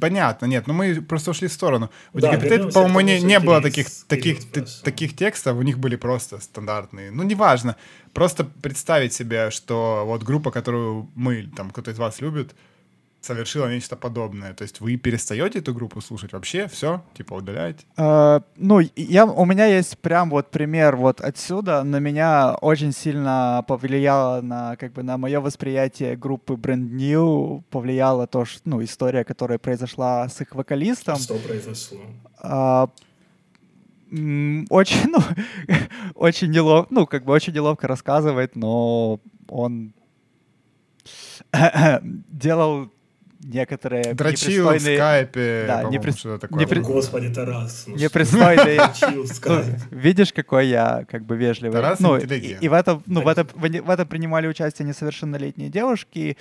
понятно, 0.00 0.46
нет, 0.46 0.66
ну 0.66 0.74
мы 0.74 1.00
просто 1.00 1.30
ушли 1.30 1.48
в 1.48 1.52
сторону. 1.52 1.90
У 2.12 2.20
да, 2.20 2.38
по-моему, 2.74 3.00
не, 3.00 3.20
не 3.20 3.40
было 3.40 3.62
таких, 3.62 3.86
таких, 4.06 4.38
таких 4.84 5.16
текстов, 5.16 5.56
у 5.56 5.62
них 5.62 5.78
были 5.78 5.96
просто 5.96 6.38
стандартные. 6.40 7.10
Ну, 7.10 7.22
неважно. 7.22 7.76
Просто 8.12 8.44
представить 8.44 9.14
себе, 9.14 9.50
что 9.50 10.04
вот 10.04 10.24
группа, 10.24 10.50
которую 10.50 11.08
мы, 11.14 11.50
там, 11.56 11.70
кто-то 11.70 11.90
из 11.90 11.98
вас 11.98 12.20
любит, 12.20 12.54
совершила 13.20 13.70
нечто 13.70 13.96
подобное. 13.96 14.54
То 14.54 14.62
есть 14.62 14.80
вы 14.80 14.96
перестаете 14.96 15.58
эту 15.58 15.74
группу 15.74 16.00
слушать 16.00 16.32
вообще, 16.32 16.68
все, 16.68 17.02
типа 17.14 17.34
удаляете? 17.34 17.84
Uh, 17.96 18.42
ну, 18.56 18.80
я, 18.96 19.26
у 19.26 19.44
меня 19.44 19.66
есть 19.66 19.98
прям 19.98 20.30
вот 20.30 20.50
пример 20.50 20.96
вот 20.96 21.20
отсюда. 21.20 21.82
На 21.82 21.98
меня 21.98 22.54
очень 22.60 22.92
сильно 22.92 23.64
повлияло 23.66 24.40
на, 24.40 24.76
как 24.76 24.92
бы, 24.92 25.02
на 25.02 25.18
мое 25.18 25.40
восприятие 25.40 26.16
группы 26.16 26.54
Brand 26.54 26.90
New, 26.90 27.64
повлияла 27.70 28.26
то, 28.26 28.44
что, 28.44 28.60
ну, 28.64 28.82
история, 28.82 29.24
которая 29.24 29.58
произошла 29.58 30.28
с 30.28 30.40
их 30.40 30.54
вокалистом. 30.54 31.16
Что 31.16 31.34
произошло? 31.34 31.98
Uh, 32.42 32.90
очень, 34.70 35.10
ну, 35.10 35.18
очень 36.14 36.50
неловко, 36.50 36.94
ну, 36.94 37.06
как 37.06 37.24
бы 37.24 37.32
очень 37.32 37.52
неловко 37.52 37.86
рассказывать, 37.88 38.56
но 38.56 39.20
он 39.48 39.92
делал 42.02 42.90
некоторые 43.40 44.14
Дрочил 44.14 44.70
непристойные... 44.70 44.96
в 44.96 44.98
скайпе, 44.98 45.64
да, 45.66 45.82
непри... 45.84 46.12
что 46.12 46.38
такое. 46.38 46.60
Непри... 46.60 46.80
Господи, 46.80 47.32
Тарас. 47.32 47.84
Ну, 47.86 47.96
непристойные... 47.96 48.80
ну, 49.46 49.62
видишь, 49.90 50.32
какой 50.32 50.68
я 50.68 51.04
как 51.08 51.24
бы 51.24 51.36
вежливый. 51.36 51.80
Тарас 51.80 52.00
ну, 52.00 52.16
и, 52.16 52.24
и 52.26 52.68
в, 52.68 52.72
этом, 52.72 53.02
ну, 53.06 53.22
в, 53.22 53.28
этом, 53.28 53.48
в 53.54 53.90
этом 53.90 54.08
принимали 54.08 54.46
участие 54.46 54.86
несовершеннолетние 54.88 55.68
девушки, 55.68 56.36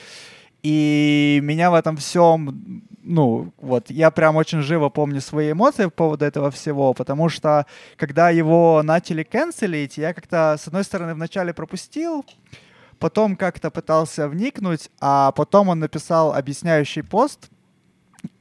и 0.64 1.40
меня 1.44 1.69
в 1.72 1.76
этом 1.76 1.98
всем, 1.98 2.84
ну, 3.03 3.53
вот, 3.57 3.90
я 3.90 4.10
прям 4.11 4.36
очень 4.36 4.61
живо 4.61 4.90
помню 4.90 5.22
свои 5.22 5.52
эмоции 5.52 5.86
по 5.86 5.91
поводу 5.91 6.26
этого 6.26 6.49
всего, 6.52 6.94
потому 6.94 7.30
что, 7.30 7.65
когда 7.95 8.32
его 8.32 8.82
начали 8.84 9.24
канцелить, 9.24 9.98
я 9.98 10.14
как-то, 10.14 10.57
с 10.60 10.68
одной 10.68 10.84
стороны, 10.84 11.14
вначале 11.14 11.53
пропустил, 11.53 12.26
потом 12.99 13.36
как-то 13.36 13.69
пытался 13.72 14.28
вникнуть, 14.28 14.90
а 14.99 15.32
потом 15.32 15.69
он 15.69 15.80
написал 15.80 16.34
объясняющий 16.34 17.03
пост, 17.03 17.49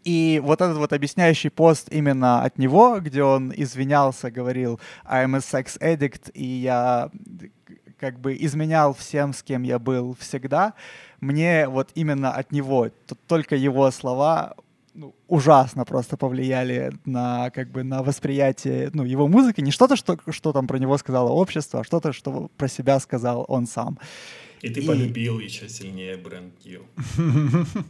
и 0.05 0.41
вот 0.43 0.61
этот 0.61 0.77
вот 0.77 0.93
объясняющий 0.93 1.51
пост 1.51 1.89
именно 1.91 2.43
от 2.43 2.59
него, 2.59 3.01
где 3.01 3.23
он 3.23 3.53
извинялся, 3.55 4.31
говорил 4.31 4.81
«I'm 5.05 5.37
a 5.37 5.41
sex 5.41 5.78
addict», 5.81 6.31
и 6.33 6.45
я 6.45 7.11
как 7.99 8.20
бы 8.20 8.37
изменял 8.39 8.95
всем, 8.95 9.33
с 9.33 9.43
кем 9.43 9.62
я 9.62 9.78
был 9.78 10.16
всегда, 10.20 10.74
мне 11.20 11.66
вот 11.66 11.91
именно 11.95 12.31
от 12.31 12.53
него, 12.53 12.91
только 13.27 13.57
его 13.57 13.91
слова 13.91 14.55
ну, 14.95 15.15
ужасно 15.28 15.85
просто 15.85 16.16
повлияли 16.16 16.93
на 17.05 17.51
как 17.51 17.70
бы 17.70 17.83
на 17.83 18.03
восприятие 18.03 18.91
ну, 18.95 19.05
его 19.05 19.28
музыки. 19.28 19.61
Не 19.61 19.70
что-то, 19.70 19.97
что, 19.97 20.19
что 20.28 20.53
там 20.53 20.66
про 20.66 20.78
него 20.78 20.97
сказало 20.99 21.31
общество, 21.31 21.81
а 21.81 21.85
что-то, 21.85 22.12
что 22.12 22.51
про 22.57 22.69
себя 22.69 22.99
сказал 22.99 23.45
он 23.49 23.66
сам. 23.66 23.99
И 24.62 24.70
ты 24.70 24.81
и... 24.81 24.87
полюбил 24.87 25.39
еще 25.39 25.69
сильнее 25.69 26.16
бренд 26.16 26.55
Q. 26.62 26.83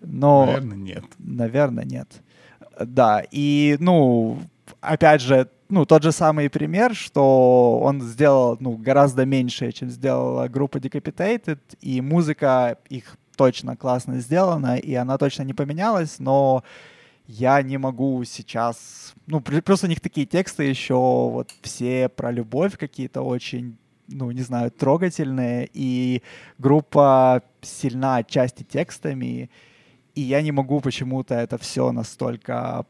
Но, 0.00 0.46
наверное, 0.46 0.76
нет. 0.76 1.04
Наверное, 1.18 1.84
нет. 1.84 2.08
Да, 2.78 3.22
и, 3.30 3.76
ну, 3.80 4.38
опять 4.80 5.22
же, 5.22 5.48
ну, 5.68 5.84
тот 5.84 6.02
же 6.02 6.12
самый 6.12 6.48
пример, 6.48 6.94
что 6.94 7.80
он 7.82 8.02
сделал, 8.02 8.56
ну, 8.60 8.76
гораздо 8.76 9.24
меньше, 9.24 9.72
чем 9.72 9.90
сделала 9.90 10.48
группа 10.48 10.78
Decapitated, 10.78 11.58
и 11.80 12.00
музыка 12.00 12.78
их 12.88 13.16
точно 13.36 13.76
классно 13.76 14.20
сделана, 14.20 14.76
и 14.76 14.94
она 14.94 15.18
точно 15.18 15.42
не 15.42 15.54
поменялась, 15.54 16.18
но 16.18 16.62
я 17.26 17.60
не 17.62 17.78
могу 17.78 18.22
сейчас... 18.24 19.14
Ну, 19.26 19.40
просто 19.40 19.86
у 19.86 19.88
них 19.88 20.00
такие 20.00 20.26
тексты 20.26 20.64
еще 20.64 20.94
вот 20.94 21.50
все 21.62 22.08
про 22.08 22.30
любовь 22.30 22.78
какие-то 22.78 23.22
очень 23.22 23.76
ну, 24.08 24.30
не 24.30 24.42
знаю, 24.42 24.70
трогательные, 24.70 25.68
и 25.72 26.22
группа 26.58 27.42
сильна 27.62 28.16
отчасти 28.16 28.62
текстами, 28.62 29.50
и 30.14 30.20
я 30.20 30.42
не 30.42 30.52
могу 30.52 30.80
почему-то 30.80 31.34
это 31.34 31.58
все 31.58 31.92
настолько... 31.92 32.86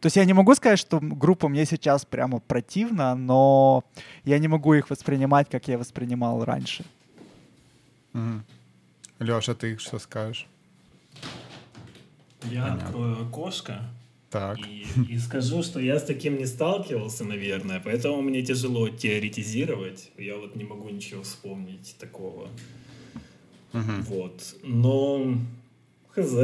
То 0.00 0.06
есть 0.06 0.16
я 0.16 0.24
не 0.24 0.34
могу 0.34 0.54
сказать, 0.54 0.78
что 0.78 1.00
группа 1.00 1.48
мне 1.48 1.64
сейчас 1.64 2.04
прямо 2.04 2.38
противна, 2.38 3.14
но 3.14 3.84
я 4.24 4.38
не 4.38 4.48
могу 4.48 4.74
их 4.74 4.90
воспринимать, 4.90 5.48
как 5.50 5.68
я 5.68 5.78
воспринимал 5.78 6.44
раньше. 6.44 6.84
Угу. 8.12 8.42
Леша, 9.20 9.54
ты 9.54 9.78
что 9.78 9.98
скажешь? 9.98 10.46
Я 12.44 12.62
Понятно. 12.62 12.86
открою 12.86 13.26
окошко. 13.26 13.80
Так. 14.30 14.58
И, 14.58 14.86
и 15.14 15.18
скажу, 15.18 15.62
что 15.62 15.80
я 15.80 15.98
с 15.98 16.04
таким 16.04 16.38
не 16.38 16.46
сталкивался, 16.46 17.24
наверное, 17.24 17.80
поэтому 17.84 18.22
мне 18.22 18.42
тяжело 18.42 18.88
теоретизировать. 18.88 20.10
Я 20.16 20.36
вот 20.36 20.54
не 20.54 20.64
могу 20.64 20.88
ничего 20.88 21.22
вспомнить 21.22 21.96
такого. 21.98 22.48
Угу. 23.72 23.92
Вот. 24.08 24.56
Но 24.62 25.36
хз. 26.14 26.34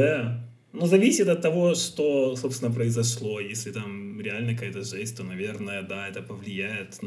Ну, 0.73 0.85
зависит 0.85 1.29
от 1.29 1.41
того, 1.41 1.75
что, 1.75 2.35
собственно, 2.35 2.71
произошло. 2.71 3.39
Если 3.39 3.71
там 3.71 4.19
реально 4.19 4.53
какая-то 4.53 4.83
жесть, 4.83 5.15
то, 5.15 5.23
наверное, 5.23 5.81
да, 5.81 6.09
это 6.09 6.21
повлияет. 6.21 6.99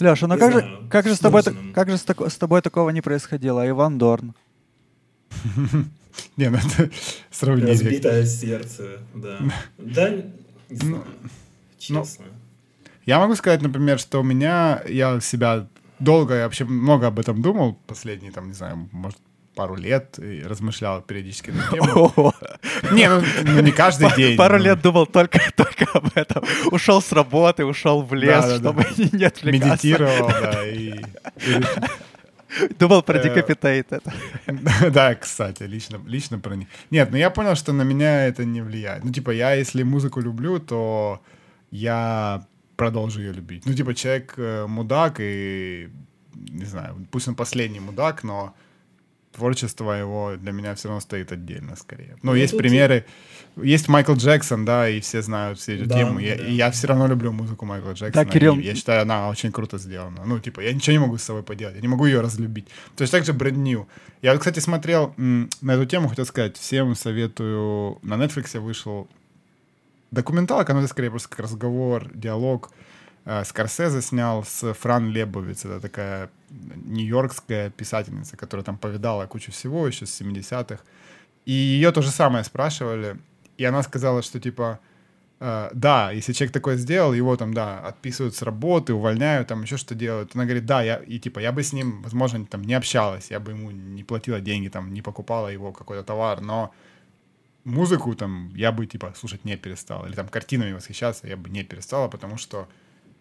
Леша, 0.00 0.26
ну 0.26 0.36
как 0.36 0.52
же, 0.52 0.78
как 0.90 1.06
же, 1.06 1.14
с 1.14 1.20
тобой, 1.20 1.42
как 1.74 1.90
же 1.90 1.96
с, 1.96 2.04
с 2.04 2.38
тобой 2.38 2.60
такого 2.60 2.90
не 2.90 3.02
происходило? 3.02 3.68
Иван 3.68 3.98
Дорн. 3.98 4.34
Не, 6.36 6.50
ну 6.50 6.58
это 6.58 6.90
сравнение. 7.30 7.72
Разбитое 7.72 8.26
сердце, 8.26 9.00
да. 9.14 9.38
Да, 9.78 10.10
не 10.10 10.24
ну, 10.68 10.76
знаю, 10.76 11.04
ну, 11.22 11.28
честно. 11.78 12.24
Я 13.06 13.18
могу 13.18 13.34
сказать, 13.34 13.62
например, 13.62 13.98
что 13.98 14.20
у 14.20 14.22
меня, 14.22 14.82
я 14.88 15.20
себя 15.20 15.66
долго, 15.98 16.34
я 16.34 16.44
вообще 16.44 16.64
много 16.64 17.08
об 17.08 17.18
этом 17.18 17.42
думал, 17.42 17.78
последние, 17.86 18.32
там, 18.32 18.48
не 18.48 18.54
знаю, 18.54 18.88
может, 18.92 19.18
пару 19.54 19.74
лет 19.74 20.18
и 20.18 20.42
размышлял 20.42 21.02
периодически 21.02 21.50
на 21.50 21.68
тему. 21.70 22.34
Не, 22.92 23.08
ну, 23.08 23.22
ну 23.44 23.60
не 23.60 23.72
каждый 23.72 24.14
день. 24.16 24.36
Пару 24.36 24.58
ну. 24.58 24.64
лет 24.64 24.80
думал 24.80 25.06
только, 25.06 25.40
только 25.56 25.86
об 25.92 26.06
этом. 26.14 26.44
Ушел 26.70 27.02
с 27.02 27.12
работы, 27.12 27.64
ушел 27.64 28.02
в 28.02 28.14
лес, 28.14 28.44
да, 28.44 28.48
да, 28.48 28.56
чтобы 28.58 28.86
да. 28.96 29.18
не 29.18 29.24
отвлекаться. 29.24 29.86
Медитировал, 29.86 30.28
да, 30.28 30.66
и, 30.66 30.94
и 31.46 31.60
Думал 32.78 33.02
про 33.02 33.18
декапитейт 33.18 33.92
это. 33.92 34.12
Да, 34.90 35.14
кстати, 35.14 35.64
лично, 35.64 36.00
лично 36.06 36.38
про 36.38 36.56
них. 36.56 36.68
Нет, 36.90 37.10
но 37.10 37.18
я 37.18 37.30
понял, 37.30 37.54
что 37.54 37.72
на 37.72 37.82
меня 37.82 38.26
это 38.26 38.44
не 38.44 38.62
влияет. 38.62 39.04
Ну, 39.04 39.12
типа, 39.12 39.30
я 39.30 39.54
если 39.54 39.84
музыку 39.84 40.20
люблю, 40.20 40.58
то 40.58 41.20
я 41.70 42.46
продолжу 42.76 43.20
ее 43.20 43.32
любить. 43.32 43.66
Ну, 43.66 43.74
типа, 43.74 43.94
человек 43.94 44.34
э, 44.36 44.66
мудак 44.66 45.20
и, 45.20 45.88
не 46.34 46.64
знаю, 46.64 47.06
пусть 47.10 47.28
он 47.28 47.34
последний 47.34 47.80
мудак, 47.80 48.24
но 48.24 48.54
творчество 49.32 49.92
его 49.92 50.34
для 50.36 50.52
меня 50.52 50.74
все 50.74 50.88
равно 50.88 51.00
стоит 51.00 51.32
отдельно 51.32 51.76
скорее. 51.76 52.16
Но 52.22 52.32
ну, 52.32 52.36
есть 52.36 52.56
примеры. 52.56 53.04
Есть 53.56 53.88
Майкл 53.88 54.14
Джексон, 54.14 54.64
да, 54.64 54.88
и 54.88 55.00
все 55.00 55.22
знают 55.22 55.58
всю 55.58 55.72
эту 55.72 55.86
да, 55.86 55.98
тему. 55.98 56.18
Я, 56.18 56.36
да. 56.36 56.44
Я 56.44 56.70
все 56.70 56.86
равно 56.86 57.06
люблю 57.06 57.32
музыку 57.32 57.66
Майкла 57.66 57.92
Джексона. 57.92 58.24
Да, 58.24 58.24
Кирилл... 58.24 58.56
я 58.58 58.74
считаю, 58.74 59.02
она 59.02 59.28
очень 59.28 59.52
круто 59.52 59.78
сделана. 59.78 60.24
Ну, 60.24 60.38
типа, 60.38 60.60
я 60.60 60.72
ничего 60.72 60.92
не 60.92 60.98
могу 60.98 61.18
с 61.18 61.22
собой 61.22 61.42
поделать. 61.42 61.74
Я 61.74 61.80
не 61.80 61.88
могу 61.88 62.06
ее 62.06 62.20
разлюбить. 62.20 62.68
То 62.96 63.02
есть 63.02 63.12
также 63.12 63.32
Brand 63.32 63.56
New. 63.56 63.86
Я, 64.22 64.32
вот, 64.32 64.38
кстати, 64.38 64.60
смотрел 64.60 65.14
м, 65.18 65.50
на 65.62 65.72
эту 65.72 65.86
тему, 65.86 66.08
хотел 66.08 66.26
сказать, 66.26 66.56
всем 66.56 66.94
советую. 66.94 67.98
На 68.02 68.14
Netflix 68.14 68.58
вышел 68.58 69.08
документалка, 70.10 70.72
но 70.72 70.80
это 70.80 70.88
скорее 70.88 71.10
просто 71.10 71.28
как 71.28 71.40
разговор, 71.40 72.08
диалог 72.14 72.70
Скорсезе 73.44 74.00
снял 74.00 74.44
с 74.44 74.72
Фран 74.72 75.10
Лебовиц. 75.10 75.64
Это 75.64 75.80
такая 75.80 76.30
нью-йоркская 76.50 77.70
писательница, 77.70 78.36
которая 78.36 78.64
там 78.64 78.78
повидала 78.78 79.26
кучу 79.26 79.52
всего 79.52 79.86
еще 79.86 80.06
с 80.06 80.20
70-х. 80.20 80.80
И 81.44 81.52
ее 81.52 81.92
то 81.92 82.02
же 82.02 82.10
самое 82.10 82.44
спрашивали. 82.44 83.18
И 83.56 83.64
она 83.64 83.82
сказала, 83.82 84.22
что 84.22 84.40
типа, 84.40 84.80
э, 85.38 85.70
да, 85.74 86.12
если 86.12 86.32
человек 86.32 86.52
такое 86.52 86.76
сделал, 86.76 87.12
его 87.12 87.36
там, 87.36 87.52
да, 87.52 87.80
отписывают 87.80 88.34
с 88.34 88.42
работы, 88.42 88.94
увольняют, 88.94 89.48
там 89.48 89.62
еще 89.62 89.76
что 89.76 89.94
делают. 89.94 90.34
Она 90.34 90.44
говорит, 90.44 90.64
да, 90.64 90.82
я, 90.82 90.96
и 90.96 91.18
типа, 91.18 91.40
я 91.40 91.52
бы 91.52 91.62
с 91.62 91.72
ним, 91.72 92.02
возможно, 92.02 92.46
там 92.46 92.62
не 92.62 92.74
общалась, 92.74 93.30
я 93.30 93.38
бы 93.38 93.52
ему 93.52 93.70
не 93.70 94.02
платила 94.02 94.40
деньги, 94.40 94.68
там, 94.68 94.92
не 94.92 95.02
покупала 95.02 95.48
его 95.48 95.72
какой-то 95.72 96.04
товар, 96.04 96.40
но 96.40 96.72
музыку 97.64 98.14
там 98.14 98.50
я 98.54 98.72
бы, 98.72 98.86
типа, 98.86 99.12
слушать 99.14 99.44
не 99.44 99.56
перестала. 99.56 100.06
Или 100.06 100.14
там 100.14 100.28
картинами 100.28 100.72
восхищаться 100.72 101.26
я 101.26 101.36
бы 101.36 101.50
не 101.50 101.64
перестала, 101.64 102.08
потому 102.08 102.38
что 102.38 102.66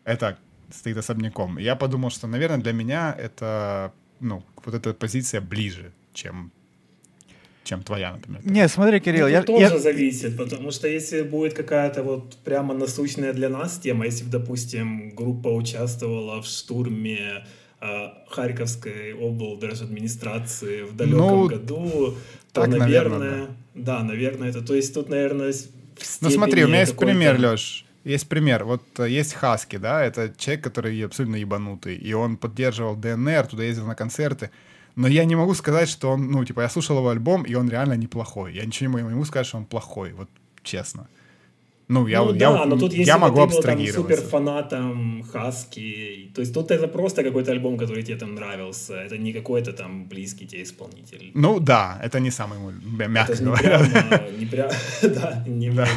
это 0.04 0.38
стоит 0.72 0.98
особняком. 0.98 1.58
я 1.58 1.76
подумал, 1.76 2.10
что, 2.10 2.28
наверное, 2.28 2.60
для 2.60 2.74
меня 2.74 3.16
это, 3.18 3.94
ну, 4.20 4.44
вот 4.66 4.76
эта 4.76 4.94
позиция 4.94 5.42
ближе, 5.42 5.92
чем 6.14 6.52
чем 7.64 7.84
твоя, 7.84 8.14
например. 8.14 8.42
Не, 8.46 8.68
смотри, 8.68 9.00
Кирилл, 9.00 9.28
Это 9.28 9.32
я... 9.32 9.44
тоже 9.44 9.76
я... 9.76 9.78
зависит, 9.78 10.38
потому 10.38 10.72
что 10.72 10.88
если 10.88 11.22
будет 11.22 11.54
какая-то 11.54 12.02
вот 12.02 12.36
прямо 12.38 12.74
насущная 12.74 13.32
для 13.34 13.50
нас 13.50 13.78
тема, 13.78 14.06
если, 14.06 14.26
допустим, 14.26 15.12
группа 15.12 15.50
участвовала 15.50 16.42
в 16.42 16.48
штурме 16.48 17.46
э, 17.80 17.86
Харьковской 18.28 19.14
облдержадминистрации 19.14 20.82
в 20.82 20.96
далеком 20.96 21.20
ну, 21.20 21.48
году, 21.48 22.16
то, 22.54 22.62
так, 22.62 22.70
наверное, 22.70 23.20
наверное 23.20 23.48
да. 23.76 23.98
да, 23.98 24.04
наверное, 24.04 24.50
это, 24.50 24.62
то 24.62 24.74
есть 24.74 24.94
тут, 24.94 25.10
наверное, 25.10 25.54
Ну 26.22 26.30
смотри, 26.30 26.64
у 26.64 26.68
меня 26.68 26.80
есть 26.80 26.98
пример, 26.98 27.38
Леш, 27.40 27.86
есть 28.04 28.30
пример. 28.30 28.66
Вот 28.66 28.84
э, 29.00 29.10
есть 29.10 29.34
Хаски, 29.34 29.78
да, 29.78 30.04
это 30.04 30.34
человек, 30.38 30.64
который 30.64 31.06
абсолютно 31.06 31.36
ебанутый, 31.36 31.96
и 31.96 32.14
он 32.14 32.38
поддерживал 32.38 32.96
ДНР, 32.96 33.48
туда 33.48 33.64
ездил 33.64 33.86
на 33.86 33.96
концерты, 33.96 34.50
но 34.96 35.08
я 35.08 35.26
не 35.26 35.36
могу 35.36 35.54
сказать, 35.54 35.90
что 35.90 36.12
он, 36.12 36.32
ну, 36.32 36.44
типа, 36.46 36.62
я 36.62 36.70
слушал 36.70 36.98
его 36.98 37.10
альбом, 37.10 37.44
и 37.44 37.56
он 37.56 37.70
реально 37.70 37.94
неплохой. 37.94 38.54
Я 38.54 38.66
ничего 38.66 39.00
не 39.00 39.04
могу 39.04 39.26
сказать, 39.26 39.48
что 39.48 39.58
он 39.58 39.66
плохой, 39.66 40.14
вот 40.14 40.30
честно. 40.64 41.08
Ну, 41.88 42.06
я, 42.08 42.22
ну, 42.24 42.34
я, 42.34 42.52
да, 42.52 42.66
но 42.66 42.78
тут, 42.78 42.94
я 42.94 43.18
могу 43.18 43.48
ты. 43.48 43.56
Был, 43.56 43.62
там, 43.64 43.88
супер 43.88 44.18
фанатом 44.18 45.24
Хаски. 45.24 46.32
То 46.36 46.42
есть 46.42 46.54
тут 46.54 46.70
это 46.70 46.88
просто 46.88 47.24
какой-то 47.24 47.52
альбом, 47.52 47.78
который 47.78 48.04
тебе 48.04 48.16
там 48.16 48.36
нравился. 48.36 48.94
Это 48.94 49.18
не 49.18 49.34
какой-то 49.34 49.74
там 49.74 50.06
близкий 50.08 50.46
тебе 50.46 50.62
исполнитель. 50.62 51.32
Ну 51.34 51.60
да, 51.60 52.00
это 52.04 52.20
не 52.20 52.30
самый 52.30 52.60
мягко 53.08 53.34
это. 53.34 53.44
Не 53.44 53.56
прямо, 53.56 54.30
не 54.40 54.46
прямо, 54.46 54.72
да, 55.02 55.44
не 55.48 55.70
да. 55.72 55.88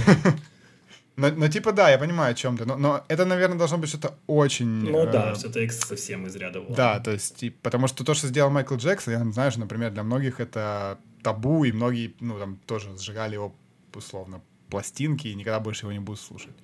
Но, 1.16 1.30
но 1.30 1.48
типа 1.48 1.72
да, 1.72 1.90
я 1.90 1.98
понимаю, 1.98 2.32
о 2.32 2.34
чем 2.34 2.56
ты. 2.56 2.64
Но, 2.64 2.76
но 2.76 3.04
это, 3.08 3.24
наверное, 3.24 3.58
должно 3.58 3.78
быть 3.78 3.88
что-то 3.88 4.14
очень... 4.26 4.66
Ну 4.66 5.04
э, 5.04 5.12
да, 5.12 5.34
что-то 5.34 5.68
совсем 5.70 6.26
из 6.26 6.36
ряда 6.36 6.60
вон. 6.60 6.74
Да, 6.74 7.00
то 7.00 7.10
есть, 7.10 7.42
и, 7.42 7.50
потому 7.50 7.86
что 7.86 8.04
то, 8.04 8.14
что 8.14 8.28
сделал 8.28 8.50
Майкл 8.50 8.76
Джексон, 8.76 9.12
я 9.12 9.32
знаю, 9.32 9.50
что, 9.50 9.60
например, 9.60 9.90
для 9.90 10.02
многих 10.02 10.40
это 10.40 10.98
табу, 11.22 11.64
и 11.64 11.72
многие, 11.72 12.14
ну, 12.20 12.38
там, 12.38 12.56
тоже 12.66 12.96
сжигали 12.98 13.34
его, 13.34 13.54
условно, 13.94 14.40
пластинки, 14.70 15.28
и 15.28 15.34
никогда 15.34 15.60
больше 15.60 15.84
его 15.84 15.92
не 15.92 15.98
будут 15.98 16.20
слушать. 16.20 16.54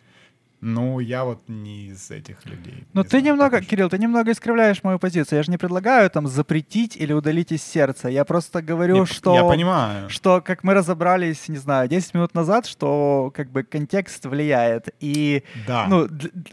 Ну, 0.61 0.99
я 0.99 1.25
вот 1.25 1.49
не 1.49 1.87
из 1.87 2.11
этих 2.11 2.45
людей. 2.45 2.85
Но 2.93 3.05
ты 3.05 3.21
знаю, 3.21 3.25
немного, 3.27 3.61
Кирилл, 3.61 3.89
ты 3.89 3.99
немного 3.99 4.33
искривляешь 4.33 4.83
мою 4.83 4.99
позицию. 4.99 5.37
Я 5.37 5.43
же 5.45 5.53
не 5.53 5.57
предлагаю 5.57 6.11
там 6.11 6.27
запретить 6.27 6.97
или 6.97 7.13
удалить 7.13 7.53
из 7.53 7.63
сердца. 7.63 8.09
Я 8.09 8.25
просто 8.25 8.61
говорю, 8.61 8.97
я, 8.97 9.07
что... 9.07 9.35
Я 9.35 9.45
понимаю. 9.45 10.11
Что, 10.11 10.41
как 10.41 10.65
мы 10.65 10.75
разобрались, 10.75 11.49
не 11.49 11.59
знаю, 11.59 11.89
10 11.89 12.15
минут 12.15 12.35
назад, 12.35 12.67
что 12.67 13.33
как 13.35 13.53
бы 13.53 13.63
контекст 13.63 14.27
влияет. 14.27 14.89
И, 14.99 15.45
да. 15.67 15.87
ну, 15.89 16.09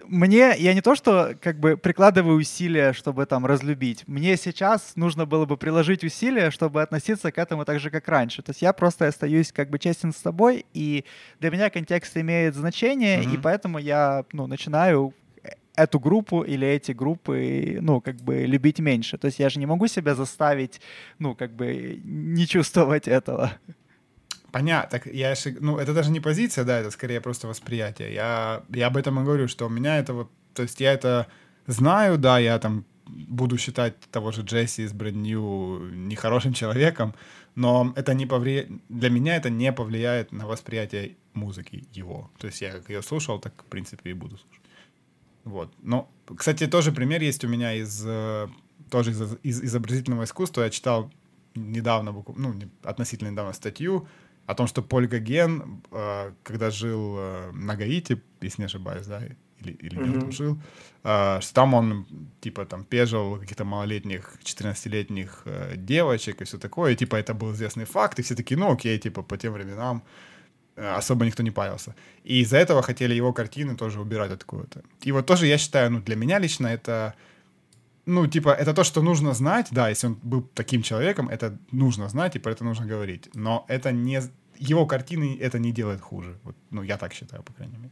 мне, 0.07 0.53
я 0.56 0.76
не 0.76 0.82
то, 0.82 0.95
что 0.95 1.36
как 1.41 1.60
бы 1.60 1.76
прикладываю 1.76 2.38
усилия, 2.38 2.94
чтобы 2.94 3.26
там 3.26 3.44
разлюбить. 3.45 4.03
Мне 4.07 4.38
сейчас 4.38 4.94
нужно 4.95 5.26
было 5.26 5.48
бы 5.48 5.57
приложить 5.57 6.03
усилия, 6.03 6.52
чтобы 6.52 6.84
относиться 6.84 7.32
к 7.32 7.40
этому 7.40 7.65
так 7.65 7.80
же, 7.80 7.90
как 7.90 8.07
раньше. 8.07 8.44
То 8.44 8.52
есть 8.52 8.61
я 8.61 8.72
просто 8.72 9.07
остаюсь 9.07 9.52
как 9.52 9.72
бы 9.72 9.80
честен 9.80 10.14
с 10.14 10.18
тобой, 10.18 10.68
и 10.73 11.06
для 11.40 11.49
меня 11.49 11.72
контекст 11.72 12.15
имеет 12.18 12.53
значение, 12.53 13.22
mm-hmm. 13.22 13.34
и 13.34 13.38
поэтому 13.38 13.80
я 13.80 13.95
я 13.96 14.26
ну, 14.34 14.48
начинаю 14.48 15.14
эту 15.76 16.00
группу 16.00 16.42
или 16.42 16.68
эти 16.68 16.94
группы, 16.94 17.78
ну, 17.82 18.02
как 18.02 18.16
бы 18.16 18.46
любить 18.46 18.80
меньше. 18.80 19.18
То 19.18 19.28
есть 19.28 19.40
я 19.40 19.50
же 19.50 19.60
не 19.60 19.66
могу 19.66 19.88
себя 19.88 20.16
заставить, 20.16 20.82
ну, 21.20 21.36
как 21.36 21.52
бы 21.52 22.02
не 22.04 22.46
чувствовать 22.48 23.08
этого. 23.08 23.52
Понятно. 24.52 24.90
Так 24.90 25.14
я, 25.14 25.34
ну, 25.60 25.78
это 25.78 25.94
даже 25.94 26.12
не 26.12 26.22
позиция, 26.22 26.64
да, 26.66 26.80
это 26.80 26.92
скорее 26.92 27.20
просто 27.20 27.48
восприятие. 27.48 28.14
Я, 28.14 28.64
я 28.70 28.88
об 28.88 28.98
этом 28.98 29.20
и 29.20 29.24
говорю, 29.24 29.48
что 29.48 29.66
у 29.68 29.70
меня 29.70 29.98
это 29.98 30.14
вот, 30.14 30.32
то 30.54 30.64
есть 30.64 30.82
я 30.82 30.94
это 30.94 31.28
знаю, 31.68 32.18
да, 32.18 32.40
я 32.40 32.58
там 32.60 32.86
буду 33.06 33.58
считать 33.58 34.00
того 34.12 34.32
же 34.32 34.42
Джесси 34.42 34.84
из 34.84 34.94
Brand 34.94 35.22
New 35.22 35.92
нехорошим 35.94 36.54
человеком, 36.54 37.14
но 37.56 37.94
это 37.95 38.14
не 38.14 38.26
повлияет, 38.26 38.69
для 38.90 39.10
меня 39.10 39.36
это 39.36 39.49
не 39.49 39.72
повлияет 39.72 40.32
на 40.32 40.45
восприятие 40.45 41.15
музыки 41.34 41.86
его. 41.94 42.30
То 42.38 42.48
есть 42.48 42.61
я 42.61 42.72
как 42.72 42.90
ее 42.90 43.02
слушал, 43.02 43.40
так, 43.40 43.64
в 43.64 43.65
принципе, 43.65 44.11
и 44.11 44.14
буду 44.14 44.38
слушать. 44.38 44.64
Вот. 45.45 45.72
Но, 45.82 46.10
кстати, 46.38 46.68
тоже 46.68 46.91
пример 46.91 47.22
есть 47.22 47.44
у 47.45 47.48
меня 47.48 47.73
из 47.73 48.03
э, 48.06 48.48
тоже 48.90 49.11
из, 49.11 49.38
из 49.44 49.64
изобразительного 49.64 50.23
искусства. 50.23 50.64
Я 50.64 50.69
читал 50.69 51.11
недавно, 51.56 52.11
ну, 52.36 52.53
относительно 52.84 53.30
недавно 53.30 53.53
статью 53.53 54.07
о 54.45 54.56
том, 54.56 54.68
что 54.68 54.82
Поль 54.82 55.07
Гоген, 55.07 55.82
э, 55.91 56.34
когда 56.44 56.72
жил 56.72 57.15
э, 57.18 57.52
на 57.52 57.76
Гаити, 57.76 58.22
если 58.41 58.64
не 58.64 58.65
ошибаюсь, 58.65 59.06
да, 59.06 59.22
или, 59.72 59.96
или 59.96 59.98
mm-hmm. 59.98 60.20
там 60.20 60.32
жил, 60.32 60.60
что 61.02 61.54
там 61.54 61.74
он, 61.74 62.06
типа, 62.42 62.66
там, 62.66 62.84
пежил 62.84 63.38
каких-то 63.40 63.66
малолетних, 63.66 64.38
14-летних 64.44 65.44
девочек 65.76 66.42
и 66.42 66.46
все 66.46 66.58
такое, 66.58 66.94
и, 66.94 66.96
типа, 66.96 67.16
это 67.16 67.34
был 67.34 67.52
известный 67.52 67.86
факт, 67.86 68.20
и 68.20 68.22
все 68.22 68.36
такие, 68.36 68.58
ну, 68.58 68.72
окей, 68.72 68.98
типа, 69.00 69.22
по 69.22 69.38
тем 69.38 69.54
временам 69.54 70.04
Э, 70.78 70.98
особо 70.98 71.26
никто 71.26 71.44
не 71.44 71.52
парился. 71.52 71.96
И 72.24 72.42
из-за 72.42 72.58
этого 72.58 72.82
хотели 72.82 73.16
его 73.16 73.34
картины 73.34 73.76
тоже 73.76 74.02
убирать 74.02 74.32
откуда-то. 74.32 74.82
И 75.06 75.12
вот 75.12 75.26
тоже 75.26 75.48
я 75.48 75.58
считаю, 75.58 75.92
ну, 75.92 76.02
для 76.02 76.16
меня 76.16 76.40
лично 76.40 76.68
это, 76.68 77.14
ну, 78.06 78.28
типа, 78.28 78.50
это 78.50 78.74
то, 78.74 78.84
что 78.84 79.02
нужно 79.02 79.34
знать, 79.34 79.68
да, 79.72 79.90
если 79.90 80.08
он 80.08 80.20
был 80.24 80.42
таким 80.54 80.82
человеком, 80.82 81.30
это 81.30 81.58
нужно 81.72 82.10
знать, 82.10 82.36
и 82.36 82.40
про 82.40 82.52
это 82.52 82.66
нужно 82.66 82.86
говорить. 82.86 83.30
Но 83.36 83.66
это 83.70 83.92
не... 83.92 84.22
Его 84.58 84.86
картины 84.86 85.38
это 85.42 85.60
не 85.60 85.72
делает 85.72 86.02
хуже. 86.02 86.38
Вот, 86.44 86.56
ну, 86.72 86.84
я 86.84 86.98
так 86.98 87.14
считаю, 87.14 87.44
по 87.44 87.54
крайней 87.54 87.78
мере. 87.78 87.92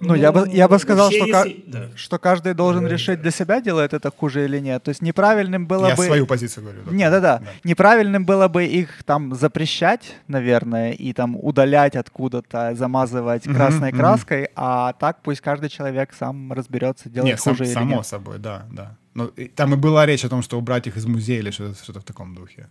Ну, 0.00 0.14
я 0.14 0.32
бы, 0.32 0.48
я 0.50 0.68
бы 0.68 0.78
сказал, 0.78 1.10
что, 1.10 1.24
если... 1.24 1.64
да. 1.66 1.88
что 1.94 2.18
каждый 2.18 2.54
должен 2.54 2.84
да, 2.84 2.88
решить 2.90 3.16
да. 3.16 3.22
для 3.22 3.30
себя, 3.30 3.60
делает 3.60 3.94
это 3.94 4.10
хуже 4.10 4.44
или 4.44 4.58
нет. 4.58 4.82
То 4.82 4.90
есть 4.90 5.00
неправильным 5.02 5.66
было 5.66 5.88
я 5.88 5.94
бы... 5.94 6.02
Я 6.02 6.08
свою 6.08 6.26
позицию 6.26 6.64
говорю. 6.64 6.82
Да. 6.84 6.92
Нет, 6.92 7.10
да-да. 7.10 7.38
Да. 7.38 7.46
Неправильным 7.62 8.24
было 8.24 8.48
бы 8.48 8.64
их 8.64 9.04
там 9.04 9.34
запрещать, 9.34 10.16
наверное, 10.26 10.92
и 10.92 11.12
там 11.12 11.36
удалять 11.36 11.96
откуда-то, 11.96 12.74
замазывать 12.74 13.46
mm-hmm, 13.46 13.54
красной 13.54 13.90
mm-hmm. 13.90 13.96
краской, 13.96 14.48
а 14.56 14.92
так 14.94 15.22
пусть 15.22 15.40
каждый 15.40 15.68
человек 15.70 16.12
сам 16.18 16.52
разберется, 16.52 17.08
делает 17.08 17.34
нет, 17.34 17.40
хуже 17.40 17.56
сам, 17.56 17.66
или 17.66 17.72
само 17.74 17.86
нет. 17.86 17.92
Само 17.92 18.02
собой, 18.02 18.38
да, 18.38 18.66
да. 18.72 18.96
Но 19.14 19.26
и, 19.36 19.46
там 19.46 19.74
и 19.74 19.76
была 19.76 20.06
речь 20.06 20.24
о 20.24 20.28
том, 20.28 20.42
что 20.42 20.58
убрать 20.58 20.86
их 20.88 20.96
из 20.96 21.06
музея 21.06 21.38
или 21.38 21.50
что-то, 21.50 21.82
что-то 21.82 22.00
в 22.00 22.04
таком 22.04 22.34
духе. 22.34 22.68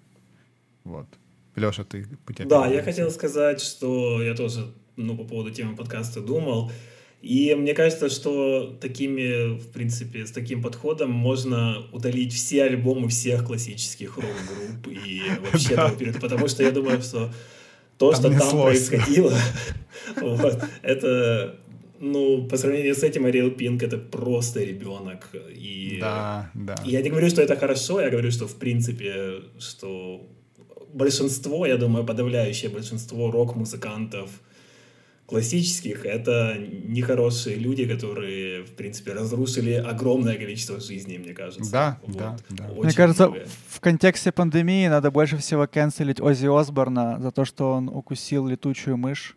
Вот. 0.83 1.07
Леша, 1.55 1.83
ты... 1.83 2.05
Да, 2.45 2.67
я 2.67 2.83
хотел 2.83 3.11
сказать, 3.11 3.61
что 3.61 4.21
я 4.21 4.35
тоже 4.35 4.73
ну, 4.97 5.15
по 5.15 5.23
поводу 5.23 5.51
темы 5.51 5.75
подкаста 5.75 6.21
думал. 6.21 6.71
И 7.23 7.55
мне 7.55 7.73
кажется, 7.73 8.09
что 8.09 8.77
такими, 8.81 9.57
в 9.57 9.71
принципе, 9.71 10.25
с 10.25 10.31
таким 10.31 10.61
подходом 10.61 11.09
можно 11.09 11.77
удалить 11.93 12.33
все 12.33 12.65
альбомы 12.65 13.07
всех 13.07 13.45
классических 13.45 14.17
рок-групп 14.17 14.87
и 14.89 15.21
вообще 15.51 15.75
да. 15.75 15.93
потому 16.19 16.49
что 16.49 16.63
я 16.63 16.71
думаю, 16.71 17.01
что 17.01 17.31
то, 17.97 18.11
там 18.11 18.19
что 18.19 18.39
там 18.39 18.61
происходило, 18.63 19.33
вот, 20.21 20.65
это 20.81 21.55
ну, 22.01 22.45
по 22.45 22.57
сравнению 22.57 22.93
с 22.93 23.03
этим, 23.03 23.25
Ариэл 23.25 23.51
Пинк 23.51 23.83
это 23.83 23.97
просто 23.97 24.61
ребенок. 24.61 25.29
И 25.49 25.99
да, 26.01 26.51
да. 26.53 26.75
я 26.83 27.01
не 27.01 27.09
говорю, 27.09 27.29
что 27.29 27.41
это 27.41 27.55
хорошо, 27.55 28.01
я 28.01 28.09
говорю, 28.09 28.31
что 28.31 28.49
в 28.49 28.55
принципе, 28.55 29.43
что 29.59 30.27
большинство, 30.91 31.65
я 31.65 31.77
думаю, 31.77 32.05
подавляющее 32.05 32.69
большинство 32.69 33.31
рок-музыкантов, 33.31 34.29
классических— 35.34 36.05
это 36.18 36.55
нехорошие 36.60 37.55
люди, 37.55 37.88
которые, 37.88 38.64
в 38.64 38.76
принципе, 38.76 39.14
разрушили 39.14 39.73
огромное 39.73 40.35
количество 40.35 40.80
жизней, 40.80 41.18
мне 41.18 41.34
кажется. 41.34 41.72
Да, 41.72 41.97
вот. 42.05 42.18
да, 42.18 42.38
да. 42.51 42.65
Очень 42.65 42.84
мне 42.84 42.93
кажется, 42.93 43.23
многое. 43.30 43.47
в 43.68 43.80
контексте 43.80 44.31
пандемии 44.31 44.88
надо 44.88 45.10
больше 45.10 45.38
всего 45.38 45.65
канцелить 45.65 46.22
Оззи 46.22 46.47
Осборна 46.60 47.19
за 47.19 47.31
то, 47.31 47.45
что 47.45 47.72
он 47.72 47.89
укусил 47.89 48.45
летучую 48.45 48.95
мышь. 48.97 49.35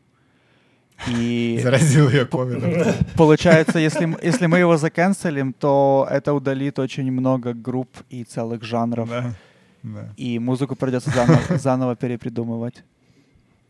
И 1.09 1.61
заразил 1.63 2.11
ее 2.11 2.27
ковидом. 2.27 2.73
Получается, 3.17 3.79
если, 3.79 4.15
если 4.23 4.45
мы 4.45 4.59
его 4.59 4.77
заканцелим, 4.77 5.55
то 5.55 6.07
это 6.11 6.35
удалит 6.35 6.79
очень 6.79 7.11
много 7.11 7.55
групп 7.55 7.97
и 8.11 8.25
целых 8.25 8.63
жанров. 8.65 9.09
Да, 9.09 9.35
да. 9.83 10.13
И 10.19 10.39
музыку 10.39 10.77
придется 10.77 11.09
заново, 11.11 11.41
заново 11.57 11.97
перепридумывать. 11.97 12.85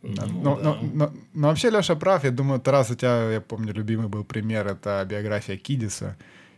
Ну, 0.07 0.41
но, 0.43 0.57
да. 0.57 0.62
но, 0.62 0.78
но, 0.93 1.12
но 1.35 1.49
вообще 1.49 1.70
Леша 1.70 1.97
прав. 1.97 2.24
Я 2.24 2.31
думаю, 2.31 2.61
Тарас, 2.61 2.91
у 2.91 2.95
тебя, 2.95 3.33
я 3.33 3.41
помню, 3.41 3.73
любимый 3.73 4.09
был 4.09 4.24
пример, 4.24 4.66
это 4.66 5.05
биография 5.09 5.57
Кидиса. 5.57 6.16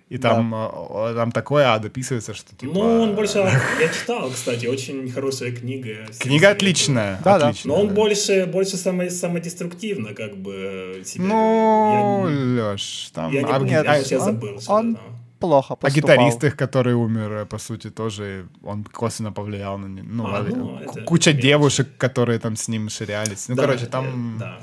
И 0.08 0.16
там, 0.16 0.50
да. 0.50 1.10
Э, 1.10 1.14
там 1.14 1.32
такое 1.32 1.66
ад 1.66 1.84
описывается, 1.84 2.32
что 2.32 2.56
типа... 2.56 2.72
Ну, 2.72 3.02
он 3.02 3.14
больше... 3.14 3.38
Я 3.80 3.88
читал, 3.88 4.30
кстати, 4.30 4.64
очень 4.66 5.10
хорошая 5.10 5.52
книга. 5.52 6.06
Книга 6.18 6.48
отличная. 6.48 7.20
Да, 7.22 7.34
отличная, 7.36 7.74
да. 7.74 7.76
Но 7.76 7.82
он 7.82 7.88
да. 7.88 7.94
больше, 7.94 8.46
больше 8.46 8.78
само, 8.78 9.10
самодеструктивно 9.10 10.14
как 10.14 10.36
бы 10.38 11.02
себя... 11.04 11.24
Ну, 11.24 12.26
я... 12.26 12.70
Леш, 12.72 13.10
там... 13.12 13.32
Я, 13.32 13.42
не, 13.42 13.52
а, 13.52 13.58
нет, 13.58 13.84
я, 13.84 13.96
я 13.96 14.18
забыл. 14.18 14.58
Он 14.66 14.98
плохо 15.38 15.76
поступал. 15.76 16.10
А 16.10 16.16
гитарист 16.16 16.44
их, 16.44 16.56
который 16.56 16.94
умер, 16.94 17.32
э, 17.32 17.46
по 17.46 17.58
сути, 17.58 17.90
тоже 17.90 18.46
он 18.62 18.84
косвенно 18.84 19.32
повлиял 19.32 19.78
на 19.78 19.88
ну, 19.88 20.26
а, 20.26 20.42
ну 20.42 20.80
куча 21.04 21.30
это 21.30 21.40
девушек, 21.40 21.88
которые 21.98 22.38
там 22.38 22.56
с 22.56 22.68
ним 22.68 22.88
ширялись. 22.88 23.48
Ну, 23.48 23.56
да, 23.56 23.62
короче, 23.62 23.86
там... 23.86 24.36
Э, 24.36 24.40
да. 24.40 24.60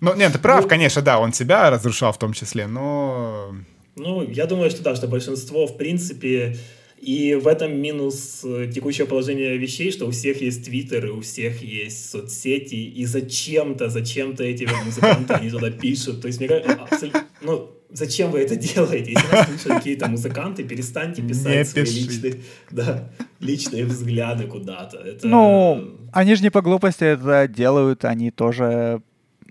Ну, 0.00 0.14
нет, 0.16 0.32
ты 0.32 0.38
прав, 0.38 0.62
ну, 0.62 0.68
конечно, 0.68 1.02
да, 1.02 1.18
он 1.18 1.32
себя 1.32 1.70
разрушал 1.70 2.12
в 2.12 2.18
том 2.18 2.32
числе, 2.32 2.66
но... 2.66 3.54
Ну, 3.96 4.22
я 4.28 4.46
думаю, 4.46 4.70
что 4.70 4.82
да, 4.82 4.96
что 4.96 5.06
большинство, 5.06 5.66
в 5.66 5.76
принципе, 5.76 6.56
И 7.02 7.34
в 7.34 7.48
этом 7.48 7.80
минус 7.80 8.42
э, 8.44 8.70
текущего 8.72 9.06
положения 9.06 9.56
вещей, 9.56 9.90
что 9.90 10.06
у 10.06 10.10
всех 10.12 10.40
есть 10.40 10.64
твиттеры, 10.64 11.10
у 11.10 11.20
всех 11.20 11.60
есть 11.60 12.10
соцсети, 12.10 12.76
и 12.76 13.04
зачем-то, 13.06 13.88
зачем-то 13.88 14.44
эти 14.44 14.68
музыканты, 14.84 15.34
они 15.34 15.50
туда 15.50 15.70
пишут. 15.70 16.20
То 16.20 16.28
есть, 16.28 16.38
мне 16.38 16.48
кажется, 16.48 16.78
абсолютно, 16.80 17.26
ну, 17.40 17.70
зачем 17.92 18.30
вы 18.30 18.40
это 18.40 18.56
делаете? 18.74 19.12
Если 19.12 19.26
слушают 19.26 19.78
какие-то 19.78 20.08
музыканты, 20.08 20.64
перестаньте 20.64 21.22
писать 21.22 21.76
не 21.76 21.84
свои 21.84 21.84
личные, 21.84 22.40
да, 22.70 23.08
личные 23.40 23.84
взгляды 23.84 24.46
куда-то. 24.46 24.98
Это... 24.98 25.26
Ну, 25.26 25.98
они 26.12 26.34
же 26.34 26.42
не 26.42 26.50
по 26.50 26.62
глупости 26.62 27.04
это 27.04 27.48
делают, 27.48 28.04
они 28.04 28.30
тоже 28.30 29.02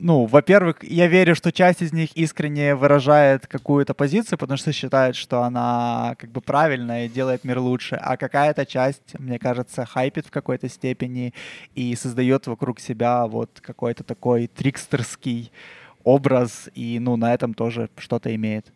ну, 0.04 0.26
во-первых, 0.26 0.78
я 0.82 1.06
верю, 1.06 1.36
что 1.36 1.52
часть 1.52 1.84
из 1.84 1.94
них 1.94 2.18
искренне 2.18 2.74
выражает 2.74 3.46
какую-то 3.46 3.94
позицию, 3.94 4.40
потому 4.40 4.58
что 4.58 4.74
считает, 4.74 5.16
что 5.16 5.44
она 5.44 6.16
как 6.18 6.32
бы 6.32 6.42
правильная 6.42 7.06
и 7.06 7.10
делает 7.10 7.44
мир 7.44 7.60
лучше, 7.60 7.96
а 8.02 8.18
какая-то 8.18 8.66
часть, 8.66 9.20
мне 9.20 9.38
кажется, 9.38 9.86
хайпит 9.86 10.26
в 10.26 10.32
какой-то 10.32 10.70
степени 10.70 11.36
и 11.76 11.96
создает 11.96 12.48
вокруг 12.48 12.80
себя 12.80 13.28
вот 13.28 13.60
какой-то 13.62 14.04
такой 14.04 14.48
трикстерский 14.48 15.52
образ, 16.04 16.70
и, 16.76 17.00
ну, 17.00 17.18
на 17.18 17.34
этом 17.34 17.54
тоже 17.54 17.90
что-то 17.98 18.34
имеет. 18.36 18.72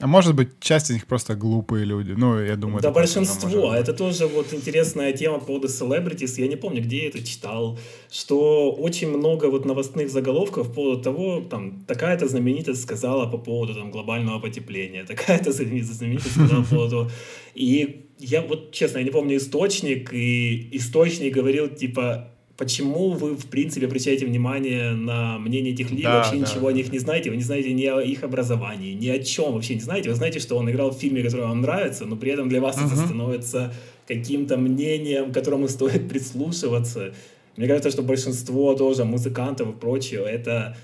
А 0.00 0.06
может 0.08 0.34
быть, 0.34 0.48
часть 0.60 0.90
из 0.90 0.94
них 0.94 1.06
просто 1.06 1.36
глупые 1.36 1.84
люди. 1.84 2.14
Ну, 2.16 2.40
я 2.40 2.56
думаю, 2.56 2.82
да, 2.82 2.90
большинство. 2.90 3.70
А 3.70 3.78
это 3.78 3.92
тоже 3.92 4.26
вот 4.26 4.52
интересная 4.52 5.12
тема 5.12 5.38
по 5.38 5.46
поводу 5.46 5.68
celebrities. 5.68 6.40
Я 6.40 6.48
не 6.48 6.56
помню, 6.56 6.82
где 6.82 7.02
я 7.02 7.08
это 7.08 7.24
читал, 7.24 7.78
что 8.10 8.72
очень 8.72 9.08
много 9.08 9.46
вот 9.46 9.64
новостных 9.64 10.10
заголовков 10.10 10.68
по 10.68 10.74
поводу 10.74 11.02
того, 11.02 11.40
там, 11.48 11.84
такая-то 11.86 12.26
знаменитость 12.26 12.82
сказала 12.82 13.26
по 13.26 13.38
поводу 13.38 13.74
там 13.74 13.92
глобального 13.92 14.40
потепления, 14.40 15.04
такая-то 15.08 15.52
знаменитость 15.52 16.32
сказала 16.32 16.62
по 16.62 16.68
поводу... 16.68 17.10
И 17.54 18.06
я 18.18 18.42
вот, 18.42 18.72
честно, 18.72 18.98
я 18.98 19.04
не 19.04 19.10
помню 19.10 19.36
источник, 19.36 20.12
и 20.12 20.76
источник 20.76 21.32
говорил, 21.32 21.68
типа, 21.68 22.33
почему 22.56 23.10
вы, 23.10 23.34
в 23.34 23.46
принципе, 23.46 23.86
обращаете 23.86 24.26
внимание 24.26 24.92
на 24.92 25.38
мнение 25.38 25.72
этих 25.72 25.90
людей, 25.90 26.04
да, 26.04 26.18
вообще 26.18 26.36
да, 26.36 26.38
ничего 26.38 26.62
да. 26.62 26.68
о 26.68 26.72
них 26.72 26.92
не 26.92 26.98
знаете, 26.98 27.30
вы 27.30 27.36
не 27.36 27.42
знаете 27.42 27.72
ни 27.72 27.86
о 27.86 28.00
их 28.00 28.22
образовании, 28.22 28.94
ни 28.94 29.08
о 29.08 29.18
чем 29.18 29.52
вообще 29.52 29.74
не 29.74 29.80
знаете, 29.80 30.08
вы 30.10 30.14
знаете, 30.14 30.38
что 30.38 30.56
он 30.56 30.70
играл 30.70 30.90
в 30.90 30.98
фильме, 30.98 31.22
который 31.22 31.46
вам 31.46 31.60
нравится, 31.60 32.04
но 32.04 32.16
при 32.16 32.32
этом 32.32 32.48
для 32.48 32.60
вас 32.60 32.78
uh-huh. 32.78 32.86
это 32.86 32.96
становится 32.96 33.74
каким-то 34.06 34.56
мнением, 34.56 35.30
к 35.30 35.34
которому 35.34 35.68
стоит 35.68 36.08
прислушиваться. 36.10 37.14
Мне 37.56 37.66
кажется, 37.66 37.90
что 37.90 38.02
большинство 38.02 38.74
тоже 38.74 39.04
музыкантов 39.04 39.68
и 39.70 39.72
прочее, 39.72 40.24
это, 40.24 40.76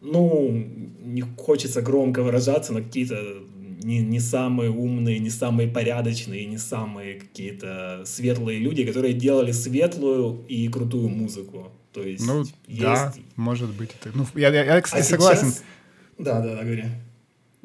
ну, 0.00 0.50
не 1.04 1.22
хочется 1.36 1.82
громко 1.82 2.22
выражаться, 2.22 2.72
но 2.72 2.80
какие-то 2.80 3.38
не, 3.82 4.00
не 4.00 4.20
самые 4.20 4.70
умные, 4.70 5.18
не 5.18 5.30
самые 5.30 5.68
порядочные, 5.68 6.46
не 6.46 6.58
самые 6.58 7.20
какие-то 7.20 8.02
светлые 8.04 8.58
люди, 8.58 8.84
которые 8.84 9.14
делали 9.14 9.52
светлую 9.52 10.44
и 10.48 10.68
крутую 10.68 11.08
музыку. 11.08 11.70
То 11.92 12.02
есть 12.02 12.26
ну, 12.26 12.44
есть... 12.66 12.80
да, 12.80 13.14
может 13.36 13.70
быть. 13.70 13.90
Это... 14.00 14.16
Ну, 14.16 14.26
я, 14.34 14.48
я, 14.50 14.64
я, 14.64 14.80
кстати, 14.80 15.02
а 15.02 15.04
согласен. 15.04 15.48
Сейчас... 15.48 15.64
Да, 16.18 16.40
да, 16.40 16.56
да, 16.56 16.62
говори. 16.62 16.84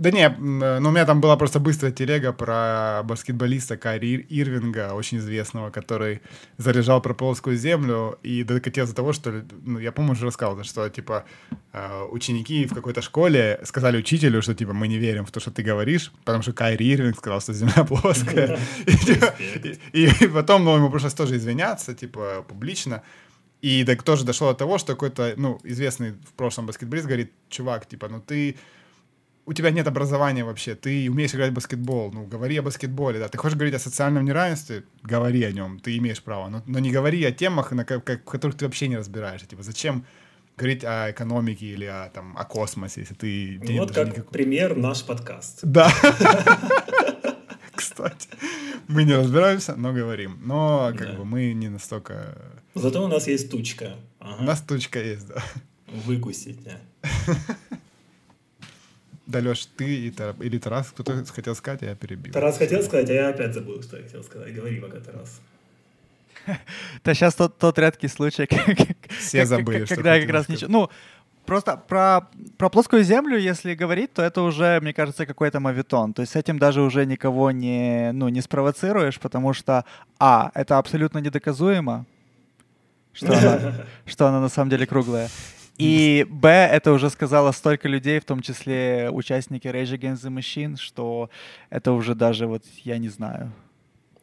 Да 0.02 0.10
не, 0.10 0.30
ну 0.30 0.90
у 0.90 0.92
меня 0.92 1.06
там 1.06 1.22
была 1.22 1.38
просто 1.38 1.60
быстрая 1.60 1.94
телега 1.94 2.34
про 2.34 3.04
баскетболиста 3.04 3.78
Кари 3.78 4.26
Ирвинга, 4.30 4.94
очень 4.96 5.20
известного, 5.20 5.70
который 5.70 6.22
заряжал 6.58 7.02
прополскую 7.04 7.56
землю 7.56 8.18
и 8.24 8.44
докатился 8.44 8.94
до 8.94 8.96
того, 8.96 9.14
что, 9.14 9.44
ну, 9.64 9.78
я, 9.78 9.92
помню, 9.92 10.14
уже 10.14 10.26
рассказывал, 10.26 10.64
что, 10.64 10.90
типа, 10.90 11.26
э, 11.74 12.04
ученики 12.10 12.66
в 12.66 12.74
какой-то 12.74 13.04
школе 13.04 13.60
сказали 13.64 13.98
учителю, 13.98 14.42
что, 14.42 14.56
типа, 14.56 14.74
мы 14.74 14.88
не 14.88 14.98
верим 14.98 15.24
в 15.24 15.30
то, 15.30 15.40
что 15.40 15.52
ты 15.52 15.62
говоришь, 15.62 16.12
потому 16.26 16.42
что 16.42 16.54
Кайри 16.54 16.92
Ирвинг 16.94 17.18
сказал, 17.18 17.40
что 17.40 17.54
земля 17.54 17.84
плоская. 17.88 18.58
Типа, 19.06 19.36
и 19.94 20.10
потом, 20.34 20.66
ну, 20.66 20.78
ему 20.78 20.90
пришлось 20.90 21.14
тоже 21.14 21.36
извиняться, 21.36 21.94
типа, 21.94 22.44
публично. 22.48 23.04
И 23.62 23.84
так 23.84 24.02
тоже 24.02 24.26
дошло 24.26 24.52
до 24.52 24.58
того, 24.58 24.80
что 24.80 24.94
какой-то, 24.94 25.36
ну, 25.38 25.60
известный 25.64 26.14
в 26.14 26.34
прошлом 26.36 26.66
баскетболист 26.66 27.06
говорит, 27.06 27.32
чувак, 27.50 27.86
типа, 27.86 28.08
ну 28.10 28.20
ты 28.20 28.56
у 29.52 29.54
тебя 29.54 29.70
нет 29.70 29.86
образования 29.86 30.46
вообще, 30.46 30.76
ты 30.76 31.12
умеешь 31.12 31.36
играть 31.36 31.52
в 31.52 31.54
баскетбол, 31.54 32.12
ну, 32.14 32.26
говори 32.26 32.58
о 32.58 32.62
баскетболе, 32.62 33.20
да, 33.20 33.28
ты 33.28 33.38
хочешь 33.38 33.58
говорить 33.58 33.76
о 33.76 33.80
социальном 33.80 34.24
неравенстве, 34.24 34.84
говори 35.04 35.44
о 35.44 35.52
нем, 35.52 35.78
ты 35.80 35.98
имеешь 35.98 36.24
право, 36.24 36.48
но, 36.48 36.64
но 36.68 36.80
не 36.80 36.90
говори 36.90 37.22
о 37.26 37.32
темах, 37.34 37.74
на, 37.74 37.84
как, 37.84 38.06
в 38.06 38.32
которых 38.32 38.56
ты 38.56 38.64
вообще 38.64 38.88
не 38.88 38.98
разбираешься, 38.98 39.48
типа, 39.48 39.64
зачем 39.64 40.06
говорить 40.56 40.86
о 40.86 41.12
экономике 41.12 41.66
или 41.66 41.84
о, 41.84 42.10
там, 42.14 42.38
о 42.38 42.46
космосе, 42.46 43.02
если 43.02 43.14
ты... 43.14 43.60
Ну, 43.62 43.80
вот 43.80 43.92
как 43.92 44.08
никак... 44.08 44.30
пример 44.30 44.78
наш 44.78 45.04
подкаст. 45.04 45.60
Да. 45.64 45.92
Кстати, 47.76 48.30
мы 48.88 49.04
не 49.04 49.16
разбираемся, 49.16 49.76
но 49.76 49.92
говорим. 49.92 50.40
Но 50.46 50.94
как 50.98 51.18
бы 51.18 51.26
мы 51.26 51.52
не 51.54 51.68
настолько... 51.68 52.38
Зато 52.76 53.04
у 53.04 53.08
нас 53.08 53.28
есть 53.28 53.52
тучка. 53.52 53.96
У 54.20 54.44
нас 54.44 54.62
тучка 54.62 55.04
есть, 55.04 55.28
да. 55.28 55.44
Выкусить, 56.06 56.64
да, 56.64 56.80
Леш, 59.40 59.66
ты 59.66 60.08
и 60.08 60.12
Тар... 60.12 60.36
или 60.40 60.58
Тарас, 60.58 60.92
кто-то 60.92 61.24
хотел 61.26 61.56
сказать, 61.56 61.84
а 61.84 61.86
я 61.86 61.96
перебил. 61.96 62.34
Тарас 62.34 62.58
хотел 62.58 62.84
сказать, 62.84 63.10
а 63.10 63.14
я 63.14 63.30
опять 63.30 63.54
забыл, 63.54 63.82
что 63.82 63.98
я 63.98 64.04
хотел 64.04 64.24
сказать. 64.24 64.54
Говори 64.54 64.80
пока, 64.80 65.00
Тарас. 65.00 65.42
Да 67.04 67.14
сейчас 67.14 67.36
тот, 67.36 67.58
тот 67.58 67.78
редкий 67.80 68.08
случай, 68.08 68.48
Все 69.20 69.46
забыли, 69.46 69.86
когда 69.86 70.16
я 70.16 70.22
как 70.22 70.32
раз 70.32 70.50
ничего... 70.50 70.72
Ну, 70.72 70.90
просто 71.46 71.78
про, 71.78 72.30
про 72.58 72.70
плоскую 72.70 73.04
землю, 73.04 73.38
если 73.38 73.74
говорить, 73.76 74.14
то 74.14 74.22
это 74.22 74.42
уже, 74.42 74.80
мне 74.82 74.94
кажется, 74.94 75.26
какой-то 75.26 75.60
мавитон. 75.60 76.14
То 76.14 76.22
есть 76.22 76.34
с 76.34 76.36
этим 76.36 76.60
даже 76.60 76.82
уже 76.82 77.06
никого 77.06 77.52
не, 77.52 78.12
ну, 78.14 78.30
не 78.30 78.42
спровоцируешь, 78.42 79.20
потому 79.20 79.54
что, 79.54 79.86
а, 80.20 80.52
это 80.54 80.78
абсолютно 80.78 81.20
недоказуемо, 81.20 82.06
что 83.14 83.38
она, 83.38 83.74
что 84.06 84.28
она 84.28 84.40
на 84.40 84.50
самом 84.50 84.70
деле 84.70 84.86
круглая. 84.86 85.30
И 85.78 86.26
Б, 86.30 86.50
это 86.50 86.92
уже 86.92 87.10
сказала 87.10 87.52
столько 87.52 87.88
людей, 87.88 88.20
в 88.20 88.26
том 88.26 88.42
числе 88.42 89.10
участники 89.12 89.68
Rage 89.68 89.98
Against 89.98 90.24
the 90.24 90.36
Machine, 90.36 90.78
что 90.78 91.30
это 91.70 91.92
уже 91.94 92.16
даже 92.16 92.48
вот, 92.48 92.64
я 92.84 92.98
не 92.98 93.10
знаю. 93.10 93.52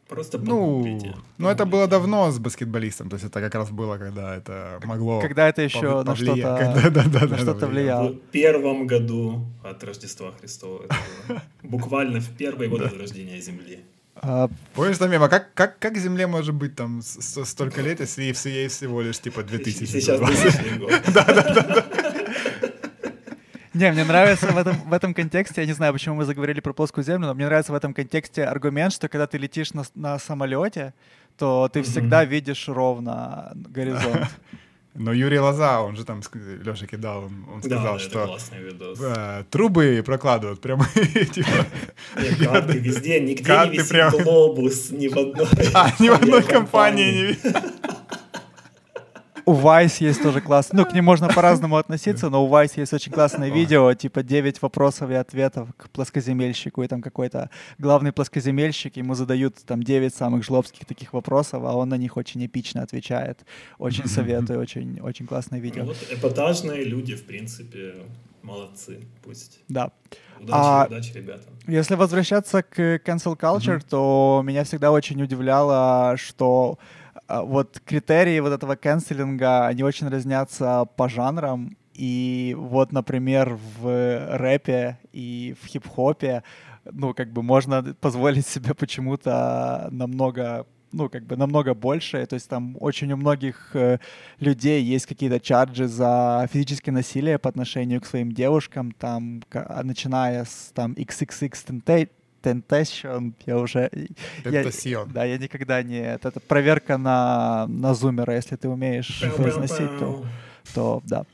Просто 0.09 0.39
ну, 0.39 0.99
ну, 1.37 1.49
это 1.49 1.65
было 1.67 1.87
давно 1.87 2.31
с 2.31 2.39
баскетболистом, 2.39 3.09
то 3.09 3.15
есть 3.15 3.27
это 3.27 3.39
как 3.41 3.53
раз 3.53 3.69
было, 3.69 3.99
когда 3.99 4.35
это 4.35 4.79
могло 4.83 5.21
Когда 5.21 5.47
это 5.47 5.61
еще 5.61 6.01
на 6.01 6.15
что-то, 6.15 6.89
да, 6.91 7.03
да, 7.03 7.27
на 7.27 7.37
что-то 7.37 7.67
влияло. 7.67 8.09
В 8.09 8.17
первом 8.31 8.87
году 8.87 9.45
от 9.63 9.83
Рождества 9.83 10.31
Христова. 10.31 10.85
Буквально 11.61 12.21
в 12.21 12.29
первый 12.29 12.69
год 12.69 12.81
от 12.81 12.97
рождения 12.97 13.39
Земли. 13.39 13.81
А... 14.21 14.49
Помнишь, 14.73 14.97
там 14.97 15.11
мема, 15.11 15.29
как, 15.29 15.53
как, 15.53 15.79
как 15.79 15.97
Земле 15.97 16.27
может 16.27 16.53
быть 16.55 16.75
там 16.75 17.01
столько 17.01 17.81
лет, 17.81 17.99
если 17.99 18.23
ей 18.23 18.67
всего 18.67 19.01
лишь 19.01 19.19
типа 19.19 19.43
2000 19.43 19.85
Сейчас 19.85 20.19
Да, 21.13 21.23
да, 21.23 21.53
да. 21.53 21.85
Не, 23.73 23.91
мне 23.91 24.03
нравится 24.03 24.47
в 24.47 24.57
этом, 24.57 24.75
в 24.75 24.93
этом 24.93 25.13
контексте, 25.13 25.61
я 25.61 25.67
не 25.67 25.73
знаю, 25.73 25.93
почему 25.93 26.15
мы 26.15 26.25
заговорили 26.25 26.59
про 26.59 26.73
плоскую 26.73 27.03
землю, 27.03 27.27
но 27.27 27.33
мне 27.33 27.45
нравится 27.45 27.71
в 27.71 27.75
этом 27.75 27.93
контексте 27.93 28.43
аргумент, 28.43 28.91
что 28.91 29.07
когда 29.07 29.25
ты 29.25 29.37
летишь 29.37 29.73
на, 29.73 29.83
на 29.95 30.19
самолете, 30.19 30.93
то 31.37 31.69
ты 31.71 31.83
всегда 31.83 32.25
видишь 32.25 32.67
ровно 32.67 33.53
горизонт. 33.55 34.27
Но 34.95 35.13
Юрий 35.13 35.39
Лоза, 35.39 35.81
он 35.81 35.95
же 35.95 36.03
там, 36.03 36.21
Леша 36.33 36.87
кидал, 36.87 37.25
он, 37.25 37.45
он 37.53 37.63
сказал, 37.63 37.93
да, 37.93 37.99
что 37.99 38.37
э, 38.99 39.43
трубы 39.49 40.01
прокладывают 40.05 40.61
прямые, 40.61 41.25
типа. 41.33 41.65
Карты 42.43 42.79
везде, 42.79 43.19
нигде 43.19 43.51
не 43.65 43.77
висит 43.77 44.23
глобус, 44.23 44.89
ни 44.89 45.07
в 45.07 45.17
одной. 45.17 45.47
А, 45.73 45.93
ни 45.99 46.09
в 46.09 46.13
одной 46.13 46.43
компании 46.43 47.11
не 47.11 47.23
висит. 47.27 47.55
У 49.49 49.53
Vice 49.55 50.03
есть 50.03 50.21
тоже 50.21 50.41
класс. 50.41 50.69
Ну, 50.73 50.85
к 50.85 50.93
ним 50.93 51.05
можно 51.05 51.27
по-разному 51.27 51.77
относиться, 51.77 52.29
но 52.29 52.45
у 52.45 52.47
Vice 52.47 52.73
есть 52.75 52.93
очень 52.93 53.11
классное 53.11 53.49
видео, 53.49 53.91
типа 53.95 54.21
9 54.21 54.61
вопросов 54.61 55.09
и 55.09 55.15
ответов 55.15 55.69
к 55.75 55.89
плоскоземельщику, 55.89 56.83
и 56.83 56.87
там 56.87 57.01
какой-то 57.01 57.49
главный 57.79 58.11
плоскоземельщик, 58.11 58.97
ему 58.97 59.15
задают 59.15 59.55
там 59.65 59.81
9 59.81 60.13
самых 60.13 60.43
жлобских 60.43 60.85
таких 60.85 61.13
вопросов, 61.13 61.63
а 61.65 61.75
он 61.75 61.89
на 61.89 61.97
них 61.97 62.15
очень 62.15 62.45
эпично 62.45 62.83
отвечает. 62.83 63.39
Очень 63.79 64.05
советую, 64.07 64.59
очень, 64.59 64.99
очень 65.01 65.25
классное 65.25 65.59
видео. 65.59 65.83
Вот 65.83 65.97
эпатажные 66.11 66.83
люди, 66.83 67.15
в 67.15 67.23
принципе, 67.23 67.95
молодцы, 68.43 68.99
пусть. 69.23 69.61
Да. 69.67 69.91
Удачи, 70.39 70.51
а, 70.53 70.85
удачи, 70.87 71.13
ребята. 71.13 71.43
Если 71.65 71.95
возвращаться 71.95 72.61
к 72.61 72.79
cancel 72.99 73.35
culture, 73.35 73.79
mm-hmm. 73.79 73.89
то 73.89 74.41
меня 74.45 74.63
всегда 74.63 74.91
очень 74.91 75.19
удивляло, 75.23 76.15
что 76.17 76.77
вот 77.29 77.79
критерии 77.85 78.39
вот 78.39 78.53
этого 78.53 78.75
канцелинга, 78.75 79.67
они 79.67 79.83
очень 79.83 80.07
разнятся 80.09 80.85
по 80.95 81.09
жанрам. 81.09 81.75
И 81.93 82.55
вот, 82.57 82.91
например, 82.91 83.57
в 83.79 84.37
рэпе 84.37 84.97
и 85.11 85.55
в 85.61 85.67
хип-хопе, 85.67 86.43
ну, 86.85 87.13
как 87.13 87.31
бы 87.33 87.43
можно 87.43 87.95
позволить 87.99 88.47
себе 88.47 88.73
почему-то 88.73 89.89
намного 89.91 90.65
ну, 90.91 91.09
как 91.09 91.23
бы 91.25 91.35
намного 91.37 91.73
больше. 91.73 92.25
То 92.25 92.33
есть 92.33 92.49
там 92.49 92.75
очень 92.79 93.11
у 93.11 93.17
многих 93.17 93.75
э, 93.75 93.99
людей 94.39 94.81
есть 94.81 95.05
какие-то 95.05 95.39
чарджи 95.39 95.87
за 95.87 96.47
физическое 96.51 96.91
насилие 96.91 97.37
по 97.37 97.49
отношению 97.49 98.01
к 98.01 98.05
своим 98.05 98.31
девушкам, 98.31 98.91
там, 98.93 99.43
начиная 99.83 100.45
с 100.45 100.71
там 100.73 100.93
XXX 100.93 102.09
Temptation, 102.41 103.33
я 103.45 103.57
уже... 103.57 103.89
Temptation. 104.43 104.89
Я, 104.89 105.05
да, 105.05 105.25
я 105.25 105.37
никогда 105.37 105.83
не... 105.83 105.99
Это, 105.99 106.29
это 106.29 106.39
проверка 106.39 106.97
на, 106.97 107.65
на 107.67 107.93
зумера, 107.93 108.35
если 108.35 108.55
ты 108.55 108.69
умеешь 108.69 109.23
произносить, 109.35 109.99
то, 109.99 110.25
то 110.73 111.01
да. 111.05 111.25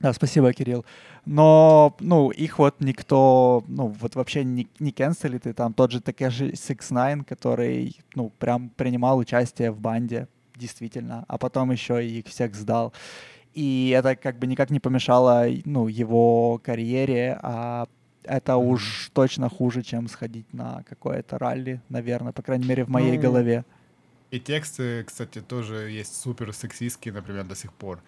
Да, 0.00 0.12
спасибо, 0.12 0.52
Кирилл. 0.52 0.84
Но, 1.24 1.94
ну, 2.00 2.30
их 2.30 2.58
вот 2.58 2.76
никто, 2.80 3.62
ну, 3.68 3.88
вот 3.88 4.14
вообще 4.14 4.44
не, 4.44 4.66
не 4.78 4.92
кенселит, 4.92 5.46
и 5.46 5.52
там 5.52 5.74
тот 5.74 5.90
же 5.90 6.00
Такеши 6.00 6.56
69, 6.56 7.26
который, 7.26 7.96
ну, 8.14 8.30
прям 8.38 8.70
принимал 8.70 9.18
участие 9.18 9.70
в 9.70 9.80
банде, 9.80 10.28
действительно, 10.56 11.24
а 11.28 11.36
потом 11.36 11.70
еще 11.70 12.04
и 12.04 12.20
их 12.20 12.26
всех 12.26 12.54
сдал. 12.54 12.92
И 13.52 13.94
это 13.94 14.16
как 14.16 14.38
бы 14.38 14.46
никак 14.46 14.70
не 14.70 14.80
помешало, 14.80 15.46
ну, 15.64 15.88
его 15.88 16.60
карьере, 16.64 17.38
а 17.42 17.86
это 18.28 18.52
mm-hmm. 18.52 18.66
уж 18.66 19.10
точно 19.12 19.48
хуже, 19.48 19.82
чем 19.82 20.08
сходить 20.08 20.52
на 20.52 20.82
какое-то 20.88 21.38
ралли, 21.38 21.80
наверное, 21.88 22.32
по 22.32 22.42
крайней 22.42 22.66
мере, 22.66 22.84
в 22.84 22.88
моей 22.88 23.16
ну, 23.16 23.22
голове. 23.22 23.64
И 24.30 24.38
тексты, 24.38 25.04
кстати, 25.04 25.40
тоже 25.40 25.90
есть 25.90 26.20
супер 26.20 26.52
сексистские, 26.52 27.14
например, 27.14 27.44
до 27.44 27.56
сих 27.56 27.72
пор. 27.72 28.00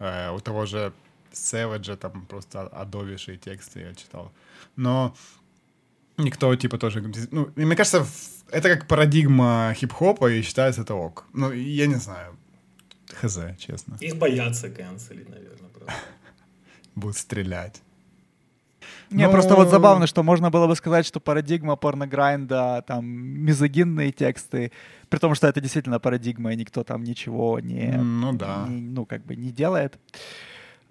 Э, 0.00 0.30
у 0.30 0.40
того 0.40 0.66
же 0.66 0.92
Savage 1.32 1.96
там 1.96 2.26
просто 2.26 2.62
адовейшие 2.62 3.38
тексты 3.38 3.80
я 3.80 3.94
читал. 3.94 4.32
Но 4.76 5.14
никто, 6.16 6.54
типа, 6.56 6.78
тоже... 6.78 7.00
Ну, 7.30 7.50
мне 7.54 7.76
кажется, 7.76 8.06
это 8.50 8.68
как 8.68 8.88
парадигма 8.88 9.74
хип-хопа, 9.76 10.30
и 10.32 10.42
считается 10.42 10.82
это 10.82 10.94
ок. 10.94 11.26
Ну, 11.32 11.52
я 11.52 11.86
не 11.86 11.96
знаю. 11.96 12.36
Хз, 13.14 13.38
честно. 13.58 13.96
Их 14.00 14.16
боятся 14.16 14.68
канцелить, 14.68 15.28
наверное, 15.28 15.70
просто. 15.70 15.94
Будут 16.94 17.16
стрелять. 17.16 17.82
Не, 19.10 19.26
Но... 19.26 19.32
просто 19.32 19.54
вот 19.54 19.68
забавно, 19.68 20.06
что 20.06 20.22
можно 20.22 20.50
было 20.50 20.66
бы 20.66 20.76
сказать, 20.76 21.06
что 21.06 21.20
парадигма 21.20 21.76
порнограйнда, 21.76 22.84
там, 22.86 23.06
мизогинные 23.06 24.12
тексты, 24.12 24.72
при 25.08 25.18
том, 25.18 25.34
что 25.34 25.46
это 25.46 25.60
действительно 25.60 25.98
парадигма, 25.98 26.52
и 26.52 26.56
никто 26.56 26.84
там 26.84 27.02
ничего 27.04 27.60
не... 27.60 27.96
Ну 27.96 28.32
да. 28.32 28.66
Не, 28.68 28.80
ну, 28.80 29.06
как 29.06 29.24
бы 29.24 29.36
не 29.36 29.50
делает. 29.50 29.98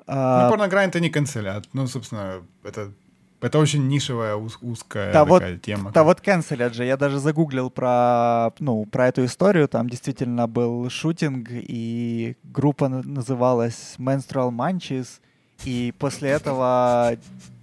А... 0.07 0.43
Ну, 0.43 0.49
порнограйнд 0.49 0.95
это 0.95 0.99
не 0.99 1.09
канцелят. 1.09 1.67
Ну, 1.73 1.85
собственно, 1.87 2.41
это 2.63 2.91
это 3.39 3.59
очень 3.59 3.87
нишевая, 3.87 4.35
уз, 4.35 4.57
узкая 4.61 5.13
да, 5.13 5.23
такая 5.23 5.53
вот, 5.53 5.61
тема. 5.61 5.91
Да 5.91 6.03
вот 6.03 6.21
канцелят 6.21 6.73
же. 6.73 6.85
Я 6.85 6.97
даже 6.97 7.19
загуглил 7.19 7.69
про, 7.69 8.51
ну, 8.59 8.85
про 8.85 9.09
эту 9.09 9.25
историю. 9.25 9.67
Там 9.67 9.89
действительно 9.89 10.47
был 10.47 10.89
шутинг, 10.89 11.49
и 11.51 12.35
группа 12.43 12.87
называлась 12.87 13.95
Menstrual 13.99 14.49
Munchies. 14.49 15.19
И 15.65 15.93
после 15.99 16.31
этого 16.31 17.15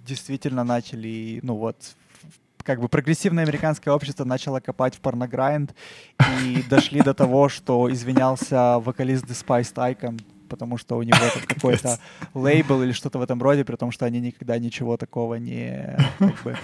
действительно 0.05 0.63
начали, 0.63 1.39
ну 1.43 1.55
вот, 1.55 1.75
как 2.63 2.79
бы 2.81 2.89
прогрессивное 2.89 3.43
американское 3.43 3.93
общество 3.93 4.25
начало 4.25 4.59
копать 4.59 4.95
в 4.95 4.99
порнограйнд 4.99 5.73
и 6.43 6.63
дошли 6.69 7.01
до 7.01 7.13
того, 7.13 7.49
что 7.49 7.91
извинялся 7.91 8.79
вокалист 8.79 9.25
The 9.25 9.45
Spice 9.45 9.73
Icon 9.73 10.21
потому 10.45 10.77
что 10.77 10.97
у 10.97 11.03
него 11.03 11.17
какой-то 11.47 11.99
лейбл 12.33 12.83
или 12.83 12.91
что-то 12.91 13.19
в 13.19 13.21
этом 13.21 13.41
роде, 13.41 13.65
при 13.65 13.75
том, 13.75 13.91
что 13.91 14.05
они 14.05 14.19
никогда 14.19 14.57
ничего 14.57 14.97
такого 14.97 15.35
не... 15.35 15.97
Как 16.19 16.43
бы, 16.43 16.57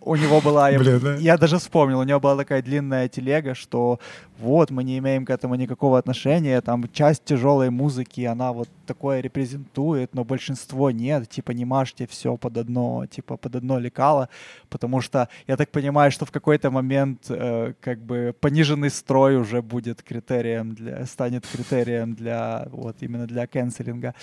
у 0.00 0.16
него 0.16 0.40
была... 0.40 0.70
Блин, 0.72 1.00
да? 1.00 1.14
Я 1.16 1.38
даже 1.38 1.58
вспомнил, 1.58 2.00
у 2.00 2.02
него 2.02 2.20
была 2.20 2.36
такая 2.36 2.62
длинная 2.62 3.08
телега, 3.08 3.54
что 3.54 4.00
вот, 4.38 4.70
мы 4.70 4.84
не 4.84 4.98
имеем 4.98 5.24
к 5.24 5.30
этому 5.30 5.54
никакого 5.54 5.98
отношения, 5.98 6.60
там 6.60 6.84
часть 6.92 7.24
тяжелой 7.24 7.70
музыки, 7.70 8.22
она 8.22 8.52
вот 8.52 8.68
такое 8.92 9.22
репрезентует, 9.22 10.14
но 10.14 10.24
большинство 10.24 10.90
нет, 10.90 11.28
типа 11.28 11.52
не 11.52 11.64
мажьте 11.64 12.06
все 12.06 12.36
под 12.36 12.58
одно, 12.58 13.06
типа 13.06 13.36
под 13.36 13.56
одно 13.56 13.80
лекало, 13.80 14.28
потому 14.68 15.02
что 15.02 15.28
я 15.48 15.56
так 15.56 15.70
понимаю, 15.70 16.12
что 16.12 16.26
в 16.26 16.30
какой-то 16.30 16.70
момент 16.70 17.30
э, 17.30 17.72
как 17.80 17.98
бы 17.98 18.34
пониженный 18.40 18.90
строй 18.90 19.36
уже 19.36 19.62
будет 19.62 20.02
критерием 20.02 20.74
для, 20.74 21.06
станет 21.06 21.46
критерием 21.46 22.14
для 22.14 22.66
вот 22.70 22.96
именно 23.02 23.26
для 23.26 23.46
канцелинга. 23.46 24.14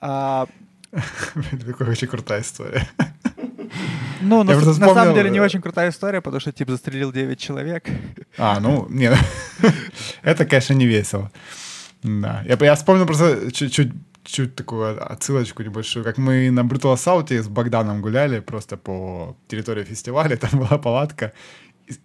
А... 0.00 0.46
Такая 1.66 1.90
очень 1.90 2.08
крутая 2.08 2.40
история. 2.40 2.88
Ну, 4.20 4.44
на, 4.44 4.54
на 4.54 4.74
самом 4.74 5.14
деле 5.14 5.30
не 5.30 5.38
э, 5.38 5.42
очень 5.42 5.60
крутая 5.60 5.90
история, 5.90 6.20
потому 6.20 6.40
что 6.40 6.52
тип 6.52 6.70
застрелил 6.70 7.12
9 7.12 7.38
человек. 7.38 7.84
А, 8.38 8.60
ну, 8.60 8.86
нет. 8.90 9.16
Это, 10.22 10.44
конечно, 10.44 10.74
не 10.74 10.86
весело. 10.86 11.30
Да. 12.02 12.42
Я, 12.46 12.56
я 12.60 12.74
вспомнил 12.74 13.06
просто 13.06 13.50
чуть-чуть 13.52 13.92
чуть 14.24 14.54
такую 14.54 15.12
отсылочку 15.12 15.62
небольшую, 15.62 16.04
как 16.04 16.18
мы 16.18 16.50
на 16.50 16.60
Brutal 16.60 16.94
Assault 16.94 17.32
с 17.32 17.48
Богданом 17.48 18.00
гуляли 18.00 18.40
просто 18.40 18.76
по 18.76 19.36
территории 19.48 19.84
фестиваля, 19.84 20.36
там 20.40 20.60
была 20.60 20.78
палатка 20.78 21.32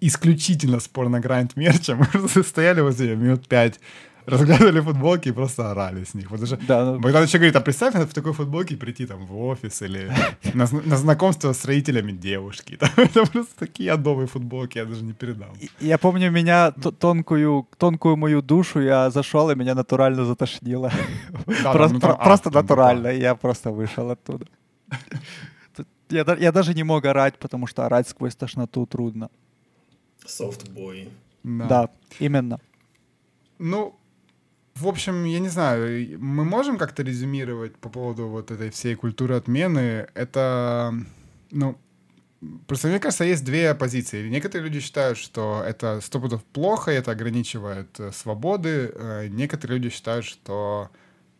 исключительно 0.01 0.79
с 0.79 0.87
порнограйнд 0.87 1.55
мерчем, 1.55 2.05
мы 2.13 2.43
стояли 2.43 2.81
возле 2.81 3.15
минут 3.15 3.47
пять, 3.47 3.79
разглядывали 4.27 4.81
футболки 4.81 5.29
и 5.29 5.31
просто 5.31 5.71
орали 5.71 6.03
с 6.03 6.13
них. 6.13 6.29
Потому 6.29 6.47
что 6.47 6.57
да, 6.67 6.85
ну... 6.85 6.99
Богдан 6.99 7.23
еще 7.23 7.37
говорит, 7.37 7.55
а 7.55 7.61
представь 7.61 7.95
в 7.95 8.13
такой 8.13 8.33
футболке 8.33 8.75
прийти 8.75 9.05
там 9.05 9.25
в 9.25 9.37
офис 9.39 9.81
или 9.81 10.11
на, 10.53 10.67
на 10.85 10.97
знакомство 10.97 11.53
с 11.53 11.65
родителями 11.65 12.11
девушки. 12.11 12.77
Там, 12.79 12.89
это 12.97 13.25
просто 13.25 13.55
такие 13.57 13.91
адовые 13.91 14.27
футболки, 14.27 14.77
я 14.77 14.85
даже 14.85 15.03
не 15.03 15.13
передам. 15.13 15.49
Я 15.79 15.97
помню, 15.97 16.31
меня 16.31 16.71
тонкую, 16.71 17.67
тонкую 17.77 18.17
мою 18.17 18.41
душу, 18.41 18.81
я 18.81 19.09
зашел, 19.09 19.49
и 19.49 19.55
меня 19.55 19.75
натурально 19.75 20.25
затошнило. 20.25 20.91
Да, 21.63 21.71
просто 21.71 21.93
ну, 21.93 21.99
там, 21.99 22.17
просто 22.17 22.49
а, 22.49 22.51
натурально, 22.51 23.07
я 23.07 23.35
просто 23.35 23.71
вышел 23.71 24.11
оттуда. 24.11 24.45
Я, 26.09 26.25
я 26.39 26.51
даже 26.51 26.73
не 26.73 26.83
мог 26.83 27.05
орать, 27.05 27.37
потому 27.39 27.67
что 27.67 27.85
орать 27.85 28.07
сквозь 28.09 28.35
тошноту 28.35 28.85
трудно. 28.85 29.29
Софтбой. 30.25 31.09
Да. 31.43 31.67
да, 31.67 31.89
именно. 32.19 32.59
Ну, 33.59 33.96
в 34.79 34.87
общем, 34.87 35.23
я 35.25 35.39
не 35.39 35.49
знаю, 35.49 36.19
мы 36.19 36.45
можем 36.45 36.77
как-то 36.77 37.03
резюмировать 37.03 37.75
по 37.77 37.89
поводу 37.89 38.27
вот 38.27 38.51
этой 38.51 38.69
всей 38.69 38.95
культуры 38.95 39.35
отмены. 39.35 40.07
Это, 40.13 40.93
ну, 41.51 41.77
просто 42.67 42.87
мне 42.87 42.99
кажется, 42.99 43.23
есть 43.23 43.43
две 43.43 43.73
позиции. 43.73 44.29
Некоторые 44.29 44.69
люди 44.69 44.79
считают, 44.79 45.17
что 45.17 45.63
это 45.65 45.99
сто 46.01 46.19
пудов 46.19 46.43
плохо, 46.43 46.91
это 46.91 47.11
ограничивает 47.11 47.99
э, 47.99 48.11
свободы. 48.11 48.91
Э, 48.93 49.27
некоторые 49.27 49.79
люди 49.79 49.93
считают, 49.93 50.25
что 50.25 50.89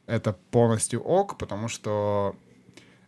это 0.08 0.34
полностью 0.52 1.02
ок, 1.02 1.38
потому 1.38 1.68
что 1.68 2.36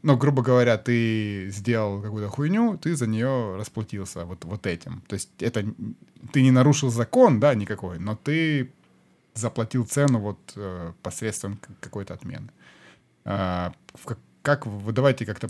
ну, 0.02 0.16
грубо 0.16 0.42
говоря, 0.42 0.78
ты 0.78 1.50
сделал 1.50 2.02
какую-то 2.02 2.30
хуйню, 2.30 2.78
ты 2.78 2.96
за 2.96 3.06
нее 3.06 3.56
расплатился 3.58 4.26
вот, 4.26 4.46
вот 4.46 4.66
этим. 4.66 5.04
То 5.08 5.16
есть 5.16 5.30
это 5.40 5.66
ты 6.32 6.42
не 6.42 6.52
нарушил 6.52 6.90
закон, 6.90 7.40
да, 7.40 7.54
никакой, 7.54 8.00
но 8.00 8.16
ты 8.16 8.72
заплатил 9.34 9.86
цену 9.86 10.20
вот 10.20 10.40
э, 10.56 10.94
посредством 11.02 11.60
какой-то 11.80 12.14
отмены. 12.14 12.50
А, 13.26 13.72
в, 13.94 14.18
как 14.42 14.66
вы 14.66 14.92
давайте 14.94 15.26
как-то 15.26 15.50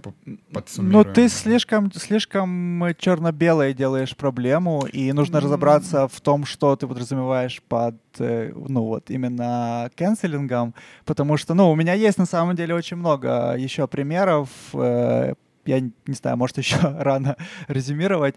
подсуммируем. 0.52 1.08
Ну, 1.08 1.14
ты 1.14 1.30
слишком, 1.30 1.92
слишком 1.94 2.84
черно-белое 2.98 3.74
делаешь 3.74 4.16
проблему, 4.16 4.86
и 4.92 5.12
нужно 5.12 5.40
разобраться 5.40 6.08
в 6.08 6.20
том, 6.22 6.46
что 6.46 6.76
ты 6.76 6.88
подразумеваешь 6.88 7.62
под, 7.68 7.96
э, 8.18 8.52
ну, 8.54 8.84
вот, 8.84 9.10
именно 9.10 9.92
канцелингом, 9.96 10.74
потому 11.06 11.38
что, 11.38 11.54
ну, 11.54 11.72
у 11.72 11.76
меня 11.76 11.94
есть 11.94 12.18
на 12.18 12.26
самом 12.26 12.56
деле 12.56 12.74
очень 12.74 12.98
много 12.98 13.56
еще 13.58 13.88
примеров, 13.88 14.50
э, 14.74 15.34
я 15.66 15.80
не 15.80 16.14
знаю, 16.14 16.38
может, 16.38 16.58
еще 16.58 16.78
рано 17.00 17.38
резюмировать. 17.68 18.36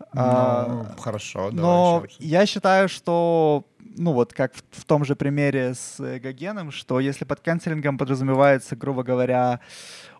Ну, 0.00 0.06
а, 0.16 0.94
хорошо, 0.98 1.50
Но 1.52 2.04
я 2.18 2.46
считаю, 2.46 2.88
что 2.88 3.64
ну 3.96 4.12
вот 4.12 4.32
как 4.32 4.54
в, 4.54 4.62
в 4.70 4.84
том 4.84 5.04
же 5.04 5.16
примере 5.16 5.74
с 5.74 6.00
э, 6.00 6.18
Гогеном, 6.18 6.70
что 6.70 7.00
если 7.00 7.24
под 7.24 7.40
канцелингом 7.40 7.98
подразумевается, 7.98 8.76
грубо 8.76 9.02
говоря, 9.02 9.60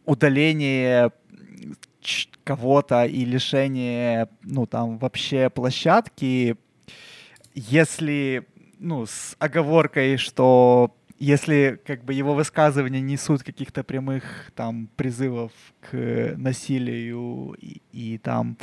удаление 0.04 1.12
кого-то 2.44 3.04
и 3.04 3.24
лишение, 3.24 4.28
ну 4.42 4.66
там 4.66 4.98
вообще 4.98 5.50
площадки, 5.50 6.56
если, 7.54 8.46
ну, 8.78 9.06
с 9.06 9.36
оговоркой, 9.38 10.16
что 10.18 10.94
если 11.18 11.80
как 11.86 12.04
бы 12.04 12.12
его 12.12 12.34
высказывания 12.34 13.00
несут 13.00 13.42
каких-то 13.42 13.84
прямых 13.84 14.50
там 14.54 14.88
призывов 14.96 15.52
к 15.80 16.34
насилию 16.36 17.54
и, 17.60 17.80
и 17.92 18.18
там 18.18 18.58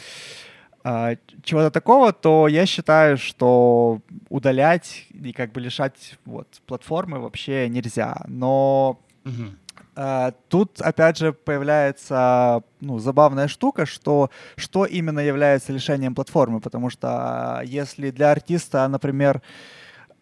чего-то 1.43 1.71
такого, 1.71 2.11
то 2.11 2.47
я 2.47 2.65
считаю, 2.65 3.17
что 3.17 4.01
удалять 4.29 5.07
и 5.11 5.31
как 5.31 5.51
бы 5.51 5.61
лишать 5.61 6.17
вот 6.25 6.47
платформы 6.65 7.19
вообще 7.19 7.69
нельзя. 7.69 8.21
Но 8.27 8.99
угу. 9.25 9.51
а, 9.95 10.33
тут 10.49 10.81
опять 10.81 11.17
же 11.17 11.33
появляется 11.33 12.63
ну, 12.79 12.99
забавная 12.99 13.47
штука, 13.47 13.85
что 13.85 14.29
что 14.55 14.85
именно 14.85 15.19
является 15.19 15.71
лишением 15.73 16.15
платформы, 16.15 16.59
потому 16.59 16.89
что 16.89 17.61
если 17.63 18.11
для 18.11 18.31
артиста, 18.31 18.87
например, 18.87 19.41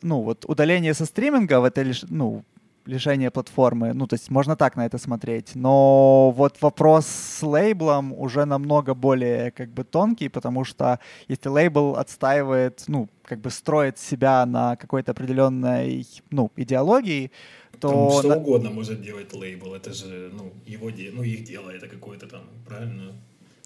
ну 0.02 0.22
вот 0.22 0.46
удаление 0.46 0.94
со 0.94 1.06
стриминга, 1.06 1.66
это 1.66 1.84
лишь, 1.84 2.04
ну 2.10 2.44
лишение 2.90 3.30
платформы. 3.30 3.94
Ну, 3.94 4.08
то 4.08 4.16
есть 4.16 4.30
можно 4.32 4.56
так 4.56 4.76
на 4.76 4.86
это 4.86 4.98
смотреть. 4.98 5.56
Но 5.56 6.32
вот 6.32 6.62
вопрос 6.62 7.06
с 7.06 7.44
лейблом 7.44 8.14
уже 8.14 8.46
намного 8.46 8.94
более 8.94 9.52
как 9.52 9.70
бы 9.70 9.84
тонкий, 9.84 10.30
потому 10.30 10.66
что 10.66 11.00
если 11.30 11.50
лейбл 11.50 11.96
отстаивает, 11.96 12.84
ну, 12.88 13.08
как 13.24 13.40
бы 13.40 13.50
строит 13.52 13.98
себя 13.98 14.46
на 14.46 14.76
какой-то 14.76 15.12
определенной, 15.12 16.06
ну, 16.32 16.52
идеологии, 16.58 17.32
то... 17.80 17.90
Там 17.90 18.32
что 18.32 18.40
угодно 18.40 18.72
может 18.72 19.02
делать 19.02 19.34
лейбл. 19.34 19.74
Это 19.74 19.94
же, 19.94 20.32
ну, 20.34 20.52
его, 20.66 20.90
ну, 21.14 21.24
их 21.24 21.44
дело, 21.44 21.70
это 21.70 21.88
какое-то 21.88 22.28
там, 22.28 22.42
правильно? 22.68 23.14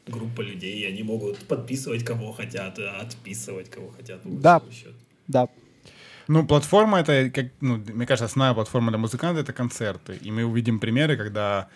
группа 0.07 0.41
людей, 0.41 0.87
они 0.87 1.03
могут 1.03 1.37
подписывать 1.47 2.03
кого 2.03 2.33
хотят, 2.33 2.77
отписывать 2.79 3.69
кого 3.69 3.89
хотят. 3.89 4.19
Да, 4.25 4.61
да. 5.27 5.47
Ну, 6.27 6.45
платформа 6.45 6.99
это, 6.99 7.29
как, 7.29 7.47
ну, 7.61 7.77
мне 7.77 8.05
кажется, 8.05 8.25
основная 8.25 8.53
платформа 8.53 8.91
для 8.91 8.97
музыканта 8.97 9.41
это 9.41 9.53
концерты. 9.53 10.17
И 10.21 10.31
мы 10.31 10.45
увидим 10.45 10.79
примеры, 10.79 11.17
когда 11.17 11.67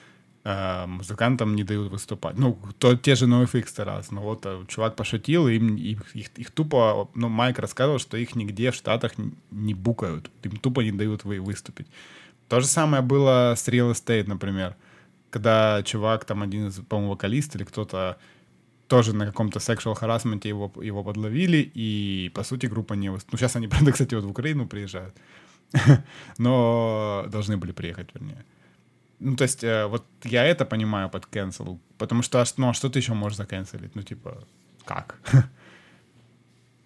э, 0.43 0.85
музыкантам 0.87 1.55
не 1.55 1.63
дают 1.63 1.91
выступать. 1.91 2.37
Ну, 2.37 2.57
то, 2.79 2.95
те 2.95 3.15
же 3.15 3.25
NoFX 3.25 3.83
раз. 3.83 4.11
Ну, 4.11 4.21
вот 4.21 4.45
э, 4.45 4.63
чувак 4.67 4.95
пошутил, 4.95 5.47
им, 5.47 5.75
их, 5.75 6.15
их, 6.15 6.29
их 6.37 6.51
тупо, 6.51 7.09
ну, 7.15 7.29
Майк 7.29 7.59
рассказывал, 7.59 7.99
что 7.99 8.17
их 8.17 8.35
нигде 8.35 8.71
в 8.71 8.75
Штатах 8.75 9.13
не 9.51 9.73
букают. 9.73 10.31
Им 10.43 10.57
тупо 10.57 10.81
не 10.81 10.91
дают 10.91 11.25
вы, 11.25 11.41
выступить. 11.41 11.87
То 12.47 12.61
же 12.61 12.67
самое 12.67 13.03
было 13.03 13.53
с 13.57 13.67
Real 13.67 13.91
Estate, 13.91 14.27
например. 14.27 14.75
Когда 15.29 15.83
чувак, 15.83 16.23
там 16.23 16.41
один 16.41 16.67
из, 16.67 16.75
по-моему, 16.75 17.11
вокалист 17.11 17.55
или 17.55 17.65
кто-то 17.65 18.17
тоже 18.87 19.13
на 19.13 19.25
каком-то 19.25 19.59
sexual 19.59 19.95
харасменте 19.95 20.49
его, 20.49 20.71
его 20.83 21.03
подловили, 21.03 21.71
и, 21.75 22.31
по 22.33 22.43
сути, 22.43 22.67
группа 22.67 22.95
не. 22.95 23.09
Ну, 23.09 23.19
сейчас 23.37 23.55
они, 23.55 23.67
правда, 23.71 23.91
кстати, 23.91 24.15
вот 24.15 24.23
в 24.23 24.29
Украину 24.29 24.67
приезжают. 24.67 25.15
Но 26.37 27.25
должны 27.27 27.57
были 27.57 27.73
приехать, 27.73 28.09
вернее. 28.13 28.45
Ну, 29.19 29.35
то 29.35 29.43
есть, 29.43 29.63
э, 29.63 29.87
вот 29.87 30.03
я 30.23 30.45
это 30.45 30.65
понимаю 30.65 31.09
под 31.09 31.25
cancel, 31.25 31.77
потому 31.97 32.23
что, 32.23 32.43
ну, 32.57 32.69
а 32.69 32.73
что 32.73 32.89
ты 32.89 32.99
еще 32.99 33.13
можешь 33.13 33.37
заканцелить? 33.37 33.95
Ну, 33.95 34.03
типа, 34.03 34.43
как? 34.85 35.19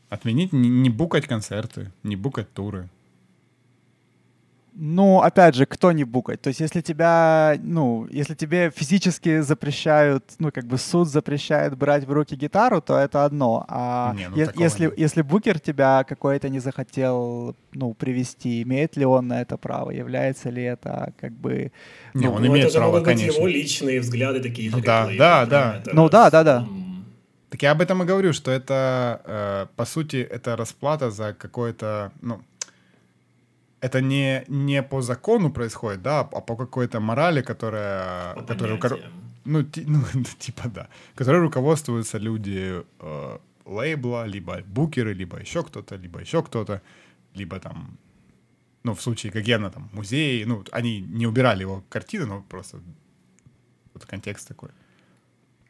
Отменить, 0.10 0.54
не, 0.54 0.70
не 0.70 0.90
букать 0.90 1.28
концерты, 1.28 1.92
не 2.04 2.16
букать 2.16 2.54
туры. 2.54 2.90
Ну, 4.74 5.22
опять 5.22 5.56
же, 5.56 5.66
кто 5.66 5.92
не 5.92 6.06
букать? 6.06 6.42
То 6.42 6.48
есть, 6.48 6.62
если 6.62 6.82
тебя, 6.82 7.56
ну, 7.62 8.08
если 8.10 8.36
тебе 8.36 8.72
физически 8.74 9.42
запрещают, 9.42 10.24
ну, 10.40 10.50
как 10.52 10.66
бы 10.66 10.78
суд 10.78 11.10
запрещает 11.10 11.78
брать 11.78 12.06
в 12.08 12.12
руки 12.12 12.36
гитару, 12.36 12.82
то 12.82 12.98
это 12.98 13.26
одно. 13.26 13.66
А 13.68 14.14
не, 14.16 14.30
ну, 14.30 14.36
е- 14.38 14.52
если, 14.56 14.86
нет. 14.86 14.98
если 14.98 15.22
букер 15.24 15.60
тебя 15.60 16.06
какой-то 16.08 16.48
не 16.48 16.60
захотел, 16.60 17.56
ну, 17.74 17.94
привести, 17.94 18.62
имеет 18.62 18.96
ли 18.96 19.06
он 19.06 19.28
на 19.28 19.42
это 19.42 19.58
право? 19.58 19.92
Является 19.92 20.50
ли 20.50 20.64
это, 20.64 21.14
как 21.20 21.34
бы... 21.34 21.72
Не, 22.14 22.28
ну, 22.28 22.34
он 22.34 22.48
имеет 22.48 22.70
это 22.70 22.78
право, 22.78 23.02
конечно. 23.02 23.38
его 23.38 23.48
личные 23.48 24.00
взгляды 24.00 24.40
такие 24.40 24.70
же, 24.70 24.82
да, 24.82 25.10
да, 25.18 25.46
да. 25.46 25.82
Ну, 25.92 26.10
да, 26.10 26.30
да, 26.30 26.44
да. 26.44 26.68
Так 27.50 27.62
я 27.64 27.72
об 27.72 27.82
этом 27.82 28.02
и 28.02 28.06
говорю, 28.06 28.32
что 28.32 28.50
это, 28.50 29.22
э, 29.26 29.66
по 29.76 29.84
сути, 29.84 30.16
это 30.16 30.56
расплата 30.56 31.12
за 31.12 31.34
какое-то, 31.34 32.14
ну, 32.22 32.40
это 33.82 34.02
не, 34.02 34.44
не 34.48 34.84
по 34.84 35.02
закону 35.02 35.52
происходит, 35.52 36.02
да, 36.02 36.20
а 36.20 36.42
по 36.42 36.56
какой-то 36.56 37.00
морали, 37.00 37.42
которая... 37.42 38.36
По 38.36 38.44
которая 38.44 38.80
ну, 39.44 39.64
ти, 39.64 39.86
ну, 39.88 40.24
типа 40.40 40.70
да. 40.70 40.88
Которой 41.16 41.42
руководствуются 41.42 42.20
люди 42.20 42.84
э, 43.00 43.38
лейбла, 43.66 44.28
либо 44.28 44.62
букеры, 44.68 45.14
либо 45.14 45.40
еще 45.40 45.64
кто-то, 45.64 45.96
либо 45.96 46.20
еще 46.20 46.44
кто-то, 46.44 46.82
либо 47.34 47.60
там, 47.60 47.98
ну, 48.84 48.94
в 48.94 49.02
случае 49.02 49.32
Гогена, 49.32 49.72
там, 49.72 49.90
музеи, 49.94 50.44
ну, 50.44 50.64
они 50.72 51.02
не 51.02 51.28
убирали 51.28 51.62
его 51.62 51.84
картины, 51.90 52.26
но 52.26 52.42
просто 52.42 52.80
вот 53.94 54.06
контекст 54.06 54.48
такой. 54.48 54.70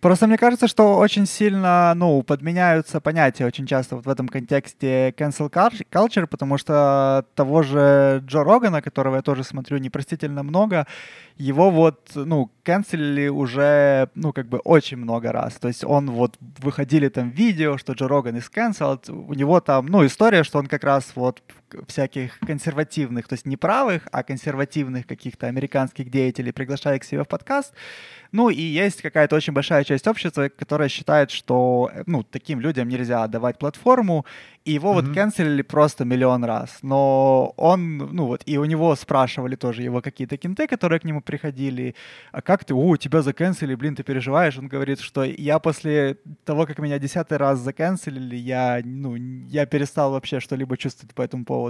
Просто 0.01 0.25
мне 0.25 0.37
кажется, 0.37 0.67
что 0.67 0.97
очень 0.97 1.27
сильно, 1.27 1.93
ну, 1.95 2.23
подменяются 2.23 2.99
понятия 2.99 3.45
очень 3.45 3.67
часто 3.67 3.95
вот 3.95 4.05
в 4.07 4.09
этом 4.09 4.27
контексте 4.27 5.09
cancel 5.11 5.51
culture, 5.51 6.25
потому 6.25 6.57
что 6.57 7.23
того 7.35 7.61
же 7.61 8.23
Джо 8.25 8.43
Рогана, 8.43 8.81
которого 8.81 9.17
я 9.17 9.21
тоже 9.21 9.43
смотрю 9.43 9.77
непростительно 9.77 10.41
много, 10.41 10.87
его 11.37 11.69
вот, 11.69 11.99
ну, 12.15 12.49
канцелили 12.63 13.27
уже, 13.27 14.09
ну, 14.15 14.33
как 14.33 14.47
бы 14.49 14.57
очень 14.63 14.97
много 14.97 15.31
раз. 15.31 15.53
То 15.53 15.67
есть 15.67 15.83
он 15.83 16.09
вот, 16.09 16.35
выходили 16.57 17.07
там 17.07 17.29
видео, 17.29 17.77
что 17.77 17.93
Джо 17.93 18.07
Роган 18.07 18.37
из 18.37 18.49
cancelled, 18.49 19.11
у 19.11 19.33
него 19.35 19.59
там, 19.59 19.85
ну, 19.85 20.03
история, 20.03 20.43
что 20.43 20.57
он 20.57 20.65
как 20.65 20.83
раз 20.83 21.11
вот 21.13 21.43
всяких 21.87 22.39
консервативных, 22.39 23.27
то 23.27 23.33
есть 23.33 23.45
не 23.45 23.57
правых, 23.57 24.07
а 24.11 24.23
консервативных 24.23 25.07
каких-то 25.07 25.47
американских 25.47 26.09
деятелей 26.09 26.51
приглашает 26.51 27.01
к 27.01 27.05
себе 27.05 27.23
в 27.23 27.27
подкаст, 27.27 27.73
ну 28.31 28.49
и 28.49 28.61
есть 28.61 29.01
какая-то 29.01 29.35
очень 29.35 29.53
большая 29.53 29.83
часть 29.83 30.07
общества, 30.07 30.49
которая 30.49 30.89
считает, 30.89 31.31
что 31.31 31.91
ну, 32.05 32.23
таким 32.23 32.61
людям 32.61 32.87
нельзя 32.87 33.23
отдавать 33.23 33.57
платформу, 33.57 34.25
и 34.63 34.73
его 34.73 34.91
mm-hmm. 34.91 35.05
вот 35.05 35.15
канцелили 35.15 35.61
просто 35.63 36.05
миллион 36.05 36.45
раз. 36.45 36.77
Но 36.81 37.53
он, 37.57 37.97
ну 37.97 38.27
вот, 38.27 38.43
и 38.45 38.57
у 38.57 38.65
него 38.65 38.95
спрашивали 38.95 39.55
тоже 39.55 39.81
его 39.81 40.01
какие-то 40.01 40.37
кинты, 40.37 40.67
которые 40.67 40.99
к 40.99 41.03
нему 41.03 41.21
приходили, 41.21 41.95
а 42.31 42.41
как 42.41 42.63
ты, 42.63 42.73
о, 42.73 42.95
тебя 42.95 43.21
заканцелили, 43.21 43.75
блин, 43.75 43.95
ты 43.95 44.03
переживаешь? 44.03 44.57
Он 44.57 44.67
говорит, 44.67 44.99
что 44.99 45.23
я 45.23 45.59
после 45.59 46.17
того, 46.45 46.65
как 46.65 46.79
меня 46.79 46.99
десятый 46.99 47.37
раз 47.37 47.59
заканцелили, 47.59 48.35
я, 48.35 48.81
ну, 48.83 49.15
я 49.15 49.65
перестал 49.65 50.11
вообще 50.11 50.39
что-либо 50.39 50.77
чувствовать 50.77 51.13
по 51.15 51.21
этому 51.21 51.43
поводу. 51.43 51.60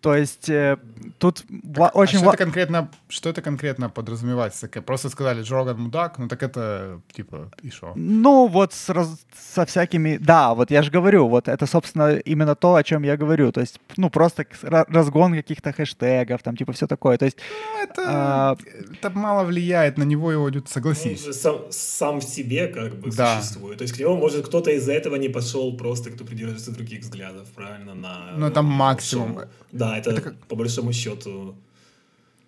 То 0.00 0.14
есть 0.14 0.48
э, 0.48 0.76
тут 1.18 1.44
так, 1.74 1.96
очень... 1.96 2.18
А 2.18 2.20
что, 2.20 2.28
это 2.28 2.44
конкретно, 2.44 2.88
что 3.08 3.30
это 3.30 3.42
конкретно 3.42 3.90
подразумевается? 3.90 4.68
Просто 4.68 5.08
сказали, 5.08 5.42
Джорган 5.42 5.80
мудак, 5.80 6.18
ну 6.18 6.28
так 6.28 6.42
это, 6.44 7.00
типа, 7.12 7.50
и 7.62 7.70
что? 7.70 7.92
Ну 7.96 8.46
вот 8.46 8.72
с, 8.72 9.18
со 9.36 9.66
всякими... 9.66 10.16
Да, 10.18 10.54
вот 10.54 10.70
я 10.70 10.82
же 10.82 10.92
говорю, 10.92 11.28
вот 11.28 11.48
это, 11.48 11.66
собственно, 11.66 12.16
именно 12.18 12.54
то, 12.54 12.76
о 12.76 12.84
чем 12.84 13.02
я 13.02 13.16
говорю. 13.16 13.50
То 13.50 13.60
есть, 13.60 13.80
ну, 13.96 14.08
просто 14.08 14.46
разгон 14.62 15.34
каких-то 15.34 15.72
хэштегов, 15.72 16.42
там, 16.44 16.56
типа, 16.56 16.72
все 16.72 16.86
такое. 16.86 17.18
То 17.18 17.24
есть... 17.24 17.38
Ну, 17.72 17.82
это, 17.82 18.04
а, 18.06 18.56
это 18.92 19.10
мало 19.10 19.44
влияет 19.44 19.98
на 19.98 20.04
него, 20.04 20.30
его 20.30 20.48
идет, 20.48 20.68
согласись. 20.68 21.26
Ну, 21.26 21.32
сам, 21.32 21.56
сам 21.70 22.20
в 22.20 22.24
себе 22.24 22.68
как 22.68 22.94
бы 22.94 23.10
да. 23.10 23.40
существует. 23.40 23.78
То 23.78 23.82
есть, 23.82 23.96
к 23.96 23.98
нему, 23.98 24.16
может, 24.16 24.46
кто-то 24.46 24.70
из-за 24.70 24.92
этого 24.92 25.16
не 25.16 25.28
пошел 25.28 25.76
просто, 25.76 26.10
кто 26.10 26.24
придерживается 26.24 26.70
других 26.70 27.00
взглядов, 27.00 27.48
правильно, 27.56 27.94
на... 27.94 28.32
Ну, 28.36 28.46
это 28.46 28.62
максимум. 28.62 29.17
Шоу. 29.26 29.42
Да, 29.72 29.98
это, 29.98 30.10
это 30.10 30.20
как... 30.20 30.36
по 30.46 30.56
большому 30.56 30.92
счету 30.92 31.54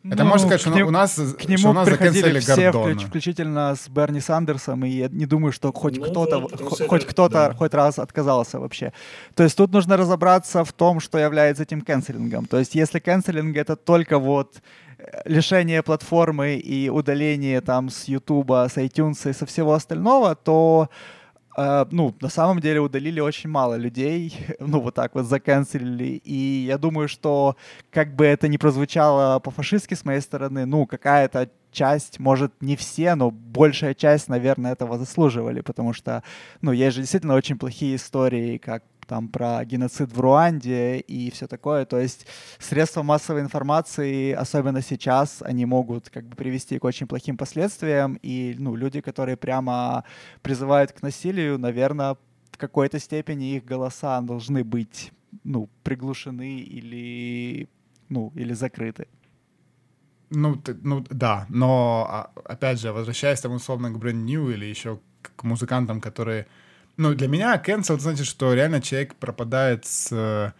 это 0.03 0.25
ну, 0.25 0.31
можно 0.31 0.47
сказать, 0.47 0.61
что 0.63 0.71
ним, 0.71 0.87
у 0.87 0.91
нас, 0.91 1.15
к 1.15 1.45
нему 1.45 1.59
что 1.59 1.71
у 1.71 1.73
нас 1.75 1.87
приходили 1.87 2.39
все, 2.39 2.73
включ, 2.73 3.03
включительно 3.03 3.75
с 3.77 3.87
Берни 3.91 4.21
Сандерсом, 4.21 4.83
и 4.87 4.89
я 4.89 5.09
не 5.09 5.27
думаю, 5.27 5.53
что 5.53 5.73
хоть 5.75 5.99
ну, 5.99 6.05
кто-то, 6.05 6.49
да, 6.49 6.57
хоть 6.65 7.03
это, 7.03 7.11
кто-то 7.11 7.35
да. 7.35 7.55
хоть 7.55 7.75
раз 7.75 7.99
отказался 7.99 8.59
вообще. 8.59 8.95
То 9.35 9.43
есть 9.43 9.59
тут 9.59 9.73
нужно 9.73 9.99
разобраться 9.99 10.65
в 10.65 10.73
том, 10.73 11.01
что 11.01 11.19
является 11.19 11.65
этим 11.65 11.83
канцелингом. 11.83 12.47
То 12.47 12.59
есть 12.59 12.75
если 12.75 12.99
канцелинг 12.99 13.55
это 13.59 13.77
только 13.77 14.19
вот 14.19 14.63
э, 14.97 15.21
лишение 15.27 15.83
платформы 15.83 16.55
и 16.55 16.89
удаление 16.89 17.61
там 17.61 17.91
с 17.91 18.05
Ютуба, 18.05 18.69
с 18.73 18.79
iTunes 18.79 19.29
и 19.29 19.35
со 19.35 19.45
всего 19.45 19.75
остального, 19.75 20.35
то 20.35 20.89
Uh, 21.61 21.87
ну, 21.91 22.15
на 22.23 22.31
самом 22.31 22.59
деле 22.61 22.81
удалили 22.81 23.20
очень 23.20 23.51
мало 23.51 23.74
людей, 23.74 24.35
ну, 24.61 24.81
вот 24.81 24.95
так 24.95 25.15
вот 25.15 25.27
заканцелили, 25.27 26.23
и 26.24 26.65
я 26.66 26.78
думаю, 26.78 27.07
что 27.07 27.55
как 27.91 28.15
бы 28.16 28.24
это 28.24 28.49
ни 28.49 28.57
прозвучало 28.57 29.41
по-фашистски 29.41 29.93
с 29.93 30.07
моей 30.07 30.23
стороны, 30.23 30.65
ну, 30.65 30.87
какая-то 30.87 31.51
часть, 31.70 32.19
может, 32.19 32.53
не 32.62 32.77
все, 32.77 33.15
но 33.15 33.31
большая 33.31 33.93
часть, 33.93 34.28
наверное, 34.28 34.73
этого 34.73 34.97
заслуживали, 34.97 35.61
потому 35.61 35.93
что, 35.93 36.23
ну, 36.62 36.73
есть 36.73 36.97
же 36.97 37.03
действительно 37.03 37.35
очень 37.35 37.59
плохие 37.59 37.97
истории, 37.97 38.57
как 38.57 38.82
там 39.11 39.27
про 39.28 39.65
геноцид 39.65 40.12
в 40.12 40.20
Руанде 40.20 41.01
и 41.01 41.31
все 41.32 41.49
такое. 41.49 41.85
То 41.85 41.99
есть 41.99 42.27
средства 42.61 43.03
массовой 43.03 43.41
информации, 43.41 44.31
особенно 44.31 44.82
сейчас, 44.82 45.43
они 45.43 45.66
могут 45.66 46.11
как 46.11 46.24
бы 46.24 46.37
привести 46.37 46.78
к 46.78 46.85
очень 46.85 47.09
плохим 47.09 47.37
последствиям. 47.37 48.19
И 48.23 48.55
ну, 48.59 48.77
люди, 48.77 49.01
которые 49.01 49.37
прямо 49.37 50.05
призывают 50.43 50.93
к 50.93 51.03
насилию, 51.03 51.59
наверное, 51.59 52.15
в 52.53 52.57
какой-то 52.57 53.01
степени 53.01 53.57
их 53.57 53.65
голоса 53.65 54.20
должны 54.20 54.62
быть 54.62 55.12
ну, 55.45 55.69
приглушены 55.82 56.61
или, 56.61 57.69
ну, 58.09 58.32
или 58.37 58.55
закрыты. 58.55 59.09
Ну, 60.31 60.55
ты, 60.55 60.74
ну 60.85 61.05
да, 61.11 61.47
но 61.49 62.07
а, 62.09 62.31
опять 62.45 62.81
же, 62.81 62.93
возвращаясь 62.93 63.41
там 63.41 63.53
условно 63.53 63.91
к 63.91 63.97
Brand 63.97 64.23
New 64.23 64.51
или 64.51 64.66
еще 64.66 65.01
к 65.37 65.43
музыкантам, 65.43 66.01
которые 66.01 66.47
ну, 67.01 67.14
для 67.14 67.28
меня 67.28 67.62
cancel 67.66 67.98
значит, 67.98 68.27
что 68.27 68.52
реально 68.52 68.82
человек 68.82 69.14
пропадает 69.14 69.86
с... 69.86 70.52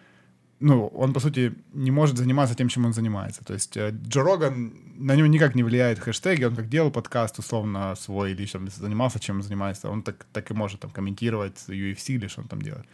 Ну, 0.61 0.87
он, 0.87 1.13
по 1.13 1.21
сути, 1.21 1.53
не 1.75 1.91
может 1.91 2.17
заниматься 2.17 2.55
тем, 2.55 2.69
чем 2.69 2.87
он 2.87 2.93
занимается. 2.93 3.45
То 3.45 3.53
есть 3.55 3.77
э, 3.77 3.91
Джо 4.09 4.23
Роган, 4.23 4.73
на 4.97 5.17
него 5.17 5.27
никак 5.27 5.55
не 5.55 5.63
влияет 5.63 5.99
хэштеги, 5.99 6.45
он 6.45 6.57
как 6.57 6.69
делал 6.69 6.91
подкаст 6.91 7.39
условно 7.39 7.95
свой, 7.95 8.33
или 8.33 8.47
там, 8.47 8.69
занимался, 8.69 9.21
чем 9.21 9.43
занимается, 9.43 9.91
он 9.91 10.03
так, 10.03 10.27
так 10.33 10.51
и 10.51 10.55
может 10.55 10.81
там 10.81 10.91
комментировать 10.91 11.65
UFC 11.69 12.15
или 12.15 12.29
что 12.29 12.41
он 12.41 12.49
там 12.49 12.63
делает. 12.63 12.87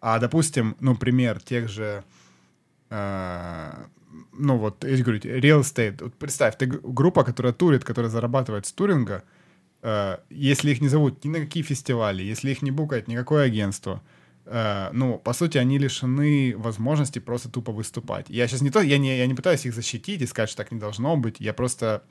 А, 0.00 0.18
допустим, 0.18 0.74
ну, 0.80 0.96
пример 0.96 1.40
тех 1.40 1.68
же... 1.68 2.02
Э, 2.90 3.72
ну 4.38 4.56
вот, 4.56 4.84
я 4.84 5.04
говорю, 5.04 5.20
real 5.20 5.60
estate. 5.60 6.02
Вот 6.02 6.14
представь, 6.14 6.56
ты 6.56 6.66
группа, 6.66 7.24
которая 7.24 7.52
турит, 7.52 7.84
которая 7.84 8.10
зарабатывает 8.10 8.64
с 8.64 8.72
туринга, 8.72 9.14
э, 9.14 9.45
если 10.30 10.70
их 10.70 10.80
не 10.80 10.88
зовут 10.88 11.24
ни 11.24 11.28
на 11.28 11.40
какие 11.40 11.62
фестивали, 11.62 12.22
если 12.22 12.50
их 12.50 12.62
не 12.62 12.70
букает 12.70 13.08
никакое 13.08 13.44
агентство, 13.44 14.02
э, 14.46 14.90
ну, 14.92 15.18
по 15.18 15.32
сути, 15.32 15.58
они 15.58 15.78
лишены 15.78 16.54
возможности 16.56 17.18
просто 17.18 17.48
тупо 17.48 17.72
выступать. 17.72 18.26
Я 18.28 18.48
сейчас 18.48 18.62
не 18.62 18.70
то, 18.70 18.80
я 18.80 18.98
не, 18.98 19.16
я 19.16 19.26
не 19.26 19.34
пытаюсь 19.34 19.66
их 19.66 19.74
защитить 19.74 20.22
и 20.22 20.26
сказать, 20.26 20.50
что 20.50 20.62
так 20.62 20.72
не 20.72 20.80
должно 20.80 21.16
быть, 21.16 21.36
я 21.40 21.52
просто 21.52 22.02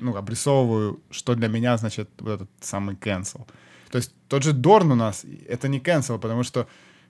ну, 0.00 0.16
обрисовываю, 0.16 1.00
что 1.10 1.34
для 1.34 1.48
меня 1.48 1.76
значит 1.76 2.08
вот 2.18 2.30
этот 2.30 2.50
самый 2.60 2.94
cancel. 2.94 3.46
То 3.90 3.98
есть 3.98 4.14
тот 4.28 4.42
же 4.42 4.52
Дорн 4.52 4.92
у 4.92 4.94
нас, 4.94 5.24
это 5.48 5.68
не 5.68 5.80
cancel, 5.80 6.18
потому 6.18 6.42
что 6.42 6.68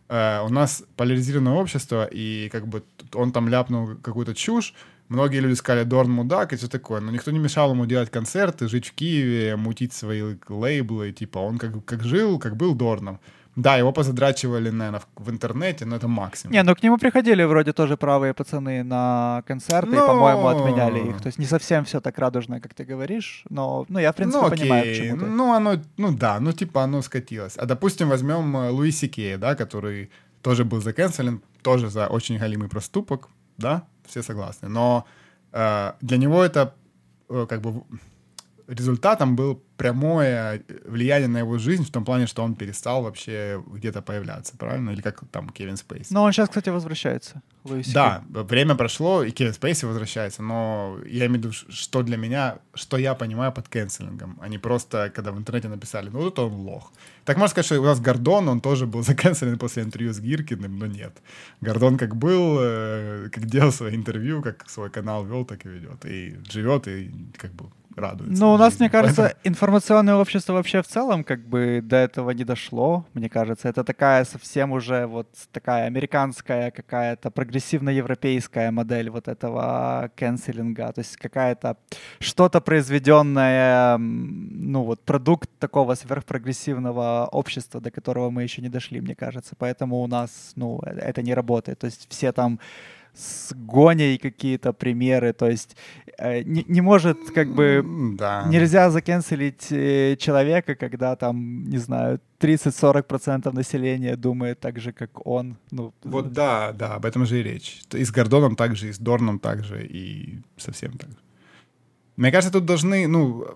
э, 0.09 0.41
у 0.43 0.49
нас 0.49 0.83
поляризированное 0.97 1.53
общество, 1.53 2.09
и 2.11 2.49
как 2.51 2.67
бы 2.67 2.83
он 3.15 3.33
там 3.33 3.49
ляпнул 3.49 3.97
какую-то 4.03 4.35
чушь, 4.35 4.75
многие 5.11 5.41
люди 5.41 5.55
сказали, 5.55 5.85
Дорн 5.85 6.11
мудак 6.11 6.53
и 6.53 6.57
все 6.57 6.69
такое, 6.69 7.01
но 7.01 7.11
никто 7.11 7.31
не 7.31 7.39
мешал 7.39 7.73
ему 7.73 7.85
делать 7.85 8.11
концерты, 8.11 8.69
жить 8.69 8.87
в 8.89 8.93
Киеве, 8.93 9.57
мутить 9.57 9.93
свои 9.93 10.37
лейблы, 10.49 11.13
типа 11.13 11.39
он 11.39 11.59
как, 11.59 11.85
как 11.85 12.03
жил, 12.03 12.39
как 12.39 12.57
был 12.57 12.75
Дорном. 12.75 13.21
Да, 13.57 13.77
его 13.77 13.93
позадрачивали, 13.93 14.71
наверное, 14.71 15.01
в, 15.01 15.25
в 15.25 15.29
интернете, 15.29 15.85
но 15.85 15.97
это 15.97 16.07
максимум. 16.07 16.53
Не, 16.53 16.63
ну 16.63 16.75
к 16.77 16.83
нему 16.83 16.99
приходили 16.99 17.43
вроде 17.43 17.73
тоже 17.73 17.97
правые 17.97 18.33
пацаны 18.33 18.85
на 18.85 19.43
концерты, 19.47 19.91
но... 19.91 20.05
и, 20.05 20.07
по-моему, 20.07 20.47
отменяли 20.47 21.11
их. 21.11 21.21
То 21.21 21.27
есть 21.27 21.39
не 21.39 21.47
совсем 21.47 21.85
все 21.85 22.01
так 22.01 22.17
радужно, 22.19 22.61
как 22.61 22.75
ты 22.75 22.85
говоришь, 22.85 23.45
но 23.51 23.85
ну, 23.89 23.99
я, 23.99 24.13
в 24.13 24.17
принципе, 24.17 24.43
ну, 24.43 24.51
понимаю, 24.51 24.85
к 24.85 24.97
чему 24.97 25.19
ты. 25.19 25.27
Ну, 25.27 25.53
оно, 25.53 25.83
ну 25.97 26.13
да, 26.13 26.39
ну 26.41 26.53
типа 26.53 26.85
оно 26.85 27.03
скатилось. 27.03 27.57
А, 27.57 27.67
допустим, 27.67 28.09
возьмем 28.09 28.57
э, 28.57 28.71
Луиси 28.71 29.09
Кея, 29.09 29.37
да, 29.37 29.57
который 29.57 30.11
тоже 30.43 30.65
был 30.65 30.81
заканцелен, 30.81 31.43
тоже 31.63 31.91
за 31.91 32.07
очень 32.07 32.39
галимый 32.39 32.69
проступок, 32.69 33.29
да, 33.59 33.83
все 34.11 34.23
согласны. 34.23 34.69
Но 34.69 35.05
э, 35.53 35.93
для 36.01 36.17
него 36.19 36.43
это 36.43 36.75
э, 37.29 37.47
как 37.49 37.61
бы 37.61 37.83
результатом 38.67 39.37
был 39.37 39.63
прямое 39.81 40.63
влияние 40.85 41.29
на 41.29 41.39
его 41.39 41.57
жизнь 41.59 41.85
в 41.85 41.91
том 41.91 42.05
плане, 42.05 42.27
что 42.27 42.45
он 42.45 42.55
перестал 42.55 43.03
вообще 43.03 43.63
где-то 43.67 44.03
появляться, 44.03 44.55
правильно? 44.59 44.91
Или 44.91 45.01
как 45.01 45.23
там 45.33 45.49
Кевин 45.49 45.79
Спейси. 45.79 46.13
Но 46.13 46.23
он 46.23 46.33
сейчас, 46.33 46.51
кстати, 46.51 46.69
возвращается. 46.69 47.41
Луиси. 47.65 47.95
Да, 47.95 48.23
время 48.29 48.75
прошло, 48.75 49.25
и 49.25 49.31
Кевин 49.31 49.55
Спейси 49.55 49.87
возвращается, 49.87 50.43
но 50.43 50.99
я 51.07 51.25
имею 51.27 51.41
в 51.41 51.45
виду, 51.45 51.53
что 51.53 52.03
для 52.03 52.19
меня, 52.19 52.59
что 52.75 52.99
я 52.99 53.15
понимаю 53.15 53.53
под 53.53 53.69
кэнселингом, 53.69 54.39
а 54.43 54.49
не 54.49 54.59
просто, 54.59 55.11
когда 55.15 55.33
в 55.33 55.39
интернете 55.39 55.69
написали, 55.69 56.11
ну, 56.11 56.19
вот 56.19 56.39
он 56.39 56.53
лох. 56.53 56.93
Так 57.25 57.39
можно 57.39 57.49
сказать, 57.49 57.67
что 57.67 57.81
у 57.81 57.85
нас 57.85 58.01
Гордон, 58.01 58.49
он 58.49 58.61
тоже 58.61 58.87
был 58.87 59.03
заканцелен 59.11 59.59
после 59.59 59.83
интервью 59.83 60.13
с 60.13 60.21
Гиркиным, 60.21 60.79
но 60.79 60.87
нет. 60.87 61.23
Гордон 61.63 61.97
как 61.97 62.17
был, 62.17 62.59
э, 62.61 63.29
как 63.33 63.47
делал 63.47 63.73
свои 63.73 63.95
интервью, 63.95 64.43
как 64.43 64.69
свой 64.69 64.91
канал 64.91 65.25
вел, 65.25 65.47
так 65.47 65.65
и 65.65 65.69
ведет. 65.71 66.05
И 66.05 66.37
живет, 66.51 66.87
и 66.89 67.11
как 67.39 67.53
бы 67.53 67.71
радуется. 67.97 68.41
Ну, 68.41 68.53
у 68.53 68.57
нас, 68.57 68.79
мне 68.79 68.91
кажется, 68.91 69.23
Поэтому... 69.23 69.41
информационное 69.45 70.15
общество 70.17 70.55
вообще 70.55 70.83
в 70.83 70.87
целом 70.87 71.25
как 71.25 71.47
бы 71.47 71.81
до 71.83 71.97
этого 71.97 72.31
не 72.31 72.45
дошло, 72.45 73.07
мне 73.15 73.29
кажется. 73.29 73.69
Это 73.69 73.85
такая 73.85 74.25
совсем 74.25 74.73
уже 74.73 75.07
вот 75.07 75.29
такая 75.53 75.87
американская 75.87 76.71
какая-то 76.71 77.31
прогрессивно-европейская 77.31 78.71
модель 78.71 79.11
вот 79.11 79.29
этого 79.29 80.11
канцелинга. 80.17 80.93
То 80.93 81.01
есть 81.01 81.17
какая-то 81.17 81.77
что-то 82.21 82.61
произведенное, 82.61 83.99
ну 83.99 84.83
вот 84.85 85.05
продукт 85.05 85.51
такого 85.59 85.95
сверхпрогрессивного 85.95 87.29
общества, 87.33 87.81
до 87.81 87.91
которого 87.91 88.31
мы 88.31 88.43
еще 88.43 88.63
не 88.63 88.69
дошли, 88.69 89.01
мне 89.01 89.15
кажется. 89.15 89.55
Поэтому 89.59 90.03
у 90.03 90.07
нас, 90.07 90.53
ну, 90.57 90.81
э, 90.85 90.99
это 90.99 91.23
не 91.23 91.35
работает. 91.35 91.79
То 91.79 91.87
есть 91.87 92.07
все 92.11 92.33
там 92.33 92.61
с 93.15 93.53
гоней 93.55 94.19
какие-то 94.19 94.73
примеры, 94.73 95.33
то 95.33 95.49
есть 95.49 95.77
не, 96.21 96.65
не 96.69 96.81
может 96.81 97.19
как 97.35 97.49
бы 97.49 97.83
да. 98.19 98.45
нельзя 98.47 98.91
закенселить 98.91 99.73
э, 99.73 100.17
человека, 100.17 100.75
когда 100.75 101.17
там, 101.17 101.65
не 101.65 101.79
знаю, 101.79 102.21
30-40% 102.41 103.53
населения 103.53 104.17
думает 104.17 104.61
так 104.61 104.81
же, 104.81 104.93
как 104.93 105.27
он. 105.27 105.57
Ну, 105.71 105.93
вот 106.05 106.33
да, 106.33 106.73
да, 106.73 106.95
об 106.95 107.05
этом 107.05 107.27
же 107.27 107.41
и 107.41 107.43
речь. 107.43 107.83
И 107.93 108.05
с 108.05 108.11
Гордоном 108.11 108.57
также, 108.57 108.89
и 108.89 108.93
с 108.93 108.99
Дорном 108.99 109.39
также, 109.39 109.87
и 109.87 110.41
совсем 110.57 110.93
так 110.93 111.11
же. 111.11 111.17
Мне 112.17 112.31
кажется, 112.31 112.53
тут 112.53 112.67
должны, 112.67 113.09
ну, 113.09 113.47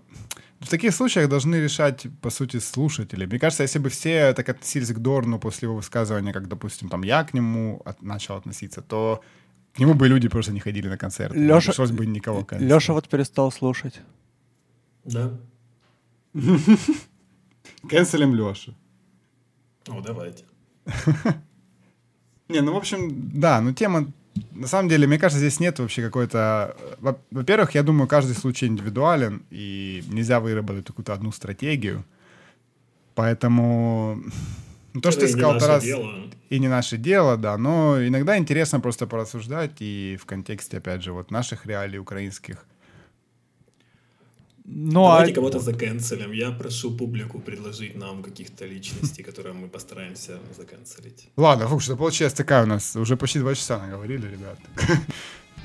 в 0.60 0.68
таких 0.68 0.94
случаях 0.94 1.28
должны 1.28 1.56
решать, 1.56 2.06
по 2.22 2.30
сути, 2.30 2.58
слушатели. 2.58 3.26
Мне 3.26 3.38
кажется, 3.38 3.64
если 3.64 3.78
бы 3.78 3.90
все 3.90 4.32
так 4.32 4.48
относились 4.48 4.92
к 4.92 4.98
Дорну 4.98 5.38
после 5.38 5.66
его 5.66 5.76
высказывания, 5.76 6.32
как, 6.32 6.48
допустим, 6.48 6.88
там 6.88 7.02
я 7.02 7.24
к 7.24 7.34
нему 7.34 7.82
от, 7.84 8.02
начал 8.02 8.36
относиться, 8.36 8.80
то 8.80 9.20
к 9.74 9.78
нему 9.80 9.94
бы 9.94 10.08
люди 10.08 10.28
просто 10.28 10.52
не 10.52 10.60
ходили 10.60 10.88
на 10.88 10.96
концерты. 10.96 11.36
Леша... 11.38 11.72
пришлось 11.72 11.90
бы 11.90 12.06
никого 12.06 12.44
канцелить. 12.44 12.72
Леша 12.72 12.92
вот 12.92 13.08
перестал 13.08 13.50
слушать. 13.50 14.00
Да. 15.04 15.32
Канцелим 17.88 18.34
Лешу. 18.34 18.74
О, 19.88 20.00
давайте. 20.00 20.44
Не, 22.48 22.60
ну, 22.60 22.72
в 22.72 22.76
общем, 22.76 23.30
да, 23.34 23.60
ну, 23.60 23.72
тема... 23.72 24.12
На 24.50 24.66
самом 24.66 24.88
деле, 24.88 25.06
мне 25.06 25.18
кажется, 25.18 25.38
здесь 25.38 25.60
нет 25.60 25.78
вообще 25.78 26.02
какой-то... 26.02 26.76
Во-первых, 27.30 27.74
я 27.74 27.84
думаю, 27.84 28.08
каждый 28.08 28.34
случай 28.34 28.66
индивидуален, 28.66 29.44
и 29.50 30.02
нельзя 30.08 30.40
выработать 30.40 30.86
какую-то 30.86 31.12
одну 31.12 31.30
стратегию. 31.30 32.04
Поэтому 33.14 34.20
ну, 34.94 35.00
то, 35.00 35.10
что 35.10 35.22
ты 35.22 35.28
сказал, 35.28 35.58
Тарас, 35.58 35.82
дело. 35.82 36.30
и 36.50 36.58
не 36.60 36.68
наше 36.68 36.96
дело, 36.96 37.36
да, 37.36 37.58
но 37.58 38.06
иногда 38.06 38.38
интересно 38.38 38.78
просто 38.78 39.08
порассуждать 39.08 39.72
и 39.80 40.16
в 40.20 40.24
контексте, 40.24 40.78
опять 40.78 41.02
же, 41.02 41.12
вот 41.12 41.32
наших 41.32 41.66
реалий 41.66 41.98
украинских. 41.98 42.64
Ну, 44.64 45.02
Давайте 45.04 45.32
а... 45.32 45.34
кого-то 45.34 45.58
заканцелим. 45.58 46.32
Я 46.32 46.50
прошу 46.52 46.96
публику 46.96 47.40
предложить 47.40 47.96
нам 47.96 48.22
каких-то 48.22 48.66
личностей, 48.66 49.22
которые 49.30 49.52
мы 49.52 49.68
постараемся 49.68 50.38
заканцелить. 50.56 51.28
Ладно, 51.36 51.66
фу, 51.68 51.80
что 51.80 51.96
получается 51.96 52.38
такая 52.38 52.62
у 52.62 52.66
нас. 52.66 52.96
Уже 52.96 53.16
почти 53.16 53.40
два 53.40 53.54
часа 53.54 53.78
наговорили, 53.78 54.28
ребят. 54.28 54.58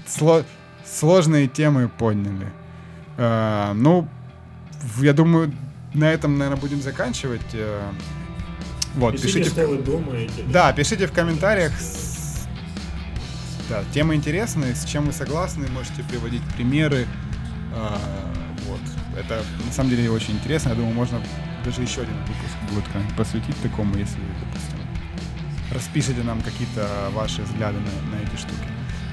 Сложные 0.86 1.48
темы 1.48 1.88
подняли. 1.88 2.48
А, 3.18 3.74
ну, 3.74 4.08
я 5.02 5.14
думаю, 5.14 5.54
на 5.94 6.12
этом, 6.12 6.38
наверное, 6.38 6.60
будем 6.60 6.82
заканчивать. 6.82 7.56
Вот, 8.96 9.14
пишите, 9.14 9.40
пишите 9.40 9.50
что 9.50 9.68
в... 9.68 9.70
вы 9.70 9.78
думаете. 9.78 10.44
Да, 10.52 10.74
пишите 10.74 11.08
в 11.08 11.12
комментариях. 11.12 11.72
Да, 13.70 13.84
темы 13.94 14.16
интересные, 14.16 14.74
с 14.74 14.84
чем 14.84 15.06
вы 15.06 15.14
согласны, 15.14 15.68
можете 15.68 16.04
приводить 16.04 16.42
примеры. 16.56 17.06
А, 17.76 18.00
вот. 18.68 18.82
Это 19.18 19.44
на 19.66 19.72
самом 19.72 19.92
деле 19.92 20.10
очень 20.10 20.36
интересно. 20.36 20.70
Я 20.70 20.76
думаю, 20.76 20.94
можно 20.96 21.22
даже 21.64 21.82
еще 21.82 22.02
один 22.02 22.16
выпуск 22.22 22.56
будет 22.72 23.16
посвятить 23.16 23.62
такому, 23.62 23.96
если 23.96 24.18
вы, 24.18 24.34
допустим, 24.40 24.80
распишите 25.72 26.24
нам 26.24 26.42
какие-то 26.42 26.88
ваши 27.14 27.44
взгляды 27.44 27.78
на, 27.80 28.18
на 28.18 28.22
эти 28.24 28.36
штуки. 28.38 28.68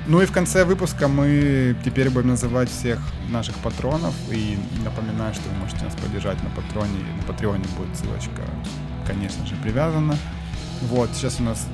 Ну 0.06 0.22
и 0.22 0.26
в 0.26 0.32
конце 0.32 0.64
выпуска 0.64 1.08
мы 1.08 1.76
теперь 1.84 2.10
будем 2.10 2.28
называть 2.28 2.70
всех 2.70 3.00
наших 3.28 3.56
патронов. 3.56 4.14
И 4.30 4.56
напоминаю, 4.84 5.34
что 5.34 5.42
вы 5.50 5.56
можете 5.56 5.84
нас 5.84 5.94
поддержать 5.96 6.42
на 6.42 6.50
патроне. 6.50 7.00
На 7.20 7.22
патреоне 7.24 7.64
будет 7.76 7.96
ссылочка 7.96 8.42
конечно 9.06 9.46
же, 9.46 9.54
привязано. 9.56 10.16
Вот, 10.82 11.10
сейчас 11.14 11.40
у 11.40 11.44
нас 11.44 11.66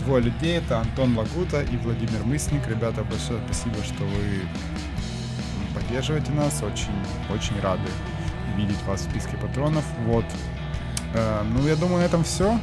двое 0.00 0.24
людей, 0.24 0.58
это 0.58 0.80
Антон 0.80 1.16
Лагута 1.16 1.62
и 1.62 1.76
Владимир 1.78 2.24
Мысник. 2.24 2.66
Ребята, 2.68 3.04
большое 3.04 3.40
спасибо, 3.46 3.76
что 3.84 4.04
вы 4.04 4.42
поддерживаете 5.74 6.32
нас. 6.32 6.62
Очень, 6.62 6.92
очень 7.32 7.58
рады 7.60 7.88
видеть 8.56 8.82
вас 8.86 9.00
в 9.00 9.10
списке 9.10 9.36
патронов. 9.36 9.84
Вот. 10.06 10.24
Э, 11.14 11.42
ну, 11.44 11.66
я 11.66 11.76
думаю, 11.76 12.00
на 12.00 12.04
этом 12.04 12.24
все. 12.24 12.58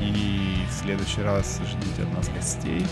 И 0.00 0.64
в 0.68 0.72
следующий 0.72 1.22
раз 1.22 1.60
ждите 1.66 2.02
от 2.02 2.14
нас 2.14 2.28
гостей. 2.28 2.86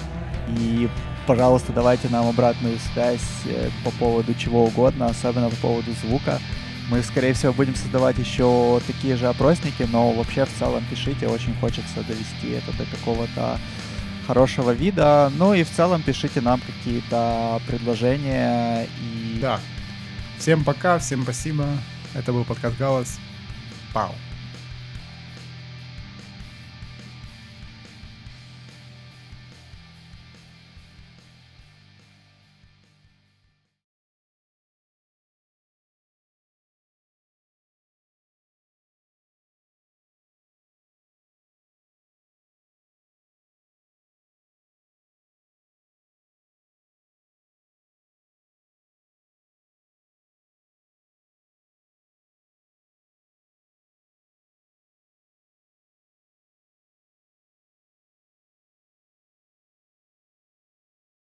И, 0.48 0.88
пожалуйста, 1.26 1.72
давайте 1.72 2.08
нам 2.08 2.28
обратную 2.28 2.78
связь 2.92 3.20
э, 3.46 3.70
по 3.84 3.90
поводу 3.92 4.34
чего 4.34 4.64
угодно, 4.64 5.06
особенно 5.06 5.50
по 5.50 5.56
поводу 5.56 5.92
звука. 5.92 6.40
Мы, 6.88 7.02
скорее 7.02 7.32
всего, 7.32 7.52
будем 7.52 7.74
создавать 7.74 8.18
еще 8.18 8.80
такие 8.86 9.16
же 9.16 9.26
опросники, 9.26 9.86
но 9.90 10.12
вообще 10.12 10.44
в 10.44 10.58
целом 10.58 10.84
пишите, 10.88 11.26
очень 11.26 11.54
хочется 11.56 12.04
довести 12.06 12.50
это 12.50 12.72
до 12.76 12.84
какого-то 12.84 13.58
хорошего 14.26 14.70
вида. 14.70 15.32
Ну 15.36 15.52
и 15.54 15.64
в 15.64 15.70
целом 15.70 16.02
пишите 16.02 16.40
нам 16.40 16.60
какие-то 16.60 17.60
предложения. 17.66 18.86
И... 19.00 19.38
Да. 19.40 19.60
Всем 20.38 20.64
пока, 20.64 20.98
всем 20.98 21.22
спасибо. 21.22 21.66
Это 22.14 22.32
был 22.32 22.44
подкаст 22.44 22.76
Галас. 22.78 23.18
Пау. 23.92 24.14